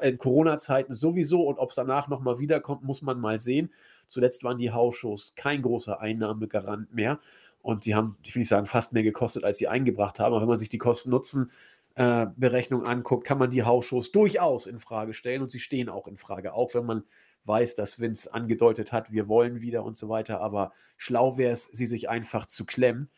in 0.02 0.18
Corona-Zeiten 0.18 0.94
sowieso. 0.94 1.42
Und 1.46 1.58
ob 1.58 1.70
es 1.70 1.76
danach 1.76 2.08
nochmal 2.08 2.40
wiederkommt, 2.40 2.82
muss 2.82 3.02
man 3.02 3.20
mal 3.20 3.38
sehen. 3.38 3.72
Zuletzt 4.10 4.42
waren 4.42 4.58
die 4.58 4.72
Hausshows 4.72 5.34
kein 5.36 5.62
großer 5.62 6.00
Einnahmegarant 6.00 6.92
mehr. 6.92 7.20
Und 7.62 7.86
die 7.86 7.94
haben, 7.94 8.16
ich 8.22 8.34
will 8.34 8.40
nicht 8.40 8.48
sagen, 8.48 8.66
fast 8.66 8.92
mehr 8.92 9.04
gekostet, 9.04 9.44
als 9.44 9.58
sie 9.58 9.68
eingebracht 9.68 10.18
haben. 10.18 10.32
Aber 10.32 10.40
wenn 10.40 10.48
man 10.48 10.58
sich 10.58 10.68
die 10.68 10.78
Kosten-Nutzen-Berechnung 10.78 12.84
äh, 12.84 12.88
anguckt, 12.88 13.24
kann 13.24 13.38
man 13.38 13.50
die 13.50 13.62
Hausshows 13.62 14.10
durchaus 14.12 14.66
in 14.66 14.80
Frage 14.80 15.14
stellen 15.14 15.42
und 15.42 15.50
sie 15.50 15.60
stehen 15.60 15.88
auch 15.88 16.08
in 16.08 16.16
Frage. 16.16 16.54
Auch 16.54 16.74
wenn 16.74 16.86
man 16.86 17.04
weiß, 17.44 17.76
dass 17.76 18.00
Vince 18.00 18.34
angedeutet 18.34 18.92
hat, 18.92 19.12
wir 19.12 19.28
wollen 19.28 19.60
wieder 19.60 19.84
und 19.84 19.96
so 19.96 20.08
weiter. 20.08 20.40
Aber 20.40 20.72
schlau 20.96 21.38
wäre 21.38 21.52
es, 21.52 21.64
sie 21.64 21.86
sich 21.86 22.08
einfach 22.08 22.46
zu 22.46 22.66
klemmen 22.66 23.10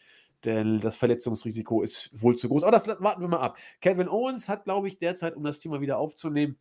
denn 0.45 0.80
das 0.80 0.97
Verletzungsrisiko 0.97 1.82
ist 1.82 2.11
wohl 2.12 2.36
zu 2.36 2.49
groß. 2.49 2.64
Aber 2.64 2.72
das 2.72 2.88
warten 2.88 3.20
wir 3.20 3.28
mal 3.28 3.40
ab. 3.40 3.57
Kevin 3.80 4.09
Owens 4.09 4.49
hat, 4.49 4.64
glaube 4.64 4.88
ich, 4.88 4.99
derzeit, 4.99 5.36
um 5.36 5.45
das 5.45 5.61
Thema 5.61 5.80
wieder 5.80 5.99
aufzunehmen, 5.99 6.59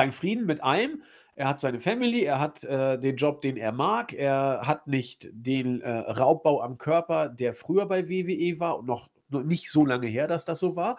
seinen 0.00 0.12
Frieden 0.12 0.46
mit 0.46 0.62
allem. 0.62 1.02
Er 1.36 1.48
hat 1.48 1.60
seine 1.60 1.78
Family, 1.78 2.22
er 2.22 2.40
hat 2.40 2.64
äh, 2.64 2.98
den 2.98 3.16
Job, 3.16 3.42
den 3.42 3.56
er 3.56 3.72
mag. 3.72 4.12
Er 4.14 4.62
hat 4.64 4.86
nicht 4.86 5.28
den 5.30 5.82
äh, 5.82 5.90
Raubbau 5.90 6.62
am 6.62 6.78
Körper, 6.78 7.28
der 7.28 7.54
früher 7.54 7.86
bei 7.86 8.08
WWE 8.08 8.58
war 8.60 8.78
und 8.78 8.86
noch, 8.86 9.10
noch, 9.28 9.42
nicht 9.42 9.70
so 9.70 9.84
lange 9.84 10.06
her, 10.06 10.26
dass 10.26 10.44
das 10.44 10.58
so 10.58 10.74
war. 10.76 10.98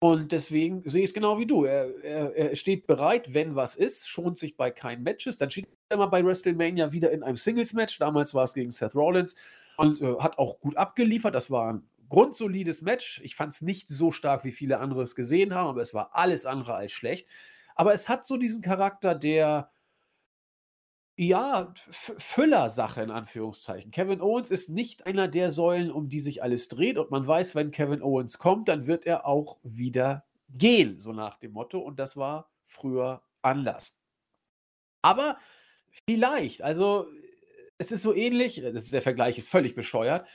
Und 0.00 0.32
deswegen 0.32 0.82
sehe 0.84 1.02
ich 1.02 1.10
es 1.10 1.14
genau 1.14 1.38
wie 1.38 1.46
du. 1.46 1.64
Er, 1.64 2.04
er, 2.04 2.36
er, 2.36 2.56
steht 2.56 2.86
bereit, 2.86 3.32
wenn 3.32 3.54
was 3.54 3.76
ist, 3.76 4.08
schont 4.08 4.36
sich 4.36 4.56
bei 4.56 4.70
keinen 4.70 5.02
Matches. 5.02 5.38
Dann 5.38 5.50
steht 5.50 5.68
er 5.88 5.94
immer 5.94 6.08
bei 6.08 6.24
WrestleMania 6.24 6.92
wieder 6.92 7.12
in 7.12 7.22
einem 7.22 7.36
Singles-Match. 7.36 7.98
Damals 8.00 8.34
war 8.34 8.44
es 8.44 8.54
gegen 8.54 8.72
Seth 8.72 8.94
Rollins 8.96 9.36
und 9.76 10.00
äh, 10.02 10.16
hat 10.18 10.38
auch 10.38 10.60
gut 10.60 10.76
abgeliefert. 10.76 11.34
Das 11.34 11.50
war 11.50 11.72
ein 11.72 11.84
grundsolides 12.08 12.82
Match. 12.82 13.20
Ich 13.24 13.36
fand 13.36 13.54
es 13.54 13.62
nicht 13.62 13.88
so 13.88 14.12
stark, 14.12 14.44
wie 14.44 14.52
viele 14.52 14.78
andere 14.78 15.02
es 15.02 15.14
gesehen 15.14 15.54
haben, 15.54 15.68
aber 15.68 15.82
es 15.82 15.94
war 15.94 16.10
alles 16.12 16.46
andere 16.46 16.74
als 16.74 16.92
schlecht. 16.92 17.26
Aber 17.74 17.94
es 17.94 18.08
hat 18.08 18.24
so 18.24 18.36
diesen 18.36 18.62
Charakter 18.62 19.14
der, 19.14 19.70
ja, 21.16 21.72
Füller-Sache 21.90 23.02
in 23.02 23.10
Anführungszeichen. 23.10 23.90
Kevin 23.92 24.20
Owens 24.20 24.50
ist 24.50 24.68
nicht 24.68 25.06
einer 25.06 25.28
der 25.28 25.52
Säulen, 25.52 25.92
um 25.92 26.08
die 26.08 26.20
sich 26.20 26.42
alles 26.42 26.68
dreht. 26.68 26.98
Und 26.98 27.10
man 27.10 27.26
weiß, 27.26 27.54
wenn 27.54 27.70
Kevin 27.70 28.02
Owens 28.02 28.38
kommt, 28.38 28.68
dann 28.68 28.86
wird 28.86 29.06
er 29.06 29.26
auch 29.26 29.58
wieder 29.62 30.24
gehen, 30.48 30.98
so 30.98 31.12
nach 31.12 31.38
dem 31.38 31.52
Motto. 31.52 31.78
Und 31.78 32.00
das 32.00 32.16
war 32.16 32.50
früher 32.66 33.22
anders. 33.42 34.00
Aber 35.02 35.38
vielleicht, 36.08 36.62
also 36.62 37.06
es 37.78 37.92
ist 37.92 38.02
so 38.02 38.14
ähnlich, 38.14 38.60
das 38.60 38.84
ist, 38.84 38.92
der 38.92 39.02
Vergleich 39.02 39.38
ist 39.38 39.48
völlig 39.48 39.74
bescheuert, 39.74 40.26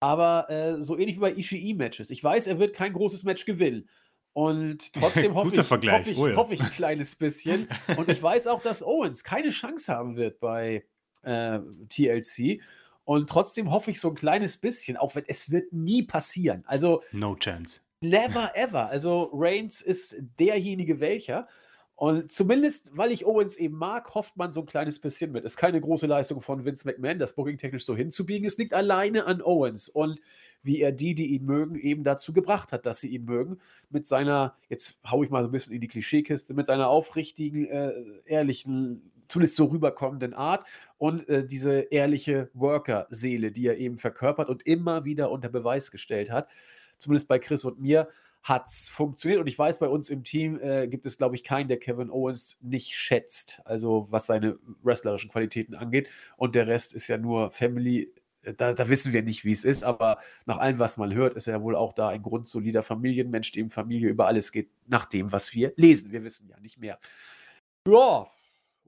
aber 0.00 0.50
äh, 0.50 0.82
so 0.82 0.98
ähnlich 0.98 1.16
wie 1.16 1.20
bei 1.20 1.34
Ishii-Matches. 1.34 2.10
Ich 2.10 2.22
weiß, 2.22 2.48
er 2.48 2.58
wird 2.58 2.74
kein 2.74 2.92
großes 2.92 3.22
Match 3.22 3.44
gewinnen. 3.44 3.88
Und 4.36 4.92
trotzdem 4.92 5.34
hoffe 5.34 5.58
ich, 5.58 5.70
hoffe, 5.70 6.10
ich, 6.10 6.18
oh 6.18 6.28
ja. 6.28 6.36
hoffe 6.36 6.52
ich 6.52 6.60
ein 6.60 6.70
kleines 6.70 7.14
bisschen. 7.14 7.68
Und 7.96 8.10
ich 8.10 8.22
weiß 8.22 8.48
auch, 8.48 8.60
dass 8.60 8.82
Owens 8.82 9.24
keine 9.24 9.48
Chance 9.48 9.90
haben 9.90 10.16
wird 10.16 10.40
bei 10.40 10.84
äh, 11.22 11.60
TLC. 11.88 12.60
Und 13.04 13.30
trotzdem 13.30 13.70
hoffe 13.70 13.90
ich 13.90 13.98
so 13.98 14.10
ein 14.10 14.14
kleines 14.14 14.58
bisschen, 14.58 14.98
auch 14.98 15.14
wenn 15.14 15.24
es 15.26 15.50
wird 15.50 15.72
nie 15.72 16.02
passieren. 16.02 16.64
Also 16.66 17.00
no 17.12 17.34
chance. 17.36 17.80
Never 18.02 18.54
ever. 18.54 18.90
Also 18.90 19.30
Reigns 19.32 19.80
ist 19.80 20.16
derjenige 20.38 21.00
welcher. 21.00 21.48
Und 21.94 22.30
zumindest, 22.30 22.94
weil 22.94 23.12
ich 23.12 23.24
Owens 23.24 23.56
eben 23.56 23.78
mag, 23.78 24.14
hofft 24.14 24.36
man 24.36 24.52
so 24.52 24.60
ein 24.60 24.66
kleines 24.66 24.98
bisschen 24.98 25.32
mit. 25.32 25.46
Ist 25.46 25.56
keine 25.56 25.80
große 25.80 26.06
Leistung 26.06 26.42
von 26.42 26.66
Vince 26.66 26.86
McMahon, 26.86 27.18
das 27.18 27.34
Booking 27.34 27.56
technisch 27.56 27.86
so 27.86 27.96
hinzubiegen. 27.96 28.46
Es 28.46 28.58
liegt 28.58 28.74
alleine 28.74 29.24
an 29.24 29.40
Owens 29.40 29.88
und 29.88 30.20
wie 30.66 30.80
er 30.80 30.92
die, 30.92 31.14
die 31.14 31.28
ihn 31.28 31.46
mögen, 31.46 31.76
eben 31.76 32.04
dazu 32.04 32.32
gebracht 32.32 32.72
hat, 32.72 32.86
dass 32.86 33.00
sie 33.00 33.08
ihn 33.08 33.24
mögen. 33.24 33.58
Mit 33.90 34.06
seiner, 34.06 34.56
jetzt 34.68 34.98
haue 35.08 35.24
ich 35.24 35.30
mal 35.30 35.42
so 35.42 35.48
ein 35.48 35.52
bisschen 35.52 35.74
in 35.74 35.80
die 35.80 35.88
Klischeekiste, 35.88 36.54
mit 36.54 36.66
seiner 36.66 36.88
aufrichtigen, 36.88 37.66
äh, 37.66 37.92
ehrlichen, 38.26 39.12
zumindest 39.28 39.56
so 39.56 39.66
rüberkommenden 39.66 40.34
Art 40.34 40.66
und 40.98 41.28
äh, 41.28 41.46
diese 41.46 41.80
ehrliche 41.90 42.50
Worker-Seele, 42.54 43.52
die 43.52 43.66
er 43.66 43.78
eben 43.78 43.98
verkörpert 43.98 44.48
und 44.48 44.66
immer 44.66 45.04
wieder 45.04 45.30
unter 45.30 45.48
Beweis 45.48 45.90
gestellt 45.90 46.30
hat. 46.30 46.48
Zumindest 46.98 47.28
bei 47.28 47.38
Chris 47.38 47.64
und 47.64 47.80
mir 47.80 48.08
hat 48.42 48.68
es 48.68 48.88
funktioniert. 48.88 49.40
Und 49.40 49.48
ich 49.48 49.58
weiß, 49.58 49.80
bei 49.80 49.88
uns 49.88 50.08
im 50.08 50.22
Team 50.22 50.60
äh, 50.60 50.86
gibt 50.86 51.04
es, 51.04 51.18
glaube 51.18 51.34
ich, 51.34 51.42
keinen, 51.42 51.68
der 51.68 51.78
Kevin 51.78 52.10
Owens 52.10 52.58
nicht 52.62 52.96
schätzt, 52.96 53.60
also 53.64 54.06
was 54.10 54.26
seine 54.26 54.58
wrestlerischen 54.82 55.30
Qualitäten 55.30 55.74
angeht. 55.74 56.08
Und 56.36 56.54
der 56.54 56.68
Rest 56.68 56.94
ist 56.94 57.08
ja 57.08 57.18
nur 57.18 57.50
Family. 57.50 58.12
Da, 58.56 58.72
da 58.72 58.88
wissen 58.88 59.12
wir 59.12 59.22
nicht, 59.22 59.44
wie 59.44 59.52
es 59.52 59.64
ist, 59.64 59.82
aber 59.82 60.18
nach 60.44 60.58
allem, 60.58 60.78
was 60.78 60.96
man 60.96 61.12
hört, 61.12 61.34
ist 61.34 61.48
er 61.48 61.62
wohl 61.62 61.74
auch 61.74 61.92
da 61.92 62.08
ein 62.08 62.22
grundsolider 62.22 62.82
Familienmensch, 62.82 63.50
dem 63.52 63.70
Familie 63.70 64.08
über 64.08 64.26
alles 64.26 64.52
geht, 64.52 64.70
nach 64.86 65.04
dem, 65.06 65.32
was 65.32 65.52
wir 65.52 65.72
lesen. 65.76 66.12
Wir 66.12 66.22
wissen 66.22 66.48
ja 66.48 66.58
nicht 66.60 66.78
mehr. 66.78 66.98
Ja, 67.88 68.26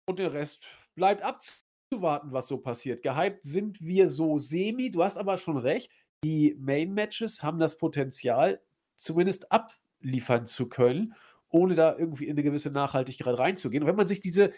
und 0.07 0.19
der 0.19 0.33
Rest 0.33 0.65
bleibt 0.95 1.23
abzuwarten, 1.23 2.33
was 2.33 2.47
so 2.47 2.59
passiert. 2.59 3.03
Gehypt 3.03 3.45
sind 3.45 3.85
wir 3.85 4.09
so 4.09 4.39
semi. 4.39 4.91
Du 4.91 5.03
hast 5.03 5.17
aber 5.17 5.39
schon 5.39 5.57
recht. 5.57 5.91
Die 6.25 6.57
Main-Matches 6.59 7.43
haben 7.43 7.59
das 7.59 7.79
Potenzial, 7.79 8.61
zumindest 8.97 9.51
abliefern 9.53 10.47
zu 10.47 10.69
können, 10.69 11.15
ohne 11.49 11.75
da 11.75 11.97
irgendwie 11.97 12.25
in 12.25 12.33
eine 12.33 12.43
gewisse 12.43 12.71
Nachhaltigkeit 12.71 13.39
reinzugehen. 13.39 13.83
Und 13.83 13.89
wenn 13.89 13.97
man 13.97 14.07
sich 14.07 14.21
diese 14.21 14.53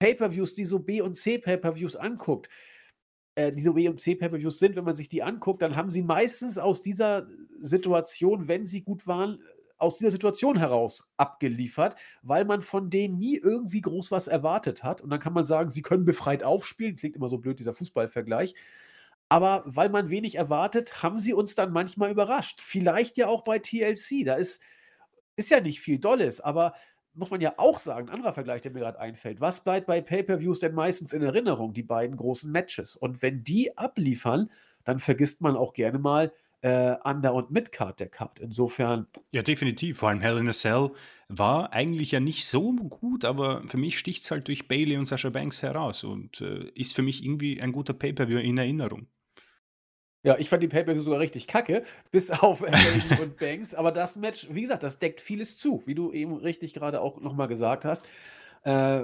Pay-per-Views, 0.00 0.54
die 0.54 0.64
so 0.64 0.80
B- 0.80 1.00
und 1.00 1.16
C-Pay-per-Views 1.16 1.96
anguckt, 1.96 2.48
äh, 3.34 3.52
diese 3.52 3.72
B- 3.72 3.88
und 3.88 4.00
C-Pay-per-Views 4.00 4.58
sind, 4.58 4.76
wenn 4.76 4.84
man 4.84 4.94
sich 4.94 5.08
die 5.08 5.22
anguckt, 5.22 5.62
dann 5.62 5.76
haben 5.76 5.90
sie 5.90 6.02
meistens 6.02 6.58
aus 6.58 6.82
dieser 6.82 7.26
Situation, 7.60 8.48
wenn 8.48 8.66
sie 8.66 8.82
gut 8.82 9.06
waren, 9.06 9.42
aus 9.78 9.98
dieser 9.98 10.12
Situation 10.12 10.56
heraus 10.58 11.12
abgeliefert, 11.16 11.96
weil 12.22 12.44
man 12.44 12.62
von 12.62 12.88
denen 12.88 13.18
nie 13.18 13.36
irgendwie 13.36 13.80
groß 13.80 14.12
was 14.12 14.28
erwartet 14.28 14.84
hat. 14.84 15.00
Und 15.00 15.10
dann 15.10 15.18
kann 15.18 15.32
man 15.32 15.44
sagen, 15.44 15.70
sie 15.70 15.82
können 15.82 16.04
befreit 16.04 16.44
aufspielen. 16.44 16.94
Klingt 16.94 17.16
immer 17.16 17.28
so 17.28 17.38
blöd, 17.38 17.58
dieser 17.58 17.74
Fußballvergleich. 17.74 18.54
Aber 19.28 19.64
weil 19.66 19.88
man 19.88 20.08
wenig 20.08 20.36
erwartet, 20.36 21.02
haben 21.02 21.18
sie 21.18 21.34
uns 21.34 21.56
dann 21.56 21.72
manchmal 21.72 22.12
überrascht. 22.12 22.60
Vielleicht 22.60 23.16
ja 23.16 23.26
auch 23.26 23.42
bei 23.42 23.58
TLC. 23.58 24.24
Da 24.24 24.34
ist, 24.34 24.62
ist 25.34 25.50
ja 25.50 25.60
nicht 25.60 25.80
viel 25.80 25.98
Dolles, 25.98 26.40
aber 26.40 26.74
muss 27.14 27.30
man 27.30 27.40
ja 27.40 27.54
auch 27.56 27.78
sagen, 27.78 28.08
ein 28.08 28.14
anderer 28.14 28.32
Vergleich, 28.32 28.62
der 28.62 28.72
mir 28.72 28.80
gerade 28.80 28.98
einfällt. 28.98 29.40
Was 29.40 29.64
bleibt 29.64 29.86
bei 29.86 30.00
Pay-Per-Views 30.00 30.60
denn 30.60 30.74
meistens 30.74 31.12
in 31.12 31.22
Erinnerung? 31.22 31.72
Die 31.72 31.82
beiden 31.82 32.16
großen 32.16 32.50
Matches. 32.50 32.96
Und 32.96 33.22
wenn 33.22 33.44
die 33.44 33.76
abliefern, 33.76 34.50
dann 34.84 34.98
vergisst 34.98 35.40
man 35.40 35.56
auch 35.56 35.74
gerne 35.74 35.98
mal 35.98 36.32
äh, 36.62 36.94
Under- 37.04 37.34
und 37.34 37.50
Midcard 37.50 38.00
der 38.00 38.08
Card. 38.08 38.38
Insofern. 38.38 39.06
Ja, 39.32 39.42
definitiv. 39.42 39.98
Vor 39.98 40.08
allem 40.08 40.20
Hell 40.20 40.38
in 40.38 40.48
a 40.48 40.52
Cell 40.52 40.90
war 41.28 41.72
eigentlich 41.72 42.12
ja 42.12 42.20
nicht 42.20 42.46
so 42.46 42.72
gut, 42.72 43.24
aber 43.24 43.62
für 43.66 43.78
mich 43.78 43.98
sticht 43.98 44.22
es 44.22 44.30
halt 44.30 44.48
durch 44.48 44.68
Bailey 44.68 44.96
und 44.96 45.06
Sasha 45.06 45.30
Banks 45.30 45.62
heraus 45.62 46.04
und 46.04 46.40
äh, 46.40 46.70
ist 46.74 46.94
für 46.94 47.02
mich 47.02 47.24
irgendwie 47.24 47.60
ein 47.60 47.72
guter 47.72 47.92
Pay-Per-View 47.92 48.38
in 48.38 48.58
Erinnerung. 48.58 49.06
Ja, 50.24 50.38
ich 50.38 50.48
fand 50.48 50.62
die 50.62 50.68
Pay-Per-View 50.68 51.00
sogar 51.00 51.20
richtig 51.20 51.46
kacke, 51.46 51.82
bis 52.10 52.30
auf 52.30 52.60
Bailey 52.60 53.20
und 53.20 53.36
Banks. 53.38 53.74
Aber 53.74 53.92
das 53.92 54.16
Match, 54.16 54.46
wie 54.50 54.62
gesagt, 54.62 54.82
das 54.82 54.98
deckt 54.98 55.20
vieles 55.20 55.56
zu, 55.56 55.82
wie 55.86 55.94
du 55.94 56.12
eben 56.12 56.34
richtig 56.34 56.74
gerade 56.74 57.00
auch 57.00 57.20
nochmal 57.20 57.48
gesagt 57.48 57.84
hast. 57.84 58.06
Äh, 58.64 59.02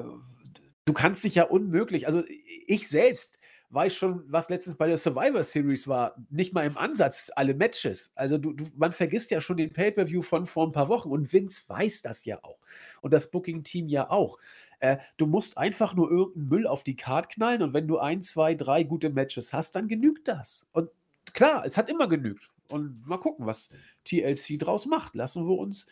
du 0.85 0.93
kannst 0.95 1.25
dich 1.25 1.35
ja 1.35 1.45
unmöglich, 1.45 2.07
also 2.07 2.23
ich 2.67 2.89
selbst 2.89 3.39
weiß 3.71 3.95
schon, 3.95 4.25
was 4.29 4.49
letztens 4.49 4.77
bei 4.77 4.87
der 4.87 4.97
Survivor 4.97 5.43
Series 5.45 5.87
war, 5.89 6.15
nicht 6.31 6.55
mal 6.55 6.67
im 6.67 6.79
Ansatz 6.79 7.31
alle 7.35 7.55
Matches. 7.55 8.13
Also 8.15 8.39
du, 8.39 8.55
du, 8.55 8.65
man 8.77 8.93
vergisst 8.93 9.31
ja 9.31 9.41
schon 9.41 9.59
den 9.59 9.73
Pay-per-View 9.73 10.23
von 10.23 10.47
vor 10.47 10.67
ein 10.67 10.73
paar 10.73 10.89
Wochen 10.89 11.11
und 11.11 11.33
Vince 11.33 11.63
weiß 11.67 12.03
das 12.03 12.25
ja 12.25 12.43
auch 12.43 12.59
und 13.03 13.13
das 13.13 13.31
Booking-Team 13.31 13.89
ja 13.89 14.09
auch. 14.09 14.39
Äh, 14.81 14.99
du 15.17 15.27
musst 15.27 15.59
einfach 15.59 15.95
nur 15.95 16.11
irgendeinen 16.11 16.49
Müll 16.49 16.67
auf 16.67 16.83
die 16.83 16.97
Card 16.97 17.29
knallen 17.31 17.63
und 17.63 17.75
wenn 17.75 17.89
du 17.89 17.99
ein, 17.99 18.23
zwei, 18.23 18.55
drei 18.55 18.85
gute 18.85 19.11
Matches 19.11 19.53
hast, 19.53 19.75
dann 19.75 19.89
genügt 19.89 20.29
das. 20.29 20.69
Und 20.73 20.89
klar, 21.35 21.65
es 21.65 21.77
hat 21.77 21.89
immer 21.89 22.09
genügt. 22.09 22.51
Und 22.71 23.07
mal 23.07 23.19
gucken, 23.19 23.47
was 23.47 23.71
TLC 24.05 24.59
draus 24.59 24.87
macht. 24.87 25.15
Lassen 25.15 25.49
wir 25.49 25.57
uns 25.57 25.87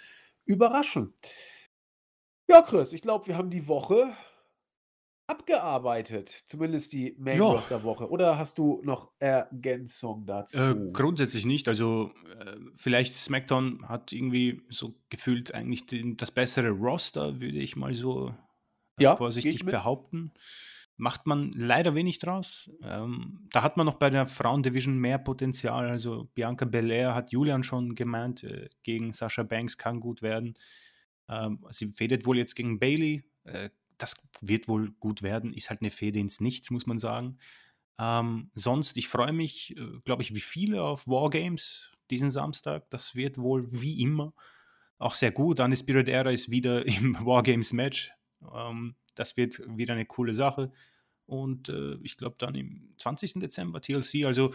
überraschen. 0.44 1.14
Ja, 2.48 2.62
Chris, 2.62 2.92
ich 2.92 3.02
glaube, 3.02 3.26
wir 3.26 3.36
haben 3.36 3.50
die 3.50 3.66
Woche 3.66 4.14
abgearbeitet. 5.26 6.44
Zumindest 6.46 6.92
die 6.92 7.16
Main. 7.18 7.40
Roster 7.40 7.82
Woche. 7.82 8.08
Oder 8.08 8.38
hast 8.38 8.58
du 8.58 8.80
noch 8.84 9.10
Ergänzung 9.18 10.26
dazu? 10.26 10.58
Äh, 10.58 10.92
grundsätzlich 10.92 11.44
nicht. 11.46 11.66
Also 11.66 12.12
äh, 12.38 12.56
vielleicht 12.74 13.16
SmackDown 13.16 13.88
hat 13.88 14.12
irgendwie 14.12 14.62
so 14.68 14.94
gefühlt 15.08 15.54
eigentlich 15.54 15.86
den, 15.86 16.16
das 16.16 16.30
bessere 16.30 16.70
Roster, 16.70 17.40
würde 17.40 17.58
ich 17.58 17.74
mal 17.74 17.94
so 17.94 18.28
äh, 18.98 19.02
ja, 19.02 19.16
vorsichtig 19.16 19.64
behaupten 19.64 20.32
macht 20.96 21.26
man 21.26 21.52
leider 21.52 21.94
wenig 21.94 22.18
draus. 22.18 22.70
Ähm, 22.82 23.46
da 23.50 23.62
hat 23.62 23.76
man 23.76 23.86
noch 23.86 23.94
bei 23.94 24.10
der 24.10 24.26
Frauendivision 24.26 24.98
mehr 24.98 25.18
Potenzial. 25.18 25.88
Also 25.88 26.30
Bianca 26.34 26.64
Belair 26.64 27.14
hat 27.14 27.32
Julian 27.32 27.62
schon 27.62 27.94
gemeint, 27.94 28.44
äh, 28.44 28.68
gegen 28.82 29.12
Sasha 29.12 29.42
Banks 29.42 29.78
kann 29.78 30.00
gut 30.00 30.22
werden. 30.22 30.54
Ähm, 31.28 31.64
sie 31.70 31.92
fädet 31.92 32.26
wohl 32.26 32.38
jetzt 32.38 32.54
gegen 32.54 32.78
Bailey. 32.78 33.24
Äh, 33.44 33.70
das 33.98 34.14
wird 34.40 34.68
wohl 34.68 34.92
gut 34.92 35.22
werden. 35.22 35.52
Ist 35.52 35.70
halt 35.70 35.82
eine 35.82 35.90
Fehde 35.90 36.18
ins 36.18 36.40
Nichts, 36.40 36.70
muss 36.70 36.86
man 36.86 36.98
sagen. 36.98 37.38
Ähm, 37.98 38.50
sonst, 38.54 38.96
ich 38.96 39.08
freue 39.08 39.32
mich, 39.32 39.76
äh, 39.76 40.00
glaube 40.04 40.22
ich, 40.22 40.34
wie 40.34 40.40
viele 40.40 40.82
auf 40.82 41.06
Wargames 41.06 41.92
diesen 42.10 42.30
Samstag. 42.30 42.88
Das 42.90 43.14
wird 43.14 43.38
wohl 43.38 43.66
wie 43.70 44.00
immer 44.00 44.32
auch 44.98 45.14
sehr 45.14 45.30
gut. 45.30 45.60
Anne 45.60 45.76
Spirit 45.76 46.08
Era 46.08 46.30
ist 46.30 46.50
wieder 46.50 46.86
im 46.86 47.14
Wargames 47.24 47.72
Match. 47.72 48.12
Ähm, 48.54 48.94
das 49.16 49.36
wird 49.36 49.60
wieder 49.76 49.94
eine 49.94 50.06
coole 50.06 50.32
Sache. 50.32 50.70
Und 51.26 51.68
äh, 51.68 51.96
ich 52.02 52.16
glaube 52.16 52.36
dann 52.38 52.54
im 52.54 52.94
20. 52.98 53.34
Dezember 53.34 53.80
TLC. 53.80 54.24
Also 54.24 54.52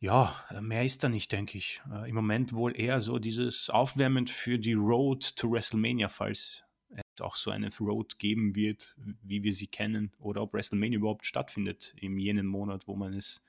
Ja, 0.00 0.34
mehr 0.60 0.84
ist 0.84 1.04
da 1.04 1.08
nicht, 1.08 1.30
denke 1.32 1.58
ich. 1.58 1.80
Äh, 1.92 2.08
Im 2.08 2.16
Moment 2.16 2.52
wohl 2.52 2.78
eher 2.78 3.00
so 3.00 3.18
dieses 3.18 3.70
Aufwärmen 3.70 4.26
für 4.26 4.58
die 4.58 4.74
Road 4.74 5.36
to 5.36 5.50
WrestleMania, 5.50 6.08
falls 6.08 6.64
es 6.90 7.20
auch 7.20 7.36
so 7.36 7.50
eine 7.50 7.68
Road 7.80 8.18
geben 8.18 8.54
wird, 8.54 8.96
wie 9.22 9.42
wir 9.42 9.52
sie 9.52 9.66
kennen, 9.66 10.12
oder 10.18 10.42
ob 10.42 10.54
WrestleMania 10.54 10.98
überhaupt 10.98 11.26
stattfindet 11.26 11.94
im 11.96 12.18
jenen 12.18 12.46
Monat, 12.46 12.86
wo 12.86 12.96
man 12.96 13.12
es 13.12 13.42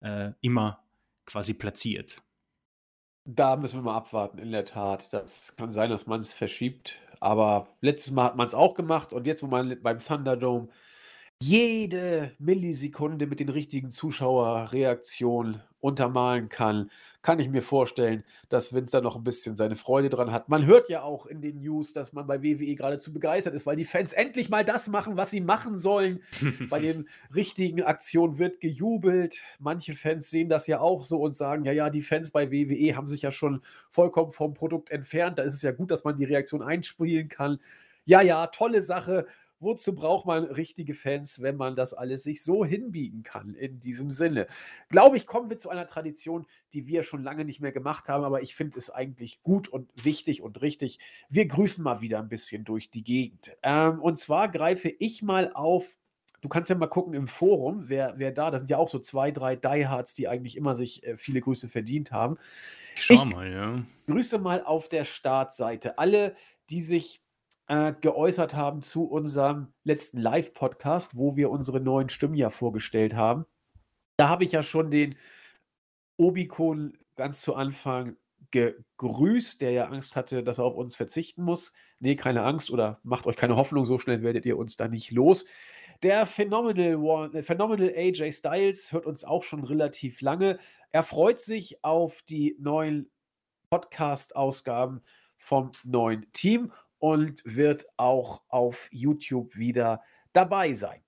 äh, 0.00 0.32
immer 0.40 0.84
quasi 1.24 1.54
platziert. 1.54 2.22
Da 3.24 3.56
müssen 3.56 3.80
wir 3.80 3.82
mal 3.82 3.96
abwarten, 3.96 4.38
in 4.38 4.52
der 4.52 4.64
Tat. 4.64 5.12
Das 5.12 5.54
kann 5.56 5.72
sein, 5.72 5.90
dass 5.90 6.06
man 6.06 6.20
es 6.20 6.32
verschiebt. 6.32 6.98
Aber 7.20 7.68
letztes 7.80 8.12
Mal 8.12 8.24
hat 8.24 8.36
man 8.36 8.46
es 8.46 8.54
auch 8.54 8.74
gemacht 8.74 9.12
und 9.12 9.26
jetzt, 9.26 9.42
wo 9.42 9.46
man 9.46 9.80
beim 9.82 9.98
Thunderdome 9.98 10.68
jede 11.40 12.32
Millisekunde 12.38 13.26
mit 13.26 13.38
den 13.38 13.48
richtigen 13.48 13.90
Zuschauerreaktionen 13.90 15.62
untermalen 15.80 16.48
kann, 16.48 16.90
kann 17.22 17.38
ich 17.38 17.48
mir 17.48 17.62
vorstellen, 17.62 18.24
dass 18.48 18.72
Vince 18.72 18.96
da 18.96 19.00
noch 19.00 19.14
ein 19.14 19.22
bisschen 19.22 19.56
seine 19.56 19.76
Freude 19.76 20.08
dran 20.08 20.32
hat. 20.32 20.48
Man 20.48 20.66
hört 20.66 20.88
ja 20.88 21.02
auch 21.02 21.26
in 21.26 21.40
den 21.40 21.60
News, 21.60 21.92
dass 21.92 22.12
man 22.12 22.26
bei 22.26 22.42
WWE 22.42 22.74
geradezu 22.74 23.12
begeistert 23.12 23.54
ist, 23.54 23.66
weil 23.66 23.76
die 23.76 23.84
Fans 23.84 24.12
endlich 24.12 24.50
mal 24.50 24.64
das 24.64 24.88
machen, 24.88 25.16
was 25.16 25.30
sie 25.30 25.40
machen 25.40 25.78
sollen. 25.78 26.20
bei 26.70 26.80
den 26.80 27.08
richtigen 27.32 27.82
Aktionen 27.82 28.38
wird 28.38 28.60
gejubelt. 28.60 29.40
Manche 29.60 29.94
Fans 29.94 30.30
sehen 30.30 30.48
das 30.48 30.66
ja 30.66 30.80
auch 30.80 31.04
so 31.04 31.20
und 31.20 31.36
sagen, 31.36 31.64
ja, 31.64 31.72
ja, 31.72 31.90
die 31.90 32.02
Fans 32.02 32.32
bei 32.32 32.50
WWE 32.50 32.96
haben 32.96 33.06
sich 33.06 33.22
ja 33.22 33.30
schon 33.30 33.60
vollkommen 33.90 34.32
vom 34.32 34.54
Produkt 34.54 34.90
entfernt. 34.90 35.38
Da 35.38 35.42
ist 35.44 35.54
es 35.54 35.62
ja 35.62 35.70
gut, 35.70 35.92
dass 35.92 36.02
man 36.02 36.16
die 36.16 36.24
Reaktion 36.24 36.62
einspielen 36.62 37.28
kann. 37.28 37.60
Ja, 38.04 38.22
ja, 38.22 38.46
tolle 38.48 38.82
Sache 38.82 39.26
wozu 39.60 39.94
braucht 39.94 40.26
man 40.26 40.44
richtige 40.44 40.94
Fans, 40.94 41.42
wenn 41.42 41.56
man 41.56 41.76
das 41.76 41.94
alles 41.94 42.22
sich 42.22 42.42
so 42.42 42.64
hinbiegen 42.64 43.22
kann? 43.22 43.54
In 43.54 43.80
diesem 43.80 44.10
Sinne. 44.10 44.46
Glaube 44.88 45.16
ich, 45.16 45.26
kommen 45.26 45.50
wir 45.50 45.58
zu 45.58 45.70
einer 45.70 45.86
Tradition, 45.86 46.46
die 46.72 46.86
wir 46.86 47.02
schon 47.02 47.22
lange 47.22 47.44
nicht 47.44 47.60
mehr 47.60 47.72
gemacht 47.72 48.08
haben, 48.08 48.24
aber 48.24 48.42
ich 48.42 48.54
finde 48.54 48.78
es 48.78 48.90
eigentlich 48.90 49.42
gut 49.42 49.68
und 49.68 49.90
wichtig 50.04 50.42
und 50.42 50.62
richtig. 50.62 50.98
Wir 51.28 51.46
grüßen 51.46 51.82
mal 51.82 52.00
wieder 52.00 52.18
ein 52.18 52.28
bisschen 52.28 52.64
durch 52.64 52.90
die 52.90 53.04
Gegend. 53.04 53.56
Ähm, 53.62 54.00
und 54.00 54.18
zwar 54.18 54.48
greife 54.48 54.88
ich 54.88 55.22
mal 55.22 55.52
auf 55.52 55.98
Du 56.40 56.48
kannst 56.48 56.70
ja 56.70 56.76
mal 56.76 56.86
gucken 56.86 57.14
im 57.14 57.26
Forum, 57.26 57.88
wer, 57.88 58.14
wer 58.16 58.30
da, 58.30 58.50
das 58.50 58.60
sind 58.60 58.70
ja 58.70 58.78
auch 58.78 58.88
so 58.88 59.00
zwei, 59.00 59.32
drei 59.32 59.56
Diehards, 59.56 60.14
die 60.14 60.28
eigentlich 60.28 60.56
immer 60.56 60.76
sich 60.76 61.04
äh, 61.04 61.16
viele 61.16 61.40
Grüße 61.40 61.68
verdient 61.68 62.12
haben. 62.12 62.38
Schau 62.94 63.14
ich 63.14 63.24
mal, 63.24 63.50
ja. 63.50 63.76
Grüße 64.06 64.38
mal 64.38 64.62
auf 64.62 64.88
der 64.88 65.04
Startseite. 65.04 65.98
Alle, 65.98 66.36
die 66.70 66.82
sich 66.82 67.22
äh, 67.68 67.92
geäußert 68.00 68.54
haben 68.54 68.82
zu 68.82 69.04
unserem 69.04 69.68
letzten 69.84 70.18
Live-Podcast, 70.18 71.16
wo 71.16 71.36
wir 71.36 71.50
unsere 71.50 71.80
neuen 71.80 72.08
Stimmen 72.08 72.34
ja 72.34 72.50
vorgestellt 72.50 73.14
haben. 73.14 73.44
Da 74.16 74.28
habe 74.28 74.44
ich 74.44 74.52
ja 74.52 74.62
schon 74.62 74.90
den 74.90 75.16
Obikon 76.16 76.98
ganz 77.14 77.40
zu 77.40 77.54
Anfang 77.54 78.16
gegrüßt, 78.50 79.60
der 79.60 79.72
ja 79.72 79.88
Angst 79.88 80.16
hatte, 80.16 80.42
dass 80.42 80.58
er 80.58 80.64
auf 80.64 80.76
uns 80.76 80.96
verzichten 80.96 81.42
muss. 81.42 81.72
Nee, 82.00 82.16
keine 82.16 82.42
Angst 82.42 82.70
oder 82.70 83.00
macht 83.02 83.26
euch 83.26 83.36
keine 83.36 83.56
Hoffnung, 83.56 83.84
so 83.84 83.98
schnell 83.98 84.22
werdet 84.22 84.46
ihr 84.46 84.56
uns 84.56 84.76
da 84.76 84.88
nicht 84.88 85.10
los. 85.10 85.44
Der 86.02 86.26
Phenomenal, 86.26 86.96
One, 86.96 87.38
äh, 87.38 87.42
Phenomenal 87.42 87.92
AJ 87.94 88.32
Styles 88.32 88.92
hört 88.92 89.04
uns 89.04 89.24
auch 89.24 89.42
schon 89.42 89.64
relativ 89.64 90.20
lange. 90.20 90.58
Er 90.90 91.02
freut 91.02 91.40
sich 91.40 91.84
auf 91.84 92.22
die 92.22 92.56
neuen 92.58 93.10
Podcast-Ausgaben 93.70 95.02
vom 95.36 95.70
neuen 95.84 96.32
Team 96.32 96.72
und 96.98 97.42
wird 97.44 97.86
auch 97.96 98.42
auf 98.48 98.88
YouTube 98.90 99.56
wieder 99.56 100.02
dabei 100.32 100.72
sein. 100.74 101.02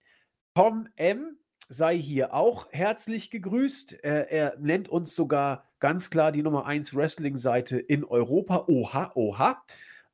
Tom 0.55 0.89
M. 0.97 1.39
sei 1.69 1.97
hier 1.97 2.35
auch 2.35 2.67
herzlich 2.73 3.31
gegrüßt. 3.31 3.93
Er, 4.03 4.31
er 4.31 4.59
nennt 4.59 4.89
uns 4.89 5.15
sogar 5.15 5.65
ganz 5.79 6.11
klar 6.11 6.33
die 6.33 6.43
Nummer 6.43 6.67
1 6.67 6.95
Wrestling-Seite 6.95 7.79
in 7.79 8.05
Europa. 8.05 8.65
Oha, 8.69 9.13
oha. 9.15 9.63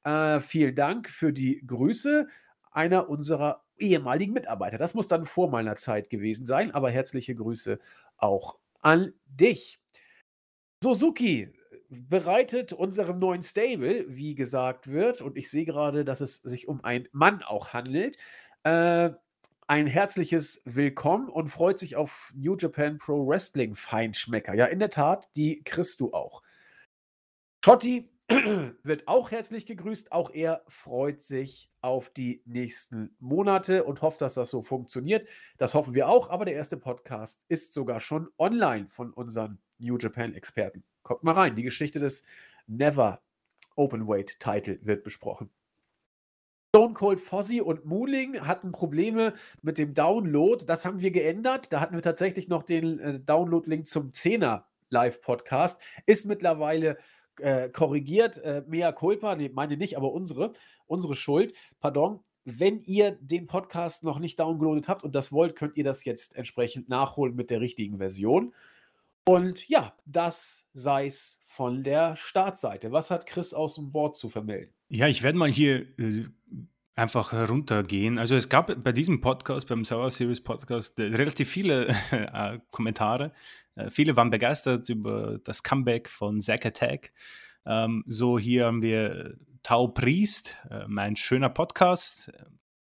Äh, 0.04 0.40
vielen 0.40 0.74
Dank 0.74 1.08
für 1.08 1.32
die 1.32 1.66
Grüße 1.66 2.28
einer 2.70 3.08
unserer 3.08 3.64
ehemaligen 3.78 4.32
Mitarbeiter. 4.32 4.78
Das 4.78 4.94
muss 4.94 5.08
dann 5.08 5.24
vor 5.24 5.50
meiner 5.50 5.76
Zeit 5.76 6.10
gewesen 6.10 6.46
sein, 6.46 6.70
aber 6.72 6.90
herzliche 6.90 7.34
Grüße 7.34 7.78
auch 8.16 8.58
an 8.80 9.12
dich. 9.26 9.80
Suzuki 10.82 11.52
bereitet 12.08 12.72
unserem 12.72 13.18
neuen 13.18 13.42
Stable, 13.42 14.04
wie 14.08 14.34
gesagt 14.34 14.88
wird, 14.88 15.22
und 15.22 15.36
ich 15.36 15.50
sehe 15.50 15.64
gerade, 15.64 16.04
dass 16.04 16.20
es 16.20 16.36
sich 16.36 16.68
um 16.68 16.84
einen 16.84 17.08
Mann 17.12 17.42
auch 17.42 17.72
handelt, 17.72 18.16
äh, 18.62 19.10
ein 19.68 19.86
herzliches 19.86 20.62
Willkommen 20.64 21.28
und 21.28 21.48
freut 21.48 21.78
sich 21.78 21.96
auf 21.96 22.32
New 22.36 22.56
Japan 22.56 22.98
Pro 22.98 23.26
Wrestling 23.26 23.74
Feinschmecker. 23.74 24.54
Ja, 24.54 24.66
in 24.66 24.78
der 24.78 24.90
Tat, 24.90 25.28
die 25.34 25.62
kriegst 25.64 25.98
du 26.00 26.12
auch. 26.12 26.42
Schotti 27.64 28.08
wird 28.82 29.08
auch 29.08 29.32
herzlich 29.32 29.66
gegrüßt. 29.66 30.12
Auch 30.12 30.30
er 30.30 30.62
freut 30.68 31.22
sich 31.22 31.70
auf 31.80 32.10
die 32.10 32.42
nächsten 32.44 33.16
Monate 33.18 33.82
und 33.82 34.02
hofft, 34.02 34.20
dass 34.20 34.34
das 34.34 34.50
so 34.50 34.62
funktioniert. 34.62 35.28
Das 35.58 35.74
hoffen 35.74 35.94
wir 35.94 36.08
auch, 36.08 36.30
aber 36.30 36.44
der 36.44 36.54
erste 36.54 36.76
Podcast 36.76 37.42
ist 37.48 37.74
sogar 37.74 38.00
schon 38.00 38.28
online 38.38 38.88
von 38.88 39.12
unseren 39.12 39.58
New 39.78 39.96
Japan 39.98 40.34
Experten. 40.34 40.84
Kommt 41.06 41.22
mal 41.22 41.34
rein. 41.34 41.54
Die 41.54 41.62
Geschichte 41.62 42.00
des 42.00 42.24
Never 42.66 43.22
Open 43.76 44.08
Weight 44.08 44.40
Title 44.40 44.80
wird 44.82 45.04
besprochen. 45.04 45.50
Stone 46.70 46.94
Cold 46.94 47.20
Fozzy 47.20 47.60
und 47.60 47.84
Mooling 47.84 48.40
hatten 48.40 48.72
Probleme 48.72 49.34
mit 49.62 49.78
dem 49.78 49.94
Download. 49.94 50.64
Das 50.66 50.84
haben 50.84 51.00
wir 51.00 51.12
geändert. 51.12 51.72
Da 51.72 51.78
hatten 51.78 51.94
wir 51.94 52.02
tatsächlich 52.02 52.48
noch 52.48 52.64
den 52.64 52.98
äh, 52.98 53.20
Download-Link 53.20 53.86
zum 53.86 54.10
10er 54.10 54.64
Live-Podcast. 54.90 55.80
Ist 56.06 56.26
mittlerweile 56.26 56.98
äh, 57.38 57.68
korrigiert. 57.68 58.38
Äh, 58.38 58.64
mea 58.66 58.90
culpa, 58.90 59.36
nee, 59.36 59.48
meine 59.48 59.76
nicht, 59.76 59.96
aber 59.96 60.10
unsere, 60.10 60.54
unsere 60.86 61.14
Schuld. 61.14 61.54
Pardon. 61.78 62.18
Wenn 62.44 62.80
ihr 62.80 63.12
den 63.12 63.46
Podcast 63.46 64.02
noch 64.02 64.18
nicht 64.18 64.40
downloadet 64.40 64.88
habt 64.88 65.04
und 65.04 65.14
das 65.14 65.30
wollt, 65.30 65.54
könnt 65.54 65.76
ihr 65.76 65.84
das 65.84 66.04
jetzt 66.04 66.34
entsprechend 66.34 66.88
nachholen 66.88 67.36
mit 67.36 67.50
der 67.50 67.60
richtigen 67.60 67.98
Version. 67.98 68.52
Und 69.28 69.68
ja, 69.68 69.92
das 70.04 70.68
sei 70.72 71.06
es 71.06 71.40
von 71.46 71.82
der 71.82 72.16
Startseite. 72.16 72.92
Was 72.92 73.10
hat 73.10 73.26
Chris 73.26 73.52
aus 73.52 73.74
dem 73.74 73.90
Board 73.90 74.16
zu 74.16 74.28
vermelden? 74.28 74.72
Ja, 74.88 75.08
ich 75.08 75.22
werde 75.22 75.36
mal 75.36 75.50
hier 75.50 75.86
äh, 75.98 76.26
einfach 76.94 77.32
runtergehen. 77.48 78.18
Also 78.18 78.36
es 78.36 78.48
gab 78.48 78.82
bei 78.84 78.92
diesem 78.92 79.20
Podcast, 79.20 79.68
beim 79.68 79.84
Sour 79.84 80.12
Series 80.12 80.42
Podcast, 80.42 80.98
äh, 81.00 81.04
relativ 81.04 81.50
viele 81.50 81.88
äh, 82.12 82.60
Kommentare. 82.70 83.32
Äh, 83.74 83.90
viele 83.90 84.16
waren 84.16 84.30
begeistert 84.30 84.88
über 84.88 85.38
das 85.42 85.64
Comeback 85.64 86.08
von 86.08 86.40
Zack 86.40 86.64
Attack. 86.64 87.12
Ähm, 87.66 88.04
so 88.06 88.38
hier 88.38 88.66
haben 88.66 88.82
wir 88.82 89.36
Tau 89.64 89.88
Priest, 89.88 90.56
äh, 90.70 90.84
mein 90.86 91.16
schöner 91.16 91.48
Podcast. 91.48 92.30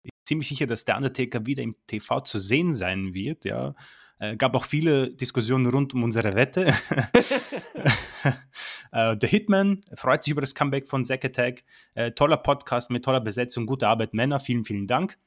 Ich 0.03 0.11
bin 0.11 0.25
ziemlich 0.25 0.49
sicher, 0.49 0.67
dass 0.67 0.83
der 0.83 0.97
Undertaker 0.97 1.45
wieder 1.45 1.63
im 1.63 1.77
TV 1.87 2.19
zu 2.19 2.39
sehen 2.39 2.73
sein 2.73 3.13
wird, 3.13 3.45
ja. 3.45 3.75
Äh, 4.23 4.37
gab 4.37 4.55
auch 4.55 4.63
viele 4.63 5.11
Diskussionen 5.11 5.65
rund 5.65 5.93
um 5.93 6.03
unsere 6.03 6.33
Wette. 6.33 6.67
äh, 8.93 9.15
The 9.19 9.27
Hitman 9.27 9.81
freut 9.95 10.23
sich 10.23 10.31
über 10.31 10.39
das 10.39 10.55
Comeback 10.55 10.87
von 10.87 11.03
Zack 11.03 11.25
Attack. 11.25 11.63
Äh, 11.95 12.11
toller 12.11 12.37
Podcast 12.37 12.89
mit 12.89 13.03
toller 13.03 13.19
Besetzung, 13.19 13.65
gute 13.65 13.87
Arbeit, 13.87 14.13
Männer. 14.13 14.39
Vielen, 14.39 14.63
vielen 14.63 14.87
Dank. 14.87 15.17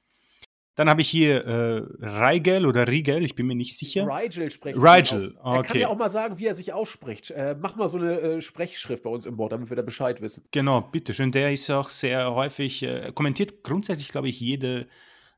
Dann 0.77 0.89
habe 0.89 1.03
ich 1.03 1.11
hier 1.11 1.45
äh, 1.45 1.83
Rigel 2.01 2.65
oder 2.65 2.89
Rigel, 2.89 3.23
ich 3.23 3.35
bin 3.35 3.47
mir 3.47 3.55
nicht 3.55 3.77
sicher. 3.77 4.07
Rigel 4.07 4.51
sprechen. 4.51 4.81
Rigel, 4.81 5.37
okay. 5.43 5.57
Er 5.57 5.63
kann 5.63 5.81
ja 5.81 5.89
auch 5.89 5.99
mal 5.99 6.11
sagen, 6.11 6.39
wie 6.39 6.47
er 6.47 6.55
sich 6.55 6.73
ausspricht. 6.73 7.31
Äh, 7.31 7.55
mach 7.59 7.77
mal 7.77 7.89
so 7.91 7.99
eine 7.99 8.19
äh, 8.21 8.41
Sprechschrift 8.41 9.03
bei 9.03 9.11
uns 9.11 9.27
im 9.27 9.37
Board, 9.37 9.53
damit 9.53 9.69
wir 9.71 9.77
da 9.77 9.83
Bescheid 9.83 10.23
wissen. 10.23 10.45
Genau, 10.53 10.81
bitteschön. 10.81 11.33
Der 11.33 11.53
ist 11.53 11.69
auch 11.71 11.91
sehr 11.91 12.35
häufig, 12.35 12.83
äh, 12.83 13.13
kommentiert 13.15 13.63
grundsätzlich, 13.63 14.09
glaube 14.09 14.29
ich, 14.29 14.41
jede, 14.41 14.87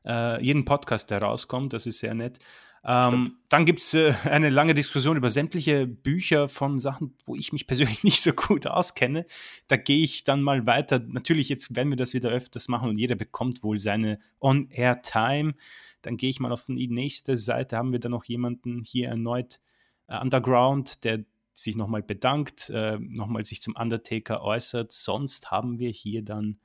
äh, 0.05 0.41
jeden 0.41 0.63
Podcast, 0.63 1.09
der 1.09 1.21
rauskommt. 1.21 1.73
Das 1.73 1.85
ist 1.85 1.99
sehr 1.99 2.13
nett. 2.13 2.39
Ähm, 2.83 3.37
dann 3.49 3.65
gibt 3.65 3.79
es 3.79 3.93
äh, 3.93 4.13
eine 4.23 4.49
lange 4.49 4.73
Diskussion 4.73 5.17
über 5.17 5.29
sämtliche 5.29 5.85
Bücher 5.87 6.47
von 6.47 6.79
Sachen, 6.79 7.15
wo 7.25 7.35
ich 7.35 7.51
mich 7.51 7.67
persönlich 7.67 8.03
nicht 8.03 8.21
so 8.21 8.31
gut 8.31 8.67
auskenne. 8.67 9.25
Da 9.67 9.77
gehe 9.77 10.03
ich 10.03 10.23
dann 10.23 10.41
mal 10.41 10.65
weiter. 10.65 10.99
Natürlich, 10.99 11.49
jetzt 11.49 11.75
werden 11.75 11.91
wir 11.91 11.97
das 11.97 12.13
wieder 12.13 12.29
öfters 12.29 12.67
machen 12.67 12.89
und 12.89 12.97
jeder 12.97 13.15
bekommt 13.15 13.63
wohl 13.63 13.79
seine 13.79 14.19
On-Air-Time. 14.39 15.55
Dann 16.01 16.17
gehe 16.17 16.29
ich 16.29 16.39
mal 16.39 16.51
auf 16.51 16.63
die 16.65 16.87
nächste 16.87 17.37
Seite. 17.37 17.77
Haben 17.77 17.91
wir 17.91 17.99
da 17.99 18.09
noch 18.09 18.23
jemanden 18.25 18.81
hier 18.83 19.09
erneut 19.09 19.59
äh, 20.07 20.17
Underground, 20.19 21.03
der 21.03 21.25
sich 21.53 21.75
nochmal 21.75 22.03
bedankt, 22.03 22.69
äh, 22.69 22.97
nochmal 22.99 23.43
sich 23.43 23.61
zum 23.61 23.75
Undertaker 23.75 24.41
äußert. 24.41 24.91
Sonst 24.91 25.51
haben 25.51 25.77
wir 25.79 25.89
hier 25.89 26.23
dann 26.23 26.59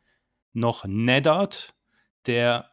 noch 0.52 0.84
Nedard, 0.84 1.74
der 2.26 2.70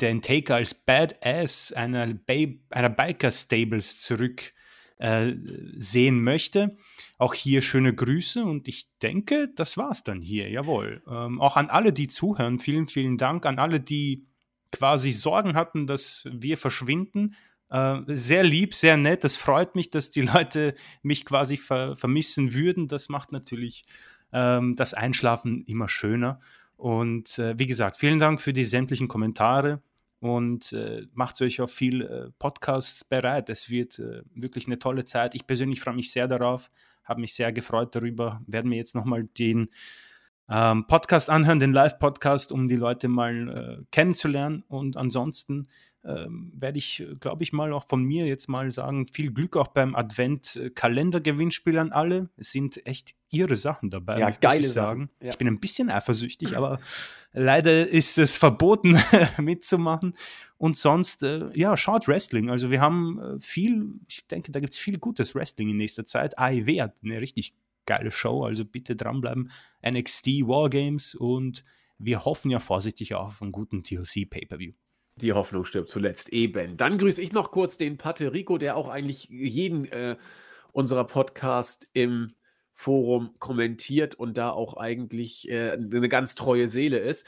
den 0.00 0.22
Taker 0.22 0.56
als 0.56 0.74
Badass 0.74 1.72
einer, 1.72 2.08
einer 2.70 2.88
Biker-Stables 2.90 4.00
zurück 4.00 4.52
äh, 4.98 5.34
sehen 5.76 6.22
möchte. 6.22 6.76
Auch 7.18 7.34
hier 7.34 7.62
schöne 7.62 7.94
Grüße 7.94 8.44
und 8.44 8.68
ich 8.68 8.88
denke, 9.02 9.48
das 9.54 9.76
war's 9.76 10.04
dann 10.04 10.20
hier, 10.20 10.48
jawohl. 10.48 11.02
Ähm, 11.08 11.40
auch 11.40 11.56
an 11.56 11.70
alle, 11.70 11.92
die 11.92 12.08
zuhören, 12.08 12.58
vielen, 12.58 12.86
vielen 12.86 13.18
Dank. 13.18 13.46
An 13.46 13.58
alle, 13.58 13.80
die 13.80 14.26
quasi 14.72 15.12
Sorgen 15.12 15.54
hatten, 15.54 15.86
dass 15.86 16.28
wir 16.30 16.58
verschwinden. 16.58 17.36
Äh, 17.70 18.00
sehr 18.08 18.42
lieb, 18.42 18.74
sehr 18.74 18.96
nett. 18.96 19.24
Das 19.24 19.36
freut 19.36 19.74
mich, 19.74 19.90
dass 19.90 20.10
die 20.10 20.22
Leute 20.34 20.74
mich 21.02 21.24
quasi 21.24 21.56
ver 21.56 21.96
vermissen 21.96 22.54
würden. 22.54 22.88
Das 22.88 23.08
macht 23.08 23.32
natürlich 23.32 23.84
ähm, 24.32 24.76
das 24.76 24.94
Einschlafen 24.94 25.64
immer 25.64 25.88
schöner. 25.88 26.40
Und 26.76 27.38
äh, 27.38 27.58
wie 27.58 27.66
gesagt, 27.66 27.96
vielen 27.96 28.18
Dank 28.18 28.40
für 28.40 28.52
die 28.52 28.64
sämtlichen 28.64 29.08
Kommentare 29.08 29.80
und 30.20 30.72
äh, 30.72 31.06
macht 31.12 31.40
euch 31.42 31.60
auf 31.60 31.70
viel 31.70 32.02
äh, 32.02 32.30
Podcasts 32.38 33.04
bereit. 33.04 33.50
Es 33.50 33.68
wird 33.68 33.98
äh, 33.98 34.22
wirklich 34.34 34.66
eine 34.66 34.78
tolle 34.78 35.04
Zeit. 35.04 35.34
Ich 35.34 35.46
persönlich 35.46 35.80
freue 35.80 35.94
mich 35.94 36.10
sehr 36.10 36.26
darauf, 36.26 36.70
habe 37.04 37.20
mich 37.20 37.34
sehr 37.34 37.52
gefreut 37.52 37.94
darüber. 37.94 38.40
Werden 38.46 38.70
mir 38.70 38.76
jetzt 38.76 38.94
nochmal 38.94 39.24
den 39.24 39.68
ähm, 40.48 40.86
Podcast 40.86 41.30
anhören, 41.30 41.58
den 41.58 41.72
Live-Podcast, 41.72 42.52
um 42.52 42.68
die 42.68 42.76
Leute 42.76 43.08
mal 43.08 43.48
äh, 43.80 43.84
kennenzulernen. 43.90 44.64
Und 44.68 44.96
ansonsten 44.96 45.68
ähm, 46.04 46.52
werde 46.54 46.78
ich, 46.78 47.00
äh, 47.00 47.14
glaube 47.18 47.42
ich, 47.42 47.52
mal 47.52 47.72
auch 47.72 47.86
von 47.86 48.02
mir 48.02 48.26
jetzt 48.26 48.48
mal 48.48 48.70
sagen, 48.70 49.06
viel 49.06 49.32
Glück 49.32 49.56
auch 49.56 49.68
beim 49.68 49.94
Advent-Kalender-Gewinnspiel 49.94 51.78
an 51.78 51.92
alle. 51.92 52.28
Es 52.36 52.52
sind 52.52 52.86
echt 52.86 53.14
ihre 53.30 53.56
Sachen 53.56 53.90
dabei, 53.90 54.18
ja, 54.18 54.30
geile 54.30 54.60
muss 54.60 54.68
ich 54.68 54.72
sagen. 54.72 55.10
Ja. 55.20 55.30
Ich 55.30 55.38
bin 55.38 55.48
ein 55.48 55.60
bisschen 55.60 55.90
eifersüchtig, 55.90 56.56
aber 56.56 56.78
leider 57.32 57.88
ist 57.88 58.18
es 58.18 58.36
verboten 58.36 58.98
mitzumachen. 59.40 60.14
Und 60.58 60.76
sonst, 60.76 61.22
äh, 61.22 61.50
ja, 61.54 61.76
schaut 61.76 62.06
Wrestling. 62.06 62.50
Also 62.50 62.70
wir 62.70 62.80
haben 62.80 63.18
äh, 63.18 63.40
viel, 63.40 63.94
ich 64.08 64.26
denke, 64.26 64.52
da 64.52 64.60
gibt 64.60 64.74
es 64.74 64.78
viel 64.78 64.98
gutes 64.98 65.34
Wrestling 65.34 65.70
in 65.70 65.76
nächster 65.76 66.04
Zeit. 66.04 66.38
AEW 66.38 66.82
hat 66.82 66.96
eine 67.02 67.20
richtig 67.20 67.54
geile 67.86 68.10
Show, 68.10 68.44
also 68.44 68.64
bitte 68.64 68.94
dranbleiben. 68.94 69.50
NXT 69.86 70.26
Wargames 70.46 71.14
und 71.14 71.64
wir 71.98 72.24
hoffen 72.24 72.50
ja 72.50 72.58
vorsichtig 72.58 73.14
auf 73.14 73.40
einen 73.40 73.52
guten 73.52 73.82
TLC 73.82 74.28
Pay-Per-View. 74.28 74.72
Die 75.16 75.32
Hoffnung 75.32 75.64
stirbt 75.64 75.88
zuletzt 75.88 76.30
eben. 76.30 76.76
Dann 76.76 76.98
grüße 76.98 77.22
ich 77.22 77.32
noch 77.32 77.50
kurz 77.52 77.76
den 77.76 77.98
Paterico, 77.98 78.58
der 78.58 78.76
auch 78.76 78.88
eigentlich 78.88 79.28
jeden 79.28 79.84
äh, 79.86 80.16
unserer 80.72 81.04
Podcast 81.04 81.88
im 81.92 82.28
Forum 82.72 83.34
kommentiert 83.38 84.16
und 84.16 84.36
da 84.36 84.50
auch 84.50 84.76
eigentlich 84.76 85.48
äh, 85.48 85.72
eine 85.72 86.08
ganz 86.08 86.34
treue 86.34 86.66
Seele 86.66 86.98
ist. 86.98 87.24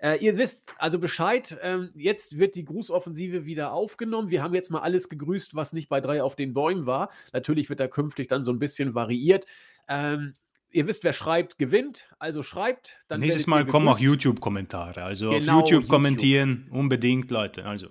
Äh, 0.00 0.16
ihr 0.18 0.36
wisst 0.36 0.66
also 0.78 0.98
Bescheid. 0.98 1.56
Ähm, 1.62 1.90
jetzt 1.94 2.38
wird 2.38 2.56
die 2.56 2.64
Grußoffensive 2.64 3.44
wieder 3.46 3.72
aufgenommen. 3.72 4.30
Wir 4.30 4.42
haben 4.42 4.54
jetzt 4.54 4.70
mal 4.70 4.80
alles 4.80 5.08
gegrüßt, 5.08 5.54
was 5.54 5.72
nicht 5.72 5.88
bei 5.88 6.00
drei 6.00 6.22
auf 6.22 6.34
den 6.34 6.54
Bäumen 6.54 6.86
war. 6.86 7.10
Natürlich 7.32 7.68
wird 7.68 7.80
da 7.80 7.88
künftig 7.88 8.28
dann 8.28 8.44
so 8.44 8.52
ein 8.52 8.58
bisschen 8.58 8.94
variiert. 8.94 9.46
Ähm, 9.88 10.34
ihr 10.70 10.86
wisst, 10.86 11.04
wer 11.04 11.12
schreibt, 11.12 11.58
gewinnt. 11.58 12.08
Also 12.18 12.42
schreibt. 12.42 12.98
Dann 13.08 13.20
Nächstes 13.20 13.46
Mal 13.46 13.66
kommen 13.66 13.88
auch 13.88 13.98
YouTube-Kommentare. 13.98 15.02
Also 15.02 15.30
genau, 15.30 15.60
auf 15.60 15.70
YouTube 15.70 15.88
kommentieren 15.88 16.62
YouTube. 16.64 16.78
unbedingt, 16.78 17.30
Leute. 17.30 17.64
Also. 17.64 17.88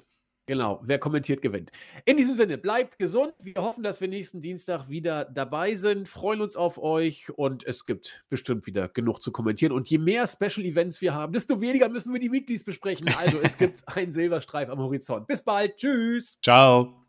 Genau, 0.49 0.79
wer 0.81 0.97
kommentiert, 0.97 1.41
gewinnt. 1.41 1.71
In 2.05 2.15
diesem 2.15 2.37
Sinne, 2.37 2.57
bleibt 2.57 2.97
gesund. 2.97 3.33
Wir 3.41 3.55
hoffen, 3.55 3.83
dass 3.83 3.99
wir 3.99 4.07
nächsten 4.07 4.39
Dienstag 4.39 4.87
wieder 4.87 5.25
dabei 5.25 5.75
sind. 5.75 6.07
Freuen 6.07 6.39
uns 6.39 6.55
auf 6.55 6.77
euch 6.77 7.29
und 7.35 7.65
es 7.65 7.85
gibt 7.85 8.23
bestimmt 8.29 8.65
wieder 8.65 8.87
genug 8.87 9.21
zu 9.21 9.33
kommentieren. 9.33 9.73
Und 9.73 9.89
je 9.89 9.97
mehr 9.97 10.25
Special 10.25 10.65
Events 10.65 11.01
wir 11.01 11.13
haben, 11.13 11.33
desto 11.33 11.59
weniger 11.59 11.89
müssen 11.89 12.13
wir 12.13 12.21
die 12.21 12.31
Weeklies 12.31 12.63
besprechen. 12.63 13.09
Also 13.17 13.39
es 13.41 13.57
gibt 13.57 13.83
einen 13.89 14.13
Silberstreif 14.13 14.69
am 14.69 14.79
Horizont. 14.79 15.27
Bis 15.27 15.43
bald. 15.43 15.75
Tschüss. 15.75 16.37
Ciao. 16.41 17.06